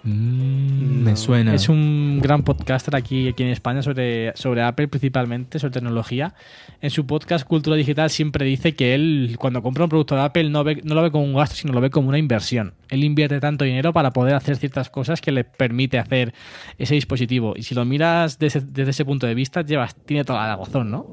Mm, 0.05 1.03
me 1.03 1.17
suena. 1.17 1.55
Es 1.55 1.69
un 1.69 2.21
gran 2.23 2.43
podcaster 2.43 2.95
aquí, 2.95 3.29
aquí 3.29 3.43
en 3.43 3.51
España 3.51 3.83
sobre, 3.83 4.33
sobre 4.37 4.63
Apple 4.63 4.89
principalmente, 4.89 5.59
sobre 5.59 5.73
tecnología. 5.73 6.35
En 6.81 6.91
su 6.91 7.07
podcast 7.07 7.47
Cultura 7.47 7.77
Digital 7.77 8.09
siempre 8.11 8.45
dice 8.45 8.75
que 8.75 8.95
él 8.95 9.37
cuando 9.39 9.63
compra 9.63 9.85
un 9.85 9.91
producto 9.91 10.15
de 10.15 10.23
Apple 10.23 10.51
no, 10.51 10.65
ve, 10.65 10.81
no 10.85 10.95
lo 10.95 11.03
ve 11.03 11.11
como 11.11 11.25
un 11.25 11.35
gasto, 11.35 11.57
sino 11.57 11.73
lo 11.73 11.81
ve 11.81 11.91
como 11.91 12.09
una 12.09 12.19
inversión. 12.19 12.75
Él 12.89 13.05
invierte 13.05 13.41
tanto 13.41 13.65
dinero 13.65 13.93
para 13.93 14.13
poder 14.13 14.35
hacer 14.35 14.57
ciertas 14.57 14.89
cosas 14.89 15.21
que 15.21 15.33
le 15.33 15.45
permite 15.45 15.99
hacer 15.99 16.33
ese 16.79 16.95
dispositivo. 16.95 17.55
Y 17.57 17.63
si 17.63 17.75
lo 17.75 17.85
miras 17.85 18.39
desde, 18.39 18.61
desde 18.61 18.91
ese 18.91 19.05
punto 19.05 19.27
de 19.27 19.35
vista, 19.35 19.63
llevas, 19.63 19.95
tiene 19.95 20.25
toda 20.25 20.47
la 20.47 20.57
razón, 20.57 20.91
¿no? 20.91 21.07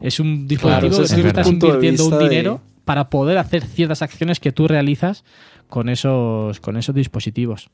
Es 0.00 0.20
un 0.20 0.46
dispositivo 0.46 0.98
que 0.98 1.04
es 1.04 1.10
tú 1.10 1.20
el 1.20 1.26
estás 1.26 1.48
invirtiendo 1.48 2.06
un 2.06 2.18
dinero 2.18 2.60
para 2.84 3.10
poder 3.10 3.36
hacer 3.38 3.64
ciertas 3.64 4.00
acciones 4.02 4.40
que 4.40 4.52
tú 4.52 4.68
realizas 4.68 5.24
con 5.68 5.88
esos, 5.88 6.60
con 6.60 6.76
esos 6.76 6.94
dispositivos. 6.94 7.70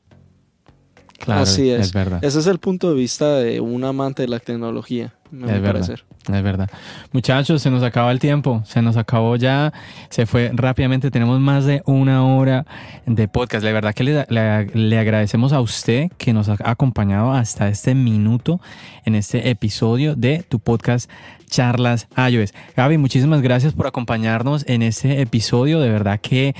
Claro, 1.19 1.41
Así 1.41 1.69
es. 1.69 1.79
Es 1.87 1.93
verdad. 1.93 2.23
Ese 2.23 2.39
es 2.39 2.47
el 2.47 2.59
punto 2.59 2.89
de 2.89 2.95
vista 2.95 3.35
de 3.35 3.59
un 3.61 3.83
amante 3.83 4.23
de 4.23 4.27
la 4.27 4.39
tecnología, 4.39 5.13
me 5.31 5.47
Es 5.55 5.61
verdad. 5.61 5.89
Es 6.27 6.43
verdad. 6.43 6.69
Muchachos, 7.11 7.61
se 7.61 7.69
nos 7.69 7.83
acaba 7.83 8.11
el 8.11 8.19
tiempo, 8.19 8.63
se 8.65 8.81
nos 8.81 8.97
acabó 8.97 9.35
ya, 9.35 9.71
se 10.09 10.25
fue 10.25 10.51
rápidamente, 10.53 11.11
tenemos 11.11 11.39
más 11.39 11.65
de 11.65 11.83
una 11.85 12.25
hora 12.25 12.65
de 13.05 13.27
podcast. 13.27 13.63
La 13.63 13.71
verdad 13.71 13.93
que 13.93 14.03
le, 14.03 14.25
le- 14.29 14.65
le 14.73 14.99
agradecemos 14.99 15.53
a 15.53 15.61
usted 15.61 16.09
que 16.17 16.33
nos 16.33 16.49
ha 16.49 16.57
acompañado 16.63 17.31
hasta 17.31 17.69
este 17.69 17.93
minuto 17.95 18.59
en 19.05 19.15
este 19.15 19.49
episodio 19.49 20.15
de 20.15 20.43
tu 20.47 20.59
podcast 20.59 21.09
Charlas 21.47 22.07
iOS. 22.17 22.53
Gaby, 22.75 22.97
muchísimas 22.97 23.41
gracias 23.41 23.73
por 23.73 23.85
acompañarnos 23.87 24.65
en 24.67 24.81
este 24.81 25.21
episodio. 25.21 25.79
De 25.79 25.89
verdad 25.89 26.19
que 26.19 26.55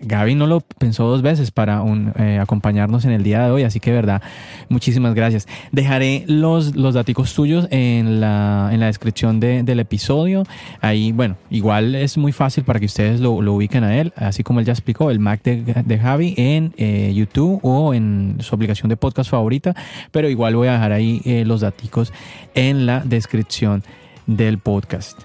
Gaby 0.00 0.34
no 0.34 0.46
lo 0.46 0.60
pensó 0.60 1.04
dos 1.06 1.22
veces 1.22 1.50
para 1.50 1.82
eh, 2.18 2.38
acompañarnos 2.40 3.04
en 3.06 3.12
el 3.12 3.22
día 3.22 3.44
de 3.44 3.50
hoy, 3.50 3.62
así 3.62 3.80
que 3.80 3.92
verdad, 3.92 4.20
muchísimas 4.68 5.14
gracias. 5.14 5.48
Dejaré 5.72 6.24
los, 6.26 6.76
los 6.76 6.94
daticos 6.94 7.32
tuyos 7.34 7.66
en 7.70 8.20
la, 8.20 8.68
en 8.72 8.80
la 8.80 8.86
descripción 8.86 9.40
de- 9.40 9.62
del 9.62 9.80
episodio. 9.80 10.44
Ahí, 10.80 11.12
bueno, 11.12 11.36
igual 11.50 11.94
es 11.94 12.18
muy 12.18 12.32
fácil 12.32 12.64
para 12.64 12.78
que 12.78 12.86
ustedes 12.86 13.20
lo, 13.20 13.40
lo 13.40 13.54
ubiquen 13.54 13.84
a 13.84 13.98
él, 13.98 14.12
así 14.16 14.42
como 14.42 14.60
él 14.60 14.66
ya 14.66 14.72
explicó, 14.72 15.10
el 15.10 15.18
Mac 15.18 15.42
de, 15.42 15.62
de 15.62 15.98
Javi 15.98 16.34
en 16.36 16.74
eh, 16.76 17.12
YouTube 17.14 17.60
o 17.62 17.94
en 17.94 18.36
su 18.40 18.54
aplicación 18.54 18.88
de 18.88 18.96
podcast 18.96 19.30
favorita, 19.30 19.74
pero 20.10 20.28
igual 20.28 20.56
voy 20.56 20.68
a 20.68 20.72
dejar 20.72 20.92
ahí 20.92 21.22
eh, 21.24 21.44
los 21.46 21.62
daticos 21.62 22.12
en 22.54 22.84
la 22.86 23.00
descripción 23.00 23.82
del 24.26 24.58
podcast. 24.58 25.20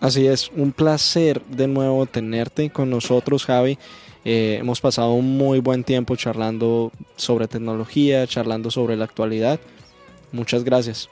Así 0.00 0.26
es, 0.26 0.50
un 0.54 0.72
placer 0.72 1.42
de 1.50 1.66
nuevo 1.68 2.06
tenerte 2.06 2.70
con 2.70 2.90
nosotros, 2.90 3.44
Javi. 3.44 3.78
Eh, 4.28 4.56
hemos 4.58 4.80
pasado 4.80 5.12
un 5.12 5.36
muy 5.38 5.60
buen 5.60 5.84
tiempo 5.84 6.16
charlando 6.16 6.90
sobre 7.14 7.46
tecnología, 7.46 8.26
charlando 8.26 8.72
sobre 8.72 8.96
la 8.96 9.04
actualidad. 9.04 9.60
Muchas 10.32 10.64
gracias. 10.64 11.08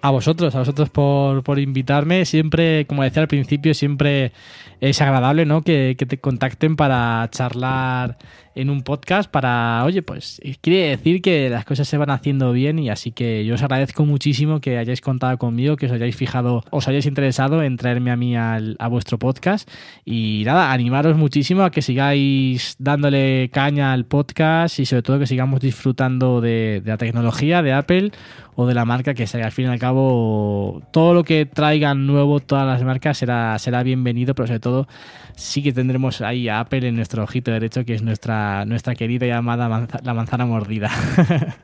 A 0.00 0.10
vosotros, 0.10 0.54
a 0.54 0.60
vosotros 0.60 0.88
por, 0.88 1.42
por 1.42 1.58
invitarme. 1.58 2.24
Siempre, 2.24 2.86
como 2.86 3.02
decía 3.02 3.20
al 3.20 3.28
principio, 3.28 3.74
siempre 3.74 4.32
es 4.80 5.02
agradable 5.02 5.44
¿no? 5.44 5.60
que, 5.60 5.96
que 5.98 6.06
te 6.06 6.16
contacten 6.16 6.76
para 6.76 7.28
charlar 7.30 8.16
en 8.56 8.70
un 8.70 8.82
podcast. 8.82 9.30
Para, 9.30 9.84
oye, 9.84 10.02
pues 10.02 10.40
quiere 10.60 10.88
decir 10.88 11.22
que 11.22 11.48
las 11.48 11.64
cosas 11.64 11.86
se 11.86 11.96
van 11.96 12.10
haciendo 12.10 12.50
bien 12.52 12.80
y 12.80 12.90
así 12.90 13.12
que 13.12 13.44
yo 13.44 13.54
os 13.54 13.62
agradezco 13.62 14.04
muchísimo 14.04 14.60
que 14.60 14.78
hayáis 14.78 15.00
contado 15.00 15.38
conmigo, 15.38 15.76
que 15.76 15.86
os 15.86 15.92
hayáis 15.92 16.16
fijado, 16.16 16.64
os 16.70 16.88
hayáis 16.88 17.06
interesado 17.06 17.62
en 17.62 17.76
traerme 17.76 18.10
a 18.10 18.16
mí 18.16 18.34
al- 18.36 18.74
a 18.80 18.88
vuestro 18.88 19.18
podcast. 19.18 19.70
Y 20.04 20.42
nada, 20.44 20.72
animaros 20.72 21.16
muchísimo 21.16 21.62
a 21.62 21.70
que 21.70 21.82
sigáis 21.82 22.74
dándole 22.80 23.50
caña 23.52 23.92
al 23.92 24.06
podcast 24.06 24.80
y 24.80 24.86
sobre 24.86 25.02
todo 25.02 25.18
que 25.18 25.26
sigamos 25.26 25.60
disfrutando 25.60 26.40
de, 26.40 26.80
de 26.84 26.90
la 26.90 26.96
tecnología 26.96 27.62
de 27.62 27.72
Apple 27.72 28.10
o 28.54 28.66
de 28.66 28.72
la 28.74 28.86
marca 28.86 29.12
que 29.12 29.26
sea. 29.26 29.44
Al 29.44 29.52
fin 29.52 29.66
y 29.66 29.68
al 29.68 29.78
cabo, 29.78 30.82
todo 30.90 31.12
lo 31.12 31.24
que 31.24 31.44
traigan 31.44 32.06
nuevo, 32.06 32.40
todas 32.40 32.66
las 32.66 32.82
marcas, 32.82 33.18
será, 33.18 33.58
será 33.58 33.82
bienvenido, 33.82 34.34
pero 34.34 34.46
sobre 34.46 34.60
todo 34.60 34.88
sí 35.34 35.62
que 35.62 35.72
tendremos 35.74 36.22
ahí 36.22 36.48
a 36.48 36.60
Apple 36.60 36.88
en 36.88 36.96
nuestro 36.96 37.22
ojito 37.22 37.50
derecho, 37.50 37.84
que 37.84 37.92
es 37.94 38.00
nuestra, 38.02 38.45
nuestra 38.66 38.94
querida 38.94 39.26
y 39.26 39.30
amada 39.30 39.68
manza- 39.68 40.00
la 40.04 40.14
manzana 40.14 40.46
mordida. 40.46 40.90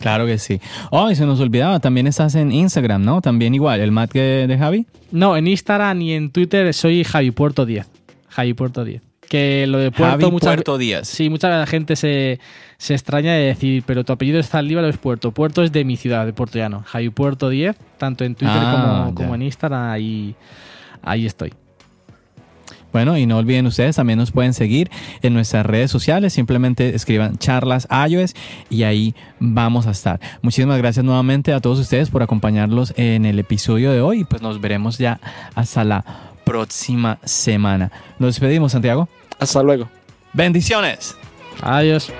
Claro 0.00 0.26
que 0.26 0.36
sí. 0.38 0.60
Oh, 0.90 1.10
y 1.10 1.14
se 1.16 1.24
nos 1.24 1.40
olvidaba, 1.40 1.80
también 1.80 2.06
estás 2.06 2.34
en 2.34 2.52
Instagram, 2.52 3.02
¿no? 3.02 3.22
También 3.22 3.54
igual, 3.54 3.80
el 3.80 3.90
Mac 3.92 4.12
de, 4.12 4.46
de 4.46 4.58
Javi. 4.58 4.86
no, 5.10 5.38
en 5.38 5.46
Instagram 5.46 6.02
y 6.02 6.12
en 6.12 6.30
Twitter 6.30 6.74
soy 6.74 7.02
Javi 7.02 7.30
Puerto 7.30 7.64
10. 7.64 7.86
Javi 8.28 8.52
Puerto 8.52 8.84
10. 8.84 9.00
Que 9.26 9.66
lo 9.66 9.78
de 9.78 9.90
Puerto, 9.90 10.18
Javi 10.20 10.30
muchas- 10.30 10.48
Puerto 10.54 10.76
Díaz. 10.76 11.08
Sí, 11.08 11.30
mucha 11.30 11.64
gente 11.66 11.96
se, 11.96 12.40
se 12.76 12.92
extraña 12.94 13.32
de 13.32 13.44
decir, 13.46 13.82
pero 13.86 14.04
tu 14.04 14.12
apellido 14.12 14.38
está 14.38 14.60
en 14.60 14.68
Líbano, 14.68 14.88
es 14.88 14.98
Puerto. 14.98 15.32
Puerto 15.32 15.62
es 15.62 15.72
de 15.72 15.82
mi 15.84 15.96
ciudad, 15.96 16.26
de 16.26 16.34
Puerto 16.34 16.58
Llano. 16.58 16.82
Javi 16.86 17.08
Puerto 17.08 17.48
10, 17.48 17.74
tanto 17.96 18.24
en 18.24 18.34
Twitter 18.34 18.54
Ah, 18.54 19.04
como, 19.06 19.14
como 19.14 19.34
en 19.34 19.42
Instagram, 19.42 19.90
ahí, 19.90 20.34
ahí 21.02 21.24
estoy. 21.24 21.54
Bueno, 22.98 23.16
y 23.16 23.26
no 23.26 23.38
olviden 23.38 23.64
ustedes, 23.64 23.94
también 23.94 24.18
nos 24.18 24.32
pueden 24.32 24.52
seguir 24.52 24.90
en 25.22 25.32
nuestras 25.32 25.64
redes 25.64 25.88
sociales. 25.88 26.32
Simplemente 26.32 26.96
escriban 26.96 27.38
charlas 27.38 27.86
iOS 28.08 28.34
y 28.70 28.82
ahí 28.82 29.14
vamos 29.38 29.86
a 29.86 29.92
estar. 29.92 30.18
Muchísimas 30.42 30.78
gracias 30.78 31.04
nuevamente 31.04 31.52
a 31.52 31.60
todos 31.60 31.78
ustedes 31.78 32.10
por 32.10 32.24
acompañarlos 32.24 32.92
en 32.96 33.24
el 33.24 33.38
episodio 33.38 33.92
de 33.92 34.00
hoy. 34.00 34.22
Y 34.22 34.24
pues 34.24 34.42
nos 34.42 34.60
veremos 34.60 34.98
ya 34.98 35.20
hasta 35.54 35.84
la 35.84 36.04
próxima 36.42 37.20
semana. 37.22 37.92
Nos 38.18 38.34
despedimos, 38.34 38.72
Santiago. 38.72 39.08
Hasta 39.38 39.62
luego. 39.62 39.88
Bendiciones. 40.32 41.14
Adiós. 41.62 42.12